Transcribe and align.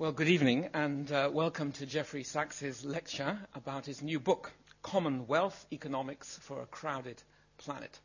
Well, 0.00 0.12
good 0.12 0.28
evening, 0.28 0.70
and 0.72 1.12
uh, 1.12 1.28
welcome 1.30 1.72
to 1.72 1.84
Jeffrey 1.84 2.24
Sachs's 2.24 2.86
lecture 2.86 3.38
about 3.54 3.84
his 3.84 4.00
new 4.00 4.18
book, 4.18 4.50
Common 4.80 5.26
Wealth 5.26 5.66
Economics 5.70 6.38
for 6.40 6.62
a 6.62 6.66
Crowded 6.66 7.22
Planet. 7.58 8.00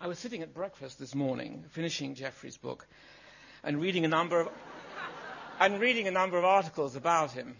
I 0.00 0.08
was 0.08 0.18
sitting 0.18 0.42
at 0.42 0.52
breakfast 0.52 0.98
this 0.98 1.14
morning, 1.14 1.64
finishing 1.70 2.16
Jeffrey's 2.16 2.56
book, 2.56 2.88
and 3.62 3.80
reading 3.80 4.04
a 4.04 4.08
number 4.08 4.40
of, 4.40 4.48
and 5.60 5.78
reading 5.80 6.08
a 6.08 6.10
number 6.10 6.38
of 6.38 6.44
articles 6.44 6.96
about 6.96 7.30
him. 7.30 7.54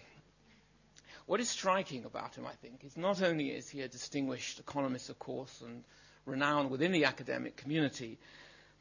What 1.27 1.39
is 1.39 1.49
striking 1.49 2.05
about 2.05 2.35
him, 2.35 2.49
I 2.49 2.55
think, 2.63 2.83
is 2.83 2.97
not 2.97 3.23
only 3.23 3.51
is 3.51 3.69
he 3.69 3.83
a 3.83 3.89
distinguished 3.89 4.59
economist, 4.59 5.09
of 5.09 5.21
course, 5.21 5.63
and 5.65 5.85
renowned 6.27 6.69
within 6.69 6.91
the 6.91 7.05
academic 7.05 7.55
community, 7.57 8.19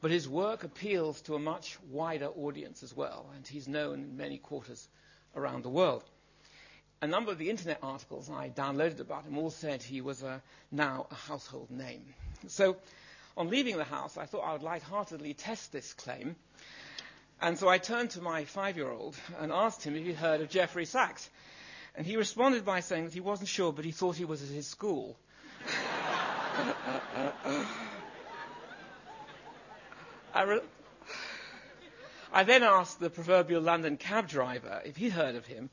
but 0.02 0.12
his 0.12 0.28
work 0.28 0.64
appeals 0.64 1.22
to 1.22 1.36
a 1.36 1.40
much 1.40 1.78
wider 1.90 2.28
audience 2.28 2.84
as 2.84 2.96
well, 2.96 3.30
and 3.36 3.48
he's 3.48 3.68
known 3.68 4.00
in 4.00 4.18
many 4.18 4.40
quarters 4.40 4.88
around 5.36 5.64
the 5.64 5.70
world. 5.70 6.04
A 7.04 7.08
number 7.08 7.32
of 7.32 7.38
the 7.38 7.50
internet 7.50 7.80
articles 7.82 8.30
I 8.30 8.50
downloaded 8.50 9.00
about 9.00 9.26
him 9.26 9.38
all 9.38 9.52
said 9.52 9.82
he 9.82 10.02
was 10.02 10.24
a, 10.24 10.42
now 10.72 11.08
a 11.10 11.16
household 11.16 11.72
name. 11.72 12.14
So, 12.48 12.78
on 13.38 13.50
leaving 13.50 13.78
the 13.78 13.84
house, 13.84 14.18
I 14.18 14.26
thought 14.26 14.42
I 14.42 14.54
would 14.54 14.64
lightheartedly 14.64 15.36
test 15.36 15.72
this 15.72 15.94
claim. 15.94 16.36
And 17.42 17.58
so 17.58 17.70
I 17.70 17.80
turned 17.80 18.12
to 18.12 18.22
my 18.22 18.46
five 18.46 18.78
year 18.78 18.92
old 18.92 19.16
and 19.40 19.52
asked 19.52 19.84
him 19.84 19.96
if 19.96 20.06
he'd 20.06 20.16
heard 20.16 20.42
of 20.42 20.50
Jeffrey 20.50 20.86
Sachs. 20.86 21.28
And 21.96 22.06
he 22.06 22.18
responded 22.18 22.66
by 22.66 22.82
saying 22.82 23.06
that 23.06 23.14
he 23.14 23.20
wasn't 23.20 23.50
sure, 23.50 23.74
but 23.74 23.84
he 23.84 23.92
thought 23.92 24.16
he 24.16 24.26
was 24.26 24.44
at 24.44 24.50
his 24.50 24.68
school. 24.68 25.18
I, 30.34 30.44
re- 30.44 30.62
I 32.32 32.44
then 32.44 32.64
asked 32.64 33.00
the 33.00 33.10
proverbial 33.10 33.62
London 33.62 33.98
cab 33.98 34.28
driver 34.28 34.82
if 34.86 34.96
he'd 34.98 35.12
heard 35.12 35.36
of 35.36 35.46
him, 35.46 35.70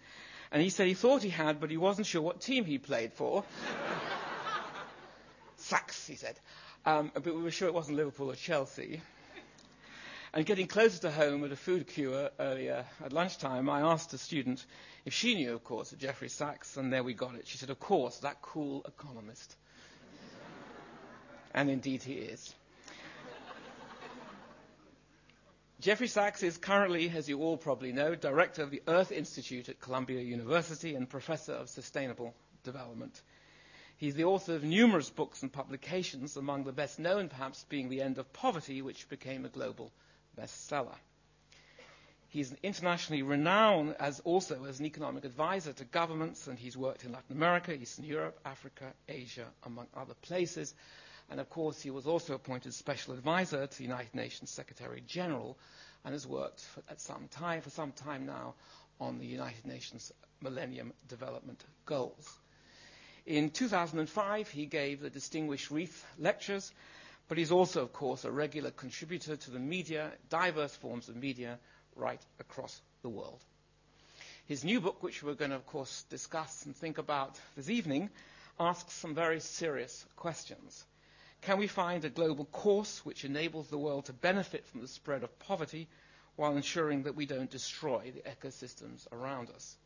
and 0.51 0.63
he 0.63 0.71
said 0.71 0.87
he 0.87 0.95
thought 0.95 1.23
he 1.23 1.29
had, 1.29 1.61
but 1.61 1.71
he 1.71 1.77
wasn't 1.77 2.07
sure 2.07 2.23
what 2.23 2.41
team 2.41 2.65
he 2.65 2.79
played 2.79 3.13
for. 3.13 3.45
Sachs, 5.57 6.07
he 6.07 6.17
said. 6.17 6.39
Um, 6.87 7.11
but 7.15 7.25
we 7.25 7.43
were 7.43 7.51
sure 7.51 7.69
it 7.69 7.75
wasn't 7.75 7.99
Liverpool 7.99 8.31
or 8.31 8.35
Chelsea. 8.35 9.01
And 10.33 10.45
getting 10.45 10.67
closer 10.67 11.01
to 11.03 11.11
home 11.11 11.45
at 11.45 11.53
a 11.53 11.57
food 11.57 11.87
queue 11.87 12.29
earlier 12.39 12.85
at 13.05 13.13
lunchtime, 13.13 13.71
I 13.71 13.81
asked 13.81 14.13
a 14.13 14.19
student 14.19 14.65
if 15.05 15.15
she 15.15 15.35
knew, 15.35 15.55
of 15.55 15.65
course, 15.65 15.93
of 15.93 15.99
Jeffrey 15.99 16.29
Sachs, 16.29 16.77
and 16.77 16.93
there 16.93 17.03
we 17.03 17.15
got 17.15 17.35
it. 17.35 17.47
She 17.47 17.57
said, 17.59 17.71
Of 17.71 17.81
course, 17.81 18.19
that 18.19 18.43
cool 18.43 18.85
economist. 18.87 19.57
and 21.55 21.71
indeed 21.71 22.03
he 22.03 22.15
is. 22.15 22.55
Jeffrey 25.81 26.09
Sachs 26.09 26.43
is 26.43 26.59
currently, 26.59 27.09
as 27.11 27.29
you 27.29 27.41
all 27.41 27.57
probably 27.57 27.93
know, 27.93 28.17
director 28.17 28.63
of 28.65 28.73
the 28.73 28.83
Earth 28.89 29.13
Institute 29.13 29.69
at 29.69 29.81
Columbia 29.81 30.21
University 30.21 30.97
and 30.97 31.09
professor 31.09 31.53
of 31.53 31.69
sustainable 31.69 32.35
development. 32.65 33.23
He's 33.97 34.17
the 34.17 34.25
author 34.25 34.57
of 34.57 34.65
numerous 34.65 35.09
books 35.09 35.43
and 35.43 35.53
publications, 35.53 36.37
among 36.37 36.65
the 36.65 36.73
best 36.73 36.99
known 36.99 37.29
perhaps 37.29 37.65
being 37.69 37.91
The 37.91 38.03
End 38.03 38.19
of 38.19 38.33
Poverty, 38.33 38.83
which 38.83 39.09
became 39.09 39.45
a 39.45 39.49
global 39.49 39.93
bestseller. 40.37 40.97
He's 42.31 42.53
internationally 42.65 43.23
renowned 43.23 43.95
as 44.01 44.19
also 44.21 44.65
as 44.65 44.81
an 44.81 44.87
economic 44.87 45.25
advisor 45.25 45.73
to 45.75 45.85
governments, 45.85 46.49
and 46.49 46.59
he's 46.59 46.77
worked 46.77 47.05
in 47.05 47.13
Latin 47.13 47.37
America, 47.37 47.73
Eastern 47.73 48.05
Europe, 48.05 48.41
Africa, 48.45 48.93
Asia, 49.09 49.47
among 49.63 49.87
other 49.97 50.15
places. 50.23 50.75
And 51.31 51.41
of 51.41 51.51
course, 51.51 51.81
he 51.83 51.91
was 51.91 52.07
also 52.07 52.35
appointed 52.35 52.73
special 52.75 53.15
advisor 53.15 53.67
to 53.67 53.77
the 53.79 53.85
United 53.85 54.15
Nations 54.15 54.51
Secretary 54.51 55.03
General 55.07 55.59
and 56.05 56.13
has 56.13 56.27
worked 56.27 56.61
for, 56.61 56.83
at 56.89 57.01
some 57.01 57.29
time, 57.29 57.61
for 57.61 57.71
some 57.71 57.93
time 57.93 58.25
now 58.27 58.55
on 59.01 59.19
the 59.19 59.27
United 59.27 59.67
Nations 59.67 60.13
Millennium 60.41 60.93
Development 61.09 61.63
Goals. 61.87 62.39
In 63.27 63.51
2005, 63.51 64.49
he 64.49 64.65
gave 64.67 65.01
the 65.01 65.11
Distinguished 65.11 65.71
Reith 65.71 66.05
Lectures, 66.19 66.73
but 67.29 67.37
he's 67.37 67.53
also, 67.53 67.83
of 67.83 67.93
course, 67.93 68.25
a 68.25 68.31
regular 68.31 68.71
contributor 68.71 69.37
to 69.37 69.51
the 69.51 69.59
media, 69.59 70.11
diverse 70.31 70.75
forms 70.77 71.09
of 71.11 71.17
media, 71.17 71.59
right 71.95 72.21
across 72.41 72.81
the 73.03 73.09
world. 73.11 73.41
His 74.47 74.65
new 74.65 74.81
book, 74.81 75.03
which 75.03 75.23
we're 75.23 75.35
going 75.35 75.51
to, 75.51 75.57
of 75.57 75.67
course, 75.67 76.05
discuss 76.09 76.65
and 76.65 76.75
think 76.75 76.97
about 76.97 77.39
this 77.55 77.69
evening, 77.69 78.09
asks 78.59 78.95
some 78.95 79.15
very 79.15 79.41
serious 79.41 80.07
questions. 80.17 80.85
Can 81.43 81.59
we 81.59 81.67
find 81.67 82.05
a 82.05 82.11
global 82.11 82.45
course 82.47 83.05
which 83.05 83.25
enables 83.25 83.69
the 83.69 83.79
world 83.79 84.07
to 84.07 84.13
benefit 84.13 84.67
from 84.67 84.81
the 84.81 84.89
spread 84.89 85.23
of 85.23 85.39
poverty 85.39 85.89
while 86.37 86.57
ensuring 86.57 87.05
that 87.05 87.15
we 87.15 87.27
don't 87.27 87.51
destroy 87.51 88.13
the 88.13 88.29
ecosystems 88.29 89.07
around 89.13 89.51
us? 89.51 89.77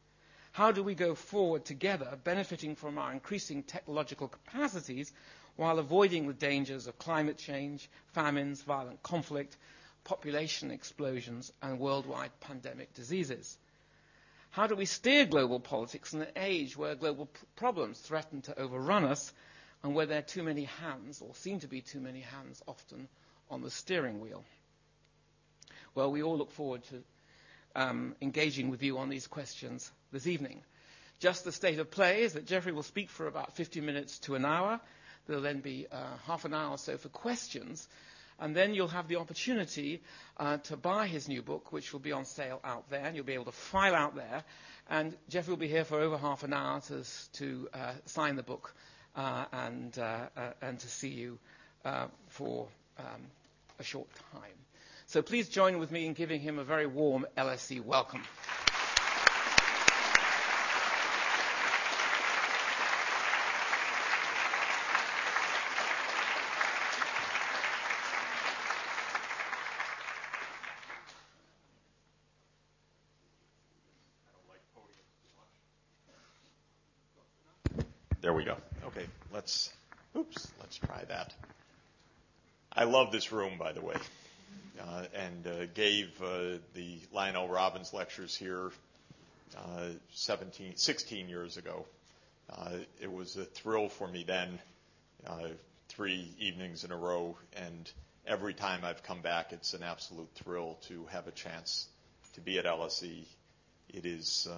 How 0.52 0.72
do 0.72 0.82
we 0.82 0.94
go 0.94 1.14
forward 1.14 1.64
together, 1.64 2.18
benefiting 2.24 2.76
from 2.76 2.98
our 2.98 3.12
increasing 3.12 3.62
technological 3.62 4.28
capacities 4.28 5.12
while 5.56 5.78
avoiding 5.78 6.26
the 6.26 6.34
dangers 6.34 6.86
of 6.86 6.98
climate 6.98 7.38
change, 7.38 7.88
famines, 8.08 8.62
violent 8.62 9.02
conflict, 9.02 9.56
population 10.04 10.70
explosions, 10.70 11.52
and 11.62 11.78
worldwide 11.78 12.38
pandemic 12.40 12.92
diseases? 12.94 13.56
How 14.50 14.66
do 14.66 14.74
we 14.74 14.84
steer 14.84 15.24
global 15.24 15.60
politics 15.60 16.12
in 16.12 16.20
an 16.20 16.32
age 16.36 16.76
where 16.76 16.94
global 16.94 17.26
pr- 17.26 17.44
problems 17.56 17.98
threaten 17.98 18.42
to 18.42 18.58
overrun 18.60 19.04
us 19.04 19.32
and 19.82 19.94
where 19.94 20.06
there 20.06 20.18
are 20.18 20.22
too 20.22 20.42
many 20.42 20.64
hands, 20.64 21.20
or 21.20 21.34
seem 21.34 21.60
to 21.60 21.68
be 21.68 21.80
too 21.80 22.00
many 22.00 22.20
hands 22.20 22.62
often, 22.66 23.08
on 23.50 23.62
the 23.62 23.70
steering 23.70 24.20
wheel. 24.20 24.44
Well, 25.94 26.10
we 26.10 26.22
all 26.22 26.38
look 26.38 26.52
forward 26.52 26.82
to 26.84 27.02
um, 27.74 28.14
engaging 28.20 28.70
with 28.70 28.82
you 28.82 28.98
on 28.98 29.08
these 29.08 29.26
questions 29.26 29.90
this 30.12 30.26
evening. 30.26 30.62
Just 31.20 31.44
the 31.44 31.52
state 31.52 31.78
of 31.78 31.90
play 31.90 32.22
is 32.22 32.32
that 32.32 32.46
Jeffrey 32.46 32.72
will 32.72 32.82
speak 32.82 33.10
for 33.10 33.26
about 33.26 33.54
50 33.54 33.80
minutes 33.80 34.18
to 34.20 34.34
an 34.34 34.44
hour. 34.44 34.80
There'll 35.26 35.42
then 35.42 35.60
be 35.60 35.86
uh, 35.90 36.16
half 36.26 36.44
an 36.44 36.54
hour 36.54 36.70
or 36.72 36.78
so 36.78 36.96
for 36.96 37.08
questions. 37.08 37.86
And 38.40 38.56
then 38.56 38.74
you'll 38.74 38.88
have 38.88 39.06
the 39.06 39.16
opportunity 39.16 40.02
uh, 40.38 40.56
to 40.58 40.76
buy 40.76 41.06
his 41.06 41.28
new 41.28 41.42
book, 41.42 41.72
which 41.72 41.92
will 41.92 42.00
be 42.00 42.12
on 42.12 42.24
sale 42.24 42.60
out 42.64 42.88
there, 42.90 43.04
and 43.04 43.14
you'll 43.14 43.24
be 43.24 43.34
able 43.34 43.44
to 43.44 43.52
file 43.52 43.94
out 43.94 44.16
there. 44.16 44.42
And 44.90 45.14
Jeffrey 45.28 45.52
will 45.52 45.58
be 45.60 45.68
here 45.68 45.84
for 45.84 46.00
over 46.00 46.16
half 46.16 46.42
an 46.42 46.52
hour 46.52 46.80
to, 46.88 47.04
to 47.34 47.68
uh, 47.72 47.92
sign 48.06 48.36
the 48.36 48.42
book 48.42 48.74
and, 49.16 49.98
uh, 49.98 50.26
uh, 50.36 50.50
and 50.62 50.78
to 50.78 50.88
see 50.88 51.08
you 51.08 51.38
for 52.28 52.68
um, 52.98 53.04
a 53.78 53.82
short 53.84 54.08
time. 54.32 54.50
So 55.06 55.20
please 55.22 55.48
join 55.48 55.78
with 55.78 55.90
me 55.90 56.06
in 56.06 56.14
giving 56.14 56.40
him 56.40 56.58
a 56.58 56.64
very 56.64 56.86
warm 56.86 57.26
LSE 57.36 57.84
welcome. 57.84 58.22
Let's, 79.42 79.72
oops, 80.16 80.52
let's 80.60 80.76
try 80.76 81.02
that. 81.08 81.34
I 82.72 82.84
love 82.84 83.10
this 83.10 83.32
room, 83.32 83.54
by 83.58 83.72
the 83.72 83.80
way, 83.80 83.96
uh, 84.80 85.02
and 85.16 85.46
uh, 85.48 85.66
gave 85.74 86.10
uh, 86.22 86.58
the 86.74 87.00
Lionel 87.12 87.48
Robbins 87.48 87.92
lectures 87.92 88.36
here 88.36 88.70
uh, 89.58 89.88
17, 90.12 90.76
16 90.76 91.28
years 91.28 91.56
ago. 91.56 91.86
Uh, 92.48 92.70
it 93.00 93.12
was 93.12 93.36
a 93.36 93.44
thrill 93.44 93.88
for 93.88 94.06
me 94.06 94.22
then, 94.24 94.60
uh, 95.26 95.48
three 95.88 96.32
evenings 96.38 96.84
in 96.84 96.92
a 96.92 96.96
row, 96.96 97.36
and 97.56 97.90
every 98.24 98.54
time 98.54 98.84
I've 98.84 99.02
come 99.02 99.22
back, 99.22 99.52
it's 99.52 99.74
an 99.74 99.82
absolute 99.82 100.30
thrill 100.36 100.78
to 100.82 101.04
have 101.06 101.26
a 101.26 101.32
chance 101.32 101.88
to 102.34 102.40
be 102.40 102.60
at 102.60 102.64
LSE. 102.64 103.26
It 103.92 104.06
is 104.06 104.48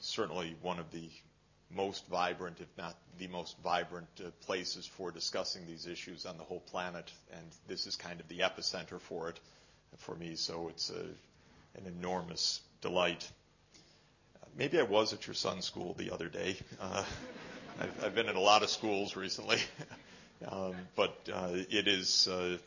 certainly 0.00 0.56
one 0.62 0.80
of 0.80 0.90
the 0.90 1.08
most 1.74 2.06
vibrant, 2.08 2.60
if 2.60 2.68
not 2.76 2.96
the 3.18 3.26
most 3.28 3.56
vibrant 3.62 4.08
uh, 4.20 4.30
places 4.46 4.86
for 4.86 5.10
discussing 5.10 5.66
these 5.66 5.86
issues 5.86 6.26
on 6.26 6.38
the 6.38 6.44
whole 6.44 6.60
planet. 6.60 7.10
And 7.32 7.44
this 7.68 7.86
is 7.86 7.96
kind 7.96 8.20
of 8.20 8.28
the 8.28 8.40
epicenter 8.40 9.00
for 9.00 9.28
it 9.28 9.38
for 9.98 10.14
me. 10.14 10.36
So 10.36 10.68
it's 10.68 10.90
a, 10.90 11.02
an 11.78 11.86
enormous 11.86 12.60
delight. 12.80 13.28
Maybe 14.56 14.78
I 14.78 14.82
was 14.82 15.12
at 15.12 15.26
your 15.26 15.34
son's 15.34 15.64
school 15.64 15.94
the 15.94 16.10
other 16.12 16.28
day. 16.28 16.56
Uh, 16.80 17.04
I've, 17.80 18.04
I've, 18.04 18.14
been 18.14 18.28
in 18.28 18.36
a 18.36 18.40
lot 18.40 18.62
of 18.62 18.68
schools 18.68 19.16
recently. 19.16 19.58
um, 20.48 20.74
but 20.94 21.16
uh, 21.32 21.48
it 21.52 21.88
is 21.88 22.28
uh, 22.28 22.58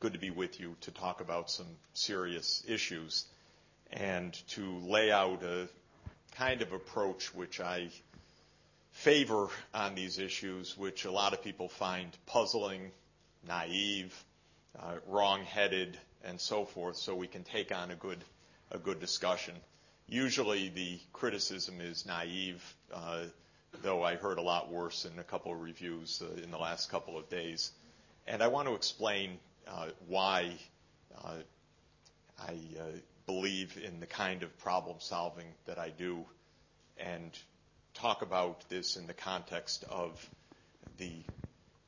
good 0.00 0.14
to 0.14 0.18
be 0.18 0.30
with 0.30 0.58
you 0.58 0.74
to 0.82 0.90
talk 0.90 1.20
about 1.20 1.50
some 1.50 1.66
serious 1.92 2.64
issues 2.66 3.26
and 3.92 4.32
to 4.48 4.78
lay 4.78 5.12
out 5.12 5.42
a 5.42 5.68
kind 6.36 6.62
of 6.62 6.72
approach 6.72 7.34
which 7.34 7.60
I 7.60 7.88
favor 8.92 9.48
on 9.72 9.94
these 9.94 10.18
issues, 10.18 10.76
which 10.76 11.04
a 11.04 11.10
lot 11.10 11.32
of 11.32 11.42
people 11.42 11.68
find 11.68 12.10
puzzling, 12.26 12.90
naive, 13.46 14.14
uh, 14.78 14.96
wrong-headed, 15.06 15.98
and 16.24 16.40
so 16.40 16.64
forth, 16.64 16.96
so 16.96 17.14
we 17.14 17.26
can 17.26 17.44
take 17.44 17.74
on 17.74 17.90
a 17.90 17.96
good 17.96 18.22
a 18.72 18.78
good 18.78 19.00
discussion. 19.00 19.54
Usually 20.08 20.68
the 20.68 20.98
criticism 21.12 21.80
is 21.80 22.06
naive, 22.06 22.62
uh, 22.92 23.24
though 23.82 24.02
I 24.02 24.16
heard 24.16 24.38
a 24.38 24.42
lot 24.42 24.70
worse 24.70 25.04
in 25.04 25.18
a 25.18 25.24
couple 25.24 25.52
of 25.52 25.60
reviews 25.60 26.22
uh, 26.22 26.42
in 26.42 26.50
the 26.50 26.58
last 26.58 26.90
couple 26.90 27.18
of 27.18 27.28
days. 27.28 27.72
And 28.26 28.42
I 28.42 28.48
want 28.48 28.68
to 28.68 28.74
explain 28.74 29.38
uh, 29.68 29.88
why 30.08 30.52
uh, 31.24 31.36
I 32.38 32.52
uh, 32.78 32.82
believe 33.30 33.78
in 33.84 34.00
the 34.00 34.06
kind 34.06 34.42
of 34.42 34.58
problem 34.58 34.96
solving 34.98 35.46
that 35.66 35.78
I 35.78 35.90
do 35.90 36.24
and 36.98 37.30
talk 37.94 38.22
about 38.22 38.68
this 38.68 38.96
in 38.96 39.06
the 39.06 39.14
context 39.14 39.84
of 39.88 40.28
the 40.98 41.12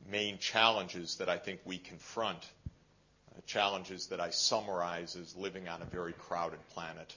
main 0.09 0.39
challenges 0.39 1.17
that 1.17 1.29
I 1.29 1.39
think 1.39 1.59
we 1.65 1.79
confront, 1.79 2.39
uh, 2.39 3.41
challenges 3.45 4.07
that 4.07 4.21
I 4.21 4.31
summarize 4.31 5.17
as 5.17 5.35
living 5.35 5.69
on 5.69 5.83
a 5.83 5.85
very 5.85 6.13
crowded 6.13 6.61
planet. 6.75 7.13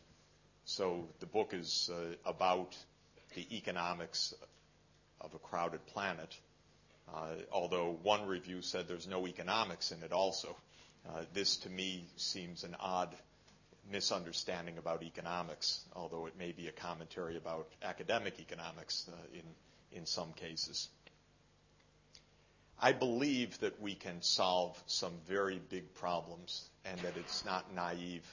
So 0.65 1.07
the 1.19 1.27
book 1.27 1.53
is 1.53 1.91
uh, 1.93 2.15
about 2.25 2.75
the 3.35 3.45
economics 3.55 4.33
of 5.21 5.35
a 5.35 5.39
crowded 5.39 5.85
planet. 5.85 6.35
Uh, 7.13 7.35
although 7.51 7.99
one 8.01 8.25
review 8.25 8.63
said 8.63 8.87
there's 8.87 9.07
no 9.07 9.27
economics 9.27 9.91
in 9.91 10.01
it 10.01 10.11
also. 10.11 10.55
This 11.35 11.57
to 11.57 11.69
me 11.69 12.07
seems 12.15 12.63
an 12.63 12.75
odd 12.79 13.15
misunderstanding 13.91 14.77
about 14.77 15.03
economics, 15.03 15.83
although 15.95 16.25
it 16.25 16.37
may 16.37 16.51
be 16.51 16.67
a 16.67 16.71
commentary 16.71 17.37
about 17.37 17.67
academic 17.83 18.39
economics 18.39 19.09
uh, 19.11 19.15
in, 19.33 19.97
in 19.97 20.05
some 20.05 20.33
cases. 20.33 20.89
I 22.79 22.91
believe 22.91 23.57
that 23.59 23.81
we 23.81 23.95
can 23.95 24.21
solve 24.21 24.81
some 24.85 25.13
very 25.27 25.61
big 25.69 25.93
problems 25.93 26.69
and 26.83 26.99
that 27.01 27.15
it's 27.17 27.45
not 27.45 27.73
naive 27.73 28.25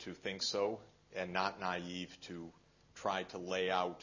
to 0.00 0.14
think 0.14 0.42
so 0.42 0.80
and 1.14 1.32
not 1.32 1.60
naive 1.60 2.16
to 2.22 2.50
try 2.94 3.24
to 3.24 3.38
lay 3.38 3.70
out 3.70 4.02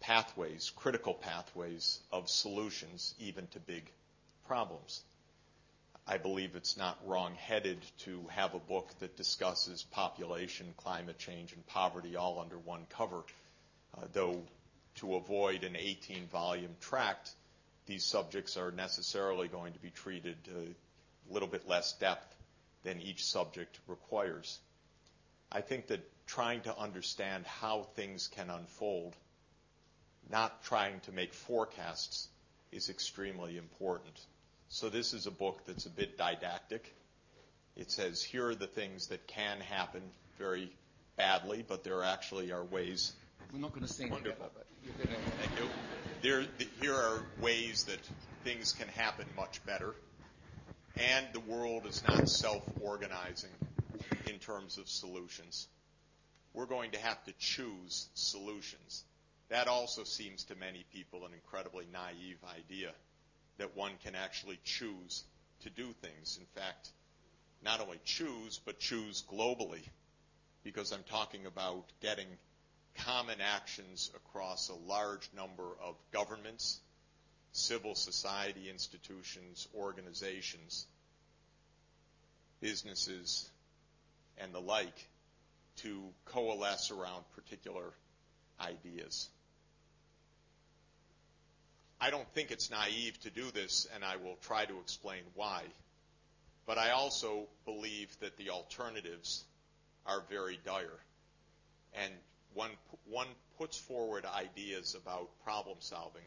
pathways, 0.00 0.70
critical 0.76 1.14
pathways 1.14 2.00
of 2.12 2.28
solutions 2.28 3.14
even 3.18 3.46
to 3.48 3.60
big 3.60 3.90
problems. 4.46 5.02
I 6.10 6.18
believe 6.18 6.56
it's 6.56 6.76
not 6.76 6.98
wrong-headed 7.06 7.78
to 7.98 8.26
have 8.30 8.54
a 8.54 8.58
book 8.58 8.90
that 8.98 9.16
discusses 9.16 9.84
population, 9.92 10.74
climate 10.76 11.18
change, 11.18 11.52
and 11.52 11.64
poverty 11.68 12.16
all 12.16 12.40
under 12.40 12.58
one 12.58 12.84
cover. 12.90 13.22
Uh, 13.96 14.06
though 14.12 14.42
to 14.96 15.14
avoid 15.14 15.62
an 15.62 15.74
18-volume 15.74 16.74
tract, 16.80 17.30
these 17.86 18.04
subjects 18.04 18.56
are 18.56 18.72
necessarily 18.72 19.46
going 19.46 19.72
to 19.72 19.78
be 19.78 19.90
treated 19.90 20.36
a 20.52 21.32
little 21.32 21.46
bit 21.46 21.68
less 21.68 21.92
depth 21.92 22.34
than 22.82 23.00
each 23.00 23.24
subject 23.24 23.78
requires. 23.86 24.58
I 25.52 25.60
think 25.60 25.86
that 25.86 26.00
trying 26.26 26.62
to 26.62 26.76
understand 26.76 27.46
how 27.46 27.84
things 27.94 28.26
can 28.26 28.50
unfold, 28.50 29.14
not 30.28 30.64
trying 30.64 30.98
to 31.02 31.12
make 31.12 31.34
forecasts, 31.34 32.26
is 32.72 32.90
extremely 32.90 33.56
important. 33.56 34.20
So 34.72 34.88
this 34.88 35.14
is 35.14 35.26
a 35.26 35.32
book 35.32 35.62
that's 35.66 35.86
a 35.86 35.90
bit 35.90 36.16
didactic. 36.16 36.94
It 37.76 37.90
says 37.90 38.22
here 38.22 38.50
are 38.50 38.54
the 38.54 38.68
things 38.68 39.08
that 39.08 39.26
can 39.26 39.58
happen 39.58 40.00
very 40.38 40.70
badly, 41.16 41.64
but 41.66 41.82
there 41.82 42.04
actually 42.04 42.52
are 42.52 42.62
ways. 42.62 43.12
We're 43.52 43.58
not 43.58 43.72
going 43.72 43.84
to 43.84 43.92
sing 43.92 44.10
Wonderful. 44.10 44.46
together, 44.46 44.50
but 44.54 44.66
you're 44.84 44.94
going 44.94 45.08
to. 45.08 45.30
Thank 45.32 45.58
you. 45.58 45.66
There, 46.22 46.46
here 46.80 46.94
are 46.94 47.20
ways 47.40 47.84
that 47.84 47.98
things 48.44 48.72
can 48.72 48.86
happen 48.88 49.26
much 49.36 49.64
better, 49.66 49.92
and 50.96 51.26
the 51.32 51.40
world 51.40 51.84
is 51.86 52.04
not 52.06 52.28
self-organizing 52.28 53.50
in 54.26 54.38
terms 54.38 54.78
of 54.78 54.88
solutions. 54.88 55.66
We're 56.54 56.66
going 56.66 56.92
to 56.92 57.00
have 57.00 57.24
to 57.24 57.32
choose 57.40 58.08
solutions. 58.14 59.02
That 59.48 59.66
also 59.66 60.04
seems 60.04 60.44
to 60.44 60.54
many 60.54 60.84
people 60.92 61.26
an 61.26 61.32
incredibly 61.34 61.86
naive 61.92 62.38
idea 62.56 62.92
that 63.60 63.76
one 63.76 63.92
can 64.02 64.14
actually 64.14 64.58
choose 64.64 65.22
to 65.60 65.70
do 65.70 65.92
things. 66.00 66.38
In 66.40 66.46
fact, 66.60 66.88
not 67.62 67.80
only 67.80 68.00
choose, 68.06 68.58
but 68.64 68.78
choose 68.78 69.22
globally, 69.30 69.86
because 70.64 70.92
I'm 70.92 71.04
talking 71.10 71.44
about 71.44 71.84
getting 72.00 72.26
common 72.96 73.36
actions 73.40 74.10
across 74.16 74.70
a 74.70 74.88
large 74.88 75.28
number 75.36 75.76
of 75.84 75.94
governments, 76.10 76.80
civil 77.52 77.94
society 77.94 78.70
institutions, 78.70 79.68
organizations, 79.76 80.86
businesses, 82.62 83.50
and 84.38 84.54
the 84.54 84.60
like 84.60 85.08
to 85.82 86.02
coalesce 86.24 86.90
around 86.90 87.24
particular 87.36 87.92
ideas. 88.58 89.28
I 92.02 92.08
don't 92.08 92.28
think 92.32 92.50
it's 92.50 92.70
naive 92.70 93.20
to 93.20 93.30
do 93.30 93.50
this, 93.50 93.86
and 93.94 94.02
I 94.02 94.16
will 94.16 94.36
try 94.40 94.64
to 94.64 94.78
explain 94.80 95.22
why. 95.34 95.64
But 96.64 96.78
I 96.78 96.92
also 96.92 97.46
believe 97.66 98.08
that 98.20 98.38
the 98.38 98.50
alternatives 98.50 99.44
are 100.06 100.22
very 100.30 100.58
dire. 100.64 100.98
And 101.92 102.12
when 102.54 102.70
one 103.06 103.26
puts 103.58 103.78
forward 103.78 104.24
ideas 104.24 104.94
about 104.94 105.28
problem 105.44 105.76
solving, 105.80 106.22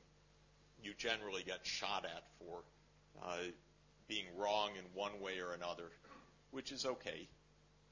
you 0.84 0.94
generally 0.96 1.44
get 1.44 1.66
shot 1.66 2.06
at 2.06 2.24
for 2.38 2.60
uh, 3.26 3.38
being 4.08 4.26
wrong 4.38 4.72
in 4.78 4.84
one 4.94 5.22
way 5.22 5.40
or 5.40 5.54
another, 5.54 5.90
which 6.52 6.72
is 6.72 6.86
okay. 6.86 7.28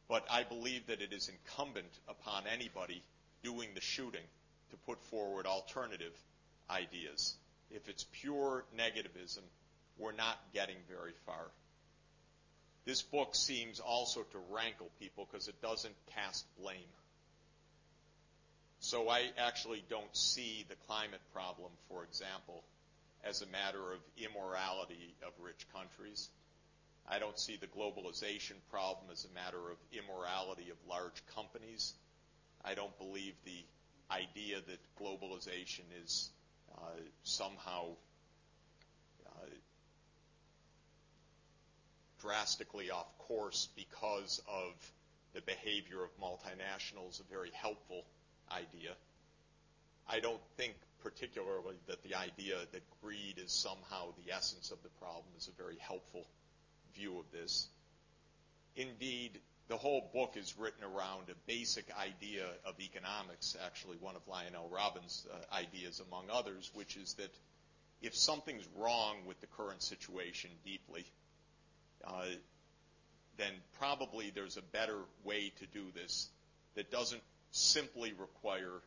But 0.07 0.25
I 0.29 0.43
believe 0.43 0.87
that 0.87 1.01
it 1.01 1.13
is 1.13 1.29
incumbent 1.29 1.99
upon 2.07 2.43
anybody 2.45 3.01
doing 3.43 3.69
the 3.73 3.81
shooting 3.81 4.27
to 4.69 4.77
put 4.85 5.01
forward 5.05 5.47
alternative 5.47 6.13
ideas 6.69 7.37
if 7.73 7.89
it's 7.89 8.05
pure 8.11 8.65
negativism, 8.77 9.43
we're 9.97 10.11
not 10.11 10.39
getting 10.53 10.77
very 10.89 11.13
far. 11.25 11.51
This 12.85 13.01
book 13.01 13.35
seems 13.35 13.79
also 13.79 14.21
to 14.21 14.39
rankle 14.49 14.89
people 14.99 15.27
because 15.31 15.47
it 15.47 15.61
doesn't 15.61 15.95
cast 16.15 16.45
blame. 16.59 16.91
So 18.79 19.09
I 19.09 19.29
actually 19.37 19.83
don't 19.89 20.15
see 20.15 20.65
the 20.67 20.75
climate 20.87 21.21
problem, 21.33 21.71
for 21.87 22.03
example, 22.03 22.63
as 23.23 23.43
a 23.43 23.47
matter 23.47 23.93
of 23.93 23.99
immorality 24.17 25.13
of 25.25 25.33
rich 25.39 25.67
countries. 25.71 26.29
I 27.07 27.19
don't 27.19 27.37
see 27.37 27.57
the 27.57 27.67
globalization 27.67 28.55
problem 28.71 29.05
as 29.11 29.25
a 29.25 29.33
matter 29.35 29.69
of 29.69 29.77
immorality 29.93 30.71
of 30.71 30.77
large 30.89 31.21
companies. 31.35 31.93
I 32.65 32.73
don't 32.73 32.97
believe 32.97 33.35
the 33.45 33.63
idea 34.09 34.57
that 34.57 34.79
globalization 34.99 35.85
is 36.03 36.31
uh, 36.77 36.99
somehow 37.23 37.87
uh, 39.25 39.45
drastically 42.21 42.91
off 42.91 43.17
course 43.19 43.69
because 43.75 44.41
of 44.47 44.91
the 45.33 45.41
behavior 45.41 46.03
of 46.03 46.09
multinationals 46.19 47.19
a 47.19 47.23
very 47.31 47.51
helpful 47.53 48.03
idea. 48.51 48.91
I 50.09 50.19
don't 50.19 50.41
think 50.57 50.73
particularly 51.03 51.75
that 51.87 52.03
the 52.03 52.15
idea 52.15 52.55
that 52.71 52.81
greed 53.01 53.39
is 53.43 53.51
somehow 53.51 54.13
the 54.23 54.33
essence 54.33 54.71
of 54.71 54.81
the 54.83 54.89
problem 54.99 55.25
is 55.37 55.47
a 55.47 55.63
very 55.63 55.77
helpful 55.79 56.25
view 56.95 57.17
of 57.19 57.25
this. 57.31 57.67
Indeed, 58.75 59.39
the 59.71 59.77
whole 59.77 60.09
book 60.13 60.35
is 60.35 60.53
written 60.57 60.83
around 60.83 61.29
a 61.29 61.47
basic 61.47 61.85
idea 61.97 62.45
of 62.65 62.77
economics, 62.81 63.55
actually 63.65 63.95
one 64.01 64.17
of 64.17 64.21
Lionel 64.27 64.67
Robbins' 64.69 65.25
uh, 65.31 65.55
ideas 65.55 66.01
among 66.05 66.25
others, 66.29 66.69
which 66.73 66.97
is 66.97 67.13
that 67.13 67.33
if 68.01 68.13
something's 68.13 68.67
wrong 68.75 69.15
with 69.25 69.39
the 69.39 69.47
current 69.47 69.81
situation 69.81 70.49
deeply, 70.65 71.05
uh, 72.03 72.25
then 73.37 73.53
probably 73.79 74.29
there's 74.35 74.57
a 74.57 74.61
better 74.61 74.97
way 75.23 75.53
to 75.59 75.65
do 75.67 75.85
this 75.95 76.27
that 76.75 76.91
doesn't 76.91 77.23
simply 77.51 78.11
require 78.11 78.81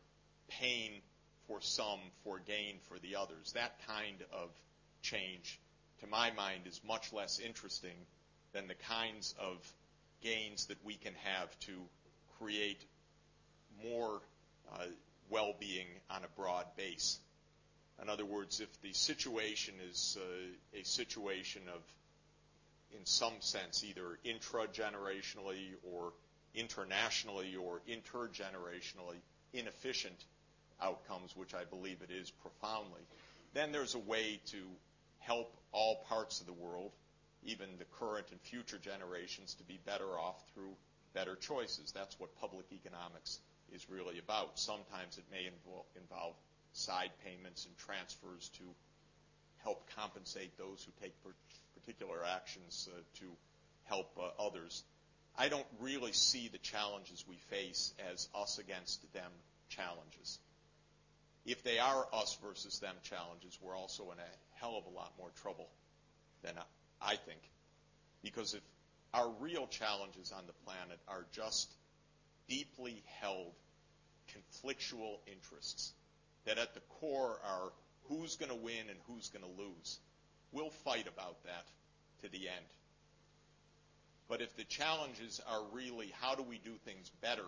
pain 0.49 0.91
for 1.47 1.61
some 1.61 1.99
for 2.23 2.37
gain 2.37 2.75
for 2.89 2.99
the 2.99 3.15
others. 3.15 3.53
That 3.53 3.75
kind 3.87 4.23
of 4.31 4.51
change, 5.01 5.59
to 6.01 6.07
my 6.07 6.29
mind, 6.33 6.67
is 6.67 6.79
much 6.87 7.11
less 7.11 7.39
interesting 7.39 7.97
than 8.53 8.67
the 8.67 8.75
kinds 8.75 9.33
of 9.39 9.57
gains 10.21 10.67
that 10.67 10.77
we 10.83 10.95
can 10.95 11.13
have 11.23 11.59
to 11.61 11.71
create 12.39 12.83
more 13.83 14.21
uh, 14.73 14.85
well-being 15.29 15.87
on 16.09 16.23
a 16.23 16.39
broad 16.39 16.65
base. 16.77 17.19
In 18.01 18.09
other 18.09 18.25
words, 18.25 18.59
if 18.59 18.81
the 18.81 18.93
situation 18.93 19.75
is 19.89 20.17
uh, 20.19 20.79
a 20.79 20.83
situation 20.83 21.61
of, 21.73 21.81
in 22.97 23.05
some 23.05 23.33
sense, 23.39 23.83
either 23.83 24.19
intra-generationally 24.23 25.75
or 25.83 26.13
internationally 26.53 27.55
or 27.55 27.81
intergenerationally 27.87 29.19
inefficient 29.53 30.25
outcomes, 30.81 31.35
which 31.35 31.53
I 31.53 31.63
believe 31.63 31.97
it 32.01 32.11
is 32.11 32.31
profoundly, 32.31 33.01
then 33.53 33.71
there's 33.71 33.95
a 33.95 33.99
way 33.99 34.41
to 34.47 34.57
help 35.19 35.55
all 35.71 36.03
parts 36.09 36.41
of 36.41 36.47
the 36.47 36.53
world 36.53 36.91
even 37.45 37.67
the 37.77 37.85
current 37.99 38.27
and 38.31 38.41
future 38.41 38.77
generations 38.77 39.53
to 39.55 39.63
be 39.63 39.79
better 39.85 40.17
off 40.19 40.41
through 40.53 40.75
better 41.13 41.35
choices. 41.35 41.91
That's 41.91 42.19
what 42.19 42.35
public 42.39 42.65
economics 42.71 43.39
is 43.73 43.89
really 43.89 44.19
about. 44.19 44.59
Sometimes 44.59 45.17
it 45.17 45.25
may 45.31 45.49
involve 45.95 46.35
side 46.73 47.11
payments 47.23 47.65
and 47.65 47.77
transfers 47.77 48.49
to 48.57 48.63
help 49.63 49.89
compensate 49.95 50.57
those 50.57 50.85
who 50.85 50.91
take 51.01 51.13
particular 51.73 52.17
actions 52.23 52.89
uh, 52.91 52.99
to 53.19 53.25
help 53.85 54.11
uh, 54.19 54.43
others. 54.43 54.83
I 55.37 55.49
don't 55.49 55.65
really 55.79 56.13
see 56.13 56.49
the 56.49 56.57
challenges 56.59 57.25
we 57.27 57.37
face 57.49 57.93
as 58.11 58.29
us 58.35 58.59
against 58.59 59.01
them 59.13 59.31
challenges. 59.69 60.39
If 61.45 61.63
they 61.63 61.79
are 61.79 62.07
us 62.13 62.37
versus 62.43 62.79
them 62.79 62.95
challenges, 63.03 63.57
we're 63.61 63.75
also 63.75 64.11
in 64.11 64.19
a 64.19 64.59
hell 64.59 64.77
of 64.77 64.91
a 64.91 64.95
lot 64.95 65.13
more 65.17 65.29
trouble 65.41 65.69
than 66.43 66.55
I 67.01 67.15
think. 67.15 67.39
Because 68.23 68.53
if 68.53 68.61
our 69.13 69.29
real 69.39 69.67
challenges 69.67 70.33
on 70.35 70.43
the 70.47 70.53
planet 70.65 70.99
are 71.07 71.25
just 71.31 71.69
deeply 72.47 73.03
held 73.21 73.53
conflictual 74.33 75.17
interests 75.31 75.93
that 76.45 76.57
at 76.57 76.73
the 76.73 76.81
core 76.99 77.39
are 77.45 77.71
who's 78.09 78.35
going 78.35 78.49
to 78.49 78.55
win 78.55 78.89
and 78.89 78.99
who's 79.07 79.29
going 79.29 79.43
to 79.43 79.61
lose. 79.61 79.99
We'll 80.51 80.69
fight 80.69 81.07
about 81.07 81.43
that 81.43 81.65
to 82.21 82.29
the 82.29 82.47
end. 82.47 82.65
But 84.27 84.41
if 84.41 84.55
the 84.55 84.63
challenges 84.63 85.41
are 85.47 85.61
really 85.71 86.13
how 86.21 86.35
do 86.35 86.43
we 86.43 86.57
do 86.57 86.73
things 86.85 87.11
better 87.21 87.45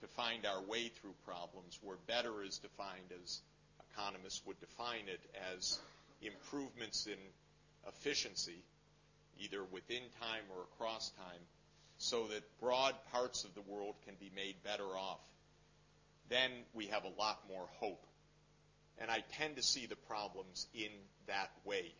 to 0.00 0.06
find 0.08 0.44
our 0.46 0.62
way 0.62 0.88
through 0.88 1.14
problems, 1.24 1.78
where 1.82 1.96
better 2.06 2.42
is 2.42 2.58
defined 2.58 3.12
as 3.22 3.40
economists 3.92 4.42
would 4.46 4.60
define 4.60 5.08
it 5.08 5.20
as 5.54 5.78
improvements 6.20 7.06
in 7.06 7.18
efficiency, 7.88 8.62
either 9.38 9.62
within 9.64 10.02
time 10.20 10.44
or 10.54 10.62
across 10.62 11.10
time, 11.10 11.40
so 11.98 12.26
that 12.28 12.42
broad 12.60 12.94
parts 13.12 13.44
of 13.44 13.54
the 13.54 13.62
world 13.62 13.94
can 14.04 14.14
be 14.18 14.30
made 14.34 14.56
better 14.64 14.84
off, 14.84 15.20
then 16.28 16.50
we 16.72 16.86
have 16.86 17.04
a 17.04 17.20
lot 17.20 17.40
more 17.48 17.66
hope. 17.78 18.06
And 18.98 19.10
I 19.10 19.24
tend 19.38 19.56
to 19.56 19.62
see 19.62 19.86
the 19.86 19.96
problems 19.96 20.66
in 20.74 20.90
that 21.26 21.50
way. 21.64 21.92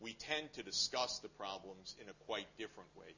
We 0.00 0.12
tend 0.12 0.52
to 0.54 0.62
discuss 0.62 1.18
the 1.20 1.28
problems 1.28 1.96
in 2.00 2.08
a 2.08 2.24
quite 2.26 2.46
different 2.58 2.90
way. 2.96 3.14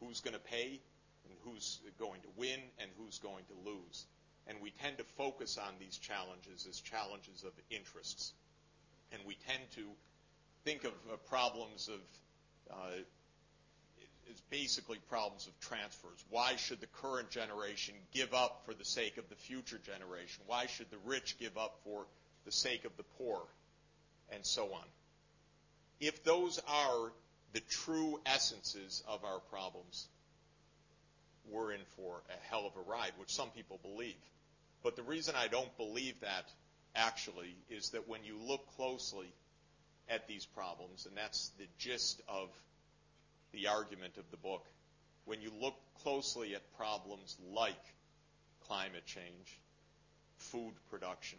Who's 0.00 0.20
going 0.20 0.34
to 0.34 0.40
pay, 0.40 0.80
and 1.24 1.34
who's 1.44 1.80
going 1.98 2.20
to 2.22 2.28
win, 2.36 2.60
and 2.78 2.90
who's 2.98 3.18
going 3.18 3.44
to 3.46 3.70
lose. 3.70 4.06
And 4.46 4.58
we 4.60 4.70
tend 4.82 4.98
to 4.98 5.04
focus 5.16 5.58
on 5.58 5.74
these 5.78 5.98
challenges 5.98 6.66
as 6.68 6.80
challenges 6.80 7.44
of 7.44 7.52
interests. 7.70 8.32
And 9.12 9.22
we 9.26 9.36
tend 9.46 9.62
to 9.76 9.86
think 10.64 10.84
of 10.84 10.92
uh, 11.12 11.16
problems 11.28 11.88
of 11.88 12.00
uh, 12.74 13.02
is 14.30 14.40
basically 14.50 14.98
problems 15.08 15.46
of 15.48 15.58
transfers. 15.60 16.24
Why 16.30 16.56
should 16.56 16.80
the 16.80 16.86
current 16.86 17.30
generation 17.30 17.94
give 18.12 18.32
up 18.32 18.62
for 18.64 18.74
the 18.74 18.84
sake 18.84 19.16
of 19.16 19.28
the 19.28 19.34
future 19.34 19.78
generation? 19.78 20.42
Why 20.46 20.66
should 20.66 20.90
the 20.90 20.98
rich 21.04 21.36
give 21.38 21.58
up 21.58 21.80
for 21.84 22.06
the 22.44 22.52
sake 22.52 22.84
of 22.84 22.96
the 22.96 23.02
poor? 23.18 23.42
And 24.32 24.46
so 24.46 24.72
on. 24.72 24.84
If 25.98 26.22
those 26.22 26.60
are 26.68 27.12
the 27.52 27.60
true 27.60 28.20
essences 28.24 29.02
of 29.08 29.24
our 29.24 29.40
problems, 29.40 30.06
we're 31.50 31.72
in 31.72 31.80
for 31.96 32.22
a 32.28 32.48
hell 32.48 32.66
of 32.66 32.76
a 32.76 32.88
ride, 32.88 33.12
which 33.18 33.34
some 33.34 33.50
people 33.50 33.80
believe. 33.82 34.14
But 34.84 34.94
the 34.94 35.02
reason 35.02 35.34
I 35.36 35.48
don't 35.48 35.76
believe 35.76 36.20
that 36.20 36.44
actually 36.94 37.56
is 37.68 37.90
that 37.90 38.08
when 38.08 38.24
you 38.24 38.38
look 38.38 38.66
closely 38.76 39.32
at 40.10 40.26
these 40.26 40.44
problems, 40.44 41.06
and 41.06 41.16
that's 41.16 41.50
the 41.58 41.66
gist 41.78 42.20
of 42.28 42.48
the 43.52 43.68
argument 43.68 44.16
of 44.18 44.30
the 44.30 44.36
book. 44.36 44.66
When 45.24 45.40
you 45.40 45.52
look 45.60 45.74
closely 46.02 46.54
at 46.54 46.76
problems 46.76 47.36
like 47.54 47.82
climate 48.66 49.06
change, 49.06 49.60
food 50.38 50.72
production, 50.90 51.38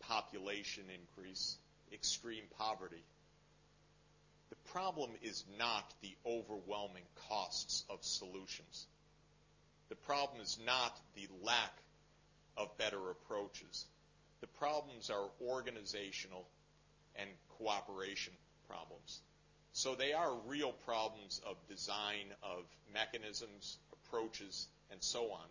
population 0.00 0.84
increase, 1.00 1.56
extreme 1.92 2.44
poverty, 2.58 3.04
the 4.48 4.72
problem 4.72 5.10
is 5.22 5.44
not 5.58 5.84
the 6.02 6.12
overwhelming 6.26 7.04
costs 7.28 7.84
of 7.88 7.98
solutions. 8.02 8.86
The 9.88 9.94
problem 9.96 10.40
is 10.40 10.58
not 10.66 10.98
the 11.14 11.28
lack 11.44 11.72
of 12.56 12.76
better 12.78 13.10
approaches. 13.10 13.86
The 14.40 14.46
problems 14.46 15.10
are 15.10 15.30
organizational 15.46 16.46
and 17.16 17.28
cooperation 17.58 18.32
problems. 18.68 19.20
So 19.72 19.94
they 19.94 20.12
are 20.12 20.34
real 20.46 20.72
problems 20.72 21.40
of 21.46 21.56
design, 21.68 22.26
of 22.42 22.64
mechanisms, 22.92 23.78
approaches, 23.92 24.68
and 24.90 25.02
so 25.02 25.30
on. 25.32 25.46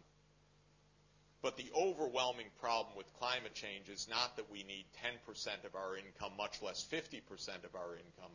But 1.42 1.56
the 1.56 1.72
overwhelming 1.74 2.50
problem 2.60 2.98
with 2.98 3.14
climate 3.14 3.56
change 3.56 3.88
is 3.88 4.10
not 4.10 4.36
that 4.36 4.52
we 4.52 4.64
need 4.64 4.86
10% 5.06 5.64
of 5.66 5.76
our 5.76 5.96
income, 5.96 6.34
much 6.38 6.62
less 6.62 6.86
50% 6.92 7.64
of 7.64 7.76
our 7.76 7.96
income, 7.96 8.32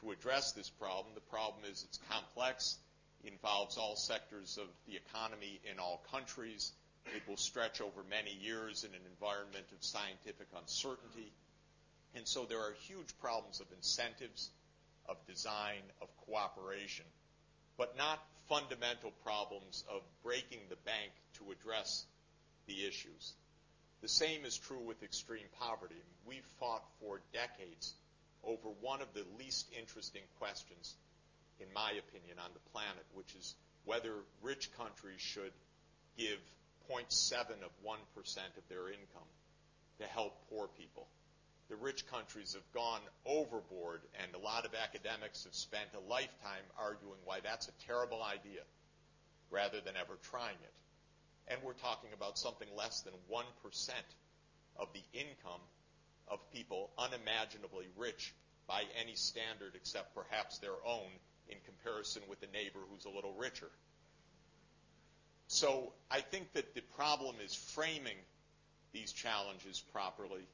to 0.00 0.10
address 0.10 0.50
this 0.52 0.68
problem. 0.68 1.14
The 1.14 1.20
problem 1.20 1.62
is 1.70 1.84
it's 1.84 2.00
complex, 2.10 2.78
involves 3.22 3.78
all 3.78 3.94
sectors 3.94 4.58
of 4.58 4.66
the 4.86 4.96
economy 4.96 5.60
in 5.70 5.78
all 5.78 6.04
countries. 6.10 6.72
It 7.14 7.22
will 7.28 7.36
stretch 7.36 7.80
over 7.80 8.02
many 8.10 8.32
years 8.32 8.82
in 8.82 8.90
an 8.90 9.06
environment 9.10 9.66
of 9.72 9.84
scientific 9.84 10.48
uncertainty. 10.58 11.32
And 12.14 12.26
so 12.26 12.44
there 12.44 12.60
are 12.60 12.74
huge 12.86 13.16
problems 13.20 13.60
of 13.60 13.66
incentives, 13.76 14.50
of 15.08 15.16
design, 15.26 15.82
of 16.00 16.08
cooperation, 16.26 17.06
but 17.76 17.96
not 17.96 18.20
fundamental 18.48 19.10
problems 19.22 19.84
of 19.90 20.02
breaking 20.22 20.60
the 20.68 20.76
bank 20.84 21.12
to 21.34 21.50
address 21.50 22.04
the 22.66 22.86
issues. 22.86 23.34
The 24.00 24.08
same 24.08 24.44
is 24.44 24.56
true 24.56 24.80
with 24.80 25.02
extreme 25.02 25.46
poverty. 25.58 26.00
We've 26.26 26.46
fought 26.60 26.84
for 27.00 27.20
decades 27.32 27.94
over 28.44 28.68
one 28.80 29.00
of 29.00 29.08
the 29.14 29.24
least 29.38 29.66
interesting 29.78 30.22
questions, 30.38 30.94
in 31.58 31.66
my 31.74 31.90
opinion, 31.90 32.38
on 32.38 32.50
the 32.52 32.70
planet, 32.70 33.04
which 33.14 33.34
is 33.34 33.54
whether 33.84 34.12
rich 34.42 34.70
countries 34.76 35.20
should 35.20 35.52
give 36.16 36.38
0.7 36.90 37.32
of 37.64 37.72
1% 37.84 37.88
of 38.58 38.68
their 38.68 38.88
income 38.88 39.28
to 39.98 40.04
help 40.04 40.34
poor 40.50 40.68
people 40.68 41.08
the 41.68 41.76
rich 41.76 42.06
countries 42.06 42.54
have 42.54 42.72
gone 42.72 43.00
overboard, 43.24 44.00
and 44.22 44.34
a 44.34 44.44
lot 44.44 44.66
of 44.66 44.72
academics 44.74 45.44
have 45.44 45.54
spent 45.54 45.88
a 45.94 46.10
lifetime 46.10 46.64
arguing 46.78 47.18
why 47.24 47.40
that's 47.42 47.68
a 47.68 47.86
terrible 47.86 48.22
idea 48.22 48.60
rather 49.50 49.80
than 49.80 49.94
ever 49.96 50.18
trying 50.30 50.60
it. 50.62 50.74
And 51.48 51.60
we're 51.62 51.74
talking 51.74 52.10
about 52.14 52.38
something 52.38 52.68
less 52.76 53.02
than 53.02 53.14
1% 53.30 53.42
of 54.76 54.88
the 54.92 55.02
income 55.18 55.60
of 56.28 56.38
people 56.52 56.90
unimaginably 56.98 57.86
rich 57.96 58.34
by 58.66 58.82
any 59.00 59.14
standard 59.14 59.74
except 59.74 60.14
perhaps 60.14 60.58
their 60.58 60.76
own 60.86 61.08
in 61.48 61.56
comparison 61.64 62.22
with 62.28 62.42
a 62.42 62.52
neighbor 62.52 62.80
who's 62.90 63.04
a 63.04 63.10
little 63.10 63.34
richer. 63.34 63.70
So 65.48 65.92
I 66.10 66.20
think 66.20 66.52
that 66.54 66.74
the 66.74 66.80
problem 66.96 67.36
is 67.44 67.54
framing 67.54 68.16
these 68.92 69.12
challenges 69.12 69.82
properly 69.92 70.46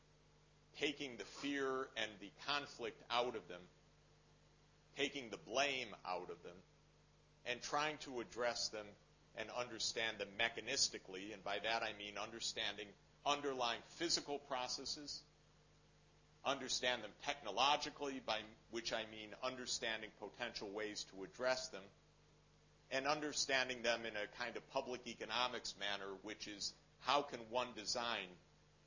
taking 0.78 1.16
the 1.16 1.24
fear 1.24 1.88
and 1.96 2.10
the 2.20 2.30
conflict 2.46 3.02
out 3.10 3.36
of 3.36 3.46
them, 3.48 3.60
taking 4.96 5.30
the 5.30 5.38
blame 5.38 5.88
out 6.06 6.30
of 6.30 6.42
them, 6.42 6.56
and 7.46 7.60
trying 7.62 7.96
to 7.98 8.20
address 8.20 8.68
them 8.68 8.86
and 9.36 9.48
understand 9.58 10.18
them 10.18 10.28
mechanistically. 10.38 11.32
And 11.32 11.42
by 11.44 11.58
that 11.62 11.82
I 11.82 11.90
mean 11.98 12.18
understanding 12.22 12.86
underlying 13.26 13.80
physical 13.96 14.38
processes, 14.38 15.20
understand 16.44 17.02
them 17.02 17.10
technologically, 17.26 18.20
by 18.24 18.38
which 18.70 18.92
I 18.92 19.02
mean 19.10 19.30
understanding 19.44 20.10
potential 20.18 20.70
ways 20.70 21.04
to 21.12 21.24
address 21.24 21.68
them, 21.68 21.82
and 22.90 23.06
understanding 23.06 23.82
them 23.82 24.00
in 24.06 24.14
a 24.16 24.42
kind 24.42 24.56
of 24.56 24.68
public 24.70 25.06
economics 25.06 25.74
manner, 25.78 26.12
which 26.22 26.48
is 26.48 26.72
how 27.00 27.22
can 27.22 27.40
one 27.50 27.68
design 27.76 28.26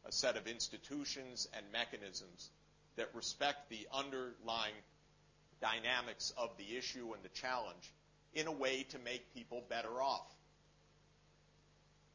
a 0.05 0.11
set 0.11 0.37
of 0.37 0.47
institutions 0.47 1.47
and 1.55 1.65
mechanisms 1.71 2.49
that 2.95 3.09
respect 3.13 3.69
the 3.69 3.87
underlying 3.93 4.73
dynamics 5.61 6.33
of 6.37 6.49
the 6.57 6.77
issue 6.77 7.13
and 7.13 7.23
the 7.23 7.29
challenge 7.29 7.91
in 8.33 8.47
a 8.47 8.51
way 8.51 8.83
to 8.89 8.99
make 8.99 9.33
people 9.33 9.63
better 9.69 10.01
off. 10.01 10.27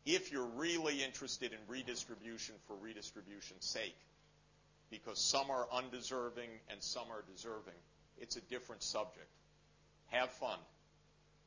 If 0.04 0.32
you're 0.32 0.46
really 0.56 1.02
interested 1.02 1.52
in 1.52 1.58
redistribution 1.68 2.54
for 2.66 2.76
redistribution's 2.76 3.64
sake, 3.64 3.96
because 4.90 5.20
some 5.20 5.50
are 5.50 5.66
undeserving 5.72 6.48
and 6.70 6.82
some 6.82 7.10
are 7.10 7.24
deserving, 7.30 7.74
it's 8.18 8.36
a 8.36 8.40
different 8.42 8.82
subject. 8.82 9.28
Have 10.06 10.30
fun. 10.30 10.58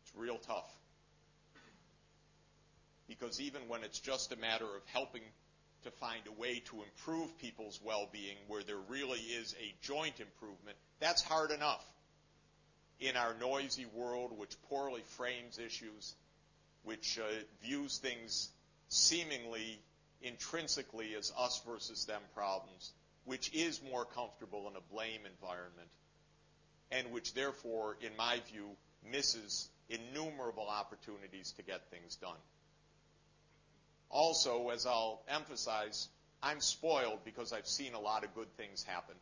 It's 0.03 0.15
real 0.15 0.37
tough. 0.37 0.71
Because 3.07 3.41
even 3.41 3.61
when 3.67 3.83
it's 3.83 3.99
just 3.99 4.31
a 4.31 4.37
matter 4.37 4.65
of 4.65 4.83
helping 4.85 5.23
to 5.83 5.91
find 5.91 6.21
a 6.27 6.41
way 6.41 6.59
to 6.65 6.83
improve 6.83 7.37
people's 7.39 7.79
well 7.83 8.07
being 8.11 8.37
where 8.47 8.63
there 8.63 8.79
really 8.89 9.19
is 9.19 9.55
a 9.59 9.73
joint 9.81 10.19
improvement, 10.19 10.77
that's 10.99 11.21
hard 11.21 11.51
enough. 11.51 11.85
in 12.99 13.17
our 13.17 13.33
noisy 13.39 13.85
world, 13.95 14.37
which 14.37 14.55
poorly 14.69 15.01
frames 15.17 15.57
issues, 15.57 16.15
which 16.83 17.17
uh, 17.19 17.23
views 17.63 17.97
things 17.97 18.49
seemingly 18.89 19.79
intrinsically 20.21 21.15
as 21.15 21.33
us 21.37 21.61
versus 21.65 22.05
them 22.05 22.21
problems, 22.35 22.91
which 23.25 23.51
is 23.53 23.81
more 23.91 24.05
comfortable 24.05 24.69
in 24.69 24.75
a 24.75 24.93
blame 24.93 25.21
environment, 25.25 25.89
and 26.91 27.11
which 27.11 27.33
therefore, 27.33 27.97
in 28.01 28.15
my 28.17 28.39
view, 28.51 28.69
misses 29.11 29.69
innumerable 29.89 30.67
opportunities 30.69 31.53
to 31.53 31.63
get 31.63 31.89
things 31.89 32.15
done. 32.17 32.37
Also, 34.11 34.69
as 34.69 34.85
I'll 34.85 35.23
emphasize, 35.27 36.09
I'm 36.43 36.59
spoiled 36.59 37.23
because 37.23 37.53
I've 37.53 37.67
seen 37.67 37.93
a 37.93 37.99
lot 37.99 38.23
of 38.23 38.35
good 38.35 38.51
things 38.57 38.83
happen 38.83 39.15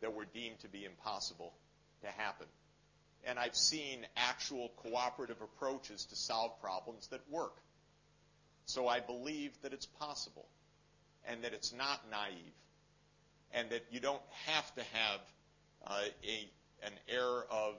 that 0.00 0.14
were 0.14 0.26
deemed 0.26 0.60
to 0.60 0.68
be 0.68 0.84
impossible 0.84 1.52
to 2.02 2.08
happen. 2.08 2.46
And 3.24 3.38
I've 3.38 3.56
seen 3.56 4.06
actual 4.16 4.70
cooperative 4.76 5.42
approaches 5.42 6.06
to 6.06 6.16
solve 6.16 6.58
problems 6.60 7.08
that 7.08 7.20
work. 7.28 7.56
So 8.64 8.86
I 8.86 9.00
believe 9.00 9.50
that 9.62 9.72
it's 9.72 9.86
possible 9.86 10.46
and 11.26 11.42
that 11.42 11.52
it's 11.52 11.72
not 11.72 12.00
naive 12.10 12.54
and 13.52 13.68
that 13.70 13.84
you 13.90 14.00
don't 14.00 14.22
have 14.46 14.74
to 14.76 14.82
have 14.92 15.20
uh, 15.86 16.00
a, 16.24 16.86
an 16.86 16.92
air 17.08 17.44
of 17.50 17.74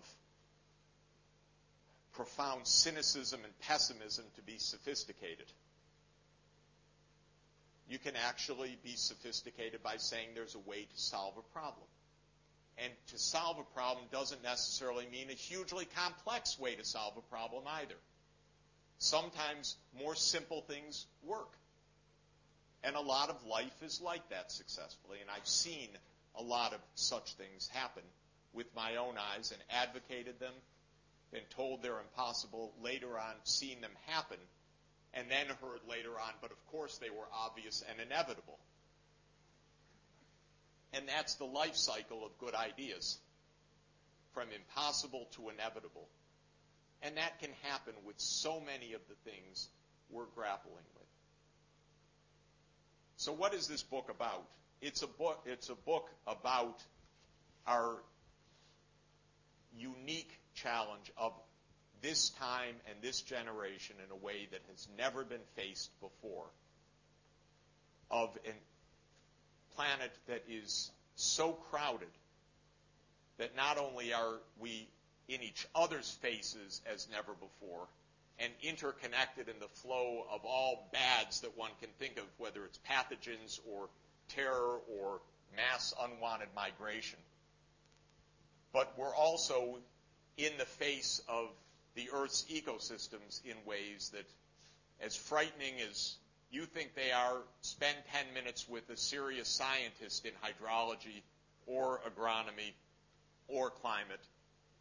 profound 2.13 2.67
cynicism 2.67 3.39
and 3.43 3.59
pessimism 3.61 4.25
to 4.35 4.41
be 4.41 4.57
sophisticated. 4.57 5.47
You 7.91 7.99
can 7.99 8.13
actually 8.15 8.77
be 8.85 8.95
sophisticated 8.95 9.83
by 9.83 9.97
saying 9.97 10.29
there's 10.33 10.55
a 10.55 10.59
way 10.59 10.83
to 10.83 10.97
solve 10.97 11.33
a 11.37 11.53
problem. 11.53 11.85
And 12.77 12.93
to 13.07 13.19
solve 13.19 13.57
a 13.59 13.75
problem 13.75 14.05
doesn't 14.13 14.41
necessarily 14.43 15.05
mean 15.11 15.29
a 15.29 15.33
hugely 15.33 15.85
complex 15.97 16.57
way 16.57 16.75
to 16.75 16.85
solve 16.85 17.17
a 17.17 17.21
problem 17.29 17.65
either. 17.67 17.97
Sometimes 18.97 19.75
more 19.99 20.15
simple 20.15 20.61
things 20.61 21.05
work. 21.25 21.51
And 22.81 22.95
a 22.95 23.01
lot 23.01 23.29
of 23.29 23.45
life 23.45 23.83
is 23.83 23.99
like 23.99 24.29
that 24.29 24.53
successfully. 24.53 25.17
And 25.19 25.29
I've 25.29 25.45
seen 25.45 25.89
a 26.39 26.41
lot 26.41 26.73
of 26.73 26.79
such 26.95 27.33
things 27.33 27.67
happen 27.73 28.03
with 28.53 28.73
my 28.73 28.95
own 28.95 29.15
eyes 29.35 29.51
and 29.51 29.61
advocated 29.69 30.39
them, 30.39 30.53
been 31.33 31.41
told 31.49 31.83
they're 31.83 31.99
impossible, 31.99 32.71
later 32.81 33.19
on 33.19 33.35
seen 33.43 33.81
them 33.81 33.91
happen, 34.07 34.39
and 35.13 35.29
then 35.29 35.47
heard 35.61 35.81
later 35.89 36.11
on, 36.11 36.33
but 36.41 36.51
of 36.51 36.65
course 36.67 36.97
they 36.97 37.09
were 37.09 37.27
obvious 37.33 37.83
and 37.89 37.99
inevitable. 37.99 38.59
And 40.93 41.07
that's 41.07 41.35
the 41.35 41.45
life 41.45 41.75
cycle 41.75 42.25
of 42.25 42.37
good 42.37 42.55
ideas 42.55 43.17
from 44.33 44.47
impossible 44.55 45.27
to 45.31 45.49
inevitable. 45.49 46.07
And 47.01 47.17
that 47.17 47.39
can 47.39 47.49
happen 47.63 47.93
with 48.05 48.19
so 48.19 48.59
many 48.59 48.93
of 48.93 49.01
the 49.09 49.31
things 49.31 49.69
we're 50.09 50.25
grappling 50.35 50.85
with. 50.95 51.07
So 53.17 53.33
what 53.33 53.53
is 53.53 53.67
this 53.67 53.83
book 53.83 54.09
about? 54.09 54.43
It's 54.81 55.03
a 55.03 55.07
book, 55.07 55.41
it's 55.45 55.69
a 55.69 55.75
book 55.75 56.09
about 56.25 56.83
our 57.67 58.01
unique 59.77 60.31
challenge 60.55 61.11
of 61.17 61.33
this 62.01 62.29
time 62.31 62.75
and 62.89 62.97
this 63.01 63.21
generation 63.21 63.95
in 64.03 64.11
a 64.11 64.25
way 64.25 64.47
that 64.51 64.61
has 64.69 64.87
never 64.97 65.23
been 65.23 65.45
faced 65.55 65.89
before. 65.99 66.45
Of 68.09 68.37
a 68.45 68.51
planet 69.75 70.11
that 70.27 70.43
is 70.49 70.91
so 71.15 71.53
crowded 71.71 72.09
that 73.37 73.55
not 73.55 73.77
only 73.77 74.13
are 74.13 74.39
we 74.59 74.87
in 75.27 75.41
each 75.41 75.65
other's 75.73 76.11
faces 76.21 76.81
as 76.91 77.07
never 77.11 77.33
before, 77.33 77.87
and 78.39 78.51
interconnected 78.63 79.47
in 79.47 79.59
the 79.59 79.67
flow 79.67 80.25
of 80.31 80.41
all 80.45 80.89
bads 80.91 81.41
that 81.41 81.57
one 81.57 81.69
can 81.79 81.89
think 81.99 82.17
of, 82.17 82.23
whether 82.37 82.65
it's 82.65 82.79
pathogens 82.89 83.59
or 83.71 83.87
terror 84.29 84.79
or 84.99 85.21
mass 85.55 85.93
unwanted 86.01 86.47
migration. 86.55 87.19
But 88.73 88.93
we're 88.97 89.13
also 89.13 89.77
in 90.37 90.51
the 90.57 90.65
face 90.65 91.21
of 91.27 91.49
the 91.95 92.09
Earth's 92.13 92.45
ecosystems 92.49 93.43
in 93.45 93.55
ways 93.65 94.11
that, 94.13 94.25
as 95.03 95.15
frightening 95.15 95.75
as 95.89 96.15
you 96.51 96.65
think 96.65 96.95
they 96.95 97.11
are, 97.11 97.37
spend 97.61 97.95
10 98.13 98.33
minutes 98.33 98.67
with 98.67 98.89
a 98.89 98.97
serious 98.97 99.47
scientist 99.47 100.25
in 100.25 100.31
hydrology 100.43 101.21
or 101.65 102.01
agronomy 102.05 102.73
or 103.47 103.69
climate, 103.69 104.19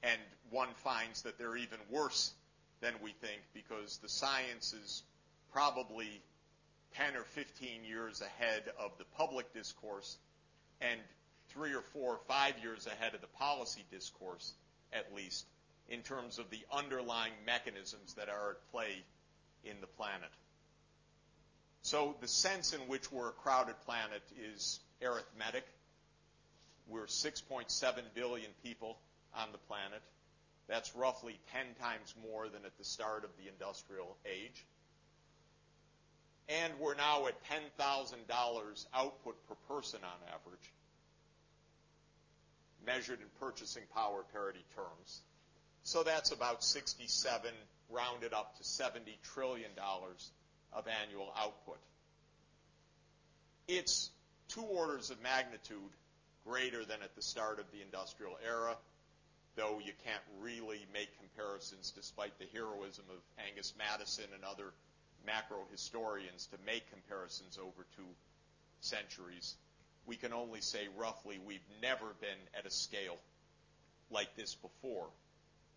and 0.02 0.20
one 0.50 0.68
finds 0.76 1.22
that 1.22 1.38
they're 1.38 1.56
even 1.56 1.78
worse 1.90 2.32
than 2.80 2.94
we 3.02 3.12
think 3.12 3.40
because 3.54 3.98
the 3.98 4.08
science 4.08 4.72
is 4.72 5.02
probably 5.52 6.08
10 6.94 7.16
or 7.16 7.24
15 7.24 7.84
years 7.84 8.20
ahead 8.22 8.62
of 8.78 8.90
the 8.98 9.04
public 9.16 9.52
discourse 9.52 10.16
and 10.80 10.98
three 11.50 11.74
or 11.74 11.82
four 11.82 12.14
or 12.14 12.20
five 12.28 12.54
years 12.62 12.86
ahead 12.86 13.14
of 13.14 13.20
the 13.20 13.26
policy 13.38 13.84
discourse, 13.90 14.54
at 14.92 15.14
least, 15.14 15.46
in 15.90 16.02
terms 16.02 16.38
of 16.38 16.48
the 16.50 16.64
underlying 16.72 17.32
mechanisms 17.44 18.14
that 18.14 18.28
are 18.28 18.52
at 18.52 18.70
play 18.70 19.04
in 19.64 19.80
the 19.80 19.86
planet. 19.86 20.30
So 21.82 22.14
the 22.20 22.28
sense 22.28 22.72
in 22.72 22.80
which 22.82 23.10
we're 23.10 23.30
a 23.30 23.32
crowded 23.32 23.74
planet 23.84 24.22
is 24.54 24.80
arithmetic. 25.02 25.66
We're 26.88 27.06
6.7 27.06 27.94
billion 28.14 28.50
people 28.62 28.98
on 29.34 29.48
the 29.52 29.58
planet. 29.58 30.02
That's 30.68 30.94
roughly 30.94 31.38
10 31.52 31.62
times 31.80 32.14
more 32.22 32.48
than 32.48 32.64
at 32.64 32.76
the 32.78 32.84
start 32.84 33.24
of 33.24 33.30
the 33.36 33.50
industrial 33.50 34.16
age. 34.24 34.64
And 36.48 36.72
we're 36.78 36.94
now 36.94 37.26
at 37.26 37.34
$10,000 37.44 38.86
output 38.94 39.48
per 39.48 39.54
person 39.68 40.00
on 40.04 40.34
average, 40.34 40.72
measured 42.86 43.20
in 43.20 43.26
purchasing 43.40 43.82
power 43.94 44.24
parity 44.32 44.64
terms. 44.74 45.22
So 45.82 46.02
that's 46.02 46.32
about 46.32 46.62
67, 46.62 47.52
rounded 47.88 48.32
up 48.32 48.56
to 48.58 48.62
$70 48.62 49.00
trillion 49.34 49.70
of 50.72 50.86
annual 51.02 51.32
output. 51.38 51.78
It's 53.66 54.10
two 54.48 54.62
orders 54.62 55.10
of 55.10 55.22
magnitude 55.22 55.78
greater 56.44 56.84
than 56.84 57.02
at 57.02 57.14
the 57.16 57.22
start 57.22 57.58
of 57.58 57.66
the 57.72 57.82
industrial 57.82 58.36
era 58.46 58.76
though 59.56 59.78
you 59.84 59.92
can't 60.04 60.22
really 60.40 60.86
make 60.92 61.08
comparisons 61.18 61.92
despite 61.94 62.38
the 62.38 62.46
heroism 62.52 63.04
of 63.10 63.18
Angus 63.46 63.74
Maddison 63.76 64.26
and 64.34 64.44
other 64.44 64.72
macro 65.26 65.58
historians 65.70 66.46
to 66.46 66.56
make 66.64 66.90
comparisons 66.90 67.58
over 67.58 67.86
two 67.96 68.08
centuries. 68.80 69.56
We 70.06 70.16
can 70.16 70.32
only 70.32 70.60
say 70.60 70.88
roughly 70.96 71.38
we've 71.44 71.66
never 71.82 72.06
been 72.20 72.40
at 72.58 72.66
a 72.66 72.70
scale 72.70 73.18
like 74.10 74.34
this 74.36 74.54
before 74.54 75.08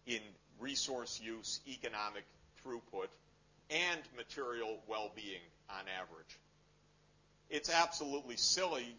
in 0.06 0.20
resource 0.60 1.20
use, 1.24 1.62
economic 1.68 2.24
throughput, 2.64 3.08
and 3.70 4.02
material 4.18 4.80
well-being 4.88 5.42
on 5.70 5.86
average. 6.00 6.40
It's 7.50 7.70
absolutely 7.70 8.38
silly 8.38 8.96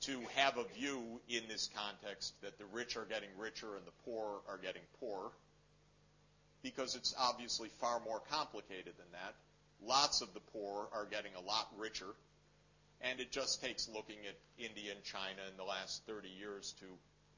to 0.00 0.20
have 0.36 0.56
a 0.56 0.64
view 0.78 1.20
in 1.28 1.42
this 1.48 1.68
context 1.74 2.34
that 2.42 2.58
the 2.58 2.64
rich 2.72 2.96
are 2.96 3.04
getting 3.04 3.28
richer 3.36 3.76
and 3.76 3.84
the 3.84 3.92
poor 4.04 4.40
are 4.48 4.58
getting 4.58 4.82
poorer, 5.00 5.30
because 6.62 6.94
it's 6.94 7.14
obviously 7.18 7.68
far 7.80 8.00
more 8.00 8.20
complicated 8.30 8.92
than 8.96 9.06
that. 9.12 9.34
Lots 9.84 10.22
of 10.22 10.32
the 10.34 10.40
poor 10.52 10.88
are 10.92 11.06
getting 11.10 11.32
a 11.36 11.40
lot 11.40 11.68
richer, 11.76 12.14
and 13.00 13.20
it 13.20 13.30
just 13.30 13.62
takes 13.62 13.88
looking 13.88 14.18
at 14.28 14.36
India 14.58 14.92
and 14.92 15.02
China 15.04 15.42
in 15.50 15.56
the 15.56 15.64
last 15.64 16.04
30 16.06 16.28
years 16.28 16.74
to 16.80 16.86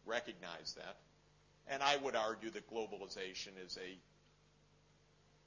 recognize 0.07 0.75
that. 0.77 0.96
And 1.70 1.83
I 1.83 1.96
would 1.96 2.16
argue 2.16 2.50
that 2.50 2.70
globalization 2.70 3.52
is 3.64 3.78
a 3.78 3.98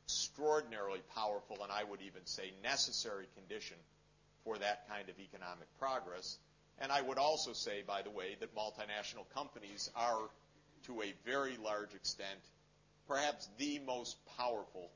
extraordinarily 0.06 1.02
powerful 1.16 1.58
and 1.64 1.72
I 1.72 1.84
would 1.84 2.02
even 2.02 2.26
say 2.26 2.52
necessary 2.62 3.26
condition 3.36 3.78
for 4.44 4.58
that 4.58 4.88
kind 4.90 5.08
of 5.10 5.16
economic 5.20 5.68
progress. 5.80 6.38
And 6.80 6.92
I 6.92 7.02
would 7.02 7.18
also 7.18 7.54
say, 7.54 7.84
by 7.86 8.02
the 8.02 8.10
way, 8.10 8.36
that 8.40 8.56
multinational 8.56 9.30
companies 9.34 9.90
are, 9.96 10.30
to 10.88 11.02
a 11.02 11.14
very 11.26 11.58
large 11.64 11.94
extent, 11.94 12.40
perhaps 13.08 13.48
the 13.58 13.80
most 13.86 14.18
powerful 14.38 14.90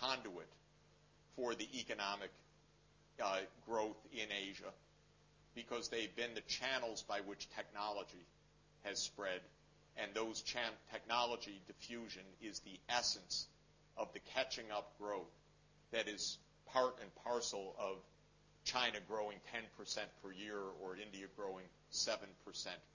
conduit 0.00 0.48
for 1.36 1.54
the 1.54 1.68
economic 1.78 2.30
uh, 3.22 3.38
growth 3.66 3.98
in 4.12 4.28
Asia 4.48 4.72
because 5.54 5.88
they've 5.88 6.14
been 6.14 6.34
the 6.34 6.42
channels 6.42 7.02
by 7.02 7.20
which 7.20 7.48
technology 7.56 8.24
has 8.84 8.98
spread. 8.98 9.40
And 10.00 10.14
those 10.14 10.42
technology 10.92 11.60
diffusion 11.66 12.22
is 12.40 12.60
the 12.60 12.78
essence 12.88 13.46
of 13.96 14.12
the 14.12 14.20
catching 14.34 14.70
up 14.70 14.92
growth 14.98 15.32
that 15.92 16.08
is 16.08 16.38
part 16.72 16.96
and 17.02 17.10
parcel 17.24 17.74
of 17.78 17.96
China 18.64 18.98
growing 19.08 19.38
10% 19.54 19.98
per 20.22 20.32
year 20.32 20.60
or 20.82 20.96
India 20.96 21.26
growing 21.36 21.64
7% 21.92 22.18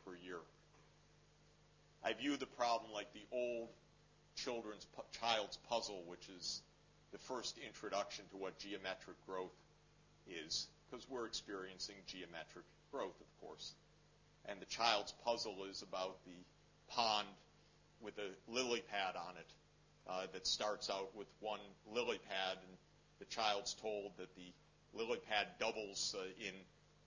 per 0.06 0.16
year. 0.24 0.40
I 2.04 2.14
view 2.14 2.38
the 2.38 2.46
problem 2.46 2.92
like 2.94 3.12
the 3.14 3.26
old 3.32 3.70
children's 4.36 4.86
child's 5.20 5.58
puzzle, 5.70 6.04
which 6.08 6.30
is 6.30 6.62
the 7.12 7.18
first 7.18 7.58
introduction 7.66 8.26
to 8.32 8.38
what 8.38 8.60
geometric 8.60 9.18
growth 9.26 9.56
is, 10.28 10.68
because 10.90 11.08
we're 11.10 11.26
experiencing 11.26 11.96
geometric 12.08 12.66
growth, 12.92 13.20
of 13.20 13.42
course. 13.42 13.74
And 14.46 14.60
the 14.60 14.66
child's 14.66 15.14
puzzle 15.24 15.66
is 15.70 15.82
about 15.82 16.18
the 16.26 16.36
pond 16.96 17.28
with 18.02 18.18
a 18.18 18.52
lily 18.52 18.82
pad 18.92 19.16
on 19.16 19.36
it 19.38 19.52
uh, 20.08 20.28
that 20.34 20.46
starts 20.46 20.90
out 20.90 21.16
with 21.16 21.28
one 21.40 21.60
lily 21.94 22.20
pad, 22.30 22.58
and 22.68 22.78
the 23.20 23.26
child's 23.26 23.74
told 23.76 24.12
that 24.18 24.36
the 24.36 24.54
lily 24.94 25.20
pad 25.30 25.48
doubles 25.60 26.16
uh, 26.18 26.24
in 26.40 26.54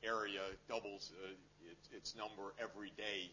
area, 0.02 0.40
doubles 0.68 1.12
uh, 1.22 1.28
its, 1.70 1.88
its 1.92 2.16
number 2.16 2.54
every 2.60 2.92
day, 2.96 3.30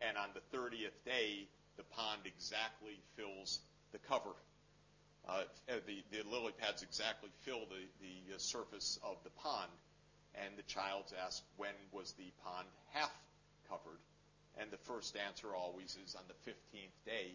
and 0.00 0.16
on 0.16 0.30
the 0.34 0.56
30th 0.56 0.96
day, 1.04 1.46
the 1.76 1.84
pond 1.94 2.22
exactly 2.24 2.98
fills 3.16 3.60
the 3.92 3.98
cover. 3.98 4.34
Uh, 5.28 5.42
the, 5.86 6.02
the, 6.10 6.28
lily 6.28 6.52
pads 6.58 6.82
exactly 6.82 7.28
fill 7.40 7.60
the, 7.68 7.84
the 8.00 8.34
uh, 8.34 8.38
surface 8.38 8.98
of 9.02 9.16
the 9.24 9.30
pond. 9.30 9.70
And 10.34 10.56
the 10.56 10.62
child's 10.62 11.12
asked, 11.26 11.42
when 11.56 11.74
was 11.92 12.12
the 12.12 12.32
pond 12.44 12.66
half 12.92 13.12
covered? 13.68 13.98
And 14.60 14.70
the 14.70 14.76
first 14.76 15.16
answer 15.16 15.48
always 15.54 15.96
is 16.04 16.14
on 16.14 16.22
the 16.28 16.50
15th 16.50 16.98
day. 17.06 17.32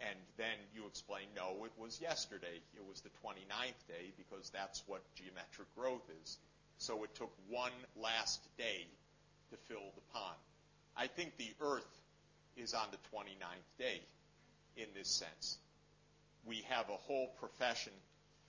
And 0.00 0.18
then 0.36 0.58
you 0.74 0.86
explain, 0.86 1.24
no, 1.34 1.64
it 1.64 1.72
was 1.78 2.00
yesterday. 2.00 2.60
It 2.76 2.86
was 2.86 3.00
the 3.00 3.10
29th 3.24 3.80
day 3.88 4.12
because 4.18 4.50
that's 4.50 4.82
what 4.86 5.00
geometric 5.14 5.74
growth 5.74 6.04
is. 6.22 6.38
So 6.78 7.04
it 7.04 7.14
took 7.14 7.32
one 7.48 7.72
last 7.96 8.40
day 8.58 8.86
to 9.50 9.56
fill 9.68 9.92
the 9.94 10.02
pond. 10.12 10.36
I 10.96 11.06
think 11.06 11.36
the 11.36 11.54
earth 11.60 12.00
is 12.56 12.74
on 12.74 12.88
the 12.90 13.16
29th 13.16 13.78
day 13.78 14.00
in 14.76 14.86
this 14.94 15.08
sense. 15.08 15.58
We 16.44 16.64
have 16.68 16.88
a 16.88 16.96
whole 17.06 17.28
profession 17.38 17.92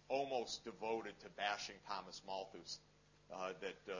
almost 0.09 0.63
devoted 0.65 1.13
to 1.21 1.29
bashing 1.37 1.75
Thomas 1.87 2.21
Malthus. 2.25 2.79
Uh, 3.33 3.53
that 3.61 3.91
uh, 3.91 3.95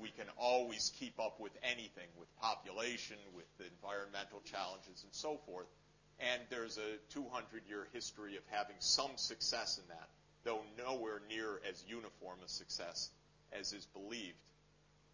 we 0.00 0.08
can 0.10 0.26
always 0.36 0.90
keep 0.98 1.20
up 1.20 1.38
with 1.38 1.52
anything, 1.62 2.08
with 2.18 2.28
population, 2.40 3.16
with 3.34 3.46
environmental 3.60 4.40
challenges, 4.44 5.04
and 5.04 5.12
so 5.12 5.38
forth. 5.46 5.66
And 6.18 6.42
there's 6.50 6.78
a 6.78 6.98
200 7.12 7.62
year 7.68 7.86
history 7.92 8.36
of 8.36 8.42
having 8.50 8.76
some 8.80 9.12
success 9.16 9.78
in 9.78 9.88
that, 9.88 10.08
though 10.42 10.60
nowhere 10.76 11.20
near 11.28 11.60
as 11.68 11.84
uniform 11.86 12.38
a 12.44 12.48
success 12.48 13.10
as 13.52 13.72
is 13.72 13.86
believed. 13.86 14.36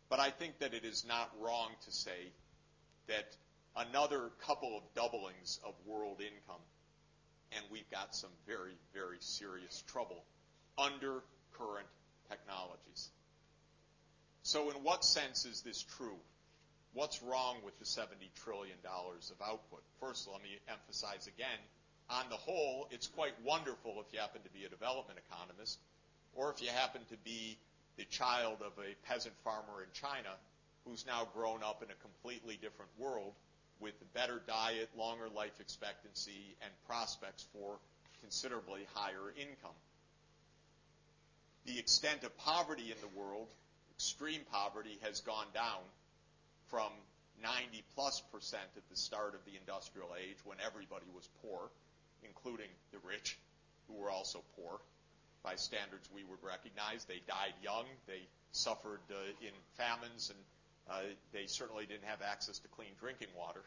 But 0.09 0.21
I 0.21 0.31
think 0.31 0.59
that 0.61 0.73
it 0.73 0.85
is 0.85 1.05
not 1.07 1.31
wrong 1.41 1.71
to 1.85 1.93
say 1.93 2.33
that 3.09 3.37
another 3.77 4.31
couple 4.47 4.77
of 4.77 4.83
doublings 4.95 5.61
of 5.65 5.75
world 5.87 6.21
income, 6.21 6.63
and 7.53 7.65
we've 7.71 7.91
got 7.91 8.15
some 8.15 8.31
very, 8.47 8.77
very 8.95 9.19
serious 9.21 9.85
trouble 9.87 10.25
under 10.79 11.23
current 11.53 11.89
technologies. 12.29 13.11
So, 14.43 14.71
in 14.71 14.77
what 14.83 15.05
sense 15.05 15.45
is 15.45 15.63
this 15.63 15.83
true? 15.83 16.19
What's 16.93 17.23
wrong 17.23 17.59
with 17.65 17.79
the 17.79 17.85
$70 17.85 18.07
trillion 18.43 18.79
of 18.85 19.43
output? 19.47 19.83
First, 20.01 20.29
let 20.33 20.43
me 20.43 20.59
emphasize 20.69 21.29
again 21.29 21.59
on 22.11 22.25
the 22.29 22.37
whole, 22.37 22.89
it's 22.91 23.07
quite 23.07 23.35
wonderful 23.45 24.03
if 24.05 24.13
you 24.13 24.19
happen 24.19 24.43
to 24.43 24.51
be 24.51 24.65
a 24.65 24.69
development 24.69 25.19
economist, 25.31 25.79
or 26.35 26.51
if 26.51 26.61
you 26.61 26.69
happen 26.69 27.01
to 27.11 27.17
be 27.25 27.57
the 27.97 28.05
child 28.05 28.59
of 28.61 28.73
a 28.83 28.95
peasant 29.09 29.35
farmer 29.45 29.83
in 29.83 29.89
China 29.93 30.35
who's 30.85 31.07
now 31.07 31.29
grown 31.35 31.63
up 31.63 31.83
in 31.83 31.91
a 31.91 31.95
completely 32.03 32.59
different 32.61 32.91
world 32.99 33.33
with 33.79 33.95
a 34.03 34.19
better 34.19 34.43
diet, 34.47 34.89
longer 34.99 35.29
life 35.35 35.61
expectancy, 35.61 36.57
and 36.63 36.71
prospects 36.87 37.47
for 37.53 37.79
considerably 38.21 38.81
higher 38.95 39.33
income. 39.37 39.77
The 41.67 41.79
extent 41.79 42.25
of 42.25 42.37
poverty 42.39 42.91
in 42.91 42.97
the 43.01 43.21
world, 43.21 43.49
extreme 44.01 44.41
poverty, 44.51 44.97
has 45.03 45.21
gone 45.21 45.45
down 45.53 45.85
from 46.69 46.89
90 47.43 47.85
plus 47.95 48.23
percent 48.33 48.65
at 48.75 48.89
the 48.89 48.97
start 48.97 49.35
of 49.35 49.45
the 49.45 49.53
industrial 49.61 50.09
age 50.17 50.39
when 50.45 50.57
everybody 50.65 51.05
was 51.15 51.29
poor, 51.43 51.69
including 52.25 52.73
the 52.93 52.99
rich, 53.07 53.39
who 53.87 54.01
were 54.01 54.09
also 54.09 54.41
poor. 54.57 54.81
By 55.43 55.57
standards 55.57 56.09
we 56.15 56.25
would 56.25 56.39
recognize, 56.43 57.05
they 57.05 57.21
died 57.29 57.53
young, 57.63 57.85
they 58.07 58.23
suffered 58.53 59.05
uh, 59.11 59.21
in 59.43 59.53
famines 59.77 60.33
and 60.33 60.39
uh, 60.89 61.03
they 61.35 61.45
certainly 61.45 61.85
didn't 61.85 62.09
have 62.09 62.23
access 62.23 62.59
to 62.61 62.69
clean 62.69 62.97
drinking 63.01 63.29
water. 63.37 63.63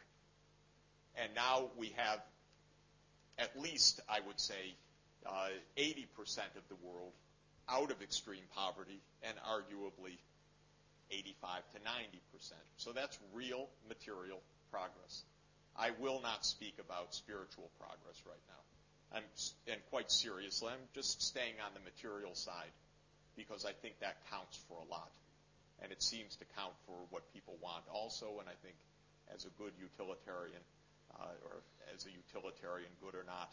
And 1.14 1.30
now 1.36 1.70
we 1.78 1.94
have 1.94 2.18
at 3.38 3.56
least, 3.60 4.00
I 4.08 4.18
would 4.26 4.40
say, 4.40 4.74
uh, 5.24 5.50
80% 5.78 6.06
of 6.58 6.66
the 6.68 6.76
world 6.82 7.12
out 7.68 7.90
of 7.90 8.02
extreme 8.02 8.44
poverty 8.54 9.00
and 9.22 9.36
arguably 9.38 10.18
85 11.10 11.62
to 11.72 11.78
90%. 11.78 12.52
So 12.76 12.92
that's 12.92 13.18
real 13.32 13.68
material 13.88 14.40
progress. 14.70 15.24
I 15.76 15.90
will 15.98 16.20
not 16.22 16.44
speak 16.44 16.78
about 16.78 17.14
spiritual 17.14 17.70
progress 17.78 18.22
right 18.26 18.44
now. 18.48 19.18
I'm, 19.18 19.24
and 19.68 19.80
quite 19.90 20.10
seriously, 20.10 20.68
I'm 20.72 20.86
just 20.94 21.22
staying 21.22 21.54
on 21.64 21.72
the 21.74 21.80
material 21.80 22.34
side 22.34 22.72
because 23.36 23.64
I 23.64 23.72
think 23.72 24.00
that 24.00 24.16
counts 24.30 24.58
for 24.68 24.78
a 24.78 24.90
lot 24.90 25.10
and 25.82 25.90
it 25.90 26.02
seems 26.02 26.36
to 26.36 26.44
count 26.56 26.74
for 26.86 26.96
what 27.10 27.26
people 27.32 27.56
want 27.60 27.84
also. 27.90 28.38
And 28.38 28.48
I 28.48 28.56
think 28.62 28.76
as 29.34 29.44
a 29.44 29.52
good 29.58 29.76
utilitarian, 29.80 30.62
uh, 31.12 31.34
or 31.44 31.60
as 31.92 32.06
a 32.06 32.12
utilitarian 32.12 32.90
good 33.02 33.14
or 33.14 33.24
not, 33.26 33.50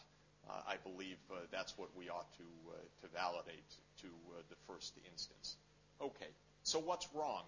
I 0.48 0.76
believe 0.82 1.16
uh, 1.30 1.36
that's 1.50 1.76
what 1.78 1.88
we 1.96 2.08
ought 2.08 2.30
to 2.36 2.44
uh, 2.70 3.08
validate 3.14 3.64
to 4.02 4.08
uh, 4.08 4.42
the 4.48 4.56
first 4.66 4.92
instance. 5.10 5.56
Okay, 6.00 6.28
so 6.62 6.78
what's 6.78 7.08
wrong? 7.14 7.42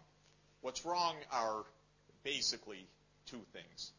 What's 0.60 0.84
wrong 0.84 1.16
are 1.32 1.64
basically 2.22 2.86
two 3.26 3.42
things. 3.52 3.92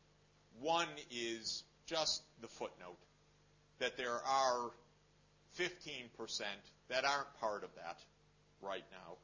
One 0.60 0.88
is 1.12 1.64
just 1.86 2.24
the 2.42 2.48
footnote 2.48 2.98
that 3.80 3.98
there 3.98 4.20
are 4.26 4.72
15% 5.60 6.42
that 6.90 7.06
aren't 7.06 7.34
part 7.40 7.64
of 7.64 7.70
that 7.76 7.98
right 8.62 8.84
now, 8.92 9.18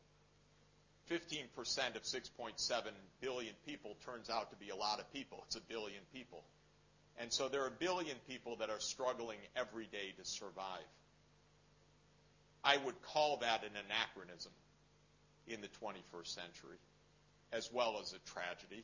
15% 1.10 1.96
of 1.96 2.04
6.7 2.04 2.84
billion 3.22 3.54
people 3.66 3.98
turns 4.06 4.30
out 4.30 4.50
to 4.52 4.56
be 4.58 4.70
a 4.70 4.76
lot 4.76 5.00
of 5.00 5.12
people. 5.12 5.44
It's 5.48 5.56
a 5.56 5.62
billion 5.62 6.02
people. 6.14 6.44
And 7.20 7.32
so 7.32 7.50
there 7.50 7.64
are 7.64 7.68
a 7.68 7.72
billion 7.72 8.16
people 8.28 8.58
that 8.58 8.70
are 8.70 8.80
struggling 8.80 9.38
every 9.56 9.86
day 9.86 10.14
to 10.18 10.26
survive. 10.26 10.88
I 12.64 12.78
would 12.78 13.02
call 13.02 13.38
that 13.38 13.64
an 13.64 13.72
anachronism 13.86 14.52
in 15.48 15.62
the 15.62 15.68
21st 15.68 16.28
century, 16.28 16.78
as 17.52 17.72
well 17.72 17.98
as 18.00 18.14
a 18.14 18.20
tragedy, 18.32 18.84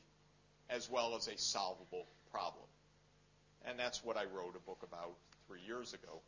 as 0.69 0.89
well 0.89 1.15
as 1.15 1.27
a 1.27 1.37
solvable 1.37 2.07
problem. 2.31 2.65
And 3.65 3.77
that's 3.77 4.03
what 4.03 4.17
I 4.17 4.25
wrote 4.25 4.55
a 4.55 4.59
book 4.59 4.81
about 4.83 5.13
three 5.47 5.61
years 5.65 5.93
ago, 5.93 6.21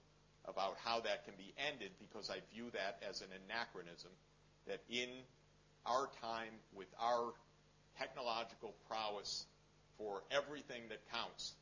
about 0.48 0.78
how 0.84 1.00
that 1.02 1.26
can 1.26 1.34
be 1.38 1.54
ended, 1.70 1.92
because 2.00 2.30
I 2.30 2.38
view 2.54 2.66
that 2.74 3.02
as 3.08 3.22
an 3.22 3.28
anachronism, 3.46 4.12
that 4.68 4.82
in 4.90 5.10
our 5.86 6.10
time 6.22 6.54
with 6.74 6.88
our 7.00 7.34
technological 7.98 8.74
prowess 8.88 9.46
for 9.98 10.22
everything 10.32 10.84
that 10.90 11.00
counts. 11.12 11.54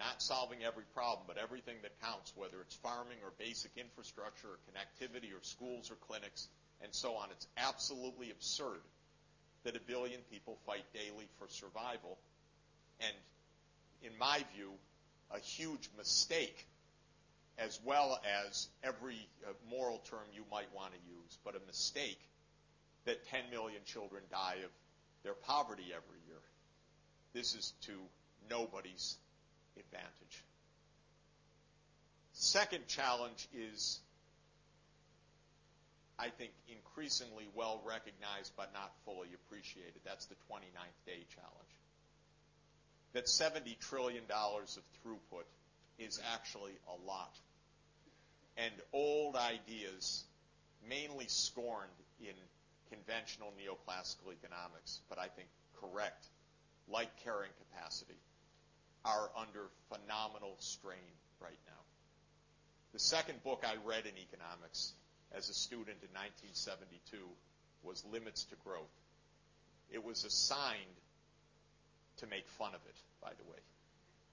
Not 0.00 0.22
solving 0.22 0.64
every 0.64 0.84
problem, 0.94 1.26
but 1.28 1.36
everything 1.36 1.76
that 1.82 1.92
counts, 2.00 2.32
whether 2.34 2.60
it's 2.62 2.74
farming 2.74 3.18
or 3.22 3.32
basic 3.38 3.72
infrastructure 3.76 4.48
or 4.48 4.58
connectivity 4.72 5.36
or 5.36 5.42
schools 5.42 5.90
or 5.90 5.96
clinics 6.08 6.48
and 6.80 6.94
so 6.94 7.16
on. 7.16 7.28
It's 7.30 7.46
absolutely 7.58 8.30
absurd 8.30 8.80
that 9.64 9.76
a 9.76 9.80
billion 9.80 10.20
people 10.32 10.56
fight 10.64 10.84
daily 10.94 11.28
for 11.38 11.48
survival. 11.48 12.16
And 13.00 13.12
in 14.02 14.18
my 14.18 14.42
view, 14.56 14.72
a 15.30 15.38
huge 15.38 15.90
mistake 15.98 16.66
as 17.58 17.78
well 17.84 18.18
as 18.48 18.68
every 18.82 19.28
uh, 19.46 19.52
moral 19.70 19.98
term 20.10 20.24
you 20.32 20.44
might 20.50 20.74
want 20.74 20.94
to 20.94 20.98
use, 21.06 21.36
but 21.44 21.54
a 21.54 21.66
mistake 21.66 22.20
that 23.04 23.26
10 23.28 23.50
million 23.50 23.82
children 23.84 24.22
die 24.30 24.56
of 24.64 24.70
their 25.22 25.34
poverty 25.34 25.92
every 25.94 26.20
year. 26.26 26.40
This 27.34 27.54
is 27.54 27.74
to 27.82 27.92
nobody's 28.48 29.18
advantage. 29.78 30.44
Second 32.32 32.86
challenge 32.86 33.48
is, 33.54 34.00
I 36.18 36.28
think, 36.28 36.52
increasingly 36.68 37.46
well 37.54 37.82
recognized 37.84 38.52
but 38.56 38.72
not 38.72 38.92
fully 39.04 39.28
appreciated. 39.34 40.00
That's 40.04 40.26
the 40.26 40.36
29th 40.50 41.06
day 41.06 41.26
challenge. 41.34 41.74
That 43.12 43.26
$70 43.26 43.78
trillion 43.80 44.24
of 44.30 44.82
throughput 45.04 45.44
is 45.98 46.20
actually 46.32 46.72
a 46.88 47.06
lot. 47.06 47.36
And 48.56 48.72
old 48.92 49.36
ideas, 49.36 50.24
mainly 50.88 51.26
scorned 51.28 51.90
in 52.20 52.34
conventional 52.90 53.52
neoclassical 53.58 54.32
economics, 54.32 55.00
but 55.08 55.18
I 55.18 55.28
think 55.28 55.48
correct, 55.80 56.26
like 56.88 57.08
carrying 57.24 57.52
capacity, 57.70 58.18
are 59.04 59.30
under 59.36 59.68
phenomenal 59.88 60.56
strain 60.58 61.14
right 61.40 61.58
now. 61.66 61.82
The 62.92 62.98
second 62.98 63.42
book 63.42 63.64
I 63.64 63.76
read 63.86 64.06
in 64.06 64.18
economics 64.18 64.92
as 65.32 65.48
a 65.48 65.54
student 65.54 66.02
in 66.02 66.10
1972 66.12 67.16
was 67.82 68.04
Limits 68.12 68.44
to 68.44 68.56
Growth. 68.64 68.92
It 69.90 70.04
was 70.04 70.24
assigned 70.24 70.98
to 72.18 72.26
make 72.26 72.48
fun 72.58 72.74
of 72.74 72.80
it, 72.86 72.96
by 73.22 73.30
the 73.30 73.50
way. 73.50 73.58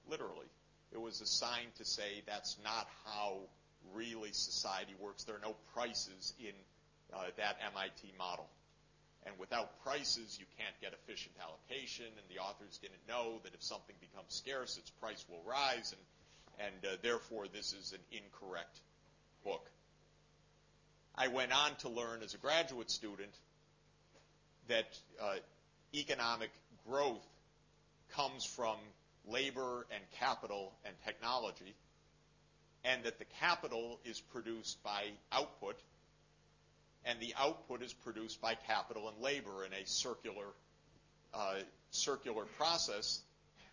Literally. 0.10 0.48
It 0.92 1.02
was 1.02 1.22
assigned 1.22 1.76
to 1.76 1.86
say 1.86 2.24
that's 2.26 2.58
not 2.64 2.88
how 3.06 3.40
really 3.94 4.32
society 4.32 4.96
works. 5.00 5.24
There 5.24 5.36
are 5.36 5.42
no 5.44 5.56
prices 5.74 6.34
in 6.40 6.54
uh, 7.14 7.24
that 7.38 7.58
MIT 7.74 8.14
model. 8.18 8.48
And 9.28 9.38
without 9.38 9.84
prices, 9.84 10.38
you 10.40 10.46
can't 10.58 10.76
get 10.82 10.94
efficient 10.94 11.36
allocation, 11.44 12.06
and 12.06 12.26
the 12.34 12.42
authors 12.42 12.80
didn't 12.82 13.06
know 13.08 13.40
that 13.44 13.54
if 13.54 13.62
something 13.62 13.96
becomes 14.00 14.34
scarce, 14.34 14.78
its 14.78 14.90
price 14.90 15.26
will 15.30 15.44
rise, 15.46 15.94
and, 15.94 16.68
and 16.68 16.94
uh, 16.94 16.98
therefore 17.02 17.48
this 17.48 17.74
is 17.74 17.92
an 17.94 18.00
incorrect 18.12 18.80
book. 19.44 19.70
I 21.14 21.28
went 21.28 21.52
on 21.52 21.76
to 21.80 21.90
learn 21.90 22.22
as 22.24 22.36
a 22.36 22.38
graduate 22.38 22.90
student 22.90 23.34
that 24.70 24.98
uh, 25.22 25.36
economic 25.94 26.52
growth 26.88 27.26
comes 28.14 28.46
from 28.46 28.78
labor 29.28 29.86
and 29.92 30.04
capital 30.20 30.72
and 30.86 30.96
technology, 31.06 31.76
and 32.86 33.04
that 33.04 33.20
the 33.20 33.26
capital 33.42 34.00
is 34.06 34.22
produced 34.22 34.82
by 34.84 35.04
output, 35.34 35.76
and 37.06 37.20
the 37.20 37.34
output 37.40 37.82
is 37.82 37.94
produced 37.94 38.42
by 38.42 38.56
capital 38.56 39.10
and 39.10 39.22
labor 39.22 39.66
in 39.66 39.74
a 39.74 39.86
circular, 39.86 40.46
uh, 41.34 41.56
circular 41.92 42.46
process 42.58 43.22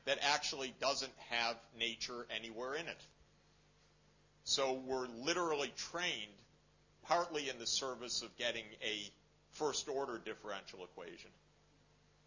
that 0.04 0.18
actually 0.22 0.74
doesn't 0.80 1.12
have 1.30 1.56
nature 1.78 2.26
anywhere 2.36 2.74
in 2.74 2.86
it. 2.86 3.00
So 4.44 4.74
we're 4.86 5.08
literally 5.24 5.72
trained 5.90 6.32
partly 7.04 7.48
in 7.48 7.58
the 7.58 7.66
service 7.66 8.22
of 8.22 8.36
getting 8.36 8.64
a 8.82 9.10
first 9.52 9.88
order 9.88 10.20
differential 10.24 10.84
equation 10.84 11.30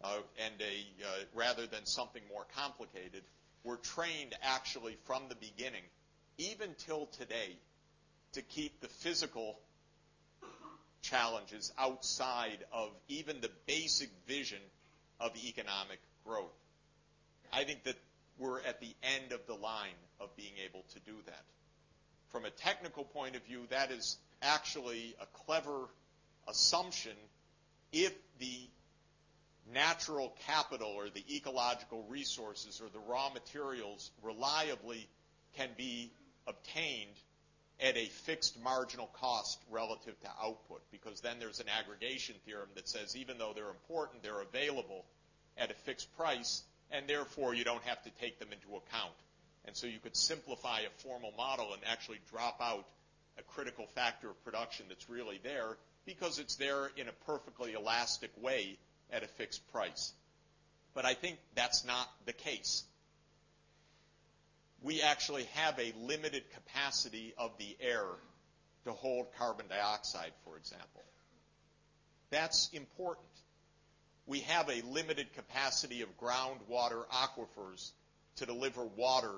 uh, 0.02 0.18
and 0.44 0.54
a 0.60 1.04
uh, 1.04 1.24
rather 1.34 1.66
than 1.66 1.84
something 1.84 2.22
more 2.32 2.46
complicated, 2.56 3.22
we're 3.64 3.76
trained 3.76 4.34
actually 4.42 4.96
from 5.04 5.22
the 5.28 5.34
beginning, 5.34 5.82
even 6.38 6.70
till 6.78 7.06
today, 7.06 7.56
to 8.32 8.42
keep 8.42 8.80
the 8.80 8.88
physical 8.88 9.58
challenges 11.02 11.72
outside 11.78 12.58
of 12.72 12.90
even 13.08 13.40
the 13.40 13.50
basic 13.66 14.10
vision 14.26 14.60
of 15.20 15.32
economic 15.44 16.00
growth. 16.24 16.54
I 17.52 17.64
think 17.64 17.84
that 17.84 17.96
we're 18.38 18.60
at 18.60 18.80
the 18.80 18.94
end 19.02 19.32
of 19.32 19.46
the 19.46 19.54
line 19.54 19.98
of 20.20 20.34
being 20.36 20.52
able 20.64 20.84
to 20.94 21.00
do 21.00 21.14
that. 21.26 21.44
From 22.30 22.44
a 22.44 22.50
technical 22.50 23.04
point 23.04 23.36
of 23.36 23.42
view, 23.44 23.62
that 23.70 23.90
is 23.90 24.18
actually 24.42 25.16
a 25.20 25.26
clever 25.44 25.88
assumption 26.46 27.16
if 27.92 28.12
the 28.38 28.68
natural 29.72 30.34
capital 30.46 30.88
or 30.88 31.08
the 31.10 31.24
ecological 31.34 32.04
resources 32.08 32.80
or 32.80 32.88
the 32.90 33.10
raw 33.10 33.30
materials 33.30 34.10
reliably 34.22 35.06
can 35.56 35.68
be 35.76 36.10
obtained 36.46 37.14
at 37.80 37.96
a 37.96 38.06
fixed 38.06 38.60
marginal 38.62 39.08
cost 39.20 39.60
relative 39.70 40.20
to 40.20 40.28
output 40.42 40.82
because 40.90 41.20
then 41.20 41.38
there's 41.38 41.60
an 41.60 41.66
aggregation 41.68 42.34
theorem 42.44 42.68
that 42.74 42.88
says 42.88 43.16
even 43.16 43.38
though 43.38 43.52
they're 43.54 43.68
important, 43.68 44.22
they're 44.22 44.40
available 44.40 45.04
at 45.56 45.70
a 45.70 45.74
fixed 45.74 46.14
price 46.16 46.62
and 46.90 47.06
therefore 47.06 47.54
you 47.54 47.64
don't 47.64 47.82
have 47.84 48.02
to 48.02 48.10
take 48.20 48.38
them 48.38 48.48
into 48.52 48.76
account. 48.76 49.12
And 49.64 49.76
so 49.76 49.86
you 49.86 49.98
could 49.98 50.16
simplify 50.16 50.80
a 50.80 50.90
formal 51.02 51.32
model 51.36 51.72
and 51.72 51.82
actually 51.86 52.20
drop 52.30 52.58
out 52.60 52.86
a 53.38 53.42
critical 53.42 53.86
factor 53.86 54.30
of 54.30 54.44
production 54.44 54.86
that's 54.88 55.08
really 55.08 55.38
there 55.42 55.76
because 56.04 56.38
it's 56.38 56.56
there 56.56 56.90
in 56.96 57.08
a 57.08 57.12
perfectly 57.26 57.74
elastic 57.74 58.30
way 58.40 58.78
at 59.12 59.22
a 59.22 59.28
fixed 59.28 59.70
price. 59.72 60.12
But 60.94 61.04
I 61.04 61.14
think 61.14 61.38
that's 61.54 61.84
not 61.84 62.08
the 62.26 62.32
case. 62.32 62.82
We 64.82 65.02
actually 65.02 65.44
have 65.54 65.78
a 65.78 65.92
limited 66.00 66.44
capacity 66.52 67.34
of 67.36 67.50
the 67.58 67.76
air 67.80 68.06
to 68.84 68.92
hold 68.92 69.26
carbon 69.38 69.66
dioxide, 69.68 70.32
for 70.44 70.56
example. 70.56 71.02
That's 72.30 72.68
important. 72.72 73.26
We 74.26 74.40
have 74.40 74.68
a 74.68 74.82
limited 74.82 75.32
capacity 75.34 76.02
of 76.02 76.08
groundwater 76.18 77.04
aquifers 77.08 77.90
to 78.36 78.46
deliver 78.46 78.84
water 78.84 79.34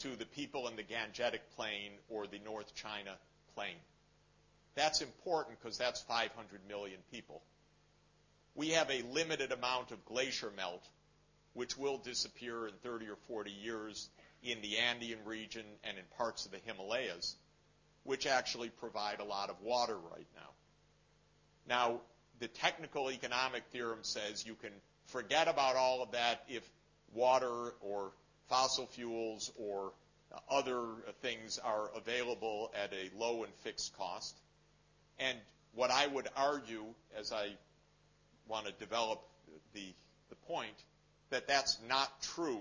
to 0.00 0.16
the 0.16 0.26
people 0.26 0.68
in 0.68 0.76
the 0.76 0.82
Gangetic 0.82 1.40
Plain 1.56 1.92
or 2.08 2.26
the 2.26 2.40
North 2.44 2.74
China 2.74 3.16
Plain. 3.54 3.76
That's 4.74 5.00
important 5.00 5.58
because 5.60 5.78
that's 5.78 6.02
500 6.02 6.60
million 6.68 6.98
people 7.12 7.42
we 8.54 8.70
have 8.70 8.90
a 8.90 9.02
limited 9.12 9.52
amount 9.52 9.90
of 9.90 10.04
glacier 10.04 10.52
melt, 10.56 10.86
which 11.54 11.76
will 11.76 11.98
disappear 11.98 12.66
in 12.66 12.74
30 12.82 13.08
or 13.08 13.16
40 13.28 13.50
years 13.50 14.08
in 14.44 14.60
the 14.60 14.78
Andean 14.78 15.18
region 15.24 15.64
and 15.82 15.96
in 15.98 16.04
parts 16.18 16.44
of 16.44 16.52
the 16.52 16.58
Himalayas, 16.64 17.36
which 18.04 18.26
actually 18.26 18.68
provide 18.68 19.20
a 19.20 19.24
lot 19.24 19.50
of 19.50 19.60
water 19.62 19.96
right 19.96 20.26
now. 20.36 20.50
Now, 21.66 22.00
the 22.40 22.48
technical 22.48 23.10
economic 23.10 23.64
theorem 23.72 24.00
says 24.02 24.46
you 24.46 24.54
can 24.54 24.72
forget 25.06 25.48
about 25.48 25.76
all 25.76 26.02
of 26.02 26.12
that 26.12 26.44
if 26.48 26.62
water 27.14 27.72
or 27.80 28.12
fossil 28.48 28.86
fuels 28.86 29.50
or 29.56 29.92
other 30.50 30.84
things 31.22 31.58
are 31.58 31.90
available 31.96 32.70
at 32.74 32.92
a 32.92 33.10
low 33.18 33.44
and 33.44 33.54
fixed 33.62 33.96
cost. 33.96 34.36
And 35.18 35.38
what 35.74 35.90
I 35.90 36.06
would 36.06 36.28
argue, 36.36 36.84
as 37.18 37.32
I 37.32 37.48
want 38.48 38.66
to 38.66 38.72
develop 38.72 39.22
the, 39.72 39.94
the 40.28 40.36
point 40.48 40.74
that 41.30 41.48
that's 41.48 41.78
not 41.88 42.10
true 42.20 42.60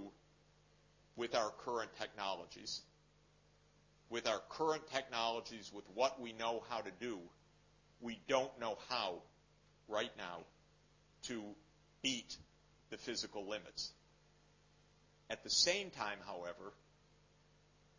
with 1.16 1.36
our 1.36 1.52
current 1.66 1.92
technologies. 2.00 2.82
With 4.10 4.28
our 4.28 4.42
current 4.50 4.84
technologies, 4.92 5.72
with 5.74 5.86
what 5.94 6.22
we 6.22 6.34
know 6.34 6.64
how 6.70 6.82
to 6.82 6.92
do, 7.00 7.20
we 8.02 8.20
don't 8.28 8.60
know 8.60 8.78
how 8.90 9.22
right 9.88 10.12
now 10.18 10.40
to 11.24 11.44
beat 12.02 12.38
the 12.90 12.98
physical 12.98 13.48
limits. 13.48 13.92
At 15.30 15.44
the 15.44 15.50
same 15.50 15.90
time, 15.90 16.20
however, 16.28 16.74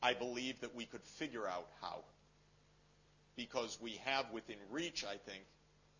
I 0.03 0.13
believe 0.13 0.61
that 0.61 0.75
we 0.75 0.85
could 0.85 1.03
figure 1.03 1.49
out 1.49 1.67
how. 1.81 2.05
Because 3.37 3.79
we 3.81 3.99
have 4.05 4.27
within 4.33 4.59
reach, 4.71 5.05
I 5.05 5.17
think, 5.17 5.43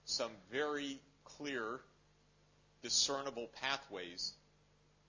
some 0.05 0.31
very 0.53 1.01
clear, 1.25 1.81
discernible 2.83 3.49
pathways 3.61 4.35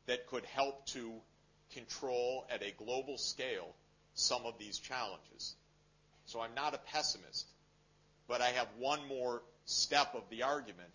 that 0.07 0.27
could 0.27 0.45
help 0.45 0.85
to 0.87 1.11
control 1.73 2.45
at 2.49 2.61
a 2.61 2.71
global 2.83 3.17
scale 3.17 3.73
some 4.13 4.45
of 4.45 4.57
these 4.57 4.79
challenges. 4.79 5.55
So 6.25 6.41
I'm 6.41 6.55
not 6.55 6.73
a 6.73 6.77
pessimist, 6.77 7.47
but 8.27 8.41
I 8.41 8.49
have 8.49 8.67
one 8.79 9.07
more 9.07 9.41
step 9.65 10.15
of 10.15 10.23
the 10.29 10.43
argument, 10.43 10.93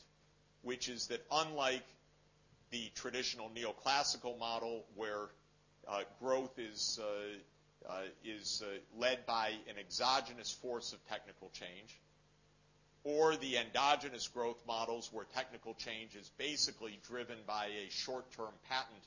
which 0.62 0.88
is 0.88 1.08
that 1.08 1.24
unlike 1.30 1.84
the 2.70 2.90
traditional 2.94 3.50
neoclassical 3.50 4.38
model 4.38 4.84
where 4.94 5.28
uh, 5.88 6.02
growth 6.20 6.58
is, 6.58 7.00
uh, 7.02 7.90
uh, 7.90 8.02
is 8.24 8.62
uh, 8.64 8.78
led 8.98 9.26
by 9.26 9.52
an 9.68 9.76
exogenous 9.78 10.50
force 10.50 10.92
of 10.92 11.04
technical 11.08 11.50
change, 11.52 11.98
or 13.02 13.36
the 13.36 13.56
endogenous 13.56 14.28
growth 14.28 14.62
models 14.66 15.10
where 15.12 15.24
technical 15.34 15.74
change 15.74 16.14
is 16.14 16.30
basically 16.36 16.98
driven 17.08 17.36
by 17.46 17.66
a 17.66 17.90
short-term 17.90 18.52
patent 18.68 19.02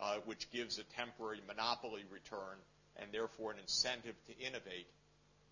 uh, 0.00 0.16
which 0.24 0.50
gives 0.50 0.78
a 0.78 0.84
temporary 0.96 1.40
monopoly 1.46 2.04
return 2.10 2.56
and 2.96 3.12
therefore 3.12 3.52
an 3.52 3.58
incentive 3.58 4.14
to 4.26 4.38
innovate. 4.38 4.86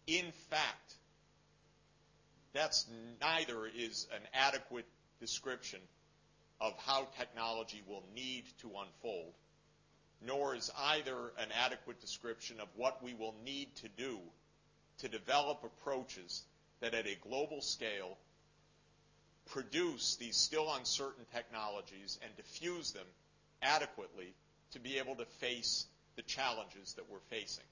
In 0.07 0.33
fact, 0.51 0.95
that's 2.53 2.87
neither 3.21 3.67
is 3.67 4.07
an 4.15 4.23
adequate 4.33 4.87
description 5.21 5.81
of 6.61 6.75
how 6.79 7.09
technology 7.19 7.83
will 7.89 8.05
need 8.15 8.45
to 8.61 8.69
unfold, 8.69 9.33
nor 10.25 10.55
is 10.55 10.71
either 10.79 11.17
an 11.39 11.49
adequate 11.65 12.01
description 12.01 12.61
of 12.61 12.69
what 12.77 13.03
we 13.03 13.15
will 13.15 13.35
need 13.45 13.75
to 13.77 13.89
do 13.97 14.19
to 14.99 15.09
develop 15.09 15.65
approaches 15.65 16.43
that 16.81 16.95
at 16.95 17.07
a 17.07 17.17
global 17.29 17.61
scale 17.61 18.17
produce 19.47 20.17
these 20.17 20.37
still 20.37 20.73
uncertain 20.75 21.25
technologies 21.35 22.19
and 22.23 22.35
diffuse 22.37 22.93
them 22.93 23.07
adequately 23.65 24.35
to 24.73 24.79
be 24.79 24.99
able 24.99 25.17
to 25.17 25.25
face 25.25 25.87
the 26.17 26.23
challenges 26.23 26.95
that 26.95 27.11
we're 27.11 27.19
facing. 27.31 27.65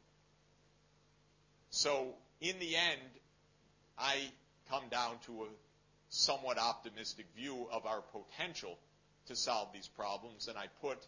So 1.71 2.15
in 2.41 2.59
the 2.59 2.77
end, 2.77 3.01
I 3.99 4.17
come 4.71 4.85
down 4.91 5.17
to 5.27 5.45
a 5.45 5.47
somewhat 6.09 6.59
optimistic 6.59 7.27
view 7.37 7.69
of 7.73 7.87
our 7.87 8.01
potential 8.01 8.79
to 9.27 9.37
solve 9.37 9.69
these 9.73 9.89
problems, 9.89 10.49
and 10.49 10.59
I 10.59 10.67
put 10.81 10.99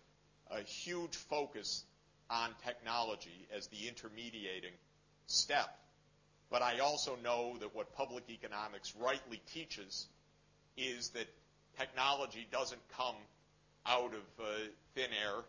a 0.50 0.60
huge 0.62 1.16
focus 1.16 1.84
on 2.30 2.50
technology 2.64 3.46
as 3.56 3.66
the 3.66 3.88
intermediating 3.88 4.72
step. 5.26 5.76
But 6.50 6.62
I 6.62 6.78
also 6.78 7.16
know 7.22 7.56
that 7.60 7.74
what 7.74 7.94
public 7.96 8.24
economics 8.30 8.94
rightly 8.98 9.42
teaches 9.52 10.06
is 10.76 11.10
that 11.10 11.26
technology 11.78 12.46
doesn't 12.50 12.80
come 12.96 13.16
out 13.86 14.12
of 14.14 14.44
uh, 14.44 14.44
thin 14.94 15.10
air, 15.24 15.44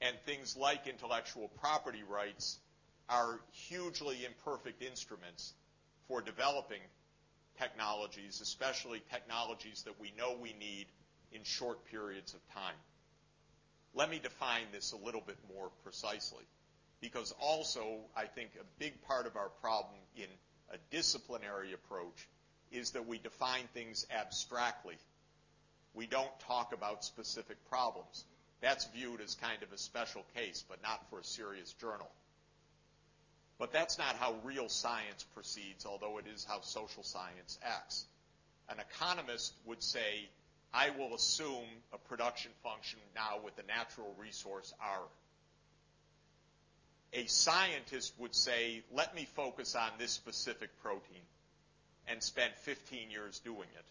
and 0.00 0.16
things 0.26 0.56
like 0.56 0.86
intellectual 0.86 1.48
property 1.60 2.02
rights 2.08 2.58
are 3.08 3.40
hugely 3.52 4.24
imperfect 4.24 4.82
instruments 4.82 5.54
for 6.08 6.20
developing 6.20 6.80
technologies, 7.58 8.40
especially 8.40 9.02
technologies 9.10 9.82
that 9.84 10.00
we 10.00 10.12
know 10.18 10.36
we 10.40 10.54
need 10.58 10.86
in 11.32 11.42
short 11.44 11.84
periods 11.86 12.34
of 12.34 12.40
time. 12.54 12.74
Let 13.94 14.10
me 14.10 14.18
define 14.22 14.64
this 14.72 14.92
a 14.92 15.04
little 15.04 15.22
bit 15.24 15.38
more 15.54 15.70
precisely, 15.82 16.44
because 17.00 17.34
also 17.40 18.00
I 18.16 18.24
think 18.24 18.50
a 18.60 18.64
big 18.78 19.02
part 19.02 19.26
of 19.26 19.36
our 19.36 19.50
problem 19.60 20.00
in 20.16 20.26
a 20.72 20.76
disciplinary 20.90 21.74
approach 21.74 22.28
is 22.70 22.92
that 22.92 23.06
we 23.06 23.18
define 23.18 23.64
things 23.74 24.06
abstractly. 24.10 24.96
We 25.94 26.06
don't 26.06 26.40
talk 26.40 26.72
about 26.72 27.04
specific 27.04 27.56
problems. 27.68 28.24
That's 28.60 28.86
viewed 28.94 29.20
as 29.20 29.34
kind 29.34 29.62
of 29.62 29.72
a 29.72 29.78
special 29.78 30.24
case, 30.34 30.64
but 30.68 30.82
not 30.82 31.08
for 31.10 31.20
a 31.20 31.24
serious 31.24 31.72
journal. 31.74 32.10
But 33.58 33.72
that's 33.72 33.98
not 33.98 34.16
how 34.16 34.34
real 34.44 34.68
science 34.68 35.24
proceeds, 35.34 35.84
although 35.84 36.18
it 36.18 36.24
is 36.32 36.44
how 36.44 36.60
social 36.60 37.02
science 37.02 37.58
acts. 37.62 38.06
An 38.68 38.76
economist 38.80 39.52
would 39.66 39.82
say, 39.82 40.28
I 40.72 40.90
will 40.90 41.14
assume 41.14 41.66
a 41.92 41.98
production 41.98 42.50
function 42.62 42.98
now 43.14 43.40
with 43.44 43.56
the 43.56 43.62
natural 43.64 44.14
resource 44.18 44.72
R. 44.80 45.02
A 47.12 47.26
scientist 47.26 48.14
would 48.18 48.34
say, 48.34 48.82
let 48.92 49.14
me 49.14 49.26
focus 49.36 49.74
on 49.74 49.90
this 49.98 50.12
specific 50.12 50.70
protein 50.82 51.22
and 52.08 52.22
spend 52.22 52.54
15 52.62 53.10
years 53.10 53.38
doing 53.40 53.68
it. 53.76 53.84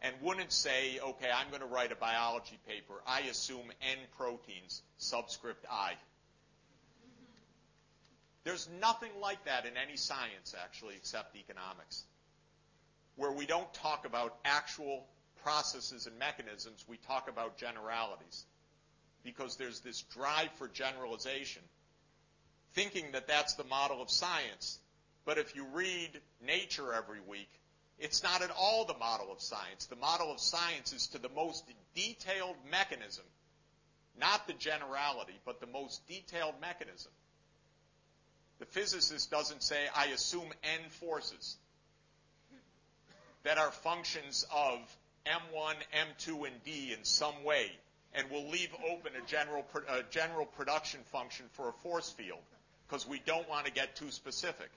And 0.00 0.14
wouldn't 0.22 0.52
say, 0.52 1.00
okay, 1.02 1.28
I'm 1.34 1.48
going 1.48 1.60
to 1.60 1.66
write 1.66 1.90
a 1.90 1.96
biology 1.96 2.58
paper. 2.68 2.94
I 3.06 3.20
assume 3.22 3.72
N 3.82 3.98
proteins, 4.16 4.82
subscript 4.96 5.66
I. 5.70 5.94
There's 8.44 8.68
nothing 8.80 9.10
like 9.20 9.44
that 9.44 9.66
in 9.66 9.72
any 9.76 9.96
science, 9.96 10.54
actually, 10.62 10.94
except 10.94 11.36
economics, 11.36 12.04
where 13.16 13.32
we 13.32 13.44
don't 13.44 13.72
talk 13.74 14.06
about 14.06 14.36
actual 14.44 15.04
processes 15.42 16.06
and 16.06 16.18
mechanisms, 16.18 16.84
we 16.88 16.96
talk 16.96 17.28
about 17.28 17.58
generalities. 17.58 18.44
Because 19.24 19.56
there's 19.56 19.80
this 19.80 20.02
drive 20.02 20.50
for 20.56 20.68
generalization, 20.68 21.62
thinking 22.74 23.06
that 23.12 23.26
that's 23.26 23.54
the 23.54 23.64
model 23.64 24.00
of 24.00 24.10
science. 24.10 24.78
But 25.24 25.38
if 25.38 25.56
you 25.56 25.66
read 25.74 26.20
Nature 26.46 26.94
every 26.94 27.20
week, 27.28 27.50
it's 27.98 28.22
not 28.22 28.42
at 28.42 28.50
all 28.50 28.84
the 28.84 28.96
model 28.98 29.32
of 29.32 29.40
science. 29.40 29.86
The 29.86 29.96
model 29.96 30.30
of 30.30 30.40
science 30.40 30.92
is 30.92 31.08
to 31.08 31.18
the 31.18 31.28
most 31.28 31.64
detailed 31.94 32.56
mechanism, 32.70 33.24
not 34.18 34.46
the 34.46 34.52
generality, 34.54 35.38
but 35.44 35.60
the 35.60 35.66
most 35.66 36.06
detailed 36.08 36.54
mechanism. 36.60 37.12
The 38.60 38.66
physicist 38.66 39.30
doesn't 39.30 39.62
say, 39.62 39.86
I 39.94 40.06
assume 40.06 40.48
n 40.62 40.90
forces 40.90 41.56
that 43.44 43.58
are 43.58 43.70
functions 43.70 44.46
of 44.52 44.78
M1, 45.26 45.74
M2, 45.94 46.46
and 46.46 46.64
D 46.64 46.94
in 46.96 47.04
some 47.04 47.44
way, 47.44 47.70
and 48.14 48.26
we'll 48.30 48.48
leave 48.48 48.70
open 48.90 49.12
a 49.14 49.26
general, 49.28 49.64
a 49.88 50.02
general 50.10 50.46
production 50.46 51.00
function 51.12 51.46
for 51.52 51.68
a 51.68 51.72
force 51.72 52.10
field 52.10 52.40
because 52.86 53.06
we 53.06 53.20
don't 53.26 53.48
want 53.48 53.66
to 53.66 53.72
get 53.72 53.96
too 53.96 54.10
specific. 54.10 54.70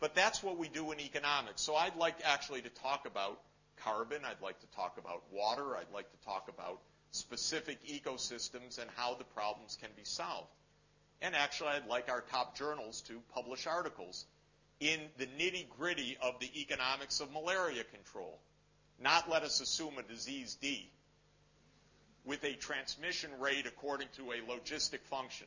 But 0.00 0.14
that's 0.14 0.42
what 0.42 0.58
we 0.58 0.68
do 0.68 0.92
in 0.92 1.00
economics. 1.00 1.62
So 1.62 1.74
I'd 1.74 1.96
like 1.96 2.16
actually 2.24 2.62
to 2.62 2.68
talk 2.68 3.06
about 3.06 3.40
carbon. 3.78 4.22
I'd 4.24 4.42
like 4.42 4.60
to 4.60 4.66
talk 4.76 4.98
about 4.98 5.22
water. 5.32 5.76
I'd 5.76 5.92
like 5.92 6.10
to 6.10 6.26
talk 6.26 6.48
about 6.48 6.80
specific 7.12 7.78
ecosystems 7.86 8.78
and 8.78 8.90
how 8.96 9.14
the 9.14 9.24
problems 9.24 9.78
can 9.80 9.90
be 9.96 10.04
solved. 10.04 10.48
And 11.22 11.34
actually, 11.34 11.70
I'd 11.70 11.88
like 11.88 12.10
our 12.10 12.20
top 12.20 12.56
journals 12.56 13.00
to 13.02 13.20
publish 13.34 13.66
articles 13.66 14.26
in 14.80 15.00
the 15.16 15.26
nitty 15.26 15.66
gritty 15.78 16.18
of 16.20 16.38
the 16.40 16.60
economics 16.60 17.20
of 17.20 17.32
malaria 17.32 17.84
control. 17.84 18.38
Not 19.00 19.30
let 19.30 19.42
us 19.42 19.60
assume 19.60 19.94
a 19.98 20.02
disease 20.02 20.56
D 20.60 20.90
with 22.24 22.44
a 22.44 22.54
transmission 22.54 23.30
rate 23.40 23.66
according 23.66 24.08
to 24.16 24.32
a 24.32 24.36
logistic 24.50 25.00
function. 25.04 25.46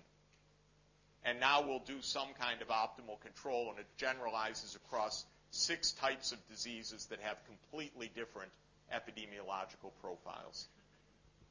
And 1.25 1.39
now 1.39 1.62
we'll 1.67 1.84
do 1.86 2.01
some 2.01 2.29
kind 2.39 2.62
of 2.62 2.69
optimal 2.69 3.19
control, 3.21 3.69
and 3.69 3.79
it 3.79 3.88
generalizes 3.97 4.75
across 4.75 5.25
six 5.51 5.91
types 5.91 6.32
of 6.32 6.38
diseases 6.49 7.05
that 7.08 7.19
have 7.21 7.38
completely 7.45 8.10
different 8.15 8.51
epidemiological 8.93 9.91
profiles. 10.01 10.67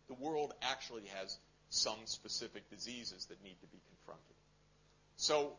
The 0.09 0.15
world 0.15 0.53
actually 0.63 1.05
has 1.21 1.39
some 1.71 1.99
specific 2.07 2.69
diseases 2.71 3.27
that 3.27 3.43
need 3.43 3.61
to 3.61 3.67
be 3.67 3.79
confronted. 3.91 4.37
So 5.17 5.53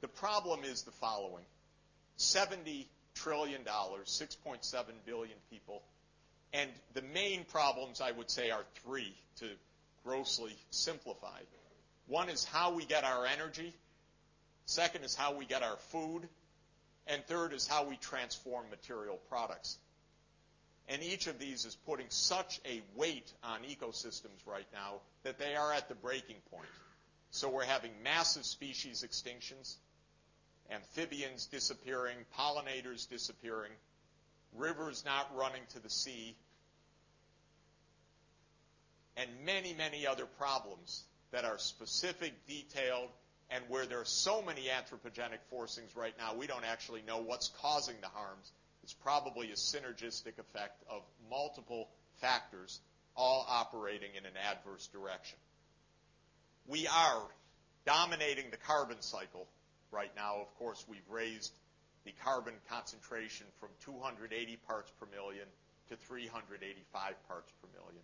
the 0.00 0.08
problem 0.08 0.60
is 0.64 0.82
the 0.82 0.92
following. 0.92 1.44
70 2.16 2.88
trillion 3.14 3.62
dollars, 3.64 4.08
6.7 4.08 4.84
billion 5.04 5.36
people, 5.50 5.82
and 6.52 6.70
the 6.94 7.02
main 7.02 7.44
problems 7.44 8.00
I 8.00 8.12
would 8.12 8.30
say 8.30 8.50
are 8.50 8.64
three 8.84 9.14
to 9.40 9.46
grossly 10.04 10.56
simplify. 10.70 11.40
One 12.06 12.28
is 12.28 12.44
how 12.44 12.72
we 12.74 12.84
get 12.84 13.04
our 13.04 13.26
energy, 13.26 13.74
second 14.64 15.04
is 15.04 15.14
how 15.14 15.34
we 15.34 15.44
get 15.44 15.62
our 15.62 15.76
food, 15.90 16.28
and 17.06 17.24
third 17.26 17.52
is 17.52 17.66
how 17.66 17.84
we 17.84 17.96
transform 17.96 18.70
material 18.70 19.18
products. 19.28 19.78
And 20.88 21.02
each 21.02 21.26
of 21.26 21.40
these 21.40 21.64
is 21.64 21.74
putting 21.74 22.06
such 22.10 22.60
a 22.64 22.80
weight 22.94 23.32
on 23.42 23.62
ecosystems 23.62 24.46
right 24.46 24.66
now 24.72 25.00
that 25.24 25.38
they 25.38 25.56
are 25.56 25.72
at 25.72 25.88
the 25.88 25.96
breaking 25.96 26.36
point. 26.52 26.68
So 27.32 27.48
we're 27.50 27.64
having 27.64 27.90
massive 28.04 28.44
species 28.44 29.04
extinctions, 29.06 29.74
amphibians 30.70 31.46
disappearing, 31.46 32.16
pollinators 32.38 33.08
disappearing, 33.08 33.72
rivers 34.54 35.04
not 35.04 35.36
running 35.36 35.62
to 35.70 35.80
the 35.80 35.90
sea, 35.90 36.36
and 39.16 39.28
many, 39.44 39.74
many 39.74 40.06
other 40.06 40.26
problems 40.38 41.02
that 41.36 41.44
are 41.44 41.58
specific, 41.58 42.32
detailed, 42.46 43.10
and 43.50 43.62
where 43.68 43.84
there 43.84 44.00
are 44.00 44.06
so 44.06 44.40
many 44.40 44.68
anthropogenic 44.68 45.36
forcings 45.52 45.94
right 45.94 46.14
now, 46.16 46.34
we 46.34 46.46
don't 46.46 46.64
actually 46.64 47.02
know 47.06 47.18
what's 47.18 47.48
causing 47.60 47.94
the 48.00 48.08
harms. 48.08 48.50
It's 48.82 48.94
probably 48.94 49.50
a 49.50 49.54
synergistic 49.54 50.38
effect 50.38 50.82
of 50.88 51.02
multiple 51.30 51.90
factors 52.22 52.80
all 53.14 53.44
operating 53.50 54.08
in 54.16 54.24
an 54.24 54.32
adverse 54.50 54.86
direction. 54.86 55.36
We 56.66 56.86
are 56.86 57.20
dominating 57.84 58.46
the 58.50 58.56
carbon 58.56 59.02
cycle 59.02 59.46
right 59.92 60.12
now. 60.16 60.36
Of 60.40 60.54
course, 60.58 60.86
we've 60.88 61.10
raised 61.10 61.52
the 62.06 62.14
carbon 62.24 62.54
concentration 62.70 63.46
from 63.60 63.68
280 63.84 64.56
parts 64.66 64.90
per 64.98 65.06
million 65.14 65.46
to 65.90 65.96
385 65.96 67.28
parts 67.28 67.52
per 67.60 67.68
million 67.78 68.02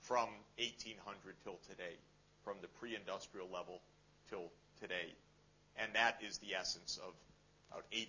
from 0.00 0.28
1800 0.58 1.34
till 1.42 1.58
today, 1.68 1.98
from 2.44 2.56
the 2.60 2.68
pre-industrial 2.80 3.48
level 3.52 3.80
till 4.30 4.50
today. 4.80 5.14
And 5.76 5.92
that 5.94 6.20
is 6.26 6.38
the 6.38 6.54
essence 6.54 6.98
of 6.98 7.14
about 7.70 7.84
80% 7.92 8.08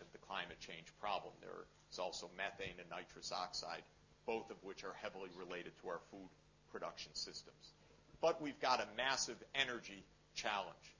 of 0.00 0.10
the 0.12 0.18
climate 0.26 0.58
change 0.60 0.92
problem. 1.00 1.32
There 1.40 1.64
is 1.92 1.98
also 1.98 2.30
methane 2.36 2.76
and 2.78 2.90
nitrous 2.90 3.32
oxide, 3.32 3.82
both 4.26 4.50
of 4.50 4.56
which 4.62 4.84
are 4.84 4.94
heavily 5.00 5.30
related 5.38 5.72
to 5.82 5.88
our 5.88 6.00
food 6.10 6.28
production 6.72 7.14
systems. 7.14 7.72
But 8.20 8.42
we've 8.42 8.60
got 8.60 8.80
a 8.80 8.86
massive 8.96 9.36
energy 9.54 10.04
challenge. 10.34 10.94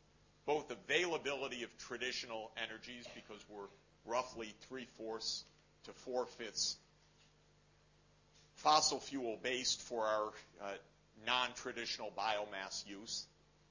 Both 0.46 0.70
availability 0.70 1.64
of 1.64 1.76
traditional 1.78 2.52
energies, 2.56 3.04
because 3.14 3.44
we're 3.50 3.68
roughly 4.06 4.54
three-fourths 4.68 5.44
to 5.84 5.92
four-fifths 5.92 6.76
fossil 8.56 9.00
fuel 9.00 9.38
based 9.42 9.80
for 9.82 10.04
our 10.04 10.28
uh, 10.62 10.72
non-traditional 11.24 12.12
biomass 12.16 12.86
use, 12.86 13.26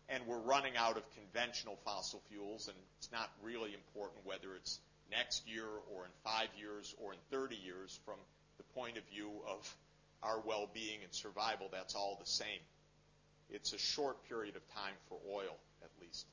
and 0.09 0.25
we're 0.27 0.39
running 0.39 0.77
out 0.77 0.97
of 0.97 1.03
conventional 1.15 1.77
fossil 1.83 2.21
fuels, 2.29 2.67
and 2.67 2.77
it's 2.97 3.11
not 3.11 3.29
really 3.43 3.73
important 3.73 4.25
whether 4.25 4.55
it's 4.55 4.79
next 5.11 5.47
year 5.47 5.67
or 5.93 6.05
in 6.05 6.11
five 6.23 6.49
years 6.59 6.95
or 7.01 7.13
in 7.13 7.19
30 7.31 7.55
years 7.55 7.99
from 8.05 8.15
the 8.57 8.63
point 8.75 8.97
of 8.97 9.03
view 9.05 9.31
of 9.47 9.75
our 10.23 10.39
well-being 10.45 10.99
and 11.03 11.13
survival, 11.13 11.69
that's 11.71 11.95
all 11.95 12.17
the 12.19 12.29
same. 12.29 12.59
It's 13.49 13.73
a 13.73 13.77
short 13.77 14.23
period 14.27 14.55
of 14.55 14.67
time 14.73 14.93
for 15.07 15.17
oil, 15.29 15.55
at 15.83 15.89
least. 16.01 16.25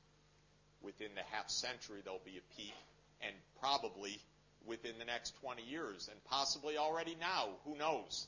Within 0.81 1.09
the 1.15 1.21
half 1.31 1.49
century, 1.49 1.99
there'll 2.03 2.19
be 2.25 2.37
a 2.37 2.55
peak, 2.57 2.73
and 3.21 3.33
probably 3.59 4.19
within 4.65 4.97
the 4.97 5.05
next 5.05 5.35
20 5.41 5.63
years, 5.63 6.09
and 6.11 6.23
possibly 6.25 6.77
already 6.77 7.15
now. 7.19 7.49
Who 7.65 7.77
knows? 7.77 8.27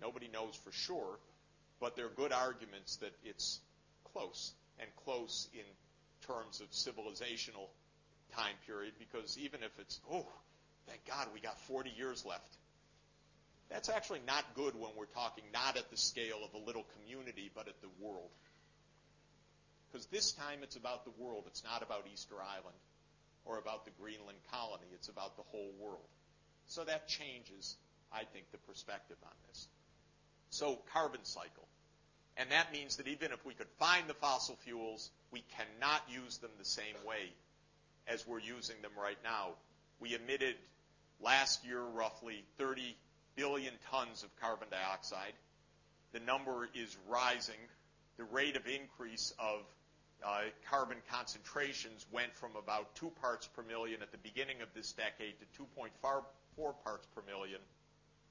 Nobody 0.00 0.28
knows 0.28 0.58
for 0.64 0.72
sure, 0.72 1.18
but 1.80 1.96
there 1.96 2.06
are 2.06 2.14
good 2.16 2.32
arguments 2.32 2.96
that 2.96 3.12
it's 3.24 3.60
close, 4.12 4.52
and 4.78 4.88
close 5.04 5.48
in 5.54 5.64
terms 6.26 6.60
of 6.60 6.70
civilizational 6.70 7.68
time 8.34 8.54
period, 8.66 8.94
because 8.98 9.38
even 9.38 9.62
if 9.62 9.70
it's, 9.78 10.00
oh, 10.10 10.26
thank 10.86 11.04
God 11.06 11.28
we 11.32 11.40
got 11.40 11.58
40 11.60 11.90
years 11.96 12.24
left, 12.24 12.56
that's 13.70 13.88
actually 13.88 14.20
not 14.26 14.44
good 14.54 14.74
when 14.78 14.90
we're 14.96 15.06
talking 15.06 15.44
not 15.52 15.76
at 15.76 15.90
the 15.90 15.96
scale 15.96 16.38
of 16.44 16.54
a 16.54 16.64
little 16.64 16.86
community, 17.00 17.50
but 17.54 17.68
at 17.68 17.80
the 17.80 17.88
world. 18.00 18.30
Because 19.90 20.06
this 20.06 20.32
time 20.32 20.58
it's 20.62 20.76
about 20.76 21.04
the 21.04 21.12
world. 21.18 21.44
It's 21.46 21.64
not 21.64 21.82
about 21.82 22.06
Easter 22.12 22.36
Island 22.36 22.76
or 23.44 23.58
about 23.58 23.84
the 23.84 23.90
Greenland 24.00 24.38
colony. 24.52 24.86
It's 24.94 25.08
about 25.08 25.36
the 25.36 25.42
whole 25.50 25.72
world. 25.80 26.08
So 26.66 26.84
that 26.84 27.08
changes, 27.08 27.76
I 28.12 28.24
think, 28.24 28.50
the 28.52 28.58
perspective 28.58 29.16
on 29.24 29.32
this. 29.48 29.68
So 30.50 30.78
carbon 30.92 31.24
cycle. 31.24 31.65
And 32.36 32.50
that 32.50 32.72
means 32.72 32.96
that 32.96 33.08
even 33.08 33.32
if 33.32 33.44
we 33.46 33.54
could 33.54 33.68
find 33.78 34.08
the 34.08 34.14
fossil 34.14 34.56
fuels, 34.56 35.10
we 35.30 35.42
cannot 35.56 36.02
use 36.08 36.38
them 36.38 36.50
the 36.58 36.64
same 36.64 36.94
way 37.06 37.32
as 38.06 38.26
we're 38.26 38.40
using 38.40 38.76
them 38.82 38.92
right 39.00 39.18
now. 39.24 39.54
We 40.00 40.14
emitted 40.14 40.56
last 41.20 41.64
year 41.64 41.80
roughly 41.80 42.44
30 42.58 42.96
billion 43.36 43.72
tons 43.90 44.22
of 44.22 44.34
carbon 44.40 44.68
dioxide. 44.70 45.32
The 46.12 46.20
number 46.20 46.68
is 46.74 46.96
rising. 47.08 47.60
The 48.16 48.24
rate 48.24 48.56
of 48.56 48.66
increase 48.66 49.32
of 49.38 49.60
uh, 50.24 50.42
carbon 50.70 50.98
concentrations 51.10 52.06
went 52.10 52.34
from 52.34 52.56
about 52.56 52.94
2 52.96 53.10
parts 53.20 53.46
per 53.48 53.62
million 53.62 54.02
at 54.02 54.12
the 54.12 54.18
beginning 54.18 54.62
of 54.62 54.68
this 54.74 54.92
decade 54.92 55.34
to 55.40 55.62
2.4 55.62 56.74
parts 56.84 57.06
per 57.14 57.22
million 57.26 57.60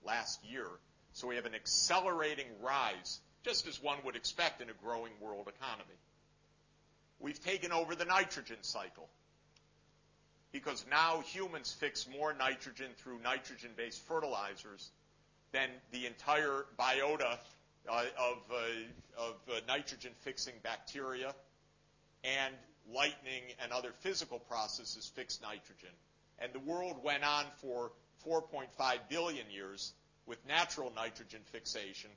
last 0.03 0.43
year. 0.43 0.67
So 1.13 1.27
we 1.27 1.35
have 1.35 1.45
an 1.45 1.55
accelerating 1.55 2.47
rise, 2.61 3.19
just 3.45 3.67
as 3.67 3.81
one 3.81 3.99
would 4.03 4.15
expect 4.15 4.59
in 4.59 4.69
a 4.71 4.73
growing 4.83 5.11
world 5.21 5.47
economy. 5.47 5.97
We've 7.19 7.39
taken 7.39 7.71
over 7.71 7.93
the 7.93 8.03
nitrogen 8.03 8.57
cycle 8.61 9.07
because 10.51 10.83
now 10.89 11.21
humans 11.21 11.71
fix 11.71 12.07
more 12.09 12.33
nitrogen 12.33 12.87
through 12.97 13.19
nitrogen-based 13.23 14.01
fertilizers 14.07 14.89
than 15.51 15.69
the 15.91 16.07
entire 16.07 16.65
biota 16.77 17.37
uh, 17.87 18.03
of, 18.19 18.37
uh, 18.51 19.21
of 19.21 19.35
uh, 19.47 19.59
nitrogen-fixing 19.67 20.55
bacteria 20.63 21.31
and 22.23 22.53
lightning 22.91 23.43
and 23.61 23.71
other 23.71 23.91
physical 23.99 24.39
processes 24.39 25.11
fix 25.15 25.39
nitrogen. 25.41 25.93
And 26.39 26.51
the 26.51 26.59
world 26.59 27.03
went 27.03 27.23
on 27.23 27.45
for 27.57 27.91
4.5 28.27 28.67
billion 29.07 29.45
years 29.51 29.93
with 30.25 30.39
natural 30.47 30.91
nitrogen 30.95 31.41
fixation, 31.51 32.09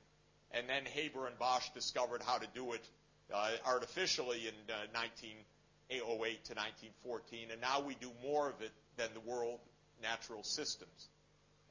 and 0.51 0.67
then 0.67 0.85
Haber 0.85 1.27
and 1.27 1.37
Bosch 1.37 1.69
discovered 1.73 2.21
how 2.23 2.37
to 2.37 2.47
do 2.53 2.73
it 2.73 2.87
uh, 3.33 3.51
artificially 3.65 4.47
in 4.47 4.53
uh, 4.69 4.89
1908 4.93 6.45
to 6.45 6.53
1914, 6.53 7.51
and 7.51 7.61
now 7.61 7.81
we 7.81 7.95
do 7.95 8.09
more 8.23 8.49
of 8.49 8.61
it 8.61 8.71
than 8.97 9.09
the 9.13 9.19
world 9.19 9.59
natural 10.01 10.43
systems. 10.43 11.09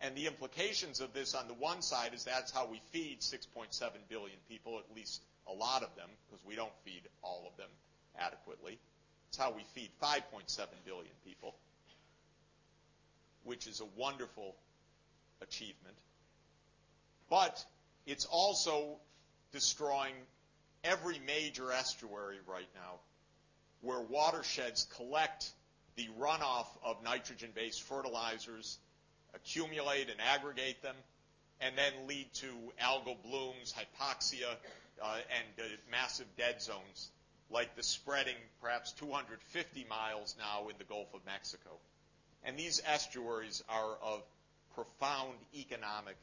And 0.00 0.14
the 0.14 0.26
implications 0.26 1.00
of 1.00 1.12
this 1.12 1.34
on 1.34 1.48
the 1.48 1.54
one 1.54 1.82
side 1.82 2.14
is 2.14 2.24
that's 2.24 2.52
how 2.52 2.68
we 2.68 2.80
feed 2.92 3.20
6.7 3.20 3.78
billion 4.08 4.36
people, 4.48 4.78
at 4.78 4.94
least 4.94 5.22
a 5.48 5.52
lot 5.52 5.82
of 5.82 5.94
them, 5.96 6.08
because 6.26 6.44
we 6.46 6.54
don't 6.54 6.72
feed 6.84 7.02
all 7.22 7.50
of 7.50 7.56
them 7.56 7.70
adequately. 8.18 8.78
It's 9.28 9.38
how 9.38 9.52
we 9.52 9.64
feed 9.74 9.90
5.7 10.00 10.22
billion 10.86 11.12
people, 11.24 11.54
which 13.44 13.66
is 13.66 13.80
a 13.80 14.00
wonderful 14.00 14.54
achievement. 15.42 15.96
But 17.28 17.64
it's 18.08 18.24
also 18.24 18.96
destroying 19.52 20.14
every 20.82 21.20
major 21.26 21.70
estuary 21.70 22.38
right 22.46 22.68
now 22.74 22.94
where 23.82 24.00
watersheds 24.00 24.86
collect 24.96 25.50
the 25.96 26.08
runoff 26.18 26.66
of 26.82 27.02
nitrogen-based 27.04 27.82
fertilizers, 27.82 28.78
accumulate 29.34 30.08
and 30.08 30.20
aggregate 30.20 30.82
them, 30.82 30.94
and 31.60 31.76
then 31.76 31.92
lead 32.06 32.32
to 32.32 32.46
algal 32.82 33.16
blooms, 33.22 33.74
hypoxia, 33.74 34.54
uh, 35.02 35.16
and 35.16 35.66
uh, 35.66 35.68
massive 35.90 36.26
dead 36.36 36.62
zones, 36.62 37.10
like 37.50 37.76
the 37.76 37.82
spreading 37.82 38.36
perhaps 38.62 38.92
250 38.92 39.86
miles 39.88 40.34
now 40.38 40.68
in 40.68 40.74
the 40.78 40.84
Gulf 40.84 41.12
of 41.14 41.20
Mexico. 41.26 41.70
And 42.44 42.56
these 42.56 42.80
estuaries 42.86 43.62
are 43.68 43.96
of 44.02 44.22
profound 44.74 45.34
economic 45.54 46.16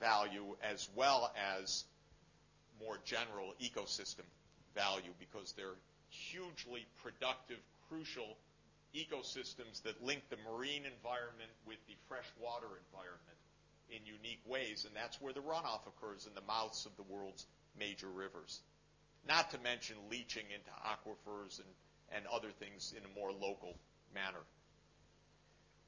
value 0.00 0.56
as 0.62 0.88
well 0.96 1.32
as 1.56 1.84
more 2.80 2.98
general 3.04 3.54
ecosystem 3.62 4.24
value 4.74 5.12
because 5.18 5.52
they're 5.52 5.78
hugely 6.08 6.86
productive, 7.02 7.58
crucial 7.88 8.36
ecosystems 8.94 9.82
that 9.82 10.02
link 10.04 10.22
the 10.30 10.36
marine 10.50 10.82
environment 10.84 11.50
with 11.66 11.78
the 11.86 11.94
freshwater 12.08 12.66
environment 12.90 13.38
in 13.90 13.98
unique 14.06 14.42
ways, 14.46 14.84
and 14.86 14.94
that's 14.94 15.20
where 15.20 15.32
the 15.32 15.40
runoff 15.40 15.86
occurs 15.86 16.26
in 16.26 16.34
the 16.34 16.46
mouths 16.46 16.86
of 16.86 16.96
the 16.96 17.12
world's 17.12 17.46
major 17.78 18.08
rivers. 18.08 18.60
Not 19.28 19.50
to 19.50 19.58
mention 19.58 19.96
leaching 20.10 20.44
into 20.50 20.70
aquifers 20.86 21.58
and, 21.58 21.68
and 22.16 22.24
other 22.32 22.50
things 22.58 22.94
in 22.96 23.04
a 23.04 23.18
more 23.18 23.32
local 23.32 23.76
manner. 24.14 24.42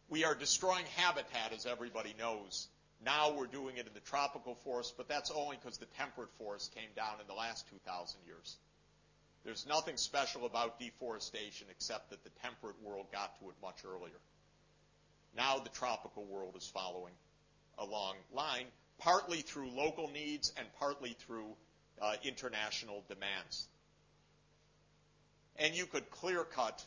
We 0.09 0.25
are 0.25 0.35
destroying 0.35 0.85
habitat, 0.97 1.53
as 1.55 1.65
everybody 1.65 2.15
knows, 2.19 2.69
now 3.05 3.33
we're 3.33 3.47
doing 3.47 3.77
it 3.77 3.87
in 3.87 3.95
the 3.95 4.01
tropical 4.01 4.55
forest, 4.55 4.95
but 4.97 5.09
that's 5.09 5.31
only 5.31 5.57
because 5.57 5.79
the 5.79 5.87
temperate 5.87 6.31
forest 6.39 6.75
came 6.75 6.91
down 6.95 7.21
in 7.21 7.27
the 7.27 7.35
last 7.35 7.69
2,000 7.71 8.21
years. 8.27 8.57
There's 9.45 9.67
nothing 9.67 9.97
special 9.97 10.47
about 10.47 10.79
deforestation 10.79 11.67
except 11.71 12.11
that 12.11 12.23
the 12.23 12.31
temperate 12.43 12.81
world 12.83 13.07
got 13.11 13.39
to 13.41 13.49
it 13.49 13.57
much 13.61 13.79
earlier. 13.85 14.21
Now 15.37 15.59
the 15.59 15.71
tropical 15.71 16.25
world 16.25 16.55
is 16.57 16.67
following 16.67 17.15
a 17.79 17.85
long 17.85 18.15
line, 18.33 18.67
partly 18.99 19.39
through 19.39 19.71
local 19.71 20.09
needs 20.09 20.53
and 20.57 20.67
partly 20.79 21.17
through 21.27 21.57
uh, 22.01 22.15
international 22.23 23.03
demands. 23.09 23.67
And 25.57 25.75
you 25.75 25.87
could 25.87 26.09
clear 26.11 26.45
cut 26.45 26.85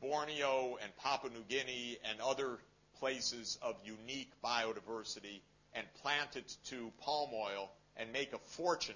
Borneo 0.00 0.78
and 0.82 0.96
Papua 0.96 1.32
New 1.32 1.44
Guinea 1.48 1.98
and 2.10 2.20
other 2.20 2.58
places 2.98 3.58
of 3.62 3.76
unique 3.84 4.30
biodiversity 4.44 5.40
and 5.74 5.86
plant 6.02 6.36
it 6.36 6.56
to 6.66 6.90
palm 7.00 7.30
oil 7.34 7.70
and 7.96 8.12
make 8.12 8.32
a 8.32 8.38
fortune 8.38 8.94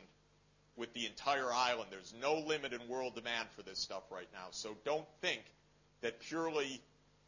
with 0.76 0.92
the 0.94 1.06
entire 1.06 1.52
island. 1.52 1.88
There's 1.90 2.14
no 2.20 2.38
limit 2.38 2.72
in 2.72 2.88
world 2.88 3.14
demand 3.14 3.48
for 3.56 3.62
this 3.62 3.78
stuff 3.78 4.04
right 4.10 4.28
now. 4.32 4.48
So 4.50 4.76
don't 4.84 5.06
think 5.20 5.42
that 6.00 6.20
purely 6.20 6.80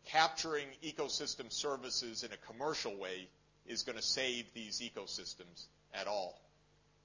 capturing 0.07 0.67
ecosystem 0.83 1.53
services 1.53 2.25
in 2.25 2.33
a 2.33 2.53
commercial 2.53 2.97
way 2.97 3.29
is 3.67 3.83
going 3.83 3.97
to 3.97 4.03
save 4.05 4.53
these 4.55 4.81
ecosystems 4.81 5.67
at 5.95 6.07
all. 6.07 6.41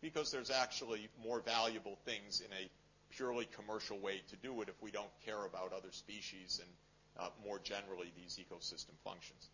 Because 0.01 0.31
there's 0.31 0.49
actually 0.49 1.09
more 1.23 1.41
valuable 1.41 1.97
things 2.05 2.41
in 2.41 2.51
a 2.53 2.69
purely 3.09 3.47
commercial 3.55 3.99
way 3.99 4.21
to 4.29 4.35
do 4.37 4.61
it 4.61 4.69
if 4.69 4.81
we 4.81 4.91
don't 4.91 5.09
care 5.25 5.45
about 5.45 5.73
other 5.73 5.91
species 5.91 6.61
and 6.61 7.25
uh, 7.25 7.29
more 7.43 7.59
generally 7.59 8.11
these 8.15 8.39
ecosystem 8.39 8.93
functions. 9.03 9.49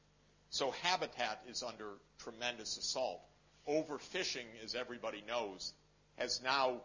So 0.53 0.69
habitat 0.83 1.41
is 1.49 1.63
under 1.63 1.87
tremendous 2.19 2.77
assault. 2.77 3.21
Overfishing, 3.67 4.45
as 4.63 4.75
everybody 4.75 5.23
knows, 5.27 5.73
has 6.19 6.43
now 6.43 6.81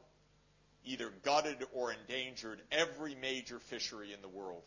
either 0.86 1.10
gutted 1.22 1.62
or 1.74 1.92
endangered 1.92 2.62
every 2.72 3.14
major 3.14 3.58
fishery 3.58 4.14
in 4.14 4.22
the 4.22 4.28
world. 4.28 4.62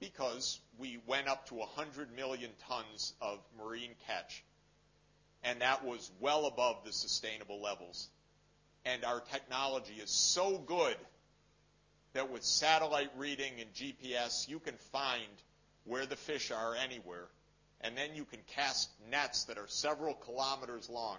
Because 0.00 0.58
we 0.78 0.98
went 1.06 1.28
up 1.28 1.46
to 1.46 1.54
100 1.54 2.12
million 2.16 2.50
tons 2.66 3.14
of 3.20 3.38
marine 3.56 3.94
catch, 4.08 4.42
and 5.44 5.60
that 5.60 5.84
was 5.84 6.10
well 6.18 6.46
above 6.46 6.84
the 6.84 6.92
sustainable 6.92 7.62
levels. 7.62 8.08
And 8.84 9.04
our 9.04 9.20
technology 9.20 9.94
is 10.02 10.10
so 10.10 10.58
good 10.58 10.96
that 12.14 12.32
with 12.32 12.42
satellite 12.42 13.12
reading 13.16 13.52
and 13.60 13.72
GPS, 13.72 14.48
you 14.48 14.58
can 14.58 14.74
find 14.90 15.22
where 15.84 16.06
the 16.06 16.16
fish 16.16 16.50
are 16.50 16.74
anywhere. 16.74 17.26
And 17.80 17.96
then 17.96 18.14
you 18.14 18.24
can 18.24 18.38
cast 18.54 18.90
nets 19.10 19.44
that 19.44 19.58
are 19.58 19.66
several 19.66 20.14
kilometers 20.14 20.88
long. 20.88 21.18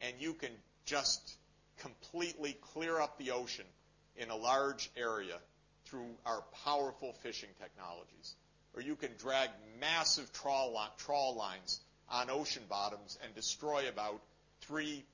And 0.00 0.14
you 0.18 0.34
can 0.34 0.50
just 0.84 1.36
completely 1.78 2.56
clear 2.72 3.00
up 3.00 3.18
the 3.18 3.32
ocean 3.32 3.64
in 4.16 4.30
a 4.30 4.36
large 4.36 4.90
area 4.96 5.38
through 5.86 6.08
our 6.24 6.42
powerful 6.64 7.12
fishing 7.22 7.48
technologies. 7.60 8.34
Or 8.74 8.82
you 8.82 8.96
can 8.96 9.10
drag 9.18 9.50
massive 9.80 10.32
trawl, 10.32 10.78
trawl 10.98 11.36
lines 11.36 11.80
on 12.08 12.30
ocean 12.30 12.62
bottoms 12.68 13.18
and 13.24 13.34
destroy 13.34 13.88
about 13.88 14.22
3 14.62 15.04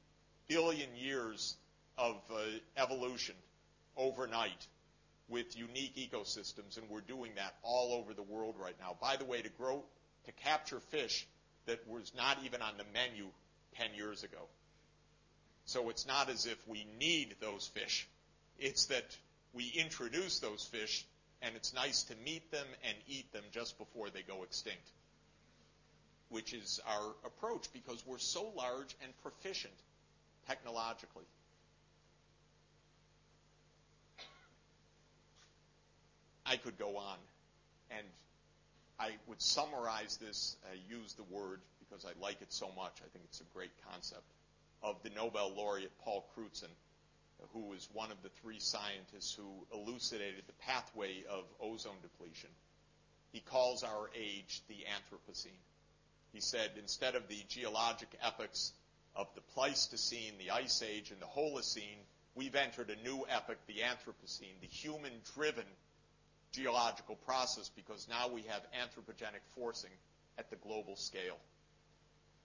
billion 0.49 0.89
years 0.97 1.57
of 1.97 2.17
uh, 2.33 2.39
evolution 2.77 3.35
overnight 3.97 4.67
with 5.29 5.57
unique 5.57 5.97
ecosystems, 5.97 6.79
and 6.79 6.89
we're 6.89 7.01
doing 7.01 7.33
that 7.37 7.55
all 7.63 7.93
over 7.93 8.15
the 8.15 8.23
world 8.23 8.55
right 8.59 8.77
now. 8.81 8.97
By 9.01 9.17
the 9.17 9.25
way, 9.25 9.43
to 9.43 9.49
grow, 9.51 9.85
to 10.25 10.33
capture 10.33 10.81
fish 10.81 11.27
that 11.67 11.87
was 11.87 12.13
not 12.17 12.39
even 12.45 12.63
on 12.63 12.73
the 12.79 12.85
menu 12.95 13.27
10 13.77 13.95
years 13.95 14.25
ago. 14.25 14.49
So 15.67 15.91
it's 15.91 16.07
not 16.07 16.31
as 16.31 16.47
if 16.47 16.57
we 16.67 16.87
need 16.99 17.37
those 17.41 17.67
fish. 17.67 18.09
It's 18.59 18.87
that 18.87 19.17
we 19.53 19.71
introduce 19.77 20.39
those 20.39 20.65
fish, 20.65 21.05
and 21.43 21.55
it's 21.57 21.75
nice 21.75 22.05
to 22.05 22.15
meet 22.25 22.51
them 22.51 22.67
and 22.85 22.97
eat 23.07 23.31
them 23.33 23.45
just 23.53 23.79
before 23.79 24.09
they 24.09 24.23
go 24.23 24.43
extinct, 24.45 24.91
which 26.31 26.55
is 26.55 26.81
our 26.87 27.15
approach 27.27 27.69
because 27.73 28.03
we're 28.07 28.19
so 28.19 28.51
large 28.57 28.97
and 29.03 29.13
proficient 29.23 29.75
technologically. 30.47 31.25
I 36.49 36.57
could 36.57 36.79
go 36.79 36.97
on, 36.97 37.19
and 37.91 38.07
I 38.99 39.11
would 39.27 39.43
summarize 39.43 40.17
this. 40.17 40.57
I 40.71 40.77
use 40.89 41.13
the 41.13 41.25
word 41.25 41.61
because 41.79 42.07
I 42.07 42.13
like 42.23 42.41
it 42.41 42.53
so 42.53 42.69
much. 42.75 42.93
I 43.05 43.09
think 43.13 43.25
it's 43.27 43.41
a 43.41 43.55
great 43.55 43.73
concept 43.91 44.25
of 44.83 44.97
the 45.03 45.11
Nobel 45.11 45.53
laureate 45.55 45.93
Paul 46.05 46.25
Crutzen, 46.35 46.71
who 47.53 47.69
was 47.69 47.87
one 47.93 48.11
of 48.11 48.23
the 48.23 48.31
three 48.41 48.61
scientists 48.61 49.35
who 49.35 49.67
elucidated 49.79 50.43
the 50.47 50.65
pathway 50.65 51.25
of 51.31 51.45
ozone 51.61 52.01
depletion. 52.03 52.51
He 53.33 53.41
calls 53.41 53.83
our 53.83 54.09
age 54.17 54.63
the 54.69 54.87
Anthropocene. 54.97 55.61
He 56.33 56.41
said 56.41 56.71
instead 56.79 57.15
of 57.15 57.29
the 57.29 57.43
geologic 57.49 58.09
epochs 58.23 58.73
of 59.15 59.27
the 59.35 59.43
Pleistocene, 59.55 60.33
the 60.39 60.53
Ice 60.53 60.83
Age, 60.83 61.11
and 61.11 61.21
the 61.21 61.27
Holocene, 61.27 61.99
we've 62.35 62.55
entered 62.55 62.91
a 62.91 63.03
new 63.07 63.27
epoch, 63.29 63.59
the 63.67 63.83
Anthropocene, 63.83 64.61
the 64.61 64.67
human 64.67 65.13
driven 65.35 65.65
geological 66.53 67.17
process 67.17 67.71
because 67.75 68.07
now 68.09 68.29
we 68.29 68.43
have 68.43 68.63
anthropogenic 68.73 69.43
forcing 69.55 69.91
at 70.39 70.51
the 70.51 70.57
global 70.57 70.97
scale. 70.97 71.39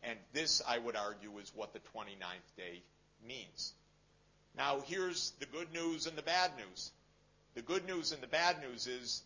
And 0.03 0.17
this, 0.33 0.61
I 0.67 0.77
would 0.77 0.95
argue, 0.95 1.37
is 1.39 1.51
what 1.55 1.73
the 1.73 1.79
29th 1.79 2.57
day 2.57 2.81
means. 3.25 3.73
Now, 4.57 4.81
here's 4.85 5.31
the 5.39 5.45
good 5.45 5.71
news 5.71 6.05
and 6.05 6.17
the 6.17 6.21
bad 6.21 6.51
news. 6.57 6.91
The 7.55 7.61
good 7.61 7.87
news 7.87 8.11
and 8.11 8.21
the 8.21 8.27
bad 8.27 8.57
news 8.61 8.87
is, 8.87 9.23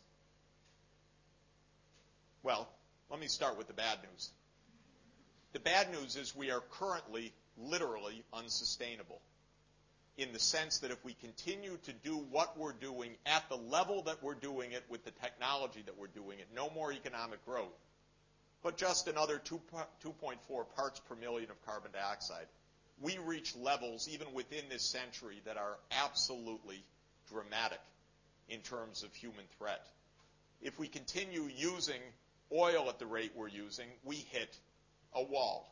well, 2.43 2.69
let 3.09 3.19
me 3.19 3.27
start 3.27 3.57
with 3.57 3.67
the 3.67 3.73
bad 3.73 3.99
news. 4.11 4.29
The 5.53 5.59
bad 5.59 5.91
news 5.91 6.15
is 6.15 6.35
we 6.35 6.51
are 6.51 6.61
currently 6.71 7.33
literally 7.57 8.23
unsustainable 8.33 9.21
in 10.17 10.33
the 10.33 10.39
sense 10.39 10.79
that 10.79 10.91
if 10.91 11.03
we 11.05 11.13
continue 11.13 11.77
to 11.83 11.93
do 11.93 12.17
what 12.31 12.57
we're 12.57 12.73
doing 12.73 13.11
at 13.25 13.47
the 13.49 13.55
level 13.55 14.01
that 14.03 14.23
we're 14.23 14.33
doing 14.33 14.71
it 14.71 14.83
with 14.89 15.05
the 15.05 15.11
technology 15.11 15.83
that 15.85 15.97
we're 15.97 16.07
doing 16.07 16.39
it, 16.39 16.47
no 16.55 16.69
more 16.71 16.91
economic 16.91 17.43
growth, 17.45 17.77
but 18.63 18.77
just 18.77 19.07
another 19.07 19.39
2.4 19.39 20.37
parts 20.75 20.99
per 21.01 21.15
million 21.15 21.51
of 21.51 21.65
carbon 21.65 21.91
dioxide, 21.91 22.47
we 22.99 23.19
reach 23.19 23.55
levels 23.55 24.09
even 24.11 24.33
within 24.33 24.63
this 24.69 24.83
century 24.83 25.39
that 25.45 25.57
are 25.57 25.77
absolutely 26.03 26.83
dramatic 27.31 27.79
in 28.49 28.59
terms 28.61 29.03
of 29.03 29.13
human 29.13 29.45
threat. 29.59 29.85
If 30.61 30.79
we 30.79 30.87
continue 30.87 31.47
using 31.55 32.01
oil 32.51 32.89
at 32.89 32.97
the 32.97 33.05
rate 33.05 33.33
we're 33.35 33.49
using, 33.49 33.87
we 34.03 34.15
hit 34.15 34.57
a 35.13 35.21
wall. 35.21 35.71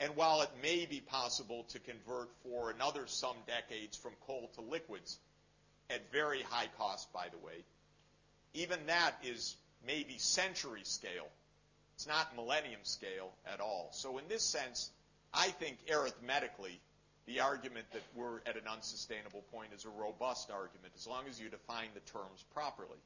And 0.00 0.16
while 0.16 0.40
it 0.40 0.50
may 0.62 0.86
be 0.86 1.00
possible 1.00 1.64
to 1.70 1.78
convert 1.78 2.30
for 2.42 2.70
another 2.70 3.06
some 3.06 3.36
decades 3.46 3.96
from 3.96 4.12
coal 4.26 4.50
to 4.54 4.62
liquids, 4.62 5.18
at 5.90 6.10
very 6.12 6.40
high 6.42 6.68
cost, 6.78 7.12
by 7.12 7.26
the 7.30 7.38
way, 7.38 7.64
even 8.54 8.78
that 8.86 9.12
is 9.22 9.56
maybe 9.86 10.16
century 10.18 10.82
scale. 10.84 11.28
It's 11.96 12.06
not 12.06 12.34
millennium 12.34 12.80
scale 12.82 13.32
at 13.52 13.60
all. 13.60 13.90
So 13.92 14.18
in 14.18 14.24
this 14.28 14.42
sense, 14.42 14.90
I 15.34 15.48
think 15.48 15.78
arithmetically, 15.92 16.80
the 17.26 17.40
argument 17.40 17.86
that 17.92 18.02
we're 18.14 18.38
at 18.46 18.56
an 18.56 18.66
unsustainable 18.72 19.44
point 19.52 19.72
is 19.76 19.84
a 19.84 19.90
robust 19.90 20.50
argument, 20.50 20.94
as 20.96 21.06
long 21.06 21.24
as 21.28 21.40
you 21.40 21.48
define 21.48 21.88
the 21.94 22.00
terms 22.12 22.44
properly, 22.54 22.98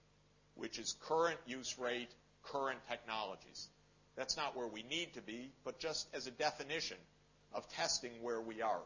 which 0.54 0.78
is 0.78 0.96
current 1.00 1.38
use 1.46 1.76
rate, 1.78 2.10
current 2.44 2.78
technologies. 2.88 3.68
That's 4.16 4.36
not 4.36 4.56
where 4.56 4.68
we 4.68 4.82
need 4.82 5.14
to 5.14 5.22
be, 5.22 5.50
but 5.64 5.78
just 5.78 6.06
as 6.14 6.26
a 6.26 6.30
definition 6.30 6.96
of 7.52 7.68
testing 7.70 8.12
where 8.22 8.40
we 8.40 8.62
are. 8.62 8.82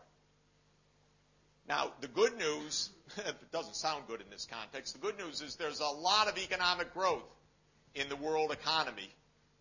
Now, 1.68 1.92
the 2.00 2.08
good 2.08 2.36
news, 2.38 2.90
it 3.18 3.52
doesn't 3.52 3.76
sound 3.76 4.04
good 4.08 4.20
in 4.20 4.30
this 4.30 4.46
context, 4.50 4.94
the 4.94 5.00
good 5.00 5.18
news 5.18 5.42
is 5.42 5.56
there's 5.56 5.80
a 5.80 5.86
lot 5.86 6.28
of 6.28 6.38
economic 6.38 6.94
growth 6.94 7.28
in 7.94 8.08
the 8.08 8.16
world 8.16 8.52
economy 8.52 9.10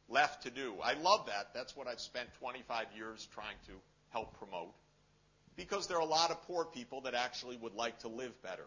left 0.09 0.43
to 0.43 0.49
do. 0.49 0.76
I 0.82 0.93
love 0.93 1.26
that. 1.28 1.53
That's 1.53 1.76
what 1.76 1.88
I've 1.88 1.99
spent 1.99 2.34
25 2.39 2.86
years 2.95 3.28
trying 3.34 3.57
to 3.68 3.74
help 4.09 4.38
promote. 4.39 4.74
Because 5.57 5.88
there 5.88 5.97
are 5.97 6.01
a 6.01 6.05
lot 6.05 6.32
of 6.32 6.41
poor 6.43 6.63
people 6.63 7.01
that 7.01 7.13
actually 7.13 7.57
would 7.57 7.74
like 7.74 7.99
to 7.99 8.07
live 8.07 8.41
better. 8.41 8.65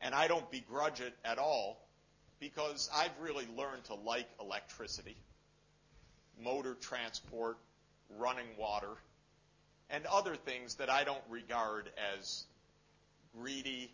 And 0.00 0.14
I 0.14 0.28
don't 0.28 0.48
begrudge 0.50 1.00
it 1.00 1.14
at 1.24 1.38
all 1.38 1.86
because 2.40 2.88
I've 2.94 3.12
really 3.20 3.46
learned 3.56 3.84
to 3.84 3.94
like 3.94 4.28
electricity 4.40 5.16
motor 6.42 6.74
transport, 6.74 7.56
running 8.18 8.46
water, 8.58 8.94
and 9.90 10.04
other 10.06 10.36
things 10.36 10.76
that 10.76 10.90
I 10.90 11.04
don't 11.04 11.22
regard 11.28 11.90
as 12.18 12.44
greedy, 13.38 13.90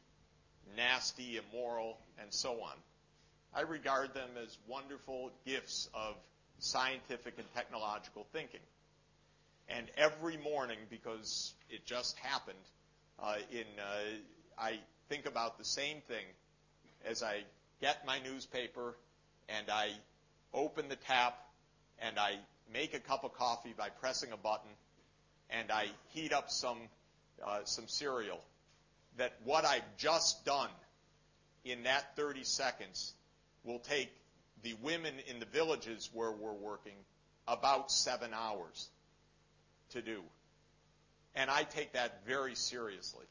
nasty, 0.76 1.38
immoral, 1.38 1.98
and 2.20 2.32
so 2.32 2.60
on. 2.62 2.74
I 3.54 3.62
regard 3.62 4.14
them 4.14 4.30
as 4.42 4.56
wonderful 4.68 5.30
gifts 5.46 5.88
of 5.94 6.14
scientific 6.58 7.34
and 7.38 7.46
technological 7.54 8.26
thinking. 8.32 8.60
And 9.68 9.86
every 9.96 10.36
morning, 10.36 10.78
because 10.90 11.54
it 11.68 11.84
just 11.84 12.16
happened, 12.18 12.58
uh, 13.22 13.36
in 13.50 13.64
uh, 13.78 14.60
I 14.60 14.78
think 15.08 15.26
about 15.26 15.58
the 15.58 15.64
same 15.64 16.00
thing 16.08 16.24
as 17.04 17.22
I 17.22 17.42
get 17.80 18.06
my 18.06 18.18
newspaper 18.20 18.96
and 19.48 19.70
I 19.70 19.90
open 20.52 20.88
the 20.88 20.96
tap 20.96 21.38
and 22.00 22.18
I 22.18 22.36
make 22.72 22.94
a 22.94 23.00
cup 23.00 23.24
of 23.24 23.34
coffee 23.34 23.74
by 23.76 23.88
pressing 23.88 24.32
a 24.32 24.36
button, 24.36 24.70
and 25.50 25.70
I 25.70 25.86
heat 26.08 26.32
up 26.32 26.50
some 26.50 26.78
uh, 27.44 27.60
some 27.64 27.88
cereal. 27.88 28.40
That 29.16 29.34
what 29.44 29.64
I've 29.64 29.96
just 29.96 30.44
done 30.44 30.70
in 31.64 31.84
that 31.84 32.16
30 32.16 32.44
seconds 32.44 33.14
will 33.64 33.80
take 33.80 34.10
the 34.62 34.74
women 34.82 35.14
in 35.28 35.40
the 35.40 35.46
villages 35.46 36.10
where 36.12 36.32
we're 36.32 36.52
working 36.52 36.96
about 37.46 37.90
seven 37.90 38.30
hours 38.34 38.88
to 39.90 40.02
do. 40.02 40.22
And 41.34 41.50
I 41.50 41.62
take 41.62 41.92
that 41.92 42.26
very 42.26 42.54
seriously 42.54 43.26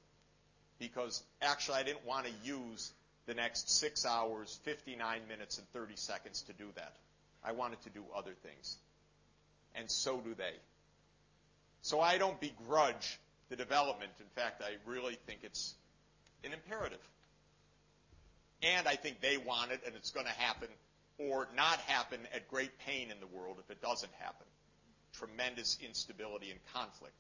because 0.80 1.24
actually 1.42 1.78
I 1.78 1.84
didn't 1.84 2.06
want 2.06 2.26
to 2.26 2.32
use 2.44 2.92
the 3.26 3.34
next 3.34 3.70
six 3.70 4.06
hours, 4.06 4.60
59 4.64 5.22
minutes, 5.28 5.58
and 5.58 5.68
30 5.74 5.96
seconds 5.96 6.44
to 6.44 6.54
do 6.54 6.66
that. 6.76 6.96
I 7.44 7.52
wanted 7.52 7.82
to 7.84 7.90
do 7.90 8.04
other 8.16 8.34
things. 8.44 8.78
And 9.76 9.90
so 9.90 10.20
do 10.20 10.34
they. 10.34 10.54
So 11.82 12.02
I 12.02 12.18
don't 12.18 12.40
begrudge 12.40 13.20
the 13.50 13.56
development. 13.56 14.12
In 14.20 14.26
fact, 14.36 14.62
I 14.62 14.76
really 14.90 15.18
think 15.26 15.42
it's 15.44 15.76
an 16.44 16.54
imperative. 16.54 17.00
And 18.64 18.88
I 18.88 18.96
think 18.96 19.22
they 19.22 19.38
want 19.38 19.72
it, 19.72 19.82
and 19.86 19.96
it's 19.96 20.12
going 20.12 20.26
to 20.26 20.32
happen 20.32 20.68
or 21.20 21.48
not 21.56 21.80
happen 21.82 22.20
at 22.34 22.48
great 22.48 22.78
pain 22.80 23.12
in 23.12 23.20
the 23.20 23.28
world 23.28 23.58
if 23.64 23.70
it 23.72 23.82
doesn't 23.82 24.12
happen. 24.20 24.46
Tremendous 25.14 25.78
instability 25.86 26.52
and 26.52 26.60
conflict 26.74 27.16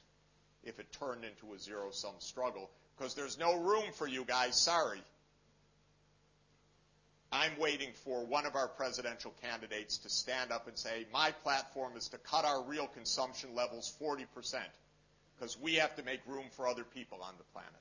if 0.63 0.79
it 0.79 0.91
turned 0.91 1.23
into 1.23 1.53
a 1.53 1.59
zero 1.59 1.89
sum 1.91 2.13
struggle. 2.19 2.69
Because 2.97 3.13
there's 3.13 3.37
no 3.37 3.55
room 3.55 3.85
for 3.93 4.07
you 4.07 4.23
guys, 4.25 4.55
sorry. 4.55 5.01
I'm 7.31 7.51
waiting 7.59 7.89
for 8.05 8.25
one 8.25 8.45
of 8.45 8.55
our 8.55 8.67
presidential 8.67 9.33
candidates 9.41 9.97
to 9.99 10.09
stand 10.09 10.51
up 10.51 10.67
and 10.67 10.77
say, 10.77 11.05
my 11.11 11.31
platform 11.43 11.97
is 11.97 12.07
to 12.09 12.17
cut 12.17 12.45
our 12.45 12.63
real 12.63 12.87
consumption 12.87 13.53
levels 13.53 13.93
40% 14.01 14.25
because 15.37 15.59
we 15.59 15.75
have 15.75 15.95
to 15.97 16.03
make 16.03 16.21
room 16.25 16.45
for 16.51 16.67
other 16.67 16.83
people 16.83 17.19
on 17.21 17.33
the 17.37 17.43
planet. 17.53 17.71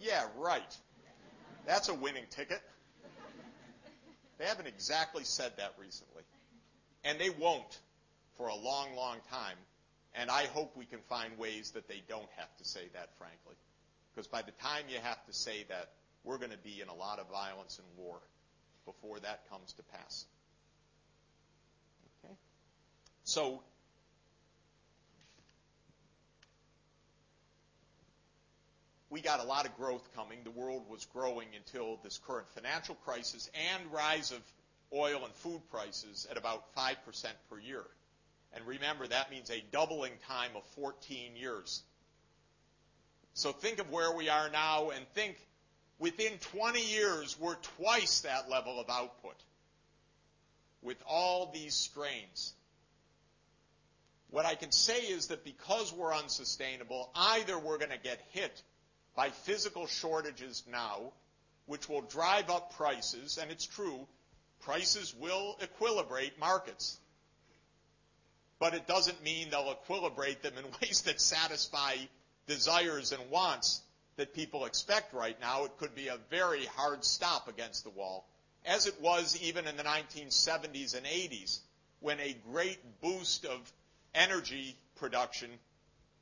Yeah, 0.00 0.24
right. 0.38 0.76
That's 1.66 1.88
a 1.88 1.94
winning 1.94 2.24
ticket. 2.30 2.60
They 4.38 4.46
haven't 4.46 4.66
exactly 4.66 5.24
said 5.24 5.52
that 5.58 5.74
recently. 5.78 6.22
And 7.04 7.18
they 7.18 7.28
won't 7.28 7.78
for 8.38 8.48
a 8.48 8.54
long, 8.54 8.96
long 8.96 9.18
time. 9.30 9.56
And 10.14 10.30
I 10.30 10.46
hope 10.46 10.76
we 10.76 10.86
can 10.86 11.00
find 11.10 11.36
ways 11.38 11.72
that 11.72 11.86
they 11.88 12.02
don't 12.08 12.28
have 12.36 12.56
to 12.56 12.64
say 12.64 12.88
that, 12.94 13.10
frankly. 13.18 13.54
Because 14.14 14.26
by 14.26 14.42
the 14.42 14.52
time 14.52 14.84
you 14.88 14.98
have 15.02 15.24
to 15.26 15.32
say 15.32 15.64
that, 15.68 15.90
we're 16.24 16.38
going 16.38 16.52
to 16.52 16.58
be 16.58 16.80
in 16.80 16.88
a 16.88 16.94
lot 16.94 17.18
of 17.18 17.28
violence 17.30 17.78
and 17.78 17.86
war 17.96 18.18
before 18.84 19.18
that 19.20 19.48
comes 19.50 19.72
to 19.74 19.82
pass. 19.84 20.26
Okay? 22.24 22.34
So, 23.24 23.62
we 29.10 29.20
got 29.20 29.40
a 29.40 29.44
lot 29.44 29.66
of 29.66 29.76
growth 29.76 30.08
coming. 30.14 30.38
The 30.44 30.50
world 30.50 30.84
was 30.88 31.04
growing 31.06 31.48
until 31.56 31.98
this 32.02 32.18
current 32.26 32.48
financial 32.54 32.94
crisis 32.94 33.50
and 33.72 33.92
rise 33.92 34.30
of 34.30 34.40
oil 34.92 35.24
and 35.24 35.34
food 35.34 35.60
prices 35.70 36.26
at 36.30 36.36
about 36.36 36.74
5% 36.76 36.94
per 37.50 37.58
year. 37.58 37.84
And 38.52 38.66
remember, 38.66 39.06
that 39.06 39.30
means 39.30 39.50
a 39.50 39.62
doubling 39.70 40.12
time 40.28 40.50
of 40.56 40.64
14 40.74 41.36
years. 41.36 41.82
So 43.34 43.52
think 43.52 43.78
of 43.78 43.90
where 43.90 44.14
we 44.14 44.28
are 44.28 44.50
now 44.50 44.90
and 44.90 45.06
think 45.14 45.36
within 46.00 46.32
20 46.52 46.80
years, 46.80 47.38
we're 47.38 47.54
twice 47.78 48.22
that 48.22 48.50
level 48.50 48.80
of 48.80 48.90
output 48.90 49.36
with 50.82 50.96
all 51.06 51.50
these 51.52 51.74
strains. 51.74 52.54
What 54.30 54.46
I 54.46 54.54
can 54.54 54.72
say 54.72 54.98
is 54.98 55.28
that 55.28 55.44
because 55.44 55.92
we're 55.92 56.14
unsustainable, 56.14 57.10
either 57.14 57.58
we're 57.58 57.78
going 57.78 57.90
to 57.90 57.98
get 57.98 58.20
hit 58.30 58.62
by 59.14 59.28
physical 59.30 59.86
shortages 59.86 60.64
now, 60.70 61.12
which 61.66 61.88
will 61.88 62.00
drive 62.00 62.48
up 62.48 62.76
prices, 62.76 63.38
and 63.40 63.50
it's 63.50 63.66
true, 63.66 64.06
prices 64.60 65.14
will 65.20 65.58
equilibrate 65.60 66.38
markets. 66.38 66.98
But 68.58 68.74
it 68.74 68.86
doesn't 68.86 69.22
mean 69.22 69.50
they'll 69.50 69.74
equilibrate 69.88 70.42
them 70.42 70.54
in 70.56 70.64
ways 70.80 71.02
that 71.02 71.20
satisfy 71.20 71.96
desires 72.46 73.12
and 73.12 73.30
wants 73.30 73.82
that 74.20 74.34
people 74.34 74.66
expect 74.66 75.14
right 75.14 75.40
now. 75.40 75.64
It 75.64 75.78
could 75.78 75.94
be 75.94 76.08
a 76.08 76.18
very 76.28 76.66
hard 76.76 77.06
stop 77.06 77.48
against 77.48 77.84
the 77.84 77.90
wall, 77.90 78.28
as 78.66 78.86
it 78.86 79.00
was 79.00 79.40
even 79.42 79.66
in 79.66 79.78
the 79.78 79.82
1970s 79.82 80.94
and 80.94 81.06
80s, 81.06 81.60
when 82.00 82.20
a 82.20 82.36
great 82.52 82.78
boost 83.00 83.46
of 83.46 83.72
energy 84.14 84.76
production 84.96 85.48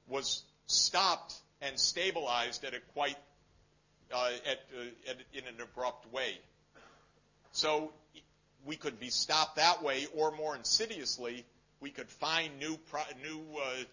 was 0.07 0.45
stopped 0.67 1.35
and 1.61 1.77
stabilized 1.77 2.63
at 2.65 2.73
a 2.73 2.79
quite 2.95 3.17
uh, 4.15 4.31
at, 4.47 4.61
uh, 4.79 5.11
at, 5.11 5.17
in 5.35 5.49
an 5.53 5.61
abrupt 5.61 6.11
way. 6.13 6.39
So 7.51 7.93
we 8.65 8.77
could 8.77 9.01
be 9.01 9.11
stopped 9.11 9.57
that 9.57 9.83
way, 9.83 10.07
or 10.15 10.31
more 10.31 10.55
insidiously, 10.55 11.45
we 11.81 11.91
could 11.91 12.09
find 12.09 12.61
new 12.61 12.79
pro- 12.91 13.03
new 13.25 13.41
uh, 13.61 13.85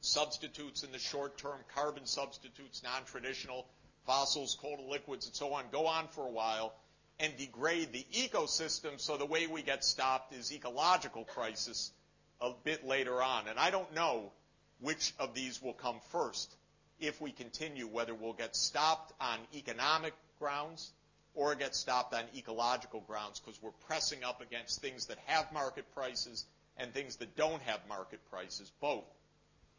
substitutes 0.00 0.82
in 0.82 0.92
the 0.92 0.98
short 0.98 1.38
term, 1.38 1.58
carbon 1.74 2.06
substitutes, 2.06 2.82
non-traditional 2.82 3.66
fossils, 4.06 4.56
coal 4.60 4.76
to 4.76 4.82
liquids, 4.82 5.26
and 5.26 5.34
so 5.34 5.52
on. 5.52 5.64
Go 5.70 5.86
on 5.86 6.08
for 6.08 6.26
a 6.26 6.30
while 6.30 6.74
and 7.18 7.36
degrade 7.36 7.92
the 7.92 8.06
ecosystem. 8.12 8.98
So 8.98 9.16
the 9.16 9.26
way 9.26 9.46
we 9.46 9.62
get 9.62 9.84
stopped 9.84 10.34
is 10.34 10.52
ecological 10.52 11.24
crisis 11.24 11.92
a 12.40 12.52
bit 12.64 12.86
later 12.86 13.22
on. 13.22 13.46
And 13.48 13.58
I 13.58 13.70
don't 13.70 13.94
know 13.94 14.32
which 14.80 15.12
of 15.18 15.34
these 15.34 15.60
will 15.62 15.74
come 15.74 16.00
first 16.10 16.54
if 16.98 17.20
we 17.20 17.32
continue, 17.32 17.86
whether 17.86 18.14
we'll 18.14 18.32
get 18.32 18.56
stopped 18.56 19.12
on 19.20 19.38
economic 19.54 20.14
grounds 20.38 20.90
or 21.34 21.54
get 21.54 21.74
stopped 21.74 22.14
on 22.14 22.22
ecological 22.36 23.00
grounds 23.00 23.40
because 23.40 23.60
we're 23.62 23.70
pressing 23.86 24.24
up 24.24 24.40
against 24.40 24.80
things 24.80 25.06
that 25.06 25.18
have 25.26 25.52
market 25.52 25.84
prices 25.94 26.44
and 26.78 26.92
things 26.92 27.16
that 27.16 27.36
don't 27.36 27.62
have 27.62 27.80
market 27.88 28.20
prices, 28.30 28.72
both 28.80 29.04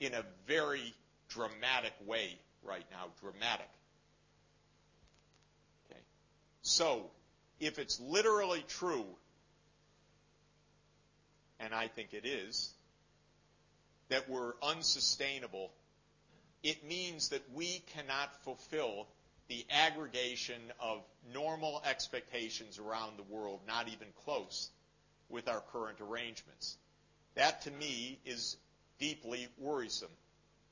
in 0.02 0.14
a 0.14 0.26
very 0.48 0.94
dramatic 1.30 1.94
way 2.06 2.38
right 2.64 2.86
now. 2.92 3.06
Dramatic. 3.22 3.70
Okay. 5.90 6.02
So, 6.64 7.10
if 7.60 7.80
it's 7.80 8.00
literally 8.02 8.66
true 8.68 9.06
and 11.62 11.74
I 11.74 11.88
think 11.88 12.14
it 12.14 12.26
is, 12.26 12.74
that 14.10 14.28
we're 14.28 14.54
unsustainable, 14.64 15.72
it 16.64 16.84
means 16.84 17.30
that 17.30 17.44
we 17.54 17.82
cannot 17.94 18.36
fulfill 18.44 19.08
the 19.48 19.66
aggregation 19.70 20.60
of 20.80 21.02
normal 21.34 21.82
expectations 21.86 22.80
around 22.80 23.18
the 23.18 23.34
world, 23.34 23.60
not 23.68 23.88
even 23.88 24.08
close, 24.26 24.70
with 25.30 25.48
our 25.48 25.62
current 25.72 26.02
arrangements. 26.02 26.78
That 27.36 27.62
to 27.62 27.72
me 27.72 28.20
is 28.26 28.58
deeply 29.02 29.48
worrisome, 29.58 30.12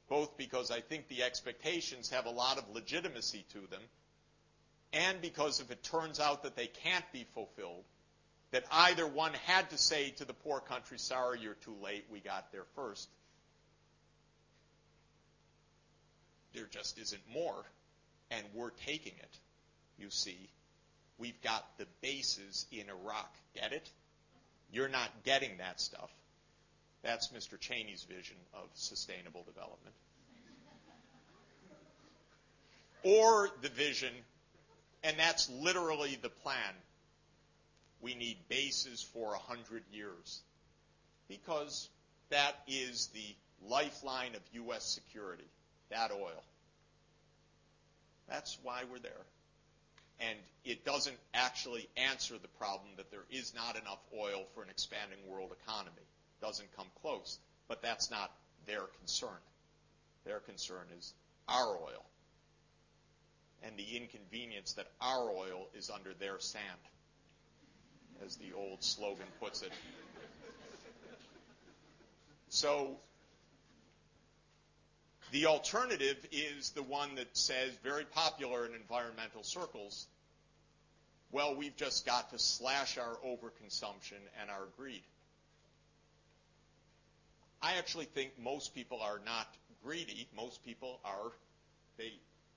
both 0.08 0.38
because 0.38 0.72
I 0.72 0.80
think 0.80 1.10
the 1.10 1.24
expectations 1.24 2.12
have 2.12 2.28
a 2.28 2.32
lot 2.32 2.58
of 2.58 2.64
legitimacy 2.74 3.46
to 3.54 3.60
them, 3.68 3.82
and 4.94 5.20
because 5.20 5.60
if 5.60 5.72
it 5.72 5.84
turns 5.84 6.20
out 6.20 6.44
that 6.44 6.56
they 6.56 6.68
can't 6.68 7.12
be 7.12 7.26
fulfilled, 7.34 7.84
that 8.52 8.64
either 8.72 9.06
one 9.06 9.34
had 9.46 9.70
to 9.72 9.78
say 9.78 10.12
to 10.12 10.26
the 10.26 10.34
poor 10.34 10.60
country, 10.60 10.98
sorry, 10.98 11.40
you're 11.42 11.56
too 11.56 11.76
late, 11.84 12.06
we 12.12 12.20
got 12.20 12.52
there 12.52 12.66
first. 12.76 13.10
There 16.54 16.68
just 16.72 16.98
isn't 16.98 17.22
more, 17.34 17.64
and 18.32 18.44
we're 18.54 18.72
taking 18.86 19.14
it. 19.14 19.38
You 20.00 20.10
see, 20.10 20.50
we've 21.18 21.40
got 21.42 21.66
the 21.78 21.86
bases 22.02 22.66
in 22.72 22.86
Iraq. 22.90 23.32
Get 23.54 23.74
it? 23.74 23.90
You're 24.72 24.88
not 24.88 25.10
getting 25.24 25.58
that 25.58 25.80
stuff. 25.82 26.10
That's 27.02 27.30
Mr. 27.30 27.60
Cheney's 27.60 28.04
vision 28.04 28.36
of 28.54 28.70
sustainable 28.74 29.44
development. 29.44 29.96
Or 33.04 33.50
the 33.62 33.70
vision, 33.70 34.14
and 35.04 35.18
that's 35.18 35.50
literally 35.50 36.18
the 36.22 36.30
plan 36.30 36.74
we 38.02 38.16
need 38.16 38.38
bases 38.50 39.02
for 39.02 39.30
100 39.30 39.84
years 39.92 40.42
because 41.30 41.90
that 42.30 42.56
is 42.68 43.10
the 43.14 43.36
lifeline 43.68 44.36
of 44.36 44.42
U.S. 44.54 44.84
security, 44.84 45.48
that 45.90 46.12
oil. 46.12 46.44
That's 48.28 48.58
why 48.64 48.84
we're 48.92 49.00
there. 49.00 49.26
And 50.20 50.38
it 50.66 50.86
doesn't 50.86 51.18
actually 51.34 51.88
answer 51.96 52.36
the 52.38 52.48
problem 52.60 52.90
that 52.98 53.10
there 53.10 53.24
is 53.32 53.54
not 53.56 53.78
enough 53.78 54.00
oil 54.18 54.44
for 54.54 54.64
an 54.64 54.70
expanding 54.70 55.20
world 55.30 55.52
economy. 55.64 55.96
Doesn't 56.42 56.76
come 56.76 56.88
close. 57.02 57.40
But 57.68 57.82
that's 57.82 58.10
not 58.10 58.32
their 58.66 58.82
concern. 59.00 59.30
Their 60.26 60.40
concern 60.40 60.86
is 60.98 61.14
our 61.48 61.76
oil 61.76 62.06
and 63.64 63.76
the 63.78 63.98
inconvenience 63.98 64.74
that 64.74 64.88
our 65.02 65.30
oil 65.30 65.68
is 65.76 65.90
under 65.90 66.14
their 66.14 66.40
sand 66.40 66.64
as 68.26 68.36
the 68.38 68.54
old 68.56 68.84
slogan 68.84 69.26
puts 69.40 69.62
it. 69.62 69.72
So 72.50 72.98
the 75.32 75.46
alternative 75.46 76.18
is 76.32 76.72
the 76.72 76.84
one 76.84 77.16
that 77.16 77.36
says, 77.38 77.72
very 77.84 78.06
popular 78.06 78.66
in 78.66 78.74
environmental 78.74 79.44
circles, 79.44 80.08
well, 81.32 81.56
we've 81.56 81.76
just 81.76 82.06
got 82.06 82.32
to 82.32 82.40
slash 82.40 82.98
our 82.98 83.18
overconsumption 83.26 84.20
and 84.42 84.50
our 84.50 84.66
greed. 84.78 85.04
I 87.62 87.76
actually 87.78 88.06
think 88.06 88.32
most 88.40 88.74
people 88.74 89.02
are 89.02 89.20
not 89.26 89.48
greedy. 89.84 90.28
Most 90.36 90.64
people 90.64 91.00
are, 91.04 91.32
they 91.98 92.14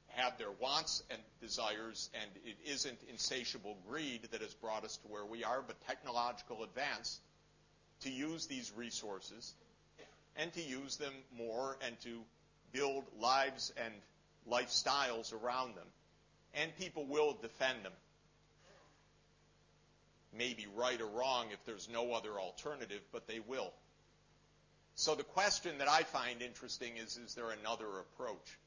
have 0.09 0.39
their 0.39 0.51
wants 0.61 1.03
and 1.11 1.21
desires, 1.41 2.11
and 2.15 2.31
it 2.45 2.57
isn't 2.71 2.99
insatiable 3.09 3.77
greed 3.89 4.29
that 4.31 4.43
has 4.43 4.55
brought 4.55 4.85
us 4.85 4.97
to 4.99 5.09
where 5.09 5.25
we 5.25 5.43
are, 5.43 5.63
but 5.67 5.81
technological 5.87 6.63
advance 6.63 7.21
to 8.03 8.11
use 8.11 8.47
these 8.47 8.73
resources 8.77 9.55
and 10.37 10.53
to 10.53 10.63
use 10.63 10.97
them 10.97 11.13
more 11.37 11.77
and 11.87 11.99
to 12.01 12.21
build 12.73 13.05
lives 13.21 13.73
and 13.85 13.93
lifestyles 14.51 15.33
around 15.33 15.77
them. 15.77 15.87
And 16.55 16.77
people 16.77 17.07
will 17.07 17.37
defend 17.41 17.85
them. 17.85 17.93
Maybe 20.37 20.67
right 20.75 21.01
or 21.01 21.07
wrong 21.07 21.47
if 21.53 21.65
there's 21.67 21.89
no 21.93 22.13
other 22.13 22.39
alternative, 22.39 23.03
but 23.13 23.27
they 23.27 23.41
will. 23.41 23.73
So 24.95 25.15
the 25.15 25.25
question 25.25 25.79
that 25.79 25.89
I 25.89 26.03
find 26.03 26.43
interesting 26.43 26.97
is, 26.97 27.17
is 27.17 27.35
there 27.35 27.51
another 27.51 27.87
approach? 28.01 28.59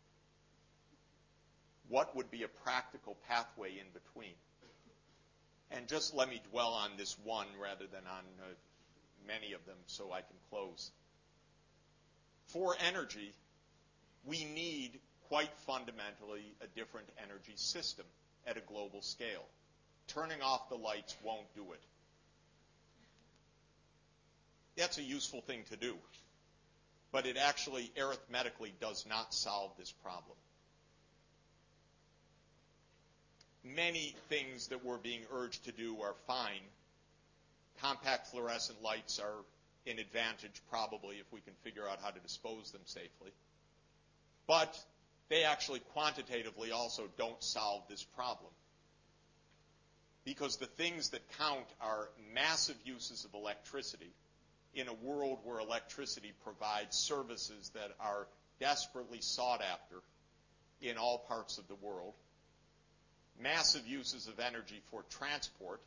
what 1.90 2.16
would 2.16 2.32
be 2.32 2.44
a 2.44 2.48
practical 2.48 3.18
pathway 3.28 3.72
in 3.72 3.86
between? 3.94 4.34
And 5.72 5.88
just 5.88 6.14
let 6.14 6.30
me 6.30 6.42
dwell 6.52 6.74
on 6.74 6.92
this 6.98 7.18
one 7.24 7.48
rather 7.62 7.86
than 7.86 8.06
on 8.08 8.24
uh, 8.42 8.54
many 9.28 9.54
of 9.54 9.66
them 9.66 9.78
so 9.88 10.12
I 10.12 10.22
can 10.22 10.38
close. 10.50 10.92
For 12.48 12.76
energy, 12.88 13.34
we 14.26 14.46
need 14.46 15.00
quite 15.28 15.52
fundamentally 15.66 16.54
a 16.62 16.68
different 16.78 17.08
energy 17.24 17.54
system 17.56 18.06
at 18.46 18.58
a 18.58 18.62
global 18.62 19.02
scale. 19.02 19.46
Turning 20.08 20.42
off 20.42 20.70
the 20.70 20.76
lights 20.76 21.16
won't 21.24 21.52
do 21.56 21.74
it. 21.74 21.82
That's 24.78 24.98
a 24.98 25.04
useful 25.04 25.42
thing 25.42 25.64
to 25.70 25.78
do, 25.78 25.96
but 27.12 27.26
it 27.26 27.38
actually 27.38 27.92
arithmetically 27.98 28.74
does 28.82 29.06
not 29.08 29.34
solve 29.34 29.72
this 29.78 29.92
problem. 29.92 30.38
many 33.66 34.16
things 34.30 34.68
that 34.68 34.86
we're 34.86 34.98
being 34.98 35.22
urged 35.34 35.66
to 35.66 35.72
do 35.72 35.98
are 36.02 36.14
fine. 36.28 36.62
Compact 37.82 38.28
fluorescent 38.28 38.82
lights 38.82 39.20
are 39.20 39.44
an 39.88 40.00
advantage 40.00 40.62
probably 40.70 41.18
if 41.18 41.32
we 41.32 41.42
can 41.42 41.54
figure 41.64 41.88
out 41.88 42.00
how 42.02 42.10
to 42.10 42.20
dispose 42.20 42.72
them 42.72 42.82
safely. 42.86 43.32
But 44.48 44.78
they 45.30 45.44
actually 45.44 45.80
quantitatively 45.94 46.72
also 46.72 47.04
don't 47.18 47.42
solve 47.44 47.84
this 47.90 48.04
problem. 48.04 48.52
Because 50.24 50.58
the 50.58 50.66
things 50.66 51.10
that 51.10 51.22
count 51.38 51.68
are 51.82 52.10
massive 52.34 52.78
uses 52.84 53.26
of 53.26 53.34
electricity 53.34 54.12
in 54.76 54.88
a 54.90 54.94
world 54.94 55.40
where 55.44 55.60
electricity 55.60 56.34
provides 56.44 56.98
services 56.98 57.72
that 57.74 57.92
are 58.00 58.28
desperately 58.60 59.20
sought 59.22 59.62
after 59.62 60.02
in 60.82 60.98
all 60.98 61.20
parts 61.30 61.58
of 61.58 61.68
the 61.68 61.76
world, 61.76 62.14
massive 63.42 63.88
uses 63.88 64.28
of 64.28 64.40
energy 64.40 64.82
for 64.92 65.04
transport, 65.10 65.80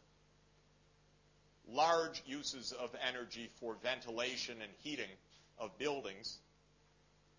large 1.70 2.22
uses 2.26 2.72
of 2.72 2.90
energy 3.06 3.50
for 3.60 3.76
ventilation 3.82 4.56
and 4.62 4.72
heating 4.82 5.10
of 5.58 5.76
buildings, 5.78 6.38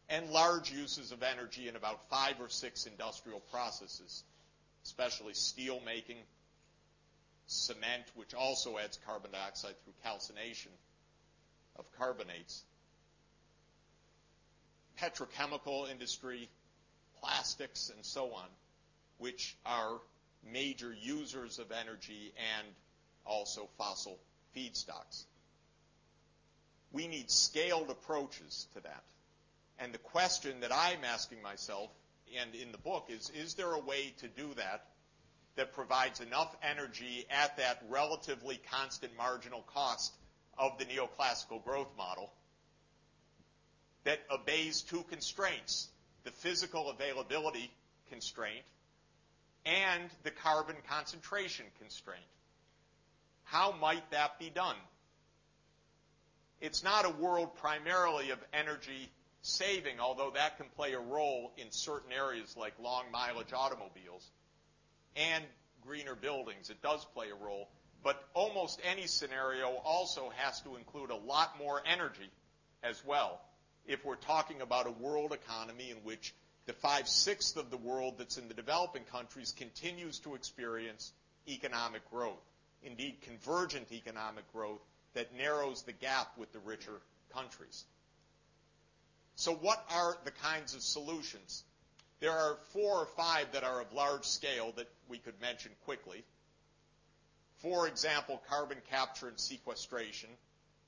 and 0.07 0.29
large 0.29 0.71
uses 0.71 1.11
of 1.11 1.23
energy 1.23 1.67
in 1.67 1.75
about 1.75 2.09
five 2.09 2.35
or 2.39 2.49
six 2.49 2.85
industrial 2.85 3.39
processes, 3.51 4.23
especially 4.83 5.33
steel 5.33 5.81
making, 5.85 6.17
cement, 7.47 8.03
which 8.15 8.33
also 8.35 8.77
adds 8.77 8.99
carbon 9.05 9.31
dioxide 9.31 9.73
through 9.83 9.93
calcination 10.03 10.71
of 11.79 11.91
carbonates, 11.97 12.63
petrochemical 15.01 15.89
industry, 15.89 16.49
plastics, 17.21 17.91
and 17.95 18.05
so 18.05 18.33
on, 18.33 18.47
which 19.17 19.57
are 19.65 19.99
major 20.51 20.93
users 20.93 21.59
of 21.59 21.71
energy 21.71 22.33
and 22.57 22.67
also 23.25 23.69
fossil 23.77 24.19
feedstocks. 24.55 25.23
We 26.91 27.07
need 27.07 27.29
scaled 27.29 27.89
approaches 27.89 28.67
to 28.73 28.81
that. 28.81 29.03
And 29.79 29.93
the 29.93 29.99
question 29.99 30.61
that 30.61 30.73
I'm 30.73 31.03
asking 31.05 31.41
myself 31.41 31.89
and 32.39 32.53
in 32.55 32.71
the 32.71 32.77
book 32.77 33.09
is, 33.09 33.31
is 33.31 33.55
there 33.55 33.71
a 33.73 33.79
way 33.79 34.13
to 34.19 34.27
do 34.27 34.53
that 34.55 34.85
that 35.55 35.73
provides 35.73 36.19
enough 36.19 36.55
energy 36.63 37.25
at 37.29 37.57
that 37.57 37.81
relatively 37.89 38.59
constant 38.71 39.15
marginal 39.17 39.63
cost 39.73 40.13
of 40.59 40.77
the 40.77 40.85
neoclassical 40.85 41.63
growth 41.63 41.89
model 41.97 42.29
that 44.03 44.19
obeys 44.29 44.81
two 44.81 45.03
constraints, 45.09 45.87
the 46.23 46.31
physical 46.31 46.89
availability 46.89 47.71
constraint 48.09 48.65
and 49.65 50.09
the 50.23 50.31
carbon 50.31 50.75
concentration 50.89 51.65
constraint. 51.79 52.21
How 53.45 53.73
might 53.79 54.09
that 54.11 54.37
be 54.37 54.49
done? 54.49 54.75
It's 56.61 56.83
not 56.83 57.05
a 57.05 57.09
world 57.09 57.55
primarily 57.55 58.31
of 58.31 58.39
energy 58.53 59.09
saving, 59.41 59.99
although 59.99 60.31
that 60.35 60.57
can 60.57 60.67
play 60.75 60.93
a 60.93 60.99
role 60.99 61.53
in 61.57 61.71
certain 61.71 62.11
areas 62.11 62.55
like 62.57 62.73
long 62.81 63.05
mileage 63.11 63.53
automobiles 63.53 64.29
and 65.15 65.43
greener 65.81 66.15
buildings. 66.15 66.69
It 66.69 66.81
does 66.81 67.05
play 67.13 67.27
a 67.29 67.35
role. 67.35 67.69
But 68.03 68.23
almost 68.33 68.79
any 68.89 69.07
scenario 69.07 69.69
also 69.83 70.31
has 70.37 70.61
to 70.61 70.75
include 70.75 71.09
a 71.09 71.15
lot 71.15 71.57
more 71.59 71.81
energy 71.85 72.29
as 72.83 73.03
well 73.05 73.41
if 73.85 74.05
we're 74.05 74.15
talking 74.15 74.61
about 74.61 74.87
a 74.87 74.91
world 74.91 75.33
economy 75.33 75.91
in 75.91 75.97
which 75.97 76.33
the 76.65 76.73
five-sixths 76.73 77.55
of 77.55 77.71
the 77.71 77.77
world 77.77 78.15
that's 78.17 78.37
in 78.37 78.47
the 78.47 78.53
developing 78.53 79.03
countries 79.11 79.53
continues 79.57 80.19
to 80.19 80.35
experience 80.35 81.11
economic 81.47 82.07
growth. 82.11 82.43
Indeed, 82.83 83.17
convergent 83.21 83.91
economic 83.91 84.51
growth 84.53 84.81
that 85.15 85.35
narrows 85.35 85.81
the 85.81 85.91
gap 85.91 86.31
with 86.37 86.53
the 86.53 86.59
richer 86.59 87.01
countries. 87.33 87.83
So 89.35 89.53
what 89.55 89.83
are 89.91 90.17
the 90.25 90.31
kinds 90.31 90.75
of 90.75 90.81
solutions? 90.81 91.63
There 92.19 92.31
are 92.31 92.57
four 92.73 92.97
or 92.97 93.05
five 93.05 93.51
that 93.53 93.63
are 93.63 93.81
of 93.81 93.91
large 93.93 94.25
scale 94.25 94.73
that 94.75 94.89
we 95.07 95.17
could 95.17 95.39
mention 95.41 95.71
quickly. 95.85 96.23
For 97.59 97.87
example, 97.87 98.41
carbon 98.49 98.77
capture 98.89 99.27
and 99.27 99.39
sequestration 99.39 100.29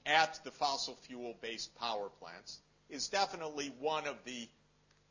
at 0.05 0.39
the 0.43 0.51
fossil 0.51 0.95
fuel-based 1.03 1.75
power 1.75 2.09
plants 2.19 2.59
is 2.89 3.09
definitely 3.09 3.73
one 3.79 4.07
of 4.07 4.15
the 4.25 4.47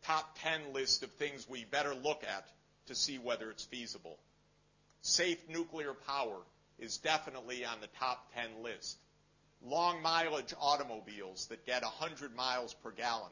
top 0.05 0.39
10 0.43 0.73
list 0.73 1.03
of 1.03 1.11
things 1.13 1.49
we 1.49 1.65
better 1.65 1.95
look 1.95 2.25
at 2.25 2.47
to 2.87 2.95
see 2.95 3.19
whether 3.19 3.51
it's 3.51 3.65
feasible. 3.65 4.19
Safe 5.03 5.39
nuclear 5.49 5.95
power 5.95 6.39
is 6.79 6.99
definitely 6.99 7.65
on 7.65 7.81
the 7.81 7.87
top 7.99 8.33
10 8.35 8.63
list. 8.63 8.99
Long 9.63 10.03
mileage 10.03 10.55
automobiles 10.59 11.47
that 11.47 11.67
get 11.67 11.83
100 11.83 12.35
miles 12.35 12.73
per 12.83 12.91
gallon 12.91 13.31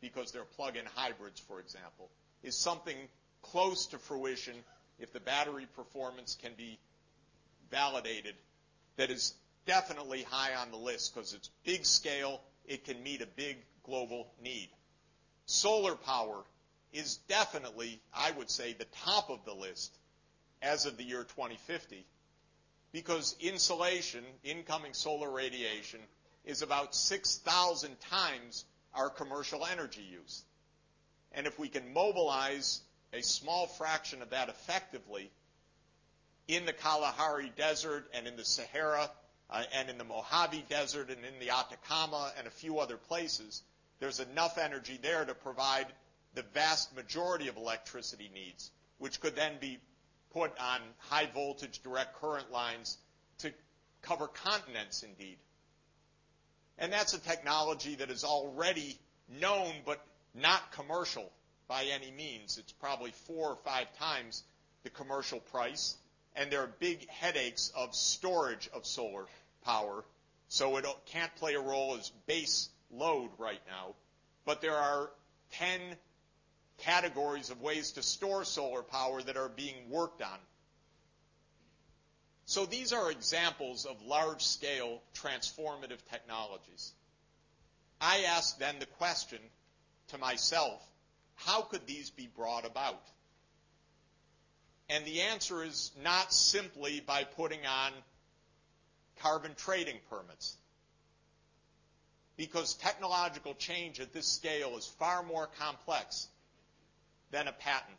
because 0.00 0.32
they're 0.32 0.44
plug-in 0.44 0.86
hybrids, 0.94 1.40
for 1.40 1.60
example, 1.60 2.10
is 2.42 2.56
something 2.56 2.96
close 3.42 3.86
to 3.86 3.98
fruition 3.98 4.54
if 4.98 5.12
the 5.12 5.20
battery 5.20 5.66
performance 5.76 6.38
can 6.40 6.52
be 6.56 6.78
validated 7.70 8.34
that 8.96 9.10
is 9.10 9.34
definitely 9.66 10.22
high 10.22 10.54
on 10.54 10.70
the 10.70 10.76
list 10.76 11.14
because 11.14 11.34
it's 11.34 11.50
big 11.64 11.84
scale, 11.84 12.40
it 12.66 12.84
can 12.84 13.02
meet 13.02 13.22
a 13.22 13.26
big 13.26 13.56
global 13.84 14.32
need. 14.42 14.68
Solar 15.46 15.94
power 15.94 16.42
is 16.92 17.16
definitely, 17.28 18.00
I 18.14 18.30
would 18.32 18.50
say, 18.50 18.72
the 18.72 18.86
top 19.04 19.30
of 19.30 19.44
the 19.44 19.54
list 19.54 19.96
as 20.62 20.86
of 20.86 20.96
the 20.96 21.04
year 21.04 21.24
2050 21.24 22.06
because 22.92 23.36
insolation, 23.40 24.24
incoming 24.42 24.94
solar 24.94 25.30
radiation, 25.30 26.00
is 26.44 26.62
about 26.62 26.94
6,000 26.94 28.00
times 28.00 28.64
our 28.94 29.10
commercial 29.10 29.66
energy 29.66 30.00
use. 30.00 30.44
And 31.32 31.46
if 31.46 31.58
we 31.58 31.68
can 31.68 31.92
mobilize 31.92 32.80
a 33.12 33.22
small 33.22 33.66
fraction 33.66 34.22
of 34.22 34.30
that 34.30 34.48
effectively 34.48 35.30
in 36.48 36.64
the 36.66 36.72
Kalahari 36.72 37.52
Desert 37.56 38.06
and 38.14 38.26
in 38.26 38.36
the 38.36 38.44
Sahara 38.44 39.10
uh, 39.50 39.62
and 39.74 39.90
in 39.90 39.98
the 39.98 40.04
Mojave 40.04 40.64
Desert 40.68 41.10
and 41.10 41.24
in 41.24 41.38
the 41.40 41.50
Atacama 41.50 42.32
and 42.38 42.46
a 42.46 42.50
few 42.50 42.78
other 42.78 42.96
places, 42.96 43.62
there's 44.00 44.20
enough 44.20 44.58
energy 44.58 44.98
there 45.00 45.24
to 45.24 45.34
provide 45.34 45.86
the 46.34 46.42
vast 46.54 46.94
majority 46.94 47.48
of 47.48 47.56
electricity 47.56 48.30
needs, 48.32 48.70
which 48.98 49.20
could 49.20 49.34
then 49.34 49.54
be 49.60 49.78
put 50.32 50.52
on 50.58 50.80
high 50.98 51.28
voltage 51.32 51.82
direct 51.82 52.20
current 52.20 52.52
lines 52.52 52.98
to 53.38 53.52
cover 54.02 54.26
continents 54.26 55.02
indeed. 55.02 55.38
And 56.78 56.92
that's 56.92 57.14
a 57.14 57.18
technology 57.18 57.94
that 57.96 58.10
is 58.10 58.22
already 58.22 58.98
known 59.40 59.72
but 59.84 60.04
not 60.34 60.72
commercial 60.72 61.32
by 61.68 61.84
any 61.84 62.10
means. 62.10 62.58
It's 62.58 62.72
probably 62.72 63.12
four 63.26 63.50
or 63.50 63.56
five 63.56 63.86
times 63.98 64.44
the 64.84 64.90
commercial 64.90 65.40
price. 65.40 65.96
And 66.36 66.50
there 66.50 66.62
are 66.62 66.70
big 66.78 67.08
headaches 67.08 67.72
of 67.74 67.94
storage 67.94 68.68
of 68.72 68.86
solar 68.86 69.26
power. 69.64 70.04
So 70.48 70.76
it 70.76 70.86
can't 71.06 71.34
play 71.36 71.54
a 71.54 71.60
role 71.60 71.96
as 71.98 72.10
base 72.26 72.68
load 72.90 73.30
right 73.38 73.60
now. 73.66 73.94
But 74.44 74.60
there 74.60 74.76
are 74.76 75.10
10 75.52 75.80
categories 76.78 77.50
of 77.50 77.60
ways 77.60 77.92
to 77.92 78.02
store 78.02 78.44
solar 78.44 78.82
power 78.82 79.22
that 79.22 79.36
are 79.36 79.48
being 79.48 79.90
worked 79.90 80.22
on. 80.22 80.38
So 82.44 82.64
these 82.64 82.92
are 82.92 83.10
examples 83.10 83.86
of 83.86 84.00
large 84.02 84.42
scale 84.42 85.02
transformative 85.14 85.98
technologies. 86.10 86.92
I 88.00 88.24
ask 88.28 88.58
then 88.58 88.76
the 88.78 88.86
question 88.86 89.40
to 90.08 90.18
myself, 90.18 90.80
how 91.34 91.62
could 91.62 91.86
these 91.86 92.10
be 92.10 92.28
brought 92.36 92.64
about? 92.64 93.02
And 94.88 95.04
the 95.04 95.22
answer 95.22 95.64
is 95.64 95.90
not 96.02 96.32
simply 96.32 97.00
by 97.00 97.24
putting 97.24 97.66
on 97.66 97.92
carbon 99.20 99.52
trading 99.56 99.96
permits 100.10 100.56
because 102.36 102.74
technological 102.74 103.54
change 103.54 103.98
at 103.98 104.12
this 104.12 104.26
scale 104.26 104.76
is 104.76 104.86
far 104.86 105.22
more 105.22 105.48
complex 105.58 106.28
than 107.30 107.48
a 107.48 107.52
patent. 107.52 107.98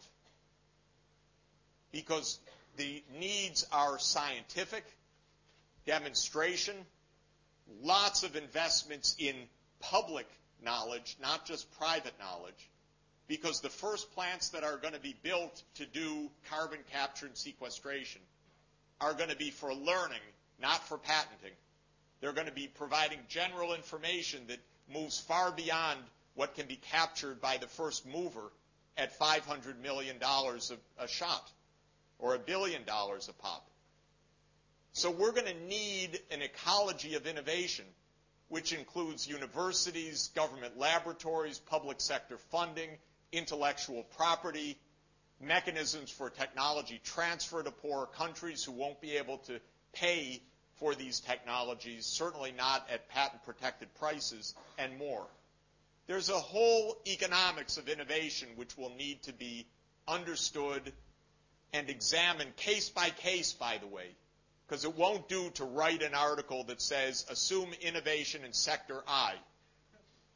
Because 1.91 2.39
the 2.77 3.03
needs 3.19 3.65
are 3.71 3.97
scientific, 3.97 4.85
demonstration, 5.85 6.75
lots 7.81 8.23
of 8.23 8.35
investments 8.35 9.15
in 9.17 9.35
public 9.79 10.27
knowledge, 10.63 11.17
not 11.21 11.45
just 11.45 11.71
private 11.79 12.13
knowledge, 12.19 12.69
because 13.28 13.59
the 13.59 13.69
first 13.69 14.13
plants 14.13 14.49
that 14.49 14.63
are 14.63 14.78
going 14.78 14.93
to 14.93 14.99
be 14.99 15.15
built 15.21 15.61
to 15.75 15.86
do 15.86 16.30
carbon 16.49 16.80
capture 16.91 17.25
and 17.25 17.38
sequestration 17.38 18.21
are 19.01 19.13
going 19.13 19.30
to 19.30 19.36
be 19.36 19.51
for 19.51 19.73
learning, 19.73 20.23
not 20.61 20.88
for 20.88 20.97
patenting. 20.97 21.53
They're 22.21 22.34
going 22.34 22.47
to 22.47 22.53
be 22.53 22.67
providing 22.67 23.19
general 23.28 23.73
information 23.73 24.41
that 24.47 24.59
moves 24.91 25.19
far 25.19 25.51
beyond 25.51 25.99
what 26.36 26.55
can 26.55 26.67
be 26.67 26.78
captured 26.78 27.41
by 27.41 27.57
the 27.57 27.67
first 27.67 28.05
mover 28.07 28.51
at 28.97 29.17
$500 29.19 29.80
million 29.82 30.15
a, 30.21 31.03
a 31.03 31.07
shot 31.07 31.51
or 32.19 32.34
a 32.34 32.39
billion 32.39 32.84
dollars 32.86 33.30
a 33.30 33.34
pop. 33.34 33.69
So 34.93 35.11
we're 35.11 35.32
going 35.32 35.45
to 35.45 35.67
need 35.67 36.19
an 36.32 36.41
ecology 36.41 37.13
of 37.13 37.28
innovation, 37.28 37.86
which 38.49 38.73
includes 38.73 39.28
universities, 39.28 40.32
government 40.34 40.80
laboratories, 40.80 41.59
public 41.59 42.01
sector 42.01 42.38
funding, 42.49 42.89
intellectual 43.32 44.03
property, 44.15 44.78
mechanisms 45.41 46.09
for 46.09 46.30
technology 46.30 46.99
transfer 47.03 47.61
to 47.61 47.71
poorer 47.71 48.07
countries 48.07 48.63
who 48.63 48.71
won't 48.71 49.01
be 49.01 49.17
able 49.17 49.38
to 49.39 49.59
pay 49.93 50.41
for 50.80 50.95
these 50.95 51.19
technologies, 51.19 52.05
certainly 52.05 52.51
not 52.55 52.88
at 52.91 53.09
patent 53.09 53.43
protected 53.43 53.93
prices, 53.95 54.53
and 54.78 54.97
more. 54.97 55.25
There's 56.07 56.30
a 56.30 56.34
whole 56.34 56.95
economics 57.07 57.78
of 57.78 57.89
innovation 57.89 58.49
which 58.55 58.78
will 58.78 58.95
need 58.95 59.23
to 59.23 59.34
be 59.34 59.65
understood 60.07 60.93
and 61.73 61.89
examined 61.89 62.55
case 62.55 62.89
by 62.89 63.09
case, 63.09 63.53
by 63.53 63.78
the 63.78 63.88
way, 63.88 64.15
because 64.67 64.86
it 64.86 64.95
won't 64.95 65.28
do 65.28 65.49
to 65.55 65.65
write 65.65 66.01
an 66.01 66.13
article 66.13 66.63
that 66.65 66.82
says 66.82 67.25
assume 67.30 67.69
innovation 67.82 68.45
in 68.45 68.53
sector 68.53 69.01
I. 69.07 69.34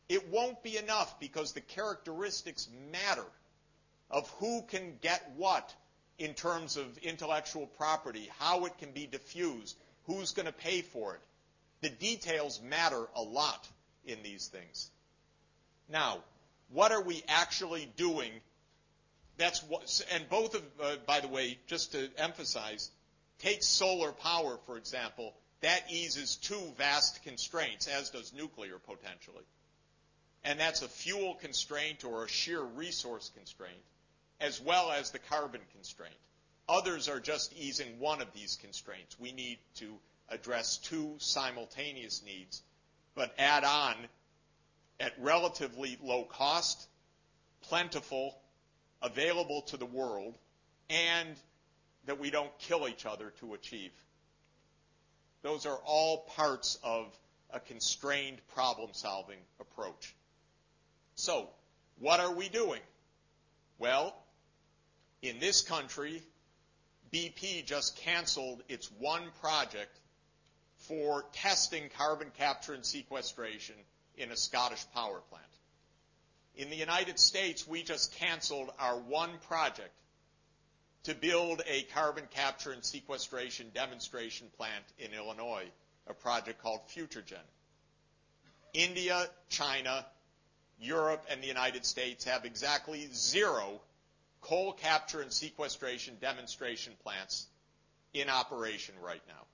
It 0.09 0.29
won't 0.29 0.61
be 0.63 0.77
enough 0.77 1.19
because 1.19 1.53
the 1.53 1.61
characteristics 1.61 2.67
matter 2.91 3.25
of 4.09 4.29
who 4.39 4.61
can 4.63 4.97
get 5.01 5.31
what 5.37 5.73
in 6.17 6.33
terms 6.33 6.77
of 6.77 6.97
intellectual 6.99 7.65
property, 7.65 8.29
how 8.39 8.65
it 8.65 8.77
can 8.77 8.91
be 8.91 9.07
diffused, 9.07 9.77
who's 10.05 10.31
going 10.33 10.45
to 10.45 10.51
pay 10.51 10.81
for 10.81 11.15
it. 11.15 11.21
The 11.81 11.89
details 11.89 12.61
matter 12.61 13.07
a 13.15 13.21
lot 13.21 13.67
in 14.05 14.21
these 14.21 14.47
things. 14.47 14.91
Now, 15.89 16.19
what 16.69 16.91
are 16.91 17.01
we 17.01 17.23
actually 17.27 17.91
doing? 17.97 18.31
That's 19.37 19.63
what, 19.63 20.03
and 20.13 20.29
both 20.29 20.55
of, 20.55 20.63
uh, 20.81 20.95
by 21.07 21.21
the 21.21 21.27
way, 21.27 21.57
just 21.67 21.93
to 21.93 22.09
emphasize, 22.17 22.91
take 23.39 23.63
solar 23.63 24.11
power, 24.11 24.59
for 24.65 24.77
example, 24.77 25.33
that 25.61 25.91
eases 25.91 26.35
two 26.35 26.61
vast 26.77 27.23
constraints, 27.23 27.87
as 27.87 28.09
does 28.09 28.33
nuclear 28.33 28.77
potentially. 28.77 29.43
And 30.43 30.59
that's 30.59 30.81
a 30.81 30.87
fuel 30.87 31.35
constraint 31.35 32.03
or 32.03 32.25
a 32.25 32.29
sheer 32.29 32.61
resource 32.61 33.31
constraint, 33.35 33.83
as 34.39 34.59
well 34.59 34.91
as 34.91 35.11
the 35.11 35.19
carbon 35.19 35.61
constraint. 35.73 36.15
Others 36.67 37.09
are 37.09 37.19
just 37.19 37.53
easing 37.57 37.99
one 37.99 38.21
of 38.21 38.33
these 38.33 38.57
constraints. 38.61 39.19
We 39.19 39.31
need 39.33 39.59
to 39.75 39.93
address 40.29 40.77
two 40.77 41.15
simultaneous 41.17 42.23
needs, 42.25 42.63
but 43.13 43.33
add 43.37 43.63
on 43.63 43.95
at 44.99 45.13
relatively 45.19 45.97
low 46.01 46.23
cost, 46.23 46.87
plentiful, 47.63 48.35
available 49.01 49.63
to 49.63 49.77
the 49.77 49.85
world, 49.85 50.35
and 50.89 51.29
that 52.05 52.19
we 52.19 52.31
don't 52.31 52.57
kill 52.59 52.87
each 52.87 53.05
other 53.05 53.33
to 53.41 53.53
achieve. 53.53 53.91
Those 55.43 55.65
are 55.65 55.79
all 55.85 56.19
parts 56.35 56.77
of 56.83 57.07
a 57.51 57.59
constrained 57.59 58.39
problem 58.53 58.91
solving 58.93 59.39
approach. 59.59 60.15
So, 61.15 61.49
what 61.99 62.19
are 62.19 62.33
we 62.33 62.49
doing? 62.49 62.81
Well, 63.77 64.15
in 65.21 65.39
this 65.39 65.61
country, 65.61 66.21
BP 67.13 67.65
just 67.65 67.97
canceled 67.97 68.63
its 68.69 68.89
one 68.99 69.23
project 69.41 69.99
for 70.77 71.25
testing 71.33 71.89
carbon 71.97 72.31
capture 72.37 72.73
and 72.73 72.85
sequestration 72.85 73.75
in 74.17 74.31
a 74.31 74.37
Scottish 74.37 74.83
power 74.93 75.21
plant. 75.29 75.45
In 76.55 76.69
the 76.69 76.75
United 76.75 77.19
States, 77.19 77.67
we 77.67 77.83
just 77.83 78.15
canceled 78.15 78.71
our 78.79 78.97
one 78.97 79.31
project 79.47 79.93
to 81.03 81.15
build 81.15 81.61
a 81.67 81.83
carbon 81.93 82.27
capture 82.31 82.71
and 82.71 82.83
sequestration 82.83 83.67
demonstration 83.73 84.47
plant 84.57 84.85
in 84.99 85.13
Illinois, 85.13 85.65
a 86.07 86.13
project 86.13 86.61
called 86.61 86.81
FutureGen. 86.89 87.37
India, 88.73 89.27
China, 89.49 90.05
Europe, 90.81 91.23
and 91.29 91.41
the 91.41 91.47
United 91.47 91.85
States 91.85 92.25
have 92.25 92.43
exactly 92.43 93.07
zero 93.13 93.79
coal 94.41 94.73
capture 94.73 95.21
and 95.21 95.31
sequestration 95.31 96.17
demonstration 96.19 96.93
plants 97.03 97.47
in 98.13 98.27
operation 98.29 98.95
right 99.01 99.21
now 99.27 99.45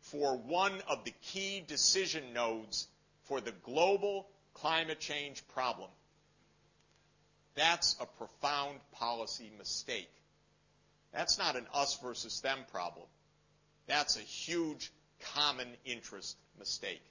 for 0.00 0.36
one 0.36 0.72
of 0.88 1.04
the 1.04 1.12
key 1.22 1.62
decision 1.66 2.32
nodes 2.32 2.86
for 3.24 3.40
the 3.40 3.52
global 3.64 4.26
climate 4.54 5.00
change 5.00 5.42
problem. 5.48 5.90
That's 7.56 7.96
a 8.00 8.06
profound 8.06 8.78
policy 8.92 9.50
mistake. 9.58 10.10
That's 11.12 11.38
not 11.38 11.56
an 11.56 11.66
us 11.74 11.98
versus 12.00 12.40
them 12.40 12.58
problem. 12.70 13.06
That's 13.88 14.16
a 14.16 14.20
huge 14.20 14.92
common 15.34 15.68
interest 15.84 16.36
mistake. 16.58 17.02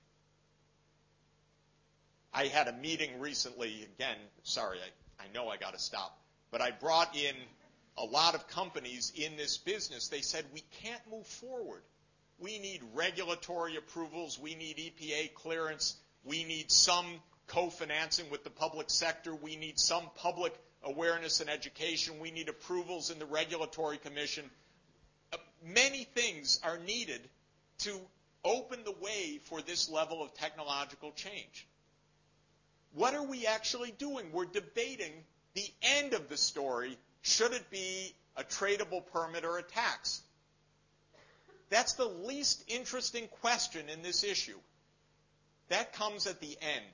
I 2.36 2.48
had 2.48 2.68
a 2.68 2.74
meeting 2.74 3.22
recently, 3.22 3.88
again, 3.96 4.18
sorry, 4.44 4.80
I, 4.80 5.24
I 5.24 5.28
know 5.34 5.48
I 5.48 5.56
got 5.56 5.74
to 5.74 5.80
stop. 5.80 6.20
But 6.52 6.62
I 6.62 6.72
brought 6.72 7.16
in 7.16 7.34
a 7.98 8.04
lot 8.04 8.36
of 8.36 8.50
companies 8.50 9.14
in 9.16 9.38
this 9.38 9.58
business. 9.58 10.10
They 10.10 10.20
said, 10.20 10.44
we 10.54 10.62
can't 10.84 11.02
move 11.10 11.26
forward. 11.26 11.82
We 12.38 12.60
need 12.60 12.82
regulatory 12.94 13.78
approvals. 13.78 14.38
We 14.38 14.54
need 14.54 14.76
EPA 14.76 15.34
clearance. 15.34 15.96
We 16.26 16.44
need 16.44 16.70
some 16.72 17.06
co-financing 17.48 18.30
with 18.30 18.44
the 18.44 18.50
public 18.50 18.90
sector. 18.90 19.34
We 19.34 19.56
need 19.56 19.80
some 19.80 20.04
public 20.16 20.54
awareness 20.84 21.40
and 21.40 21.50
education. 21.50 22.20
We 22.20 22.32
need 22.32 22.50
approvals 22.50 23.12
in 23.12 23.20
the 23.20 23.26
regulatory 23.26 23.98
commission. 23.98 24.44
Uh, 25.32 25.38
many 25.64 26.04
things 26.04 26.60
are 26.66 26.80
needed 26.80 27.22
to 27.80 27.98
open 28.44 28.84
the 28.84 28.92
way 28.92 29.40
for 29.46 29.62
this 29.62 29.90
level 29.90 30.22
of 30.22 30.34
technological 30.34 31.14
change. 31.14 31.66
What 32.96 33.14
are 33.14 33.24
we 33.24 33.46
actually 33.46 33.92
doing? 33.92 34.32
We're 34.32 34.46
debating 34.46 35.12
the 35.54 35.70
end 35.82 36.14
of 36.14 36.30
the 36.30 36.38
story, 36.38 36.98
should 37.22 37.54
it 37.54 37.70
be 37.70 38.14
a 38.38 38.44
tradable 38.44 39.06
permit 39.12 39.44
or 39.46 39.58
a 39.58 39.64
tax? 39.64 40.22
That's 41.70 41.94
the 41.94 42.06
least 42.06 42.64
interesting 42.68 43.28
question 43.42 43.90
in 43.90 44.02
this 44.02 44.24
issue. 44.24 44.58
That 45.70 45.94
comes 45.94 46.28
at 46.28 46.40
the 46.40 46.58
end. 46.62 46.86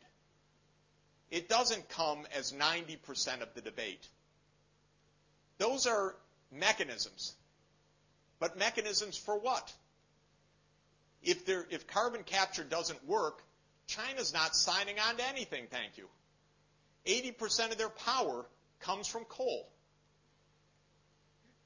It 1.29 1.49
doesn't 1.49 1.89
come 1.89 2.25
as 2.35 2.51
90% 2.51 3.41
of 3.41 3.53
the 3.53 3.61
debate. 3.61 4.05
Those 5.57 5.85
are 5.85 6.15
mechanisms. 6.51 7.33
But 8.39 8.57
mechanisms 8.57 9.17
for 9.17 9.37
what? 9.37 9.71
If, 11.21 11.45
there, 11.45 11.65
if 11.69 11.85
carbon 11.87 12.23
capture 12.23 12.63
doesn't 12.63 13.07
work, 13.07 13.43
China's 13.91 14.33
not 14.33 14.55
signing 14.55 14.95
on 14.99 15.17
to 15.17 15.27
anything, 15.27 15.67
thank 15.69 15.97
you. 15.97 16.07
80% 17.05 17.71
of 17.71 17.77
their 17.77 17.89
power 17.89 18.45
comes 18.79 19.07
from 19.07 19.25
coal. 19.25 19.67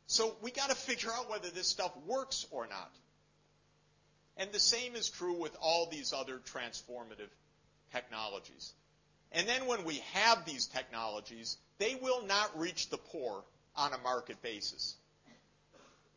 So 0.08 0.36
we 0.42 0.52
got 0.52 0.70
to 0.70 0.76
figure 0.76 1.12
out 1.12 1.30
whether 1.30 1.50
this 1.50 1.68
stuff 1.68 1.92
works 2.06 2.46
or 2.52 2.68
not. 2.68 2.92
And 4.38 4.52
the 4.52 4.60
same 4.60 4.96
is 4.96 5.10
true 5.10 5.40
with 5.40 5.56
all 5.62 5.88
these 5.90 6.14
other 6.14 6.38
transformative 6.38 7.30
technologies. 7.94 8.74
And 9.32 9.48
then 9.48 9.68
when 9.68 9.84
we 9.84 10.02
have 10.14 10.46
these 10.46 10.68
technologies, 10.68 11.58
they 11.78 11.96
will 11.96 12.26
not 12.26 12.60
reach 12.60 12.90
the 12.90 12.98
poor 12.98 13.44
on 13.76 13.94
a 13.94 13.98
market 14.00 14.42
basis. 14.42 14.96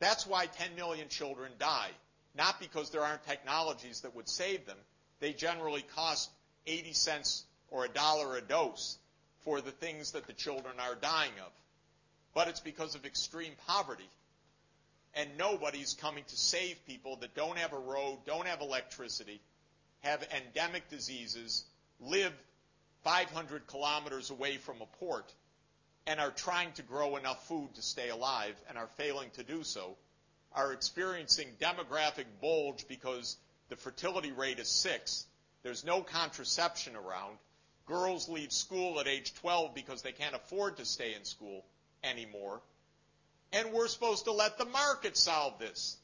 That's 0.00 0.26
why 0.26 0.46
10 0.46 0.74
million 0.76 1.08
children 1.08 1.52
die. 1.58 1.90
Not 2.36 2.60
because 2.60 2.90
there 2.90 3.02
aren't 3.02 3.26
technologies 3.26 4.02
that 4.02 4.14
would 4.14 4.28
save 4.28 4.66
them. 4.66 4.76
They 5.20 5.32
generally 5.32 5.82
cost 5.94 6.30
80 6.66 6.92
cents 6.92 7.44
or 7.70 7.84
a 7.84 7.88
dollar 7.88 8.36
a 8.36 8.40
dose 8.40 8.98
for 9.44 9.60
the 9.60 9.70
things 9.70 10.12
that 10.12 10.26
the 10.26 10.32
children 10.32 10.74
are 10.78 10.94
dying 10.94 11.32
of. 11.40 11.52
But 12.34 12.48
it's 12.48 12.60
because 12.60 12.94
of 12.94 13.04
extreme 13.04 13.52
poverty. 13.66 14.08
And 15.14 15.30
nobody's 15.38 15.94
coming 15.94 16.24
to 16.28 16.36
save 16.36 16.84
people 16.86 17.16
that 17.16 17.34
don't 17.34 17.58
have 17.58 17.72
a 17.72 17.78
road, 17.78 18.18
don't 18.26 18.46
have 18.46 18.60
electricity, 18.60 19.40
have 20.00 20.26
endemic 20.36 20.88
diseases, 20.90 21.64
live 22.00 22.32
500 23.04 23.66
kilometers 23.66 24.30
away 24.30 24.58
from 24.58 24.76
a 24.80 24.86
port, 24.98 25.32
and 26.06 26.20
are 26.20 26.30
trying 26.30 26.72
to 26.72 26.82
grow 26.82 27.16
enough 27.16 27.46
food 27.48 27.74
to 27.74 27.82
stay 27.82 28.10
alive 28.10 28.54
and 28.68 28.78
are 28.78 28.88
failing 28.96 29.30
to 29.34 29.42
do 29.42 29.64
so, 29.64 29.96
are 30.52 30.72
experiencing 30.72 31.48
demographic 31.60 32.24
bulge 32.40 32.86
because 32.88 33.36
the 33.68 33.76
fertility 33.76 34.32
rate 34.32 34.58
is 34.58 34.68
six, 34.68 35.26
there's 35.62 35.84
no 35.84 36.02
contraception 36.02 36.96
around, 36.96 37.38
Girls 37.88 38.28
leave 38.28 38.52
school 38.52 39.00
at 39.00 39.08
age 39.08 39.32
12 39.34 39.74
because 39.74 40.02
they 40.02 40.12
can't 40.12 40.34
afford 40.34 40.76
to 40.76 40.84
stay 40.84 41.14
in 41.14 41.24
school 41.24 41.64
anymore. 42.04 42.60
And 43.50 43.72
we're 43.72 43.88
supposed 43.88 44.26
to 44.26 44.32
let 44.32 44.58
the 44.58 44.66
market 44.66 45.16
solve 45.16 45.58
this. 45.58 45.96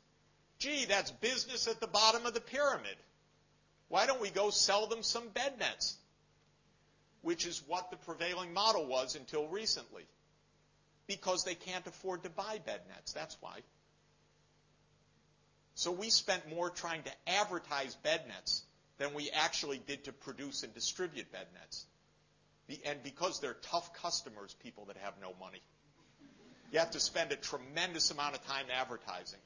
Gee, 0.58 0.86
that's 0.86 1.10
business 1.10 1.68
at 1.68 1.80
the 1.80 1.86
bottom 1.86 2.24
of 2.24 2.32
the 2.32 2.40
pyramid. 2.40 2.96
Why 3.88 4.06
don't 4.06 4.22
we 4.22 4.30
go 4.30 4.48
sell 4.48 4.86
them 4.86 5.02
some 5.02 5.28
bed 5.28 5.58
nets? 5.58 5.98
Which 7.20 7.46
is 7.46 7.62
what 7.66 7.90
the 7.90 7.98
prevailing 7.98 8.54
model 8.54 8.86
was 8.86 9.14
until 9.14 9.46
recently. 9.48 10.06
Because 11.06 11.44
they 11.44 11.54
can't 11.54 11.86
afford 11.86 12.22
to 12.22 12.30
buy 12.30 12.60
bed 12.64 12.80
nets. 12.88 13.12
That's 13.12 13.36
why. 13.40 13.60
So 15.75 15.91
we 15.91 16.11
spent 16.11 16.49
more 16.55 16.70
trying 16.70 17.03
to 17.03 17.11
advertise 17.27 17.95
bed 17.97 18.22
nets 18.29 18.62
than 18.99 19.12
we 19.14 19.31
actually 19.31 19.81
did 19.87 20.05
to 20.05 20.12
produce 20.12 20.62
and 20.62 20.72
distribute 20.72 21.31
bed 21.33 21.47
nets. 21.55 21.87
And 22.87 23.03
because 23.03 23.41
they're 23.41 23.57
tough 23.62 23.93
customers, 23.95 24.55
people 24.62 24.87
that 24.87 24.97
have 24.99 25.14
no 25.20 25.35
money. 25.41 25.61
You 26.72 26.79
have 26.79 26.93
to 26.93 27.01
spend 27.01 27.33
a 27.33 27.37
tremendous 27.37 28.11
amount 28.11 28.37
of 28.37 28.47
time 28.47 28.66
advertising. 28.72 29.41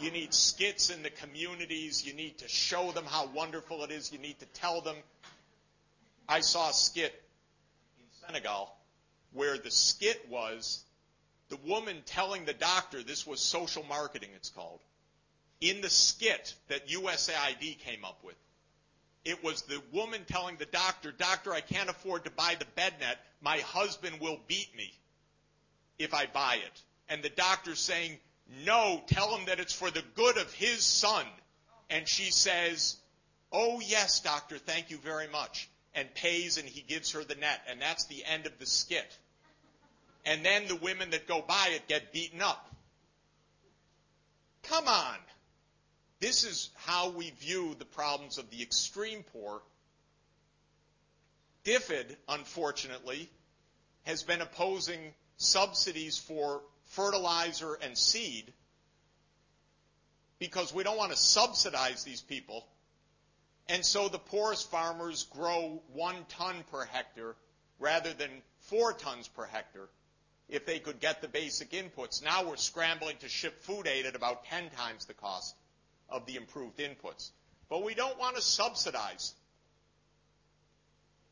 You 0.00 0.10
need 0.10 0.32
skits 0.32 0.90
in 0.90 1.02
the 1.02 1.10
communities. 1.10 2.06
You 2.06 2.14
need 2.14 2.38
to 2.38 2.48
show 2.48 2.92
them 2.92 3.04
how 3.04 3.28
wonderful 3.34 3.82
it 3.84 3.90
is. 3.90 4.12
You 4.12 4.18
need 4.18 4.38
to 4.38 4.46
tell 4.46 4.80
them. 4.80 4.96
I 6.28 6.40
saw 6.40 6.70
a 6.70 6.72
skit 6.72 7.12
in 7.98 8.04
Senegal 8.26 8.72
where 9.32 9.58
the 9.58 9.70
skit 9.70 10.28
was 10.30 10.84
the 11.48 11.56
woman 11.66 12.02
telling 12.04 12.44
the 12.44 12.52
doctor, 12.52 13.02
this 13.02 13.26
was 13.26 13.40
social 13.40 13.82
marketing, 13.84 14.28
it's 14.34 14.50
called, 14.50 14.80
in 15.60 15.80
the 15.80 15.90
skit 15.90 16.54
that 16.68 16.88
USAID 16.88 17.78
came 17.80 18.04
up 18.04 18.18
with. 18.24 18.36
It 19.24 19.42
was 19.42 19.62
the 19.62 19.82
woman 19.92 20.22
telling 20.26 20.56
the 20.56 20.64
doctor, 20.64 21.12
Doctor, 21.12 21.52
I 21.52 21.60
can't 21.60 21.90
afford 21.90 22.24
to 22.24 22.30
buy 22.30 22.56
the 22.58 22.64
bed 22.76 22.94
net. 23.00 23.18
My 23.42 23.58
husband 23.58 24.20
will 24.20 24.38
beat 24.46 24.74
me 24.76 24.92
if 25.98 26.14
I 26.14 26.26
buy 26.26 26.56
it. 26.64 26.82
And 27.08 27.22
the 27.22 27.28
doctor 27.28 27.74
saying, 27.74 28.18
No, 28.64 29.02
tell 29.06 29.36
him 29.36 29.46
that 29.46 29.60
it's 29.60 29.74
for 29.74 29.90
the 29.90 30.04
good 30.14 30.38
of 30.38 30.52
his 30.54 30.84
son. 30.84 31.26
And 31.90 32.08
she 32.08 32.30
says, 32.30 32.96
Oh, 33.52 33.80
yes, 33.80 34.20
doctor, 34.20 34.58
thank 34.58 34.90
you 34.90 34.98
very 34.98 35.28
much. 35.28 35.68
And 35.94 36.12
pays 36.14 36.58
and 36.58 36.68
he 36.68 36.82
gives 36.82 37.12
her 37.12 37.24
the 37.24 37.34
net. 37.34 37.60
And 37.68 37.82
that's 37.82 38.06
the 38.06 38.24
end 38.24 38.46
of 38.46 38.58
the 38.58 38.66
skit. 38.66 39.18
And 40.24 40.44
then 40.44 40.68
the 40.68 40.76
women 40.76 41.10
that 41.10 41.26
go 41.26 41.42
by 41.46 41.70
it 41.72 41.88
get 41.88 42.12
beaten 42.12 42.42
up. 42.42 42.64
Come 44.64 44.86
on. 44.86 45.16
This 46.20 46.42
is 46.44 46.70
how 46.74 47.10
we 47.10 47.30
view 47.30 47.76
the 47.78 47.84
problems 47.84 48.38
of 48.38 48.50
the 48.50 48.60
extreme 48.60 49.22
poor. 49.32 49.62
DFID, 51.64 52.16
unfortunately, 52.28 53.28
has 54.04 54.24
been 54.24 54.40
opposing 54.40 55.14
subsidies 55.36 56.18
for 56.18 56.62
fertilizer 56.86 57.74
and 57.74 57.96
seed 57.96 58.52
because 60.40 60.74
we 60.74 60.82
don't 60.82 60.96
want 60.96 61.12
to 61.12 61.16
subsidize 61.16 62.02
these 62.02 62.22
people. 62.22 62.66
And 63.68 63.84
so 63.84 64.08
the 64.08 64.18
poorest 64.18 64.70
farmers 64.70 65.24
grow 65.24 65.82
one 65.92 66.16
ton 66.30 66.64
per 66.72 66.84
hectare 66.84 67.36
rather 67.78 68.12
than 68.12 68.30
four 68.60 68.92
tons 68.92 69.28
per 69.28 69.44
hectare 69.44 69.88
if 70.48 70.64
they 70.64 70.78
could 70.78 70.98
get 71.00 71.20
the 71.20 71.28
basic 71.28 71.72
inputs. 71.72 72.24
Now 72.24 72.48
we're 72.48 72.56
scrambling 72.56 73.18
to 73.18 73.28
ship 73.28 73.62
food 73.62 73.86
aid 73.86 74.06
at 74.06 74.16
about 74.16 74.46
10 74.46 74.70
times 74.70 75.04
the 75.04 75.14
cost 75.14 75.54
of 76.08 76.26
the 76.26 76.36
improved 76.36 76.78
inputs. 76.78 77.30
But 77.68 77.84
we 77.84 77.94
don't 77.94 78.18
want 78.18 78.36
to 78.36 78.42
subsidize. 78.42 79.34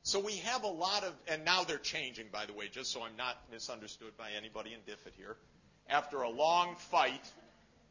So 0.02 0.20
we 0.20 0.36
have 0.36 0.62
a 0.62 0.68
lot 0.68 1.02
of, 1.02 1.12
and 1.26 1.44
now 1.44 1.64
they're 1.64 1.78
changing, 1.78 2.26
by 2.30 2.46
the 2.46 2.52
way, 2.52 2.68
just 2.68 2.92
so 2.92 3.02
I'm 3.02 3.16
not 3.16 3.36
misunderstood 3.50 4.16
by 4.16 4.30
anybody 4.36 4.72
in 4.72 4.80
DFID 4.80 5.14
here. 5.16 5.36
After 5.88 6.22
a 6.22 6.30
long 6.30 6.76
fight, 6.76 7.24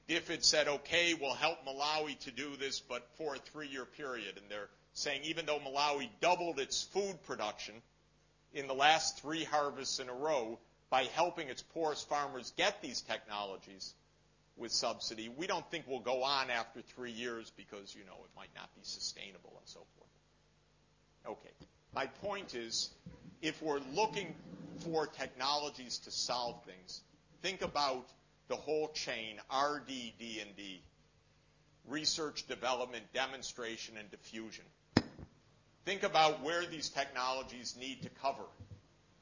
DFID 0.07 0.43
said, 0.43 0.67
okay, 0.67 1.13
we'll 1.13 1.33
help 1.33 1.57
Malawi 1.65 2.17
to 2.19 2.31
do 2.31 2.55
this, 2.57 2.79
but 2.79 3.07
for 3.17 3.35
a 3.35 3.39
three 3.39 3.67
year 3.67 3.85
period. 3.85 4.37
And 4.37 4.45
they're 4.49 4.69
saying 4.93 5.21
even 5.25 5.45
though 5.45 5.59
Malawi 5.59 6.09
doubled 6.21 6.59
its 6.59 6.83
food 6.83 7.21
production 7.23 7.73
in 8.53 8.67
the 8.67 8.73
last 8.73 9.21
three 9.21 9.43
harvests 9.43 9.99
in 9.99 10.07
a 10.07 10.13
row 10.13 10.59
by 10.89 11.03
helping 11.15 11.49
its 11.49 11.63
poorest 11.63 12.07
farmers 12.07 12.53
get 12.55 12.81
these 12.81 13.01
technologies, 13.01 13.93
with 14.57 14.71
subsidy. 14.71 15.29
We 15.29 15.47
don't 15.47 15.69
think 15.69 15.85
we'll 15.87 15.99
go 15.99 16.23
on 16.23 16.49
after 16.49 16.81
three 16.81 17.11
years 17.11 17.51
because, 17.55 17.93
you 17.95 18.05
know, 18.05 18.17
it 18.23 18.29
might 18.35 18.53
not 18.55 18.73
be 18.75 18.81
sustainable 18.83 19.53
and 19.57 19.67
so 19.67 19.81
forth. 19.97 21.37
Okay. 21.37 21.51
My 21.93 22.07
point 22.07 22.55
is, 22.55 22.89
if 23.41 23.61
we're 23.61 23.81
looking 23.93 24.33
for 24.79 25.07
technologies 25.07 25.99
to 25.99 26.11
solve 26.11 26.63
things, 26.65 27.01
think 27.41 27.61
about 27.61 28.05
the 28.47 28.55
whole 28.55 28.89
chain, 28.89 29.39
RD, 29.51 29.87
D&D, 29.87 30.81
research, 31.87 32.47
development, 32.47 33.03
demonstration, 33.13 33.97
and 33.97 34.09
diffusion. 34.11 34.65
Think 35.85 36.03
about 36.03 36.43
where 36.43 36.65
these 36.65 36.89
technologies 36.89 37.75
need 37.79 38.01
to 38.03 38.09
cover 38.21 38.43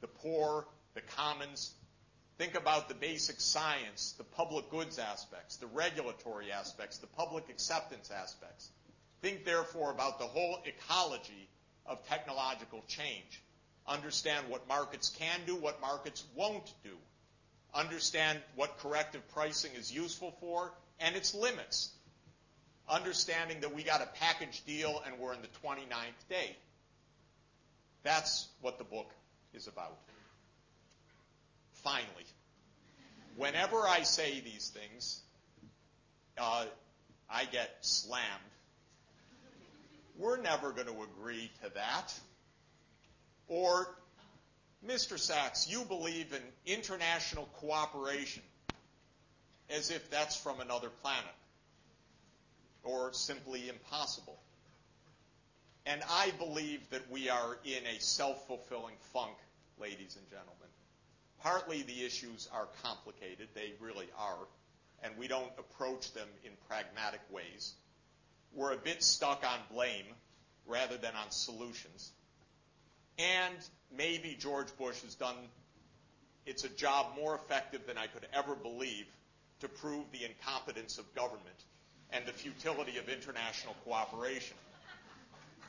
the 0.01 0.07
poor, 0.07 0.65
the 0.95 1.01
commons, 1.01 1.73
Think 2.43 2.55
about 2.55 2.89
the 2.89 2.95
basic 2.95 3.39
science, 3.39 4.15
the 4.17 4.25
public 4.25 4.69
goods 4.69 4.99
aspects, 4.99 5.55
the 5.55 5.67
regulatory 5.67 6.51
aspects, 6.51 6.97
the 6.97 7.07
public 7.07 7.47
acceptance 7.47 8.11
aspects. 8.11 8.69
Think, 9.21 9.45
therefore, 9.45 9.91
about 9.91 10.19
the 10.19 10.25
whole 10.25 10.57
ecology 10.65 11.47
of 11.85 12.05
technological 12.09 12.83
change. 12.85 13.41
Understand 13.87 14.49
what 14.49 14.67
markets 14.67 15.09
can 15.17 15.39
do, 15.45 15.55
what 15.55 15.79
markets 15.79 16.25
won't 16.35 16.69
do. 16.83 16.89
Understand 17.73 18.39
what 18.57 18.77
corrective 18.79 19.25
pricing 19.29 19.71
is 19.79 19.89
useful 19.89 20.35
for 20.41 20.73
and 20.99 21.15
its 21.15 21.33
limits. 21.33 21.91
Understanding 22.89 23.61
that 23.61 23.73
we 23.73 23.83
got 23.83 24.01
a 24.01 24.09
package 24.19 24.65
deal 24.65 25.01
and 25.05 25.17
we're 25.17 25.33
in 25.33 25.41
the 25.41 25.65
29th 25.65 26.27
day. 26.29 26.57
That's 28.03 28.49
what 28.59 28.79
the 28.79 28.83
book 28.83 29.09
is 29.53 29.67
about 29.67 29.95
finally. 31.83 32.25
Whenever 33.36 33.88
I 33.88 34.03
say 34.03 34.39
these 34.39 34.69
things, 34.69 35.21
uh, 36.38 36.65
I 37.29 37.45
get 37.45 37.69
slammed. 37.81 38.23
We're 40.17 40.41
never 40.41 40.71
going 40.71 40.88
to 40.88 41.03
agree 41.03 41.51
to 41.63 41.73
that. 41.73 42.13
Or, 43.47 43.88
Mr. 44.88 45.17
Sachs, 45.17 45.69
you 45.69 45.84
believe 45.86 46.34
in 46.34 46.73
international 46.73 47.49
cooperation 47.59 48.43
as 49.69 49.89
if 49.89 50.09
that's 50.11 50.36
from 50.36 50.59
another 50.59 50.89
planet 50.89 51.23
or 52.84 53.13
simply 53.13 53.69
impossible. 53.69 54.38
And 55.86 56.01
I 56.09 56.31
believe 56.38 56.89
that 56.91 57.09
we 57.09 57.29
are 57.29 57.57
in 57.65 57.86
a 57.88 57.99
self 57.99 58.47
fulfilling 58.47 58.95
funk, 59.13 59.36
ladies 59.79 60.17
and 60.17 60.29
gentlemen. 60.29 60.62
Partly 61.43 61.83
the 61.83 62.05
issues 62.05 62.49
are 62.53 62.67
complicated, 62.83 63.49
they 63.53 63.73
really 63.81 64.07
are, 64.17 64.47
and 65.03 65.17
we 65.17 65.27
don't 65.27 65.51
approach 65.59 66.13
them 66.13 66.27
in 66.45 66.51
pragmatic 66.69 67.19
ways. 67.29 67.73
We're 68.53 68.71
a 68.71 68.77
bit 68.77 69.03
stuck 69.03 69.43
on 69.45 69.59
blame 69.71 70.05
rather 70.65 70.95
than 70.95 71.13
on 71.15 71.29
solutions. 71.31 72.11
And 73.19 73.55
maybe 73.95 74.37
George 74.39 74.75
Bush 74.77 75.01
has 75.01 75.15
done 75.15 75.35
it's 76.45 76.65
a 76.65 76.69
job 76.69 77.15
more 77.15 77.35
effective 77.35 77.87
than 77.87 77.97
I 77.97 78.07
could 78.07 78.27
ever 78.33 78.55
believe 78.55 79.05
to 79.61 79.69
prove 79.69 80.03
the 80.11 80.25
incompetence 80.25 80.97
of 80.97 81.15
government 81.15 81.63
and 82.11 82.25
the 82.25 82.33
futility 82.33 82.97
of 82.97 83.07
international 83.07 83.75
cooperation. 83.85 84.57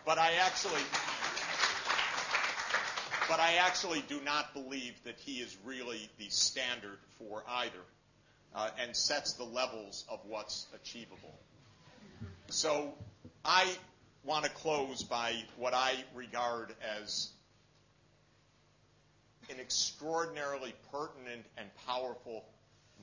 But 0.04 0.18
I 0.18 0.32
actually 0.42 0.82
but 3.28 3.40
I 3.40 3.54
actually 3.60 4.02
do 4.08 4.20
not 4.24 4.54
believe 4.54 4.94
that 5.04 5.18
he 5.18 5.34
is 5.34 5.56
really 5.64 6.08
the 6.18 6.28
standard 6.28 6.98
for 7.18 7.42
either 7.48 7.72
uh, 8.54 8.70
and 8.80 8.94
sets 8.94 9.34
the 9.34 9.44
levels 9.44 10.04
of 10.08 10.20
what's 10.26 10.66
achievable. 10.74 11.34
So 12.48 12.94
I 13.44 13.66
want 14.24 14.44
to 14.44 14.50
close 14.50 15.02
by 15.02 15.34
what 15.56 15.74
I 15.74 15.92
regard 16.14 16.74
as 16.98 17.30
an 19.50 19.60
extraordinarily 19.60 20.74
pertinent 20.90 21.44
and 21.58 21.68
powerful 21.86 22.44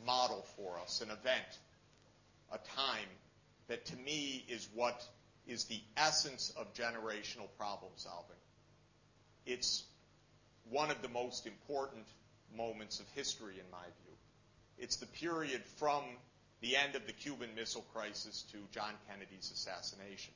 model 0.05 0.45
for 0.55 0.79
us, 0.79 1.01
an 1.01 1.09
event, 1.09 1.59
a 2.51 2.57
time 2.75 3.07
that 3.67 3.85
to 3.85 3.95
me 3.97 4.43
is 4.49 4.67
what 4.73 5.03
is 5.47 5.65
the 5.65 5.79
essence 5.97 6.53
of 6.57 6.73
generational 6.73 7.47
problem 7.57 7.91
solving. 7.95 8.35
It's 9.45 9.83
one 10.69 10.91
of 10.91 11.01
the 11.01 11.09
most 11.09 11.47
important 11.47 12.05
moments 12.55 12.99
of 12.99 13.07
history, 13.15 13.53
in 13.53 13.71
my 13.71 13.83
view. 13.83 14.15
It's 14.77 14.97
the 14.97 15.05
period 15.05 15.61
from 15.77 16.03
the 16.61 16.75
end 16.77 16.95
of 16.95 17.07
the 17.07 17.13
Cuban 17.13 17.49
Missile 17.55 17.85
Crisis 17.93 18.43
to 18.51 18.57
John 18.71 18.93
Kennedy's 19.09 19.51
assassination. 19.51 20.33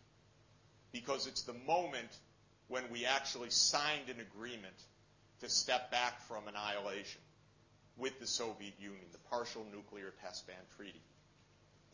Because 0.92 1.28
it's 1.28 1.44
the 1.44 1.56
moment 1.68 2.10
when 2.68 2.84
we 2.92 3.06
actually 3.06 3.50
signed 3.50 4.10
an 4.10 4.20
agreement 4.20 4.76
to 5.42 5.50
step 5.50 5.92
back 5.92 6.22
from 6.28 6.48
annihilation 6.48 7.22
with 7.98 8.20
the 8.20 8.28
Soviet 8.28 8.74
Union, 8.80 9.06
the 9.12 9.30
Partial 9.30 9.66
Nuclear 9.74 10.14
Test 10.24 10.48
Ban 10.48 10.56
Treaty. 10.78 11.02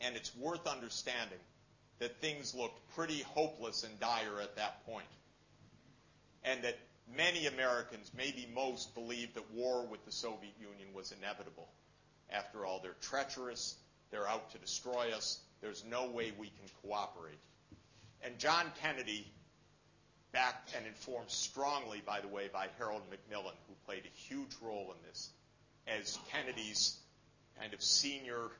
And 0.00 0.16
it's 0.16 0.34
worth 0.36 0.66
understanding 0.66 1.38
that 1.98 2.20
things 2.20 2.54
looked 2.54 2.94
pretty 2.96 3.22
hopeless 3.34 3.84
and 3.84 4.00
dire 4.00 4.40
at 4.42 4.56
that 4.56 4.84
point. 4.86 5.06
And 6.44 6.62
that 6.64 6.78
many 7.16 7.46
Americans, 7.46 8.10
maybe 8.16 8.48
most, 8.54 8.94
believed 8.94 9.34
that 9.34 9.50
war 9.52 9.86
with 9.86 10.04
the 10.04 10.12
Soviet 10.12 10.54
Union 10.60 10.94
was 10.94 11.12
inevitable. 11.12 11.68
After 12.30 12.64
all, 12.64 12.80
they're 12.82 12.96
treacherous, 13.00 13.76
they're 14.10 14.28
out 14.28 14.52
to 14.52 14.58
destroy 14.58 15.12
us, 15.14 15.38
there's 15.60 15.84
no 15.84 16.10
way 16.10 16.32
we 16.38 16.46
can 16.46 16.68
cooperate. 16.82 17.38
And 18.24 18.38
John 18.38 18.66
Kennedy, 18.80 19.26
backed 20.32 20.74
and 20.76 20.86
informed 20.86 21.30
strongly, 21.30 22.02
by 22.04 22.20
the 22.20 22.28
way, 22.28 22.48
by 22.52 22.68
Harold 22.78 23.02
Macmillan, 23.10 23.54
who 23.68 23.74
played 23.86 24.04
a 24.04 24.18
huge 24.28 24.54
role 24.62 24.94
in 24.96 25.08
this, 25.08 25.30
as 25.86 26.18
Kennedy's 26.30 26.98
kind 27.60 27.74
of 27.74 27.82
senior 27.82 28.50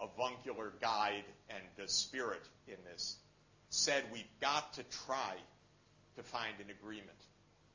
avuncular 0.00 0.72
guide 0.80 1.24
and 1.48 1.62
the 1.76 1.86
spirit 1.86 2.42
in 2.66 2.76
this, 2.90 3.16
said 3.70 4.04
we've 4.12 4.24
got 4.40 4.72
to 4.74 4.82
try 5.06 5.34
to 6.16 6.22
find 6.22 6.54
an 6.58 6.70
agreement. 6.70 7.10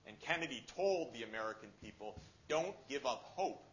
And 0.08 0.20
Kennedy 0.22 0.64
told 0.76 1.14
the 1.14 1.24
American 1.24 1.70
people, 1.84 2.22
don't 2.48 2.76
give 2.88 3.06
up 3.06 3.34
hope 3.36 3.64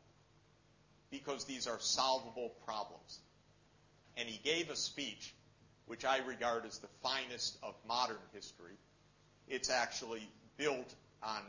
because 1.10 1.44
these 1.44 1.68
are 1.68 1.78
solvable 1.78 2.50
problems. 2.66 3.20
And 4.16 4.28
he 4.28 4.38
gave 4.42 4.68
a 4.68 4.76
speech 4.76 5.32
which 5.86 6.04
I 6.04 6.18
regard 6.18 6.64
as 6.66 6.78
the 6.78 6.88
finest 7.02 7.56
of 7.62 7.74
modern 7.86 8.16
history. 8.32 8.76
It's 9.48 9.70
actually 9.70 10.28
built 10.56 10.92
on 11.22 11.42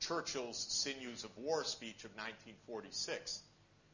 Churchill's 0.00 0.58
Sinews 0.58 1.24
of 1.24 1.36
War 1.38 1.64
speech 1.64 2.04
of 2.04 2.10
1946, 2.12 3.42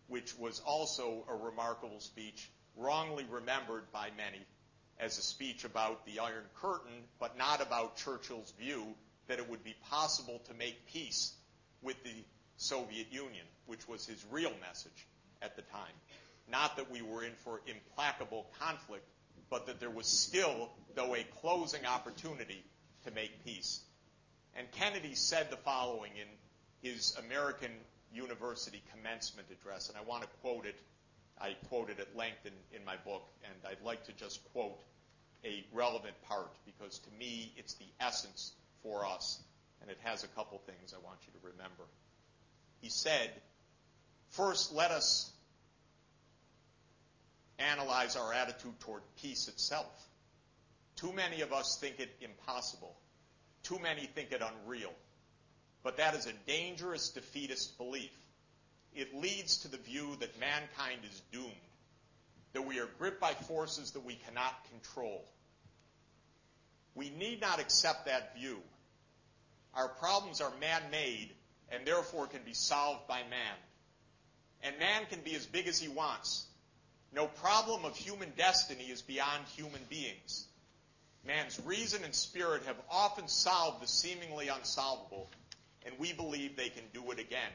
which 0.08 0.36
was 0.36 0.60
also 0.60 1.24
a 1.28 1.34
remarkable 1.34 2.00
speech, 2.00 2.50
wrongly 2.76 3.24
remembered 3.30 3.90
by 3.92 4.10
many 4.16 4.44
as 4.98 5.16
a 5.18 5.22
speech 5.22 5.64
about 5.64 6.04
the 6.06 6.18
Iron 6.18 6.44
Curtain, 6.60 7.04
but 7.18 7.38
not 7.38 7.62
about 7.62 7.96
Churchill's 7.96 8.52
view 8.58 8.94
that 9.28 9.38
it 9.38 9.48
would 9.48 9.64
be 9.64 9.74
possible 9.90 10.40
to 10.46 10.54
make 10.54 10.86
peace 10.86 11.34
with 11.82 12.02
the 12.04 12.24
Soviet 12.56 13.06
Union, 13.10 13.44
which 13.66 13.88
was 13.88 14.06
his 14.06 14.24
real 14.30 14.52
message 14.66 15.06
at 15.42 15.56
the 15.56 15.62
time. 15.62 15.92
Not 16.50 16.76
that 16.76 16.90
we 16.90 17.02
were 17.02 17.24
in 17.24 17.32
for 17.44 17.60
implacable 17.66 18.46
conflict, 18.60 19.06
but 19.50 19.66
that 19.66 19.80
there 19.80 19.90
was 19.90 20.06
still, 20.06 20.70
though 20.94 21.14
a 21.14 21.24
closing 21.40 21.86
opportunity, 21.86 22.62
to 23.04 23.10
make 23.10 23.44
peace. 23.44 23.80
And 24.56 24.70
Kennedy 24.72 25.14
said 25.14 25.50
the 25.50 25.56
following 25.56 26.12
in 26.16 26.90
his 26.90 27.16
American 27.26 27.70
University 28.12 28.82
commencement 28.94 29.48
address, 29.50 29.88
and 29.88 29.98
I 29.98 30.02
want 30.02 30.22
to 30.22 30.28
quote 30.42 30.66
it. 30.66 30.76
I 31.40 31.56
quote 31.68 31.90
it 31.90 31.98
at 31.98 32.16
length 32.16 32.46
in, 32.46 32.52
in 32.78 32.84
my 32.84 32.96
book, 33.04 33.26
and 33.42 33.54
I'd 33.68 33.84
like 33.84 34.04
to 34.04 34.12
just 34.12 34.40
quote 34.52 34.78
a 35.44 35.64
relevant 35.72 36.14
part 36.28 36.52
because 36.64 36.98
to 37.00 37.10
me 37.18 37.52
it's 37.56 37.74
the 37.74 37.86
essence 38.00 38.52
for 38.84 39.04
us, 39.04 39.42
and 39.80 39.90
it 39.90 39.98
has 40.04 40.22
a 40.22 40.28
couple 40.28 40.58
things 40.58 40.94
I 40.94 41.04
want 41.04 41.18
you 41.26 41.32
to 41.40 41.46
remember. 41.46 41.82
He 42.80 42.90
said, 42.90 43.30
First, 44.30 44.72
let 44.72 44.92
us 44.92 45.32
analyze 47.58 48.16
our 48.16 48.32
attitude 48.32 48.78
toward 48.80 49.02
peace 49.20 49.48
itself. 49.48 50.08
Too 50.96 51.12
many 51.12 51.40
of 51.40 51.52
us 51.52 51.78
think 51.80 51.98
it 51.98 52.10
impossible. 52.20 52.94
Too 53.62 53.78
many 53.82 54.06
think 54.06 54.32
it 54.32 54.42
unreal. 54.42 54.92
But 55.82 55.96
that 55.98 56.14
is 56.14 56.26
a 56.26 56.32
dangerous 56.46 57.10
defeatist 57.10 57.78
belief. 57.78 58.10
It 58.94 59.14
leads 59.14 59.58
to 59.58 59.68
the 59.68 59.76
view 59.76 60.16
that 60.20 60.38
mankind 60.38 61.00
is 61.10 61.22
doomed, 61.32 61.52
that 62.52 62.62
we 62.62 62.78
are 62.78 62.88
gripped 62.98 63.20
by 63.20 63.32
forces 63.32 63.92
that 63.92 64.04
we 64.04 64.14
cannot 64.14 64.54
control. 64.70 65.24
We 66.94 67.10
need 67.10 67.40
not 67.40 67.60
accept 67.60 68.06
that 68.06 68.36
view. 68.38 68.58
Our 69.76 69.88
problems 69.88 70.40
are 70.40 70.52
man 70.60 70.82
made 70.90 71.30
and 71.70 71.86
therefore 71.86 72.26
can 72.26 72.42
be 72.44 72.54
solved 72.54 73.06
by 73.08 73.20
man. 73.30 73.56
And 74.62 74.78
man 74.78 75.02
can 75.10 75.20
be 75.20 75.34
as 75.34 75.46
big 75.46 75.66
as 75.66 75.78
he 75.78 75.88
wants. 75.88 76.46
No 77.12 77.26
problem 77.26 77.84
of 77.84 77.96
human 77.96 78.32
destiny 78.36 78.84
is 78.84 79.02
beyond 79.02 79.44
human 79.56 79.82
beings. 79.88 80.46
Man's 81.26 81.60
reason 81.64 82.04
and 82.04 82.14
spirit 82.14 82.64
have 82.66 82.76
often 82.90 83.28
solved 83.28 83.82
the 83.82 83.86
seemingly 83.86 84.48
unsolvable, 84.48 85.30
and 85.86 85.98
we 85.98 86.12
believe 86.12 86.56
they 86.56 86.68
can 86.68 86.84
do 86.92 87.10
it 87.12 87.18
again. 87.18 87.52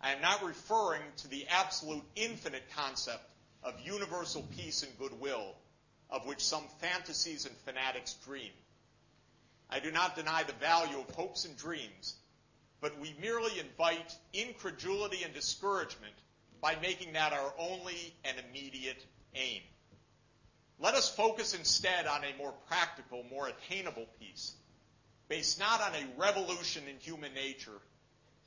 I 0.00 0.12
am 0.12 0.20
not 0.20 0.44
referring 0.44 1.02
to 1.18 1.28
the 1.28 1.46
absolute 1.48 2.04
infinite 2.14 2.64
concept 2.74 3.24
of 3.62 3.74
universal 3.80 4.42
peace 4.56 4.82
and 4.82 4.98
goodwill, 4.98 5.54
of 6.10 6.26
which 6.26 6.44
some 6.44 6.64
fantasies 6.80 7.46
and 7.46 7.56
fanatics 7.58 8.14
dream. 8.24 8.52
I 9.68 9.80
do 9.80 9.90
not 9.90 10.16
deny 10.16 10.42
the 10.42 10.52
value 10.54 10.98
of 10.98 11.14
hopes 11.14 11.44
and 11.44 11.56
dreams, 11.56 12.14
but 12.80 12.98
we 13.00 13.14
merely 13.20 13.58
invite 13.58 14.16
incredulity 14.32 15.22
and 15.24 15.34
discouragement 15.34 16.14
by 16.60 16.76
making 16.80 17.14
that 17.14 17.32
our 17.32 17.52
only 17.58 18.14
and 18.24 18.36
immediate 18.48 19.04
aim. 19.34 19.62
Let 20.78 20.94
us 20.94 21.08
focus 21.08 21.54
instead 21.54 22.06
on 22.06 22.22
a 22.22 22.36
more 22.38 22.54
practical, 22.68 23.24
more 23.24 23.48
attainable 23.48 24.06
peace, 24.20 24.54
based 25.28 25.58
not 25.58 25.80
on 25.80 25.92
a 25.94 26.20
revolution 26.20 26.84
in 26.88 26.98
human 27.00 27.34
nature, 27.34 27.80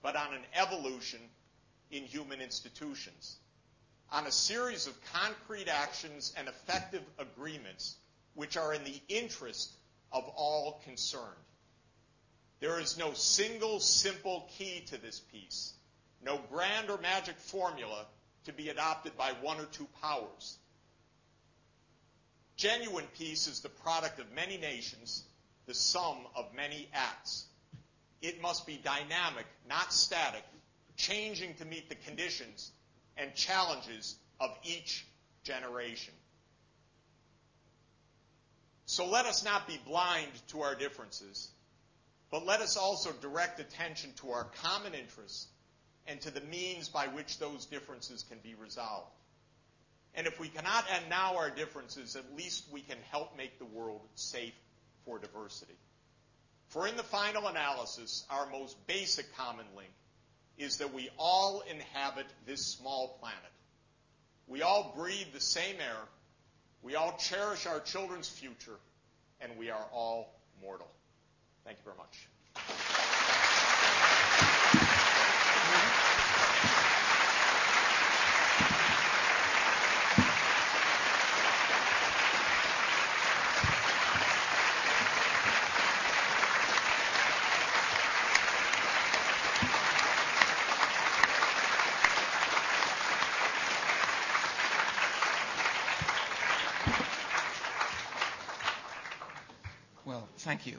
but 0.02 0.16
on 0.16 0.34
an 0.34 0.42
evolution 0.54 1.20
in 1.92 2.04
human 2.04 2.40
institutions, 2.40 3.36
on 4.12 4.26
a 4.28 4.32
series 4.32 4.88
of 4.88 4.94
concrete 5.12 5.68
actions 5.68 6.34
and 6.38 6.48
effective 6.48 7.04
agreements 7.18 7.96
which 8.36 8.58
are 8.58 8.74
in 8.74 8.84
the 8.84 9.02
interest 9.10 9.74
of 10.12 10.24
all 10.36 10.82
concerned. 10.84 11.24
There 12.60 12.80
is 12.80 12.98
no 12.98 13.14
single 13.14 13.80
simple 13.80 14.50
key 14.58 14.84
to 14.88 14.98
this 15.02 15.20
peace 15.20 15.74
no 16.24 16.40
grand 16.52 16.90
or 16.90 16.98
magic 16.98 17.38
formula 17.38 18.06
to 18.46 18.54
be 18.54 18.70
adopted 18.70 19.18
by 19.18 19.32
one 19.42 19.60
or 19.60 19.66
two 19.66 19.88
powers. 20.02 20.58
Genuine 22.56 23.08
peace 23.18 23.48
is 23.48 23.62
the 23.62 23.70
product 23.70 24.20
of 24.20 24.32
many 24.34 24.58
nations, 24.58 25.24
the 25.66 25.74
sum 25.74 26.18
of 26.36 26.54
many 26.54 26.90
acts. 26.94 27.46
It 28.22 28.42
must 28.42 28.68
be 28.68 28.78
dynamic, 28.84 29.46
not 29.70 29.94
static, 29.94 30.44
changing 30.98 31.54
to 31.56 31.66
meet 31.66 31.88
the 31.88 31.96
conditions 31.96 32.72
and 33.16 33.34
challenges 33.34 34.16
of 34.42 34.50
each 34.64 35.06
generation. 35.44 36.14
So 38.90 39.06
let 39.06 39.28
us 39.28 39.46
not 39.46 39.68
be 39.68 39.80
blind 39.86 40.32
to 40.48 40.62
our 40.62 40.74
differences, 40.74 41.52
but 42.32 42.48
let 42.48 42.60
us 42.62 42.76
also 42.76 43.12
direct 43.22 43.60
attention 43.60 44.10
to 44.22 44.32
our 44.32 44.46
common 44.64 44.96
interests 44.96 45.46
and 46.08 46.20
to 46.22 46.32
the 46.32 46.42
means 46.42 46.90
by 46.90 47.06
which 47.06 47.38
those 47.38 47.68
differences 47.68 48.26
can 48.28 48.40
be 48.40 48.56
resolved. 48.56 49.12
And 50.16 50.26
if 50.26 50.40
we 50.40 50.48
cannot 50.48 50.86
end 50.92 51.06
now 51.08 51.38
our 51.38 51.52
differences, 51.52 52.16
at 52.16 52.36
least 52.36 52.66
we 52.72 52.82
can 52.82 52.98
help 53.12 53.38
make 53.38 53.60
the 53.60 53.66
world 53.66 54.02
safe 54.16 54.56
for 55.06 55.20
diversity. 55.20 55.78
For 56.70 56.88
in 56.88 56.98
the 56.98 57.04
final 57.04 57.46
analysis, 57.46 58.26
our 58.32 58.50
most 58.50 58.76
basic 58.88 59.36
common 59.36 59.68
link 59.78 59.94
is 60.58 60.78
that 60.78 60.96
we 60.96 61.12
all 61.20 61.62
inhabit 61.70 62.26
this 62.48 62.66
small 62.66 63.20
planet. 63.20 63.38
We 64.48 64.64
all 64.64 64.96
breathe 64.98 65.28
the 65.32 65.40
same 65.40 65.76
air. 65.80 66.08
We 66.84 66.96
all 66.96 67.18
cherish 67.18 67.66
our 67.66 67.80
children's 67.80 68.30
future. 68.30 68.78
And 69.42 69.58
we 69.58 69.70
are 69.70 69.86
all 69.94 70.34
mortal. 70.62 70.88
Thank 71.64 71.78
you 71.78 71.84
very 71.86 71.98
much. 71.98 72.28
Thank 100.50 100.66
you. 100.66 100.78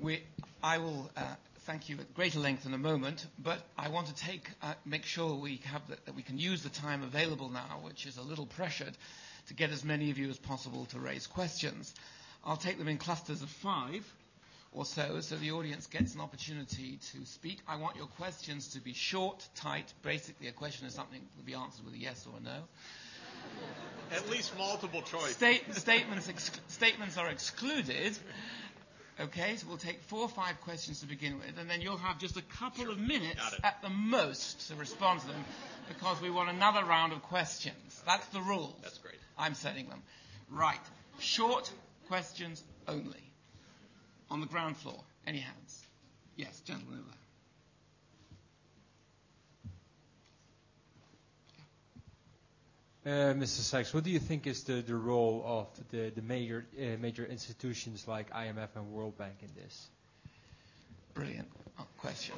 We, 0.00 0.22
I 0.72 0.78
will 0.78 1.10
uh, 1.18 1.20
thank 1.66 1.90
you 1.90 1.98
at 1.98 2.14
greater 2.14 2.38
length 2.38 2.64
in 2.64 2.72
a 2.72 2.78
moment, 2.78 3.26
but 3.38 3.58
I 3.76 3.90
want 3.90 4.06
to 4.06 4.14
take, 4.14 4.48
uh, 4.62 4.72
make 4.86 5.04
sure 5.04 5.34
we 5.34 5.60
have 5.64 5.86
the, 5.86 5.98
that 6.06 6.14
we 6.14 6.22
can 6.22 6.38
use 6.38 6.62
the 6.62 6.70
time 6.70 7.02
available 7.02 7.50
now, 7.50 7.80
which 7.82 8.06
is 8.06 8.16
a 8.16 8.22
little 8.22 8.46
pressured, 8.46 8.96
to 9.48 9.54
get 9.54 9.68
as 9.68 9.84
many 9.84 10.10
of 10.10 10.16
you 10.16 10.30
as 10.30 10.38
possible 10.38 10.86
to 10.86 10.98
raise 10.98 11.26
questions. 11.26 11.94
I'll 12.42 12.56
take 12.56 12.78
them 12.78 12.88
in 12.88 12.96
clusters 12.96 13.42
of 13.42 13.50
five 13.50 14.10
or 14.72 14.86
so, 14.86 15.20
so 15.20 15.36
the 15.36 15.50
audience 15.52 15.86
gets 15.88 16.14
an 16.14 16.22
opportunity 16.22 16.98
to 17.12 17.26
speak. 17.26 17.58
I 17.68 17.76
want 17.76 17.96
your 17.96 18.06
questions 18.06 18.68
to 18.68 18.80
be 18.80 18.94
short, 18.94 19.46
tight. 19.54 19.92
Basically, 20.02 20.48
a 20.48 20.52
question 20.52 20.86
is 20.86 20.94
something 20.94 21.20
to 21.36 21.44
be 21.44 21.52
answered 21.52 21.84
with 21.84 21.92
a 21.92 21.98
yes 21.98 22.26
or 22.26 22.38
a 22.38 22.42
no. 22.42 22.60
At 24.10 24.30
least 24.30 24.56
multiple 24.56 25.02
choice. 25.02 25.32
State, 25.36 25.74
statements, 25.74 26.30
ex- 26.30 26.50
statements 26.68 27.18
are 27.18 27.28
excluded. 27.28 28.16
Okay, 29.22 29.54
so 29.56 29.68
we'll 29.68 29.76
take 29.76 30.00
four 30.02 30.22
or 30.22 30.28
five 30.28 30.60
questions 30.62 31.00
to 31.00 31.06
begin 31.06 31.38
with, 31.38 31.56
and 31.58 31.70
then 31.70 31.80
you'll 31.80 31.96
have 31.96 32.18
just 32.18 32.36
a 32.36 32.42
couple 32.42 32.84
sure. 32.84 32.92
of 32.92 32.98
minutes 32.98 33.40
at 33.62 33.80
the 33.80 33.88
most 33.88 34.68
to 34.68 34.74
respond 34.74 35.20
to 35.20 35.28
them 35.28 35.44
because 35.86 36.20
we 36.20 36.28
want 36.28 36.50
another 36.50 36.84
round 36.84 37.12
of 37.12 37.22
questions. 37.22 38.02
That's 38.04 38.26
the 38.28 38.40
rules. 38.40 38.74
That's 38.82 38.98
great. 38.98 39.14
I'm 39.38 39.54
setting 39.54 39.88
them. 39.88 40.02
Right. 40.50 40.80
Short 41.20 41.70
questions 42.08 42.64
only. 42.88 43.22
On 44.28 44.40
the 44.40 44.46
ground 44.46 44.76
floor. 44.76 45.00
Any 45.26 45.38
hands? 45.38 45.86
Yes, 46.36 46.60
gentleman 46.60 46.98
over 46.98 47.08
there. 47.08 47.21
Mr. 53.06 53.60
Sachs, 53.60 53.92
what 53.92 54.04
do 54.04 54.10
you 54.10 54.20
think 54.20 54.46
is 54.46 54.62
the, 54.64 54.74
the 54.74 54.94
role 54.94 55.42
of 55.44 55.66
the, 55.90 56.10
the 56.10 56.22
major, 56.22 56.64
uh, 56.80 56.96
major 57.00 57.24
institutions 57.26 58.06
like 58.06 58.30
IMF 58.32 58.68
and 58.76 58.92
World 58.92 59.18
Bank 59.18 59.34
in 59.42 59.48
this? 59.60 59.88
Brilliant 61.14 61.48
question. 61.98 62.34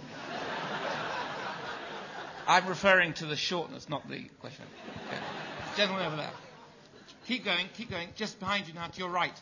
I'm 2.46 2.66
referring 2.66 3.12
to 3.14 3.26
the 3.26 3.36
shortness, 3.36 3.88
not 3.88 4.08
the 4.08 4.24
question. 4.40 4.64
Okay. 5.08 5.18
Gentleman 5.76 6.06
over 6.06 6.16
there. 6.16 6.30
Keep 7.26 7.44
going, 7.44 7.66
keep 7.74 7.90
going. 7.90 8.08
Just 8.16 8.38
behind 8.38 8.66
you 8.68 8.74
now, 8.74 8.86
to 8.86 8.98
your 8.98 9.08
right. 9.08 9.32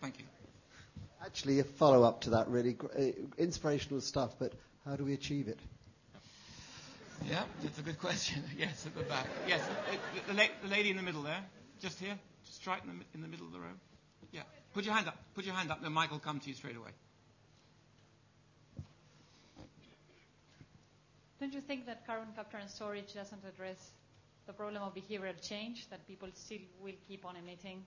Thank 0.00 0.18
you. 0.18 0.24
Actually, 1.24 1.58
a 1.60 1.64
follow 1.64 2.04
up 2.04 2.22
to 2.22 2.30
that, 2.30 2.48
really. 2.48 2.76
Uh, 2.98 3.02
inspirational 3.36 4.00
stuff, 4.00 4.36
but 4.38 4.52
how 4.86 4.96
do 4.96 5.04
we 5.04 5.12
achieve 5.14 5.48
it? 5.48 5.58
Yeah, 7.26 7.44
that's 7.62 7.78
a 7.78 7.82
good 7.82 7.98
question. 7.98 8.42
Yes, 8.58 8.86
at 8.86 8.94
the 8.96 9.02
back. 9.04 9.26
Yes, 9.46 9.60
uh, 9.60 9.96
the, 10.28 10.34
the, 10.34 10.48
the 10.62 10.68
lady 10.68 10.90
in 10.90 10.96
the 10.96 11.02
middle 11.02 11.22
there. 11.22 11.44
Just 11.80 11.98
here. 12.00 12.18
Just 12.44 12.66
right 12.66 12.82
in 12.82 12.98
the, 12.98 13.04
in 13.14 13.20
the 13.22 13.28
middle 13.28 13.46
of 13.46 13.52
the 13.52 13.58
room. 13.58 13.78
Yeah. 14.32 14.42
Put 14.74 14.84
your 14.84 14.94
hand 14.94 15.08
up. 15.08 15.16
Put 15.34 15.44
your 15.44 15.54
hand 15.54 15.70
up, 15.70 15.82
then 15.82 15.92
Mike 15.92 16.10
will 16.10 16.18
come 16.18 16.40
to 16.40 16.48
you 16.48 16.54
straight 16.54 16.76
away. 16.76 16.90
Don't 21.40 21.52
you 21.54 21.60
think 21.60 21.86
that 21.86 22.04
carbon 22.06 22.28
capture 22.34 22.56
and 22.56 22.68
storage 22.68 23.14
doesn't 23.14 23.44
address 23.44 23.92
the 24.46 24.52
problem 24.52 24.82
of 24.82 24.94
behavioral 24.94 25.40
change, 25.40 25.88
that 25.90 26.06
people 26.08 26.28
still 26.34 26.58
will 26.82 26.94
keep 27.06 27.24
on 27.24 27.36
emitting 27.36 27.84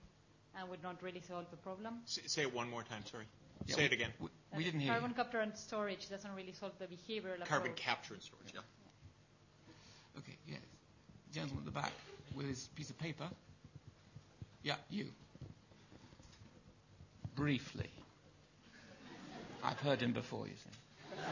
and 0.58 0.68
would 0.70 0.82
not 0.82 1.02
really 1.02 1.20
solve 1.20 1.44
the 1.50 1.56
problem? 1.56 1.98
say 2.06 2.42
it 2.42 2.54
one 2.54 2.70
more 2.70 2.82
time, 2.82 3.04
sorry. 3.10 3.24
Yeah, 3.66 3.74
say 3.76 3.82
we, 3.82 3.86
it 3.86 3.92
again. 3.92 4.10
We, 4.20 4.28
we 4.56 4.64
didn't 4.64 4.80
hear 4.80 4.92
Carbon 4.92 5.10
you. 5.10 5.16
capture 5.16 5.40
and 5.40 5.56
storage 5.56 6.08
doesn't 6.08 6.34
really 6.34 6.52
solve 6.52 6.72
the 6.78 6.86
behavioral 6.86 7.44
Carbon 7.44 7.72
approach. 7.72 7.76
capture 7.76 8.14
and 8.14 8.22
storage, 8.22 8.52
yeah. 8.54 8.60
yeah. 9.66 10.18
Okay, 10.20 10.36
yes. 10.46 10.60
Gentleman 11.32 11.58
at 11.60 11.61
the 11.72 11.80
back 11.80 11.92
with 12.34 12.46
his 12.46 12.68
piece 12.74 12.90
of 12.90 12.98
paper. 12.98 13.28
Yeah, 14.62 14.76
you. 14.90 15.06
Briefly. 17.34 17.88
I've 19.64 19.78
heard 19.80 20.00
him 20.00 20.12
before, 20.12 20.46
you 20.46 20.54
see. 20.54 20.70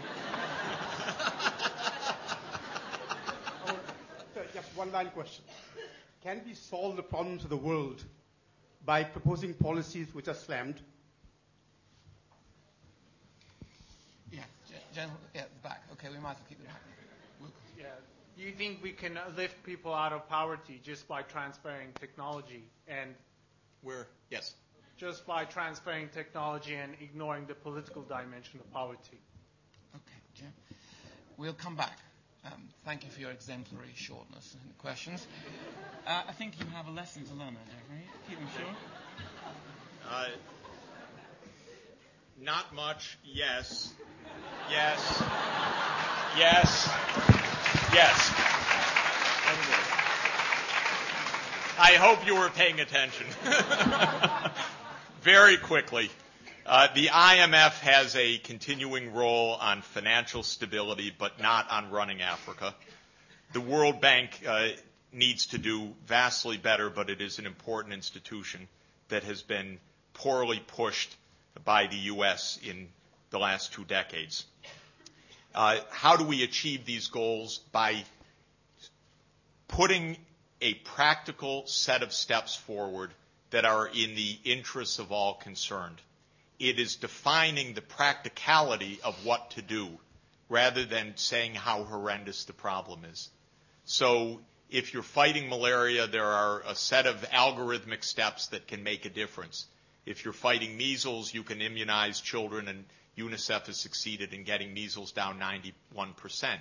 Oh, 4.37 4.43
just 4.55 4.75
one 4.77 4.91
line 4.91 5.11
question. 5.11 5.45
Can 6.23 6.41
we 6.47 6.55
solve 6.55 6.97
the 6.97 7.03
problems 7.03 7.45
of 7.45 7.51
the 7.51 7.57
world 7.57 8.03
by 8.85 9.05
proposing 9.05 9.53
policies 9.55 10.09
which 10.15 10.29
are 10.29 10.35
slammed? 10.35 10.81
Yeah, 14.33 14.41
gen- 14.95 15.11
yeah, 15.35 15.43
the 15.43 15.69
back. 15.69 15.83
Okay, 15.93 16.09
we 16.09 16.19
might 16.21 16.33
as 16.33 16.37
well 16.39 16.47
keep 16.49 16.59
the 16.59 16.65
back. 16.65 16.81
Yeah. 17.79 17.85
Do 18.37 18.43
you 18.45 18.53
think 18.53 18.83
we 18.83 18.93
can 18.93 19.19
lift 19.37 19.63
people 19.65 19.93
out 19.93 20.13
of 20.13 20.29
poverty 20.29 20.81
just 20.83 21.07
by 21.09 21.23
transferring 21.23 21.89
technology 22.01 22.65
and 22.89 23.15
where 23.83 24.07
yes 24.31 24.55
just 24.97 25.27
by 25.27 25.45
transferring 25.45 26.09
technology 26.09 26.75
and 26.75 26.95
ignoring 27.01 27.47
the 27.47 27.55
political 27.55 28.03
dimension 28.03 28.61
of 28.61 28.71
poverty 28.73 29.21
okay 29.95 30.21
Jim 30.35 30.53
we'll 31.37 31.55
come 31.55 31.77
back 31.77 31.99
um, 32.45 32.69
thank 32.85 33.05
you 33.05 33.11
for 33.11 33.21
your 33.21 33.31
exemplary 33.31 33.93
shortness 33.95 34.57
in 34.65 34.73
questions. 34.79 35.27
Uh, 36.07 36.23
I 36.27 36.33
think 36.33 36.59
you 36.59 36.65
have 36.75 36.89
a 36.89 36.91
lesson 36.91 37.25
to 37.25 37.35
learn 37.35 37.55
there, 37.55 37.65
Jeffrey. 37.69 38.09
Keep 38.29 38.39
them 38.39 38.49
short. 38.57 38.77
Uh, 40.11 40.27
not 42.41 42.75
much. 42.75 43.19
Yes. 43.25 43.93
Yes. 44.71 45.23
Yes. 46.39 47.40
Yes. 47.93 48.31
I 51.77 51.95
hope 51.99 52.25
you 52.25 52.37
were 52.37 52.51
paying 52.51 52.79
attention. 52.79 53.27
Very 55.23 55.57
quickly. 55.57 56.09
Uh, 56.65 56.87
the 56.95 57.07
IMF 57.07 57.81
has 57.81 58.15
a 58.15 58.39
continuing 58.39 59.13
role 59.13 59.55
on 59.55 59.83
financial 59.83 60.45
stability, 60.45 61.13
but 61.19 61.41
not 61.41 61.69
on 61.71 61.91
running 61.91 62.23
Africa. 62.23 62.77
The 63.55 63.61
World 63.61 64.01
Bank 64.01 64.41
uh, 64.47 64.69
needs 65.13 65.47
to 65.47 65.59
do 65.59 65.93
vastly 66.07 66.59
better, 66.59 66.91
but 66.91 67.11
it 67.11 67.21
is 67.21 67.41
an 67.41 67.47
important 67.47 67.93
institution 67.93 68.69
that 69.09 69.25
has 69.25 69.43
been 69.43 69.81
poorly 70.15 70.63
pushed 70.65 71.17
by 71.65 71.89
the 71.89 71.97
U.S. 71.97 72.61
in 72.63 72.89
the 73.31 73.41
last 73.41 73.73
two 73.73 73.85
decades. 73.85 74.45
Uh, 75.55 75.79
how 75.91 76.17
do 76.17 76.25
we 76.25 76.43
achieve 76.43 76.85
these 76.85 77.09
goals? 77.09 77.59
By 77.73 78.05
putting 79.69 80.17
a 80.61 80.75
practical 80.75 81.67
set 81.67 82.03
of 82.03 82.13
steps 82.13 82.55
forward 82.55 83.11
that 83.51 83.65
are 83.65 83.87
in 83.87 84.15
the 84.15 84.39
interests 84.45 84.99
of 84.99 85.13
all 85.13 85.35
concerned. 85.35 86.01
It 86.59 86.79
is 86.79 86.97
defining 86.97 87.75
the 87.75 87.81
practicality 87.83 89.01
of 89.03 89.25
what 89.25 89.53
to 89.53 89.63
do 89.63 89.89
rather 90.49 90.85
than 90.85 91.17
saying 91.17 91.55
how 91.55 91.85
horrendous 91.85 92.45
the 92.45 92.53
problem 92.53 93.05
is. 93.05 93.31
So 93.85 94.41
if 94.71 94.93
you're 94.93 95.03
fighting 95.03 95.49
malaria, 95.49 96.07
there 96.07 96.27
are 96.27 96.63
a 96.67 96.75
set 96.75 97.07
of 97.07 97.23
algorithmic 97.31 98.05
steps 98.05 98.49
that 98.49 98.69
can 98.69 98.83
make 98.83 99.05
a 99.05 99.11
difference. 99.11 99.67
If 100.07 100.25
you're 100.25 100.33
fighting 100.35 100.77
measles, 100.77 101.33
you 101.33 101.43
can 101.43 101.61
immunize 101.61 102.21
children, 102.21 102.69
and 102.69 102.85
UNICEF 103.17 103.67
has 103.67 103.77
succeeded 103.79 104.33
in 104.33 104.45
getting 104.45 104.73
measles 104.73 105.13
down 105.13 105.41
91%. 105.41 106.59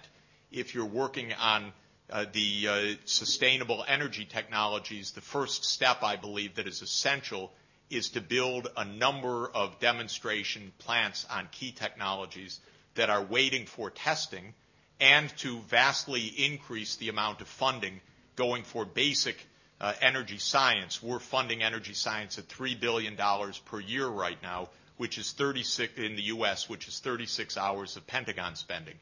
If 0.52 0.74
you're 0.74 0.86
working 0.86 1.34
on 1.34 1.72
uh, 2.12 2.26
the 2.32 2.68
uh, 2.68 2.96
sustainable 3.06 3.86
energy 3.88 4.26
technologies, 4.26 5.12
the 5.12 5.22
first 5.22 5.64
step, 5.66 6.04
I 6.04 6.16
believe, 6.16 6.56
that 6.56 6.68
is 6.68 6.82
essential 6.82 7.52
is 7.90 8.10
to 8.10 8.22
build 8.22 8.68
a 8.78 8.86
number 8.86 9.50
of 9.50 9.80
demonstration 9.80 10.72
plants 10.80 11.26
on 11.30 11.48
key 11.52 11.72
technologies 11.72 12.60
that 12.96 13.10
are 13.10 13.24
waiting 13.24 13.66
for 13.66 13.90
testing 13.90 14.54
and 15.00 15.30
to 15.38 15.60
vastly 15.62 16.26
increase 16.26 16.98
the 16.98 17.10
amount 17.10 17.42
of 17.42 17.48
funding 17.48 18.02
going 18.36 18.64
for 18.64 18.86
basic 18.86 19.38
uh, 19.82 19.94
energy 20.02 20.38
science. 20.38 21.02
We're 21.02 21.20
funding 21.20 21.64
energy 21.64 21.94
science 21.94 22.38
at 22.38 22.48
$3 22.48 22.80
billion 22.80 23.18
per 23.66 23.80
year 23.80 24.08
right 24.08 24.38
now, 24.44 24.70
which 25.00 25.18
is 25.18 25.32
36 25.32 25.98
in 25.98 26.18
the 26.18 26.24
U.S., 26.24 26.68
which 26.68 26.90
is 26.90 27.00
36 27.00 27.56
hours 27.56 27.96
of 27.96 28.06
Pentagon 28.06 28.56
spending. 28.56 28.96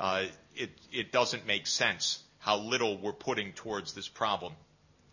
Uh, 0.00 0.24
it, 0.56 0.70
it 0.92 1.12
doesn't 1.12 1.46
make 1.46 1.68
sense 1.68 2.20
how 2.40 2.58
little 2.58 2.98
we're 2.98 3.12
putting 3.12 3.52
towards 3.52 3.92
this 3.92 4.08
problem. 4.08 4.52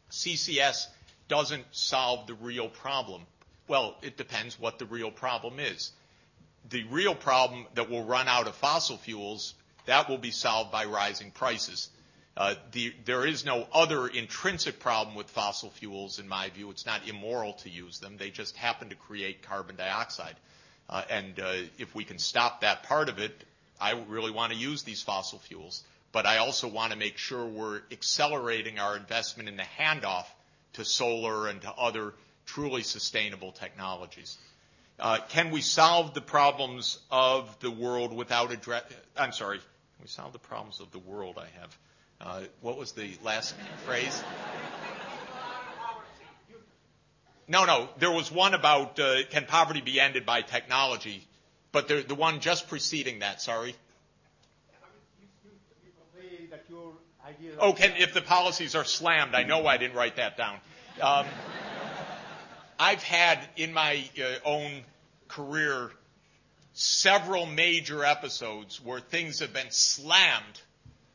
CCS 0.09 0.87
doesn't 1.27 1.65
solve 1.69 2.25
the 2.25 2.33
real 2.33 2.67
problem. 2.67 3.21
Well, 3.67 3.95
it 4.01 4.17
depends 4.17 4.59
what 4.59 4.79
the 4.79 4.85
real 4.85 5.11
problem 5.11 5.59
is. 5.59 5.91
The 6.67 6.83
real 6.85 7.13
problem 7.13 7.67
that 7.75 7.91
will 7.91 8.03
run 8.03 8.27
out 8.27 8.47
of 8.47 8.55
fossil 8.55 8.97
fuels, 8.97 9.53
that 9.85 10.09
will 10.09 10.17
be 10.17 10.31
solved 10.31 10.71
by 10.71 10.85
rising 10.85 11.29
prices. 11.29 11.91
Uh, 12.35 12.55
the, 12.71 12.93
there 13.05 13.27
is 13.27 13.45
no 13.45 13.67
other 13.71 14.07
intrinsic 14.07 14.79
problem 14.79 15.15
with 15.15 15.29
fossil 15.29 15.69
fuels, 15.69 16.17
in 16.17 16.27
my 16.27 16.49
view. 16.49 16.71
It's 16.71 16.85
not 16.85 17.07
immoral 17.07 17.53
to 17.53 17.69
use 17.69 17.99
them. 17.99 18.17
They 18.17 18.31
just 18.31 18.57
happen 18.57 18.89
to 18.89 18.95
create 18.95 19.43
carbon 19.43 19.75
dioxide. 19.75 20.35
Uh, 20.89 21.03
and 21.09 21.39
uh, 21.39 21.53
if 21.77 21.93
we 21.93 22.03
can 22.03 22.17
stop 22.17 22.61
that 22.61 22.83
part 22.83 23.09
of 23.09 23.19
it, 23.19 23.43
I 23.79 23.91
really 24.07 24.31
want 24.31 24.51
to 24.51 24.57
use 24.57 24.81
these 24.83 25.01
fossil 25.03 25.39
fuels. 25.39 25.83
But 26.11 26.25
I 26.25 26.37
also 26.37 26.67
want 26.67 26.91
to 26.91 26.97
make 26.97 27.17
sure 27.17 27.45
we're 27.45 27.81
accelerating 27.91 28.79
our 28.79 28.97
investment 28.97 29.47
in 29.47 29.57
the 29.57 29.65
handoff 29.79 30.25
to 30.73 30.85
solar 30.85 31.47
and 31.47 31.61
to 31.61 31.71
other 31.71 32.13
truly 32.45 32.83
sustainable 32.83 33.51
technologies. 33.51 34.37
Can 35.29 35.51
we 35.51 35.61
solve 35.61 36.13
the 36.13 36.21
problems 36.21 36.99
of 37.11 37.59
the 37.59 37.71
world 37.71 38.13
without 38.13 38.51
address? 38.51 38.83
I'm 39.17 39.31
sorry. 39.31 39.57
Can 39.57 40.03
we 40.03 40.07
solve 40.07 40.33
the 40.33 40.39
problems 40.39 40.79
of 40.79 40.91
the 40.91 40.99
world? 40.99 41.37
I 41.37 41.47
have. 41.59 41.77
Uh, 42.25 42.39
what 42.61 42.77
was 42.77 42.93
the 42.93 43.11
last 43.21 43.53
phrase? 43.85 44.23
No, 47.49 47.65
no. 47.65 47.89
There 47.99 48.11
was 48.11 48.31
one 48.31 48.53
about 48.53 48.97
uh, 48.97 49.23
can 49.29 49.45
poverty 49.45 49.81
be 49.81 49.99
ended 49.99 50.25
by 50.25 50.41
technology, 50.41 51.27
but 51.73 51.89
the, 51.89 51.95
the 52.07 52.15
one 52.15 52.39
just 52.39 52.69
preceding 52.69 53.19
that. 53.19 53.41
Sorry. 53.41 53.75
Oh, 57.59 57.73
can, 57.73 57.93
if 57.97 58.13
the 58.13 58.21
policies 58.21 58.73
are 58.75 58.85
slammed, 58.85 59.35
I 59.35 59.43
know 59.43 59.67
I 59.67 59.77
didn't 59.77 59.97
write 59.97 60.15
that 60.15 60.37
down. 60.37 60.57
Um, 61.01 61.25
I've 62.79 63.03
had 63.03 63.39
in 63.57 63.73
my 63.73 64.03
uh, 64.17 64.35
own 64.45 64.71
career 65.27 65.91
several 66.73 67.45
major 67.45 68.05
episodes 68.05 68.81
where 68.81 68.99
things 68.99 69.39
have 69.39 69.53
been 69.53 69.71
slammed 69.71 70.61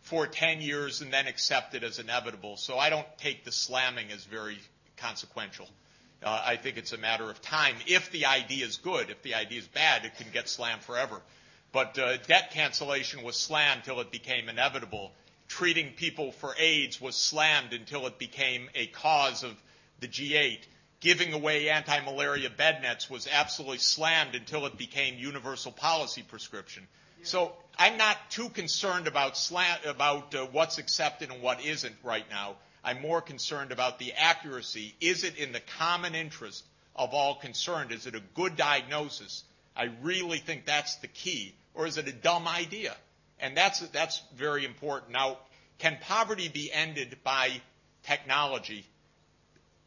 for 0.09 0.27
10 0.27 0.61
years 0.61 1.01
and 1.01 1.13
then 1.13 1.27
accept 1.27 1.75
it 1.75 1.85
as 1.85 1.99
inevitable. 1.99 2.57
So 2.57 2.79
I 2.79 2.91
don't 2.91 3.07
take 3.19 3.45
the 3.45 3.53
slamming 3.53 4.11
as 4.13 4.25
very 4.25 4.59
consequential. 4.97 5.69
Uh, 6.23 6.43
I 6.45 6.57
think 6.57 6.77
it's 6.77 6.93
a 6.93 6.99
matter 6.99 7.31
of 7.31 7.41
time. 7.41 7.77
If 7.87 8.11
the 8.11 8.27
idea 8.27 8.67
is 8.67 8.77
good, 8.79 9.11
if 9.11 9.23
the 9.23 9.35
idea 9.35 9.61
is 9.61 9.69
bad, 9.69 10.05
it 10.05 10.17
can 10.17 10.27
get 10.33 10.49
slammed 10.49 10.83
forever. 10.83 11.21
But 11.73 11.99
uh, 11.99 12.17
debt 12.27 12.51
cancellation 12.53 13.23
was 13.23 13.37
slammed 13.37 13.85
till 13.85 14.01
it 14.01 14.11
became 14.11 14.49
inevitable 14.49 15.13
treating 15.49 15.93
people 15.93 16.31
for 16.33 16.55
AIDS 16.59 17.01
was 17.01 17.17
slammed 17.17 17.73
until 17.73 18.07
it 18.07 18.19
became 18.19 18.69
a 18.75 18.87
cause 18.87 19.43
of 19.43 19.57
the 20.01 20.07
G8. 20.07 20.61
Giving 21.01 21.33
away 21.33 21.71
anti-malaria 21.71 22.51
bed 22.51 22.83
nets 22.83 23.09
was 23.09 23.29
absolutely 23.31 23.79
slammed 23.79 24.35
until 24.35 24.67
it 24.67 24.77
became 24.77 25.17
universal 25.17 25.73
policy 25.73 26.23
prescription. 26.23 26.87
So 27.23 27.53
I'm 27.79 27.97
not 27.97 28.17
too 28.31 28.49
concerned 28.49 29.07
about, 29.07 29.37
slant, 29.37 29.85
about 29.87 30.35
uh, 30.35 30.47
what's 30.51 30.79
accepted 30.79 31.31
and 31.31 31.41
what 31.41 31.65
isn't 31.65 31.95
right 32.03 32.25
now. 32.29 32.57
I'm 32.83 33.01
more 33.01 33.21
concerned 33.21 33.71
about 33.71 33.99
the 33.99 34.13
accuracy. 34.15 34.95
Is 35.01 35.23
it 35.23 35.37
in 35.37 35.53
the 35.53 35.61
common 35.79 36.15
interest 36.17 36.65
of 36.97 37.15
all 37.15 37.37
concerned? 37.37 37.93
Is 37.93 38.07
it 38.07 38.17
a 38.17 38.23
good 38.35 38.57
diagnosis? 38.57 39.45
I 39.77 39.91
really 40.03 40.39
think 40.39 40.67
that's 40.67 40.97
the 40.97 41.07
key. 41.07 41.55
Or 41.75 41.87
is 41.87 41.99
it 41.99 42.09
a 42.09 42.13
dumb 42.13 42.49
idea? 42.49 42.97
And 43.39 43.57
that's, 43.57 43.79
that's 43.91 44.23
very 44.37 44.65
important. 44.65 45.13
Now, 45.13 45.39
can 45.79 45.99
poverty 46.01 46.49
be 46.49 46.73
ended 46.73 47.19
by 47.23 47.61
technology? 48.03 48.85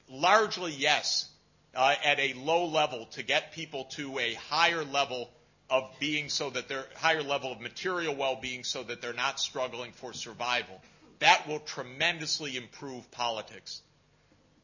Largely, 0.09 0.71
yes, 0.71 1.29
uh, 1.75 1.95
at 2.03 2.19
a 2.19 2.33
low 2.33 2.67
level 2.67 3.07
to 3.11 3.23
get 3.23 3.51
people 3.51 3.85
to 3.95 4.19
a 4.19 4.33
higher 4.35 4.85
level 4.85 5.29
of 5.71 5.89
being 5.99 6.27
so 6.27 6.49
that 6.49 6.67
they're 6.67 6.85
higher 6.97 7.23
level 7.23 7.51
of 7.51 7.61
material 7.61 8.13
well-being 8.13 8.65
so 8.65 8.83
that 8.83 9.01
they're 9.01 9.13
not 9.13 9.39
struggling 9.39 9.93
for 9.93 10.11
survival. 10.11 10.81
That 11.19 11.47
will 11.47 11.59
tremendously 11.59 12.57
improve 12.57 13.09
politics. 13.11 13.81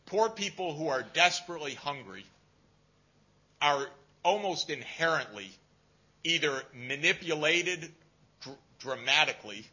Poor 0.06 0.30
people 0.30 0.76
who 0.76 0.90
are 0.90 1.04
desperately 1.14 1.76
hungry 1.76 2.26
are 3.62 3.88
almost 4.24 4.70
inherently 4.70 5.50
either 6.24 6.62
manipulated 6.74 7.90
dr- 8.42 8.58
dramatically, 8.80 9.66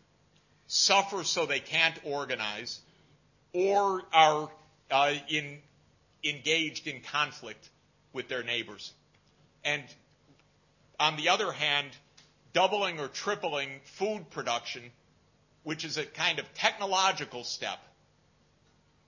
suffer 0.69 1.24
so 1.24 1.47
they 1.47 1.59
can't 1.59 1.98
organize, 2.05 2.81
or 3.52 4.02
are 4.12 4.48
uh, 4.90 5.15
in, 5.28 5.59
engaged 6.23 6.86
in 6.86 7.01
conflict 7.01 7.69
with 8.12 8.28
their 8.28 8.44
neighbors. 8.44 8.93
And 9.65 9.82
on 10.99 11.16
the 11.16 11.29
other 11.29 11.53
hand, 11.53 11.89
doubling 12.53 13.01
or 13.01 13.09
tripling 13.09 13.69
food 13.85 14.31
production, 14.31 14.83
which 15.62 15.85
is 15.85 15.99
a 15.99 16.05
kind 16.05 16.39
of 16.39 16.55
technological 16.55 17.45
step, 17.45 17.79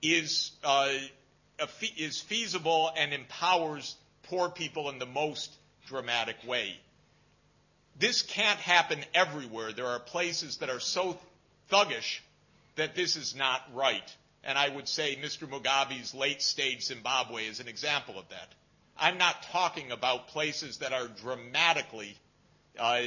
is, 0.03 0.53
uh, 0.65 0.93
fe- 1.79 1.95
is 1.97 2.21
feasible 2.21 2.91
and 2.97 3.13
empowers 3.13 3.97
poor 4.25 4.49
people 4.49 4.91
in 4.91 4.99
the 4.99 5.07
most 5.07 5.51
dramatic 5.87 6.37
way. 6.47 6.79
This 7.99 8.23
can't 8.23 8.59
happen 8.59 9.05
everywhere. 9.15 9.73
There 9.73 9.87
are 9.87 10.01
places 10.01 10.59
that 10.59 10.69
are 10.69 10.81
so 10.81 11.19
thuggish 11.71 12.21
that 12.77 12.95
this 12.95 13.17
is 13.17 13.35
not 13.35 13.63
right. 13.75 14.17
And 14.45 14.59
I 14.59 14.69
would 14.69 14.89
say 14.89 15.17
Mr. 15.17 15.49
Mugabe's 15.49 16.15
late 16.15 16.43
stage 16.43 16.85
Zimbabwe 16.85 17.47
is 17.47 17.61
an 17.61 17.69
example 17.69 18.19
of 18.19 18.29
that. 18.29 18.53
I'm 18.99 19.19
not 19.19 19.43
talking 19.53 19.93
about 19.93 20.29
places 20.29 20.79
that 20.79 20.93
are 20.93 21.09
dramatically 21.09 22.17
uh, 22.79 23.03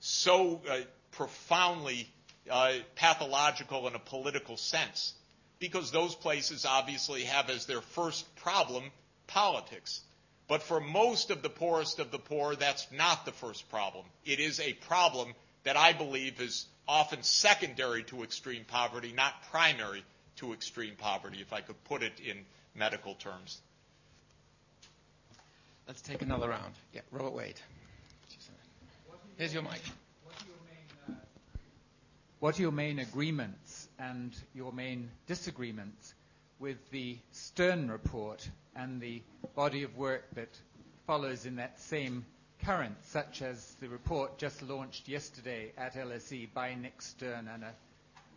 so 0.00 0.60
uh, 0.70 0.80
profoundly 1.12 2.08
uh, 2.50 2.74
pathological 2.96 3.88
in 3.88 3.94
a 3.94 3.98
political 3.98 4.56
sense, 4.56 5.14
because 5.58 5.90
those 5.90 6.14
places 6.14 6.66
obviously 6.66 7.24
have 7.24 7.48
as 7.48 7.66
their 7.66 7.80
first 7.80 8.34
problem 8.36 8.84
politics. 9.26 10.02
But 10.46 10.62
for 10.62 10.78
most 10.80 11.30
of 11.30 11.42
the 11.42 11.48
poorest 11.48 12.00
of 12.00 12.10
the 12.10 12.18
poor, 12.18 12.54
that's 12.54 12.86
not 12.92 13.24
the 13.24 13.32
first 13.32 13.68
problem. 13.70 14.04
It 14.26 14.40
is 14.40 14.60
a 14.60 14.74
problem 14.74 15.32
that 15.64 15.76
I 15.76 15.94
believe 15.94 16.40
is 16.40 16.66
often 16.86 17.22
secondary 17.22 18.02
to 18.04 18.22
extreme 18.22 18.64
poverty, 18.64 19.12
not 19.12 19.32
primary 19.50 20.04
to 20.36 20.52
extreme 20.52 20.96
poverty, 20.96 21.38
if 21.40 21.52
I 21.52 21.62
could 21.62 21.82
put 21.84 22.02
it 22.02 22.20
in 22.20 22.44
medical 22.74 23.14
terms. 23.14 23.60
Let's 25.86 26.00
take 26.00 26.22
another 26.22 26.48
round. 26.48 26.72
Yeah, 26.94 27.02
Robert 27.10 27.34
Wade. 27.34 27.60
Here's 29.36 29.52
your 29.52 29.62
mic. 29.62 29.82
Uh, 31.08 31.12
what 32.40 32.58
are 32.58 32.62
your 32.62 32.72
main 32.72 33.00
agreements 33.00 33.88
and 33.98 34.34
your 34.54 34.72
main 34.72 35.10
disagreements 35.26 36.14
with 36.58 36.78
the 36.90 37.18
Stern 37.32 37.90
report 37.90 38.48
and 38.74 38.98
the 39.00 39.20
body 39.54 39.82
of 39.82 39.94
work 39.98 40.24
that 40.34 40.48
follows 41.06 41.44
in 41.44 41.56
that 41.56 41.78
same 41.78 42.24
current, 42.64 42.96
such 43.04 43.42
as 43.42 43.74
the 43.80 43.88
report 43.90 44.38
just 44.38 44.62
launched 44.62 45.06
yesterday 45.06 45.70
at 45.76 45.94
LSE 45.96 46.48
by 46.54 46.74
Nick 46.74 47.02
Stern 47.02 47.46
and 47.52 47.62
a 47.62 47.72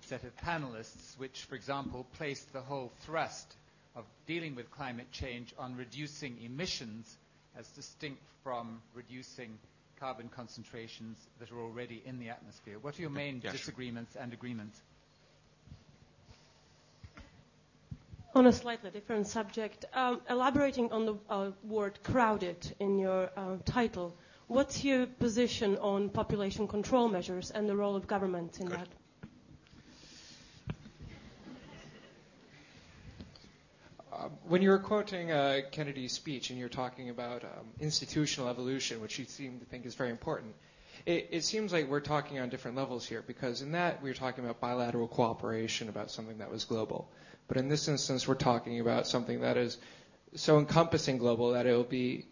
set 0.02 0.24
of 0.26 0.36
panelists, 0.38 1.18
which, 1.18 1.46
for 1.46 1.56
example, 1.56 2.06
placed 2.18 2.52
the 2.52 2.62
whole 2.62 2.92
thrust 3.06 3.56
of 3.96 4.04
dealing 4.26 4.54
with 4.56 4.70
climate 4.70 5.12
change 5.14 5.54
on 5.58 5.78
reducing 5.78 6.38
emissions 6.44 7.18
as 7.58 7.68
distinct 7.70 8.22
from 8.44 8.82
reducing 8.94 9.58
carbon 10.00 10.30
concentrations 10.30 11.18
that 11.40 11.52
are 11.52 11.60
already 11.60 12.02
in 12.06 12.20
the 12.20 12.30
atmosphere. 12.30 12.78
What 12.80 12.98
are 12.98 13.02
your 13.02 13.10
main 13.10 13.36
Yeah, 13.44 13.50
sure. 13.50 13.58
disagreements 13.58 14.16
and 14.16 14.32
agreements? 14.34 14.82
On 18.36 18.46
a 18.46 18.54
slightly 18.54 18.92
different 18.92 19.26
subject, 19.26 19.86
um, 19.94 20.22
elaborating 20.30 20.92
on 20.92 21.06
the 21.08 21.16
uh, 21.30 21.52
word 21.64 21.98
crowded 22.04 22.76
in 22.80 23.00
your 23.00 23.32
uh, 23.36 23.58
title, 23.66 24.16
what's 24.48 24.84
your 24.84 25.08
position 25.08 25.78
on 25.78 26.10
population 26.10 26.68
control 26.68 27.10
measures 27.10 27.50
and 27.50 27.68
the 27.68 27.76
role 27.76 27.96
of 27.96 28.06
government 28.06 28.60
in 28.60 28.68
Good. 28.68 28.78
that? 28.78 28.88
When 34.48 34.62
you 34.62 34.70
were 34.70 34.80
quoting 34.80 35.32
uh, 35.32 35.62
Kennedy's 35.72 36.14
speech 36.14 36.50
and 36.50 36.60
you're 36.60 36.70
talking 36.70 37.10
about 37.10 37.44
um, 37.44 37.68
institutional 37.80 38.50
evolution, 38.50 39.02
which 39.02 39.20
you 39.20 39.26
seem 39.26 39.60
to 39.60 39.66
think 39.66 39.86
is 39.86 39.96
very 39.96 40.10
important, 40.10 40.54
it, 41.06 41.30
it 41.32 41.44
seems 41.44 41.72
like 41.74 41.88
we're 41.90 42.00
talking 42.00 42.40
on 42.40 42.50
different 42.50 42.78
levels 42.78 43.06
here 43.06 43.24
because 43.26 43.62
in 43.62 43.74
that 43.74 44.02
we 44.02 44.10
were 44.10 44.16
talking 44.16 44.44
about 44.44 44.60
bilateral 44.60 45.08
cooperation 45.08 45.90
about 45.90 46.12
something 46.12 46.38
that 46.40 46.52
was 46.52 46.66
global. 46.66 47.10
But 47.48 47.58
in 47.58 47.70
this 47.70 47.88
instance, 47.88 48.28
we're 48.28 48.36
talking 48.36 48.80
about 48.80 49.08
something 49.08 49.42
that 49.42 49.58
is 49.58 49.78
so 50.36 50.60
encompassing 50.60 51.18
global 51.18 51.52
that 51.52 51.66
it 51.66 51.74
will 51.74 51.84
be 51.84 52.26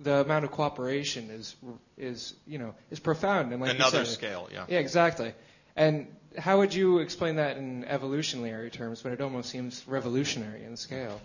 the 0.00 0.20
amount 0.20 0.44
of 0.44 0.50
cooperation 0.50 1.30
is 1.30 1.54
is 1.96 2.34
you 2.46 2.58
know 2.58 2.74
is 2.90 2.98
profound 2.98 3.52
and 3.52 3.60
like 3.60 3.74
Another 3.74 4.04
said, 4.04 4.06
scale, 4.06 4.48
yeah. 4.52 4.64
yeah, 4.68 4.78
exactly. 4.78 5.34
And 5.76 6.06
how 6.38 6.58
would 6.58 6.72
you 6.74 6.98
explain 6.98 7.36
that 7.36 7.56
in 7.56 7.84
evolutionary 7.84 8.70
terms 8.70 9.04
when 9.04 9.12
it 9.12 9.20
almost 9.20 9.50
seems 9.50 9.86
revolutionary 9.86 10.64
in 10.64 10.76
scale? 10.76 11.20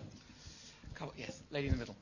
Couple- 0.98 1.14
Yes, 1.16 1.40
lady 1.52 1.68
in 1.68 1.74
the 1.74 1.78
middle. 1.78 1.96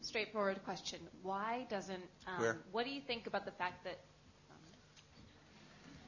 Straightforward 0.00 0.64
question. 0.64 0.98
Why 1.22 1.66
doesn't, 1.68 2.02
um, 2.26 2.40
Where? 2.40 2.58
what 2.72 2.86
do 2.86 2.90
you 2.90 3.02
think 3.02 3.26
about 3.26 3.44
the 3.44 3.50
fact 3.50 3.84
that, 3.84 3.98
um, 4.50 4.56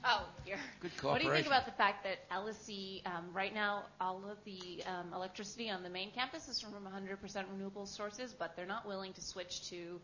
oh, 0.04 0.28
here. 0.46 0.56
Good 0.80 0.92
What 1.02 1.20
do 1.20 1.26
you 1.26 1.32
think 1.34 1.46
about 1.46 1.66
the 1.66 1.72
fact 1.72 2.04
that 2.04 2.26
LSE, 2.30 3.02
um, 3.04 3.26
right 3.34 3.52
now, 3.52 3.84
all 4.00 4.22
of 4.30 4.38
the 4.44 4.82
um, 4.86 5.12
electricity 5.12 5.68
on 5.68 5.82
the 5.82 5.90
main 5.90 6.10
campus 6.12 6.48
is 6.48 6.60
from 6.60 6.72
100% 6.86 7.50
renewable 7.52 7.84
sources, 7.84 8.32
but 8.32 8.56
they're 8.56 8.64
not 8.66 8.86
willing 8.86 9.12
to 9.12 9.20
switch 9.20 9.68
to 9.68 10.00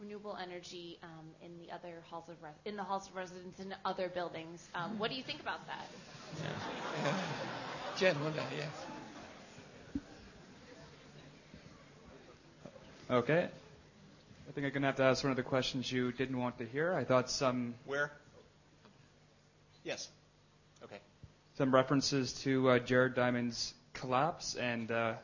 renewable 0.00 0.36
energy 0.42 0.98
um, 1.02 1.26
in 1.42 1.58
the 1.58 1.72
other 1.72 2.02
halls 2.10 2.28
of 2.28 2.36
res- 2.42 2.52
in 2.64 2.76
the 2.76 2.82
halls 2.82 3.08
of 3.08 3.16
residence 3.16 3.58
in 3.60 3.74
other 3.84 4.08
buildings. 4.08 4.68
Um, 4.74 4.98
what 4.98 5.10
do 5.10 5.16
you 5.16 5.22
think 5.22 5.40
about 5.40 5.60
that? 5.66 5.86
Gentleman 7.98 8.34
there, 8.34 8.44
yes. 8.58 8.68
Okay. 13.10 13.48
I 14.48 14.52
think 14.52 14.66
I'm 14.66 14.72
going 14.72 14.82
to 14.82 14.86
have 14.88 14.96
to 14.96 15.04
ask 15.04 15.22
one 15.24 15.30
of 15.30 15.36
the 15.36 15.42
questions 15.42 15.90
you 15.90 16.12
didn't 16.12 16.38
want 16.38 16.58
to 16.58 16.66
hear. 16.66 16.92
I 16.94 17.04
thought 17.04 17.30
some 17.30 17.74
Where? 17.86 18.12
Yes. 19.84 20.08
Okay. 20.82 20.98
some 21.56 21.72
references 21.72 22.32
to 22.42 22.70
uh, 22.70 22.78
Jared 22.80 23.14
Diamond's 23.14 23.72
collapse 23.94 24.56
and 24.56 24.90
uh, 24.90 25.14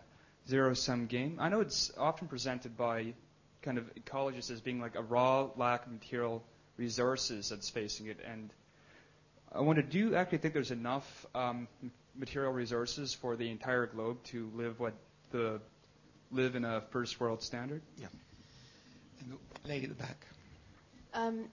zero 0.49 0.75
sum 0.75 1.07
game. 1.07 1.39
I 1.41 1.49
know 1.49 1.61
it's 1.61 1.93
often 1.99 2.29
presented 2.29 2.77
by 2.77 3.15
kind 3.63 3.79
of 3.79 3.85
ecologists 3.95 4.51
as 4.51 4.61
being 4.61 4.81
like 4.81 4.95
a 4.97 5.03
raw 5.03 5.49
lack 5.57 5.87
of 5.87 5.93
material 5.93 6.43
resources 6.77 7.49
that's 7.49 7.71
facing 7.71 8.07
it. 8.07 8.19
And 8.29 8.51
I 9.53 9.61
wonder, 9.61 9.83
do 9.83 9.99
you 9.99 10.17
actually 10.17 10.39
think 10.39 10.55
there's 10.55 10.71
enough 10.71 11.27
um, 11.35 11.69
material 12.17 12.53
resources 12.53 13.15
for 13.15 13.37
the 13.37 13.51
entire 13.51 13.87
globe 13.87 14.23
to 14.25 14.51
live 14.55 14.81
what 14.81 14.95
the 15.31 15.61
live 16.31 16.57
in 16.57 16.65
a 16.65 16.83
first 16.91 17.21
world 17.21 17.43
standard? 17.43 17.83
Yeah. 17.99 18.07
And 19.21 19.33
the 19.33 19.69
lady 19.69 19.85
at 19.85 19.91
the 19.91 20.03
back. 20.03 20.27
Um, 21.15 21.45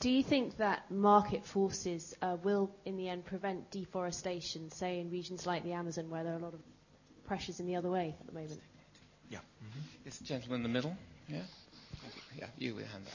do 0.00 0.10
you 0.10 0.22
think 0.22 0.56
that 0.56 0.90
market 0.90 1.46
forces 1.46 2.14
uh, 2.22 2.36
will, 2.42 2.74
in 2.84 2.96
the 2.96 3.08
end, 3.08 3.24
prevent 3.24 3.70
deforestation, 3.70 4.70
say 4.70 4.98
in 4.98 5.10
regions 5.10 5.46
like 5.46 5.62
the 5.62 5.74
Amazon, 5.74 6.10
where 6.10 6.24
there 6.24 6.32
are 6.32 6.38
a 6.38 6.42
lot 6.42 6.54
of 6.54 6.60
pressures 7.26 7.60
in 7.60 7.66
the 7.66 7.76
other 7.76 7.90
way 7.90 8.16
at 8.18 8.26
the 8.26 8.32
moment? 8.32 8.60
Yeah. 9.30 9.38
This 10.04 10.18
gentleman 10.18 10.56
in 10.56 10.62
the 10.64 10.68
middle. 10.68 10.96
Yeah? 11.32 11.40
Yeah, 12.38 12.46
you 12.58 12.74
with 12.74 12.90
hand 12.92 13.04
up. 13.06 13.12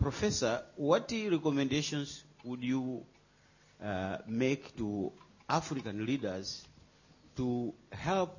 Professor, 0.00 0.62
what 0.74 1.12
recommendations 1.12 2.24
would 2.44 2.64
you 2.64 3.04
uh, 3.82 4.18
make 4.26 4.76
to 4.76 5.12
African 5.48 6.04
leaders 6.04 6.66
to 7.36 7.72
help 7.92 8.36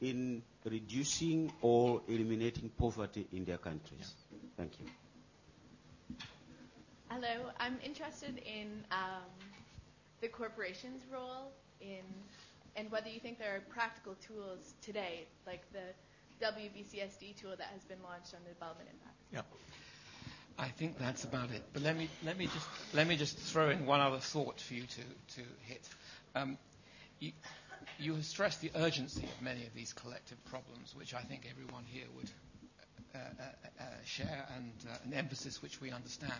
in 0.00 0.42
reducing 0.64 1.52
or 1.62 2.02
eliminating 2.08 2.68
poverty 2.76 3.28
in 3.32 3.44
their 3.44 3.58
countries? 3.58 4.14
Thank 4.56 4.72
you. 4.80 4.86
Hello, 7.08 7.50
I'm 7.60 7.78
interested 7.84 8.38
in 8.44 8.84
um, 8.90 9.22
the 10.20 10.26
corporation's 10.26 11.02
role 11.12 11.52
in 11.80 12.02
and 12.76 12.90
whether 12.90 13.08
you 13.08 13.20
think 13.20 13.38
there 13.38 13.54
are 13.56 13.60
practical 13.72 14.14
tools 14.26 14.74
today, 14.82 15.26
like 15.46 15.62
the 15.72 15.94
WBCSD 16.44 17.36
tool 17.36 17.54
that 17.56 17.68
has 17.72 17.84
been 17.84 18.02
launched 18.02 18.34
on 18.34 18.40
the 18.44 18.52
development 18.52 18.88
impact. 18.92 19.16
Yeah. 19.32 19.42
I 20.58 20.68
think 20.68 20.98
that's 20.98 21.24
about 21.24 21.50
it. 21.50 21.62
But 21.72 21.82
let 21.82 21.96
me 21.96 22.08
let 22.24 22.38
me 22.38 22.46
just 22.46 22.68
let 22.92 23.08
me 23.08 23.16
just 23.16 23.36
throw 23.38 23.70
in 23.70 23.86
one 23.86 24.00
other 24.00 24.18
thought 24.18 24.60
for 24.60 24.74
you 24.74 24.82
to 24.82 25.00
to 25.36 25.48
hit. 25.62 25.88
Um, 26.36 26.58
you, 27.18 27.32
you 27.98 28.14
have 28.14 28.24
stressed 28.24 28.60
the 28.60 28.70
urgency 28.76 29.24
of 29.24 29.42
many 29.42 29.66
of 29.66 29.74
these 29.74 29.92
collective 29.92 30.42
problems, 30.46 30.94
which 30.96 31.12
I 31.14 31.22
think 31.22 31.46
everyone 31.50 31.84
here 31.86 32.06
would 32.16 32.30
uh, 33.14 33.18
uh, 33.18 33.42
uh, 33.80 33.84
share, 34.04 34.46
and 34.56 34.72
uh, 34.88 34.96
an 35.04 35.14
emphasis 35.14 35.60
which 35.60 35.80
we 35.80 35.90
understand. 35.90 36.32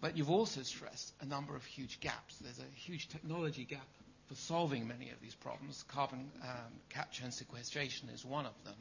But 0.00 0.16
you've 0.16 0.30
also 0.30 0.62
stressed 0.62 1.14
a 1.20 1.24
number 1.26 1.56
of 1.56 1.64
huge 1.64 2.00
gaps. 2.00 2.36
There's 2.38 2.58
a 2.58 2.74
huge 2.74 3.08
technology 3.08 3.64
gap 3.64 3.86
for 4.28 4.34
solving 4.34 4.88
many 4.88 5.10
of 5.10 5.20
these 5.20 5.34
problems. 5.34 5.84
Carbon 5.88 6.30
um, 6.42 6.72
capture 6.88 7.24
and 7.24 7.32
sequestration 7.32 8.08
is 8.08 8.24
one 8.24 8.46
of 8.46 8.54
them. 8.64 8.74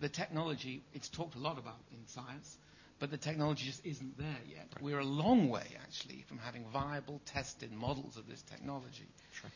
The 0.00 0.08
technology, 0.08 0.82
it's 0.94 1.08
talked 1.08 1.36
a 1.36 1.38
lot 1.38 1.58
about 1.58 1.78
in 1.92 2.06
science, 2.06 2.56
but 2.98 3.10
the 3.10 3.16
technology 3.16 3.66
just 3.66 3.84
isn't 3.84 4.18
there 4.18 4.40
yet. 4.48 4.68
We're 4.80 5.00
a 5.00 5.04
long 5.04 5.48
way, 5.48 5.66
actually, 5.82 6.24
from 6.28 6.38
having 6.38 6.64
viable, 6.72 7.20
tested 7.26 7.72
models 7.72 8.16
of 8.16 8.28
this 8.28 8.42
technology. 8.42 9.06
Sure. 9.40 9.50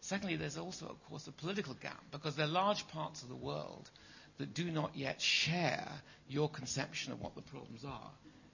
Secondly, 0.00 0.36
there's 0.36 0.58
also, 0.58 0.86
of 0.86 1.02
course, 1.08 1.26
a 1.26 1.32
political 1.32 1.74
gap 1.74 2.02
because 2.12 2.36
there 2.36 2.46
are 2.46 2.50
large 2.50 2.86
parts 2.88 3.22
of 3.22 3.28
the 3.28 3.36
world 3.36 3.90
that 4.38 4.54
do 4.54 4.70
not 4.70 4.92
yet 4.94 5.20
share 5.20 5.88
your 6.28 6.48
conception 6.48 7.12
of 7.12 7.20
what 7.20 7.34
the 7.34 7.42
problems 7.42 7.84
are. 7.84 8.10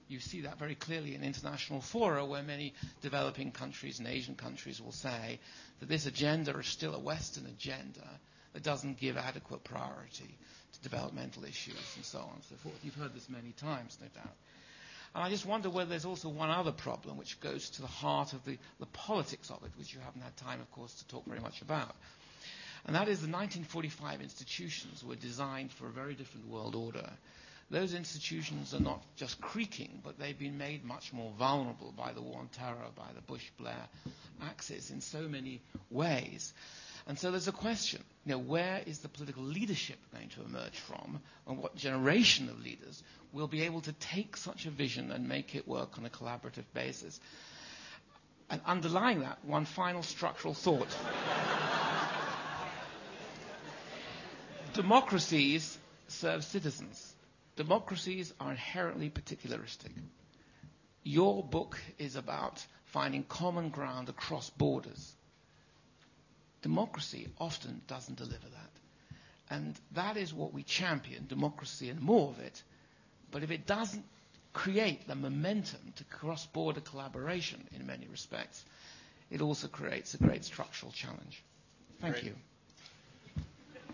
You 0.08 0.20
see 0.20 0.42
that 0.42 0.58
very 0.58 0.74
clearly 0.74 1.14
in 1.14 1.22
international 1.22 1.80
fora 1.80 2.24
where 2.24 2.42
many 2.42 2.74
developing 3.02 3.52
countries 3.52 3.98
and 3.98 4.08
Asian 4.08 4.34
countries 4.34 4.80
will 4.80 4.92
say 4.92 5.40
that 5.80 5.88
this 5.88 6.06
agenda 6.06 6.56
is 6.58 6.66
still 6.66 6.94
a 6.94 6.98
Western 6.98 7.46
agenda 7.46 8.08
that 8.52 8.62
doesn't 8.62 8.98
give 8.98 9.16
adequate 9.16 9.64
priority 9.64 10.36
to 10.72 10.80
developmental 10.82 11.44
issues 11.44 11.92
and 11.96 12.04
so 12.04 12.18
on 12.18 12.30
and 12.34 12.44
so 12.44 12.56
forth. 12.56 12.78
You've 12.82 12.94
heard 12.94 13.14
this 13.14 13.28
many 13.28 13.52
times, 13.52 13.98
no 14.00 14.08
doubt. 14.14 14.34
And 15.14 15.22
I 15.22 15.30
just 15.30 15.46
wonder 15.46 15.70
whether 15.70 15.90
there's 15.90 16.04
also 16.04 16.28
one 16.28 16.50
other 16.50 16.72
problem 16.72 17.16
which 17.16 17.38
goes 17.40 17.70
to 17.70 17.82
the 17.82 17.86
heart 17.88 18.32
of 18.32 18.44
the, 18.44 18.58
the 18.80 18.86
politics 18.86 19.50
of 19.50 19.62
it, 19.64 19.70
which 19.78 19.94
you 19.94 20.00
haven't 20.00 20.22
had 20.22 20.36
time, 20.36 20.60
of 20.60 20.70
course, 20.72 20.92
to 20.94 21.06
talk 21.06 21.24
very 21.26 21.40
much 21.40 21.62
about. 21.62 21.94
And 22.86 22.96
that 22.96 23.08
is 23.08 23.20
the 23.20 23.28
1945 23.30 24.20
institutions 24.20 25.04
were 25.04 25.14
designed 25.14 25.70
for 25.72 25.86
a 25.86 25.90
very 25.92 26.14
different 26.14 26.48
world 26.48 26.74
order. 26.74 27.08
Those 27.70 27.94
institutions 27.94 28.74
are 28.74 28.80
not 28.80 29.02
just 29.16 29.40
creaking, 29.40 30.00
but 30.04 30.18
they've 30.18 30.38
been 30.38 30.58
made 30.58 30.84
much 30.84 31.12
more 31.12 31.32
vulnerable 31.38 31.92
by 31.96 32.12
the 32.12 32.20
war 32.20 32.38
on 32.38 32.48
terror, 32.48 32.90
by 32.94 33.08
the 33.14 33.22
Bush-Blair 33.22 33.88
axis 34.42 34.90
in 34.90 35.00
so 35.00 35.22
many 35.22 35.62
ways. 35.90 36.52
And 37.06 37.18
so 37.18 37.30
there's 37.30 37.48
a 37.48 37.52
question, 37.52 38.02
you 38.24 38.32
know, 38.32 38.38
where 38.38 38.80
is 38.86 39.00
the 39.00 39.08
political 39.08 39.42
leadership 39.42 39.98
going 40.14 40.28
to 40.30 40.42
emerge 40.44 40.78
from, 40.78 41.20
and 41.46 41.58
what 41.58 41.76
generation 41.76 42.48
of 42.48 42.62
leaders 42.62 43.02
will 43.32 43.48
be 43.48 43.62
able 43.62 43.82
to 43.82 43.92
take 43.92 44.36
such 44.36 44.64
a 44.66 44.70
vision 44.70 45.10
and 45.10 45.28
make 45.28 45.54
it 45.54 45.68
work 45.68 45.98
on 45.98 46.06
a 46.06 46.10
collaborative 46.10 46.64
basis? 46.72 47.20
And 48.48 48.60
underlying 48.66 49.20
that, 49.20 49.38
one 49.44 49.64
final 49.64 50.02
structural 50.02 50.54
thought. 50.54 50.88
Democracies 54.74 55.78
serve 56.08 56.44
citizens. 56.44 57.13
Democracies 57.56 58.32
are 58.40 58.50
inherently 58.50 59.10
particularistic. 59.10 59.92
Your 61.02 61.42
book 61.42 61.78
is 61.98 62.16
about 62.16 62.64
finding 62.86 63.24
common 63.24 63.68
ground 63.70 64.08
across 64.08 64.50
borders 64.50 65.14
Democracy 66.64 67.28
often 67.38 67.82
doesn't 67.88 68.16
deliver 68.16 68.48
that. 68.48 68.70
And 69.50 69.78
that 69.92 70.16
is 70.16 70.32
what 70.32 70.54
we 70.54 70.62
champion, 70.62 71.26
democracy 71.28 71.90
and 71.90 72.00
more 72.00 72.30
of 72.30 72.38
it. 72.40 72.62
But 73.30 73.42
if 73.42 73.50
it 73.50 73.66
doesn't 73.66 74.02
create 74.54 75.06
the 75.06 75.14
momentum 75.14 75.92
to 75.96 76.04
cross-border 76.04 76.80
collaboration 76.80 77.62
in 77.76 77.86
many 77.86 78.06
respects, 78.10 78.64
it 79.30 79.42
also 79.42 79.68
creates 79.68 80.14
a 80.14 80.16
great 80.16 80.46
structural 80.46 80.90
challenge. 80.90 81.42
Thank 82.00 82.14
Great. 82.14 82.32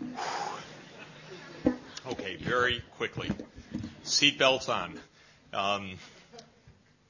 you. 0.07 0.17
Okay, 2.07 2.35
very 2.35 2.81
quickly. 2.97 3.31
Seatbelts 4.03 4.69
on. 4.69 4.99
Um, 5.53 5.97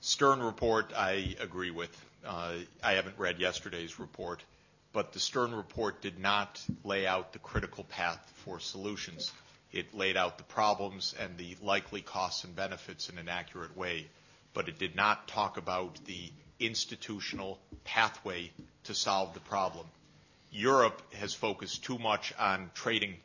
Stern 0.01 0.41
report, 0.41 0.91
I 0.95 1.35
agree 1.39 1.71
with. 1.71 1.95
Uh, 2.25 2.53
I 2.83 2.93
haven't 2.93 3.17
read 3.17 3.39
yesterday's 3.39 3.99
report 3.99 4.43
but 4.93 5.13
the 5.13 5.19
Stern 5.19 5.53
report 5.55 6.01
did 6.01 6.19
not 6.19 6.61
lay 6.83 7.07
out 7.07 7.33
the 7.33 7.39
critical 7.39 7.83
path 7.85 8.19
for 8.43 8.59
solutions. 8.59 9.31
It 9.71 9.93
laid 9.95 10.17
out 10.17 10.37
the 10.37 10.43
problems 10.43 11.15
and 11.19 11.37
the 11.37 11.55
likely 11.61 12.01
costs 12.01 12.43
and 12.43 12.55
benefits 12.55 13.09
in 13.09 13.17
an 13.17 13.29
accurate 13.29 13.77
way, 13.77 14.07
but 14.53 14.67
it 14.67 14.79
did 14.79 14.95
not 14.95 15.27
talk 15.29 15.57
about 15.57 16.03
the 16.05 16.31
institutional 16.59 17.57
pathway 17.85 18.51
to 18.83 18.93
solve 18.93 19.33
the 19.33 19.39
problem. 19.39 19.85
Europe 20.51 21.01
has 21.13 21.33
focused 21.33 21.85
too 21.85 21.97
much 21.97 22.33
on 22.37 22.69
trading 22.73 23.15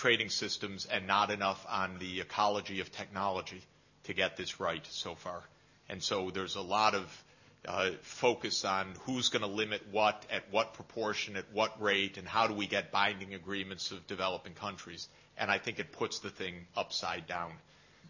trading 0.00 0.30
systems 0.30 0.86
and 0.86 1.06
not 1.06 1.30
enough 1.30 1.66
on 1.68 1.98
the 1.98 2.22
ecology 2.22 2.80
of 2.80 2.90
technology 2.90 3.60
to 4.04 4.14
get 4.14 4.34
this 4.34 4.58
right 4.58 4.86
so 4.86 5.14
far. 5.14 5.42
And 5.90 6.02
so 6.02 6.30
there's 6.30 6.56
a 6.56 6.62
lot 6.62 6.94
of 6.94 7.24
uh, 7.68 7.90
focus 8.00 8.64
on 8.64 8.94
who's 9.00 9.28
going 9.28 9.42
to 9.42 9.48
limit 9.48 9.82
what, 9.90 10.24
at 10.32 10.50
what 10.50 10.72
proportion, 10.72 11.36
at 11.36 11.44
what 11.52 11.82
rate, 11.82 12.16
and 12.16 12.26
how 12.26 12.46
do 12.46 12.54
we 12.54 12.66
get 12.66 12.90
binding 12.90 13.34
agreements 13.34 13.90
of 13.90 14.06
developing 14.06 14.54
countries. 14.54 15.06
And 15.36 15.50
I 15.50 15.58
think 15.58 15.78
it 15.78 15.92
puts 15.92 16.20
the 16.20 16.30
thing 16.30 16.54
upside 16.74 17.26
down. 17.26 17.52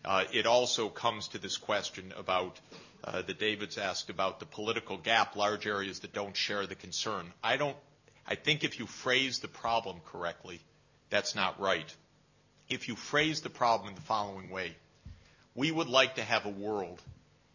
Uh, 0.04 0.22
it 0.32 0.46
also 0.46 0.90
comes 0.90 1.26
to 1.28 1.38
this 1.38 1.56
question 1.56 2.14
about 2.16 2.60
uh, 3.02 3.22
that 3.22 3.40
David's 3.40 3.78
asked 3.78 4.10
about 4.10 4.38
the 4.38 4.46
political 4.46 4.96
gap, 4.96 5.34
large 5.34 5.66
areas 5.66 5.98
that 6.00 6.12
don't 6.12 6.36
share 6.36 6.68
the 6.68 6.76
concern. 6.76 7.32
I 7.42 7.56
don't. 7.56 7.76
I 8.28 8.36
think 8.36 8.62
if 8.62 8.78
you 8.78 8.86
phrase 8.86 9.40
the 9.40 9.48
problem 9.48 10.00
correctly, 10.06 10.60
that's 11.10 11.34
not 11.34 11.60
right. 11.60 11.94
If 12.68 12.88
you 12.88 12.96
phrase 12.96 13.40
the 13.40 13.50
problem 13.50 13.88
in 13.88 13.94
the 13.94 14.00
following 14.00 14.50
way, 14.50 14.74
we 15.54 15.70
would 15.70 15.88
like 15.88 16.14
to 16.14 16.22
have 16.22 16.46
a 16.46 16.50
world 16.50 17.02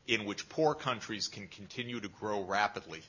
in 0.08 0.26
which 0.26 0.50
poor 0.50 0.76
countries 0.76 1.28
can 1.28 1.48
continue 1.48 2.00
to 2.00 2.08
grow 2.08 2.44
rapidly, 2.44 3.02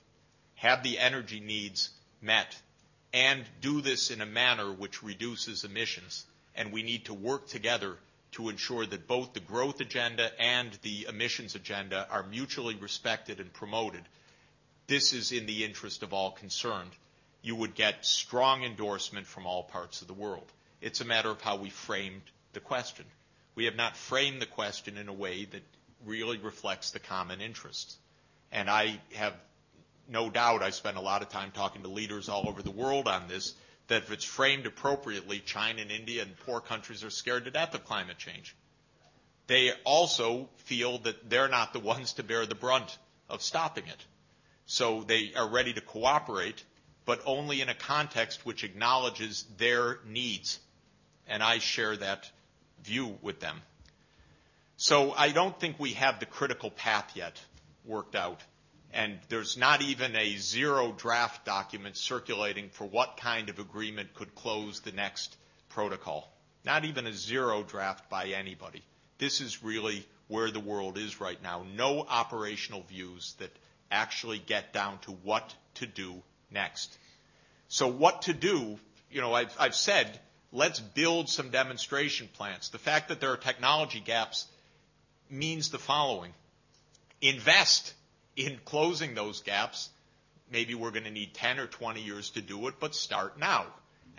have 0.54 0.82
the 0.82 0.98
energy 0.98 1.40
needs 1.40 1.90
met, 2.22 2.56
and 3.12 3.44
do 3.60 3.80
this 3.80 4.10
in 4.10 4.20
a 4.20 4.26
manner 4.26 4.72
which 4.72 5.02
reduces 5.02 5.64
emissions. 5.64 6.24
And 6.54 6.72
we 6.72 6.82
need 6.82 7.06
to 7.06 7.14
work 7.14 7.48
together 7.48 7.96
to 8.32 8.48
ensure 8.48 8.86
that 8.86 9.06
both 9.06 9.32
the 9.32 9.40
growth 9.40 9.80
agenda 9.80 10.30
and 10.40 10.70
the 10.82 11.06
emissions 11.08 11.54
agenda 11.54 12.06
are 12.10 12.22
mutually 12.22 12.74
respected 12.74 13.40
and 13.40 13.52
promoted. 13.52 14.02
This 14.86 15.12
is 15.12 15.32
in 15.32 15.46
the 15.46 15.64
interest 15.64 16.02
of 16.02 16.12
all 16.12 16.30
concerned. 16.30 16.90
You 17.46 17.54
would 17.54 17.76
get 17.76 18.04
strong 18.04 18.64
endorsement 18.64 19.24
from 19.24 19.46
all 19.46 19.62
parts 19.62 20.02
of 20.02 20.08
the 20.08 20.14
world. 20.14 20.50
It's 20.80 21.00
a 21.00 21.04
matter 21.04 21.30
of 21.30 21.40
how 21.40 21.54
we 21.54 21.70
framed 21.70 22.22
the 22.54 22.58
question. 22.58 23.04
We 23.54 23.66
have 23.66 23.76
not 23.76 23.96
framed 23.96 24.42
the 24.42 24.46
question 24.46 24.98
in 24.98 25.06
a 25.06 25.12
way 25.12 25.44
that 25.44 25.62
really 26.04 26.38
reflects 26.38 26.90
the 26.90 26.98
common 26.98 27.40
interests. 27.40 27.98
And 28.50 28.68
I 28.68 28.98
have 29.14 29.34
no 30.08 30.28
doubt, 30.28 30.64
I 30.64 30.70
spend 30.70 30.96
a 30.96 31.00
lot 31.00 31.22
of 31.22 31.28
time 31.28 31.52
talking 31.52 31.82
to 31.82 31.88
leaders 31.88 32.28
all 32.28 32.48
over 32.48 32.62
the 32.62 32.72
world 32.72 33.06
on 33.06 33.28
this, 33.28 33.54
that 33.86 34.02
if 34.02 34.10
it's 34.10 34.24
framed 34.24 34.66
appropriately, 34.66 35.38
China 35.38 35.82
and 35.82 35.92
India 35.92 36.22
and 36.22 36.36
poor 36.46 36.58
countries 36.58 37.04
are 37.04 37.10
scared 37.10 37.44
to 37.44 37.52
death 37.52 37.76
of 37.76 37.84
climate 37.84 38.18
change. 38.18 38.56
They 39.46 39.70
also 39.84 40.48
feel 40.64 40.98
that 40.98 41.30
they're 41.30 41.46
not 41.46 41.72
the 41.72 41.78
ones 41.78 42.14
to 42.14 42.24
bear 42.24 42.44
the 42.44 42.56
brunt 42.56 42.98
of 43.30 43.40
stopping 43.40 43.86
it. 43.86 44.04
So 44.66 45.04
they 45.04 45.32
are 45.36 45.48
ready 45.48 45.72
to 45.74 45.80
cooperate, 45.80 46.64
but 47.06 47.22
only 47.24 47.62
in 47.62 47.68
a 47.70 47.74
context 47.74 48.44
which 48.44 48.64
acknowledges 48.64 49.46
their 49.56 50.00
needs. 50.06 50.58
And 51.26 51.42
I 51.42 51.58
share 51.58 51.96
that 51.96 52.30
view 52.82 53.16
with 53.22 53.40
them. 53.40 53.62
So 54.76 55.12
I 55.12 55.30
don't 55.30 55.58
think 55.58 55.78
we 55.78 55.94
have 55.94 56.20
the 56.20 56.26
critical 56.26 56.70
path 56.70 57.12
yet 57.14 57.40
worked 57.84 58.14
out. 58.14 58.42
And 58.92 59.18
there's 59.28 59.56
not 59.56 59.82
even 59.82 60.14
a 60.16 60.36
zero 60.36 60.92
draft 60.92 61.44
document 61.44 61.96
circulating 61.96 62.68
for 62.70 62.84
what 62.84 63.16
kind 63.16 63.48
of 63.48 63.58
agreement 63.58 64.14
could 64.14 64.34
close 64.34 64.80
the 64.80 64.92
next 64.92 65.36
protocol. 65.70 66.30
Not 66.64 66.84
even 66.84 67.06
a 67.06 67.12
zero 67.12 67.62
draft 67.62 68.10
by 68.10 68.26
anybody. 68.28 68.82
This 69.18 69.40
is 69.40 69.62
really 69.62 70.04
where 70.28 70.50
the 70.50 70.60
world 70.60 70.98
is 70.98 71.20
right 71.20 71.40
now. 71.42 71.64
No 71.76 72.04
operational 72.08 72.82
views 72.82 73.34
that 73.38 73.50
actually 73.90 74.38
get 74.38 74.72
down 74.72 74.98
to 75.00 75.12
what 75.12 75.54
to 75.74 75.86
do 75.86 76.22
next. 76.50 76.96
So 77.68 77.88
what 77.88 78.22
to 78.22 78.32
do, 78.32 78.78
you 79.10 79.20
know, 79.20 79.32
I've, 79.32 79.54
I've 79.58 79.74
said, 79.74 80.18
let's 80.52 80.80
build 80.80 81.28
some 81.28 81.50
demonstration 81.50 82.28
plants. 82.34 82.68
The 82.68 82.78
fact 82.78 83.08
that 83.08 83.20
there 83.20 83.32
are 83.32 83.36
technology 83.36 84.00
gaps 84.00 84.46
means 85.30 85.70
the 85.70 85.78
following. 85.78 86.32
Invest 87.20 87.94
in 88.36 88.58
closing 88.64 89.14
those 89.14 89.40
gaps. 89.40 89.90
Maybe 90.50 90.74
we're 90.74 90.92
going 90.92 91.04
to 91.04 91.10
need 91.10 91.34
10 91.34 91.58
or 91.58 91.66
20 91.66 92.02
years 92.02 92.30
to 92.30 92.40
do 92.40 92.68
it, 92.68 92.74
but 92.78 92.94
start 92.94 93.38
now. 93.38 93.66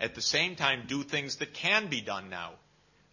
At 0.00 0.14
the 0.14 0.22
same 0.22 0.54
time, 0.54 0.84
do 0.86 1.02
things 1.02 1.36
that 1.36 1.54
can 1.54 1.88
be 1.88 2.00
done 2.00 2.28
now. 2.28 2.52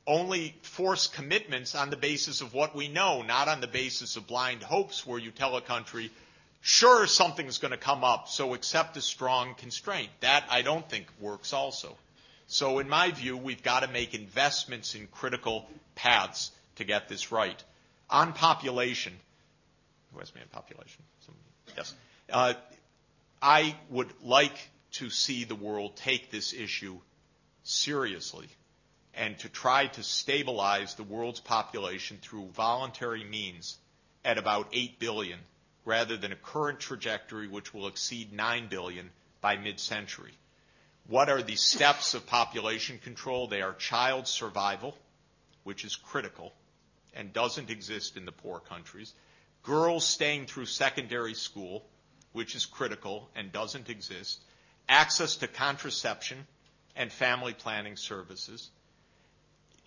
Only 0.06 0.56
force 0.62 1.08
commitments 1.08 1.74
on 1.74 1.90
the 1.90 1.98
basis 1.98 2.42
of 2.42 2.54
what 2.54 2.76
we 2.76 2.88
know, 2.88 3.24
not 3.24 3.48
on 3.48 3.62
the 3.62 3.68
basis 3.68 4.18
of 4.18 4.28
blind 4.28 4.62
hopes 4.62 5.06
where 5.06 5.18
you 5.18 5.32
tell 5.32 5.56
a 5.56 5.62
country, 5.62 6.12
sure, 6.66 7.06
something's 7.06 7.60
going 7.60 7.72
to 7.72 7.78
come 7.78 8.04
up, 8.04 8.28
so 8.28 8.56
accept 8.56 8.98
a 8.98 9.02
strong 9.02 9.54
constraint. 9.54 10.10
That 10.22 10.46
I 10.50 10.64
don't 10.64 10.90
think 10.90 11.06
works 11.20 11.54
also. 11.54 11.96
So 12.48 12.80
in 12.80 12.90
my 12.90 13.12
view, 13.12 13.38
we've 13.38 13.62
got 13.62 13.82
to 13.82 13.88
make 13.88 14.16
investments 14.16 14.96
in 14.96 15.06
critical 15.08 15.70
paths 15.94 16.52
to 16.78 16.84
get 16.84 17.08
this 17.08 17.32
right. 17.32 17.64
On 18.10 18.34
population, 18.34 19.14
who 20.12 20.20
me 20.20 20.42
on 20.42 20.48
population? 20.52 21.04
Some, 21.26 21.36
yes. 21.78 21.94
Uh, 22.32 22.54
I 23.42 23.76
would 23.92 24.12
like 24.24 24.58
to 24.94 25.12
see 25.12 25.44
the 25.44 25.56
world 25.56 25.96
take 25.96 26.32
this 26.32 26.52
issue 26.52 26.98
seriously 27.64 28.48
and 29.14 29.38
to 29.40 29.50
try 29.50 29.86
to 29.86 30.02
stabilize 30.02 30.96
the 30.96 31.04
world's 31.04 31.42
population 31.42 32.18
through 32.22 32.48
voluntary 32.56 33.24
means 33.24 33.78
at 34.24 34.40
about 34.40 34.70
8 34.74 35.00
billion 35.00 35.40
rather 35.86 36.18
than 36.18 36.32
a 36.32 36.36
current 36.36 36.80
trajectory 36.80 37.48
which 37.48 37.74
will 37.74 37.88
exceed 37.88 38.34
9 38.34 38.68
billion 38.68 39.10
by 39.40 39.56
mid-century. 39.56 40.34
What 41.08 41.30
are 41.30 41.44
the 41.44 41.56
steps 41.56 42.16
of 42.16 42.26
population 42.26 42.98
control? 42.98 43.48
They 43.48 43.62
are 43.62 43.74
child 43.74 44.28
survival, 44.28 44.98
which 45.64 45.86
is 45.86 45.96
critical 45.96 46.52
and 47.14 47.32
doesn't 47.32 47.70
exist 47.70 48.18
in 48.18 48.26
the 48.26 48.32
poor 48.32 48.60
countries. 48.60 49.14
Girls 49.64 50.06
staying 50.06 50.48
through 50.48 50.66
secondary 50.66 51.36
school, 51.36 51.86
which 52.34 52.56
is 52.56 52.66
critical 52.66 53.30
and 53.36 53.52
doesn't 53.52 53.90
exist 53.90 54.42
access 54.88 55.38
to 55.38 55.48
contraception 55.48 56.46
and 56.96 57.12
family 57.12 57.54
planning 57.54 57.96
services, 57.96 58.70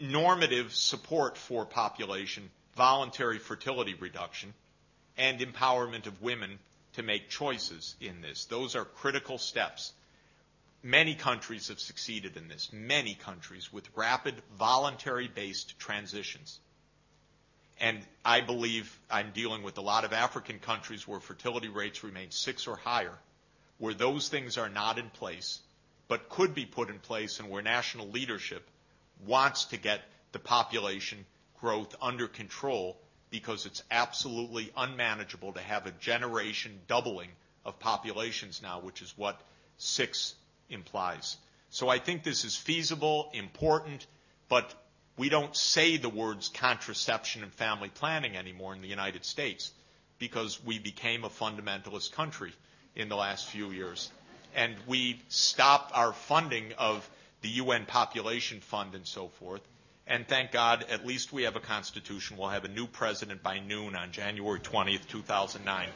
normative 0.01 0.75
support 0.75 1.37
for 1.37 1.65
population, 1.65 2.51
voluntary 2.77 3.39
fertility 3.39 3.95
reduction, 3.95 4.53
and 5.19 5.41
empowerment 5.41 6.07
of 6.07 6.23
women 6.23 6.59
to 6.95 7.03
make 7.03 7.29
choices 7.29 7.97
in 8.01 8.21
this. 8.23 8.47
Those 8.47 8.75
are 8.77 8.85
critical 8.85 9.37
steps. 9.37 9.93
Many 10.83 11.15
countries 11.15 11.69
have 11.69 11.81
succeeded 11.81 12.37
in 12.37 12.49
this, 12.49 12.71
many 12.73 13.15
countries 13.15 13.73
with 13.73 13.89
rapid 13.97 14.35
voluntary 14.57 15.29
based 15.29 15.79
transitions. 15.79 16.61
And 17.81 17.99
I 18.25 18.41
believe 18.41 18.99
I'm 19.11 19.33
dealing 19.33 19.63
with 19.63 19.79
a 19.79 19.83
lot 19.83 20.05
of 20.05 20.13
African 20.13 20.59
countries 20.59 21.07
where 21.07 21.21
fertility 21.21 21.69
rates 21.69 22.03
remain 22.03 22.31
six 22.31 22.67
or 22.67 22.77
higher 22.77 23.15
where 23.79 23.95
those 23.95 24.29
things 24.29 24.59
are 24.59 24.69
not 24.69 24.99
in 24.99 25.09
place, 25.11 25.61
but 26.09 26.29
could 26.29 26.55
be 26.55 26.67
put 26.67 26.91
in 26.91 26.99
place 26.99 27.39
and 27.39 27.49
where 27.49 27.63
national 27.63 28.09
leadership 28.09 28.69
wants 29.27 29.67
to 29.67 29.77
get 29.77 30.03
the 30.33 30.39
population 30.39 31.25
growth 31.61 31.95
under 32.03 32.29
control 32.29 32.97
because 33.31 33.67
it's 33.67 33.83
absolutely 33.91 34.71
unmanageable 34.77 35.53
to 35.53 35.61
have 35.61 35.87
a 35.87 35.91
generation 35.93 36.79
doubling 36.89 37.29
of 37.65 37.79
populations 37.79 38.63
now, 38.63 38.81
which 38.81 39.03
is 39.03 39.13
what 39.17 39.41
six 39.77 40.35
implies. 40.71 41.37
So 41.71 41.89
I 41.89 41.99
think 41.99 42.23
this 42.23 42.45
is 42.45 42.57
feasible, 42.57 43.31
important, 43.35 44.07
but 44.49 44.73
we 45.19 45.29
don't 45.29 45.55
say 45.55 45.97
the 45.97 46.09
words 46.09 46.49
contraception 46.49 47.43
and 47.43 47.53
family 47.53 47.91
planning 47.91 48.37
anymore 48.37 48.75
in 48.75 48.81
the 48.81 48.89
United 48.89 49.25
States 49.25 49.73
because 50.19 50.63
we 50.65 50.79
became 50.79 51.25
a 51.25 51.29
fundamentalist 51.29 52.13
country 52.13 52.53
in 52.97 53.09
the 53.09 53.17
last 53.17 53.47
few 53.47 53.71
years. 53.71 54.11
And 54.55 54.75
we 54.87 55.21
stopped 55.29 55.93
our 55.95 56.13
funding 56.13 56.73
of 56.79 57.09
the 57.43 57.49
UN 57.51 57.85
Population 57.87 58.61
Fund 58.61 58.95
and 58.95 59.07
so 59.07 59.29
forth. 59.29 59.61
And 60.11 60.27
thank 60.27 60.53
God, 60.53 60.87
at 60.91 61.05
least 61.07 61.35
we 61.35 61.43
have 61.43 61.57
a 61.57 61.61
constitution. 61.61 62.39
We'll 62.39 62.49
have 62.49 62.65
a 62.65 62.69
new 62.69 62.87
president 62.87 63.43
by 63.43 63.59
noon 63.59 63.95
on 63.95 64.11
January 64.11 64.59
20th, 64.59 65.07
2009. 65.07 65.89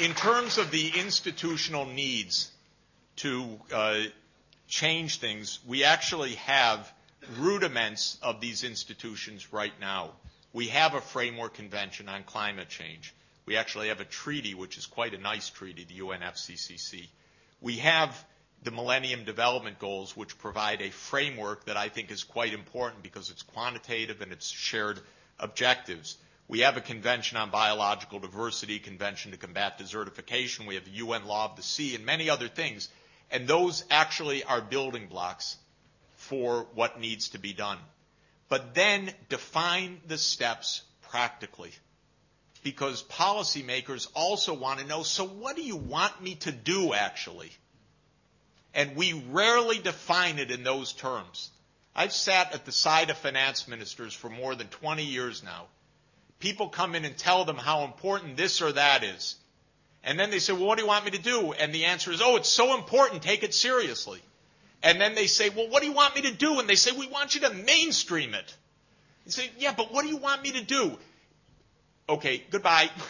In 0.00 0.12
terms 0.14 0.58
of 0.58 0.72
the 0.72 0.90
institutional 0.98 1.86
needs 1.86 2.50
to 3.16 3.60
uh, 3.72 4.00
change 4.66 5.20
things, 5.20 5.60
we 5.68 5.84
actually 5.84 6.34
have 6.34 6.92
rudiments 7.38 8.18
of 8.20 8.40
these 8.40 8.64
institutions 8.64 9.52
right 9.52 9.72
now. 9.80 10.10
We 10.52 10.66
have 10.68 10.94
a 10.94 11.00
framework 11.00 11.54
convention 11.54 12.08
on 12.08 12.24
climate 12.24 12.68
change. 12.68 13.14
We 13.46 13.56
actually 13.56 13.88
have 13.88 14.00
a 14.00 14.04
treaty, 14.04 14.54
which 14.54 14.76
is 14.76 14.86
quite 14.86 15.14
a 15.14 15.18
nice 15.18 15.48
treaty, 15.48 15.84
the 15.88 16.00
UNFCCC. 16.00 17.06
We 17.60 17.76
have 17.78 18.24
the 18.62 18.70
Millennium 18.70 19.24
Development 19.24 19.78
Goals, 19.78 20.16
which 20.16 20.38
provide 20.38 20.82
a 20.82 20.90
framework 20.90 21.66
that 21.66 21.76
I 21.76 21.88
think 21.88 22.10
is 22.10 22.24
quite 22.24 22.52
important 22.52 23.02
because 23.02 23.30
it's 23.30 23.42
quantitative 23.42 24.20
and 24.20 24.32
it's 24.32 24.48
shared 24.48 25.00
objectives. 25.38 26.16
We 26.48 26.60
have 26.60 26.76
a 26.76 26.80
Convention 26.80 27.36
on 27.36 27.50
Biological 27.50 28.18
Diversity, 28.18 28.78
Convention 28.78 29.30
to 29.32 29.36
Combat 29.36 29.78
Desertification. 29.78 30.66
We 30.66 30.74
have 30.76 30.84
the 30.84 30.90
UN 30.92 31.26
Law 31.26 31.44
of 31.44 31.56
the 31.56 31.62
Sea 31.62 31.94
and 31.94 32.04
many 32.04 32.30
other 32.30 32.48
things. 32.48 32.88
And 33.30 33.46
those 33.46 33.84
actually 33.90 34.42
are 34.44 34.62
building 34.62 35.06
blocks 35.06 35.56
for 36.16 36.66
what 36.74 37.00
needs 37.00 37.30
to 37.30 37.38
be 37.38 37.52
done. 37.52 37.78
But 38.48 38.74
then 38.74 39.12
define 39.28 40.00
the 40.06 40.16
steps 40.18 40.82
practically 41.10 41.72
because 42.64 43.02
policymakers 43.04 44.08
also 44.14 44.54
want 44.54 44.80
to 44.80 44.86
know, 44.86 45.02
so 45.02 45.24
what 45.24 45.54
do 45.54 45.62
you 45.62 45.76
want 45.76 46.22
me 46.22 46.34
to 46.36 46.52
do 46.52 46.92
actually? 46.94 47.50
And 48.78 48.94
we 48.94 49.12
rarely 49.12 49.80
define 49.80 50.38
it 50.38 50.52
in 50.52 50.62
those 50.62 50.92
terms. 50.92 51.50
I've 51.96 52.12
sat 52.12 52.54
at 52.54 52.64
the 52.64 52.70
side 52.70 53.10
of 53.10 53.18
finance 53.18 53.66
ministers 53.66 54.14
for 54.14 54.30
more 54.30 54.54
than 54.54 54.68
20 54.68 55.02
years 55.02 55.42
now. 55.42 55.66
People 56.38 56.68
come 56.68 56.94
in 56.94 57.04
and 57.04 57.18
tell 57.18 57.44
them 57.44 57.56
how 57.56 57.82
important 57.82 58.36
this 58.36 58.62
or 58.62 58.70
that 58.70 59.02
is. 59.02 59.34
And 60.04 60.16
then 60.16 60.30
they 60.30 60.38
say, 60.38 60.52
well, 60.52 60.66
what 60.66 60.78
do 60.78 60.84
you 60.84 60.88
want 60.88 61.04
me 61.04 61.10
to 61.10 61.20
do? 61.20 61.50
And 61.50 61.74
the 61.74 61.86
answer 61.86 62.12
is, 62.12 62.22
oh, 62.22 62.36
it's 62.36 62.48
so 62.48 62.76
important, 62.76 63.22
take 63.22 63.42
it 63.42 63.52
seriously. 63.52 64.20
And 64.80 65.00
then 65.00 65.16
they 65.16 65.26
say, 65.26 65.48
well, 65.48 65.68
what 65.68 65.82
do 65.82 65.88
you 65.88 65.94
want 65.94 66.14
me 66.14 66.22
to 66.22 66.32
do? 66.32 66.60
And 66.60 66.68
they 66.68 66.76
say, 66.76 66.92
we 66.92 67.08
want 67.08 67.34
you 67.34 67.40
to 67.40 67.50
mainstream 67.52 68.32
it. 68.32 68.56
You 69.26 69.32
say, 69.32 69.50
yeah, 69.58 69.74
but 69.76 69.92
what 69.92 70.04
do 70.04 70.08
you 70.08 70.18
want 70.18 70.44
me 70.44 70.52
to 70.52 70.62
do? 70.62 70.96
okay, 72.08 72.42
goodbye. 72.50 72.90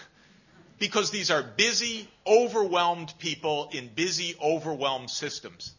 because 0.78 1.10
these 1.10 1.30
are 1.30 1.42
busy, 1.42 2.08
overwhelmed 2.26 3.12
people 3.18 3.68
in 3.72 3.88
busy, 3.88 4.36
overwhelmed 4.42 5.10
systems. 5.10 5.74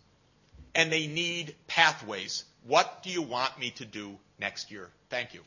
And 0.76 0.92
they 0.92 1.08
need 1.08 1.56
pathways. 1.68 2.44
What 2.66 3.04
do 3.04 3.10
you 3.10 3.22
want 3.22 3.58
me 3.60 3.72
to 3.72 3.86
do 3.86 4.18
next 4.40 4.72
year? 4.72 4.90
Thank 5.10 5.34
you. 5.34 5.42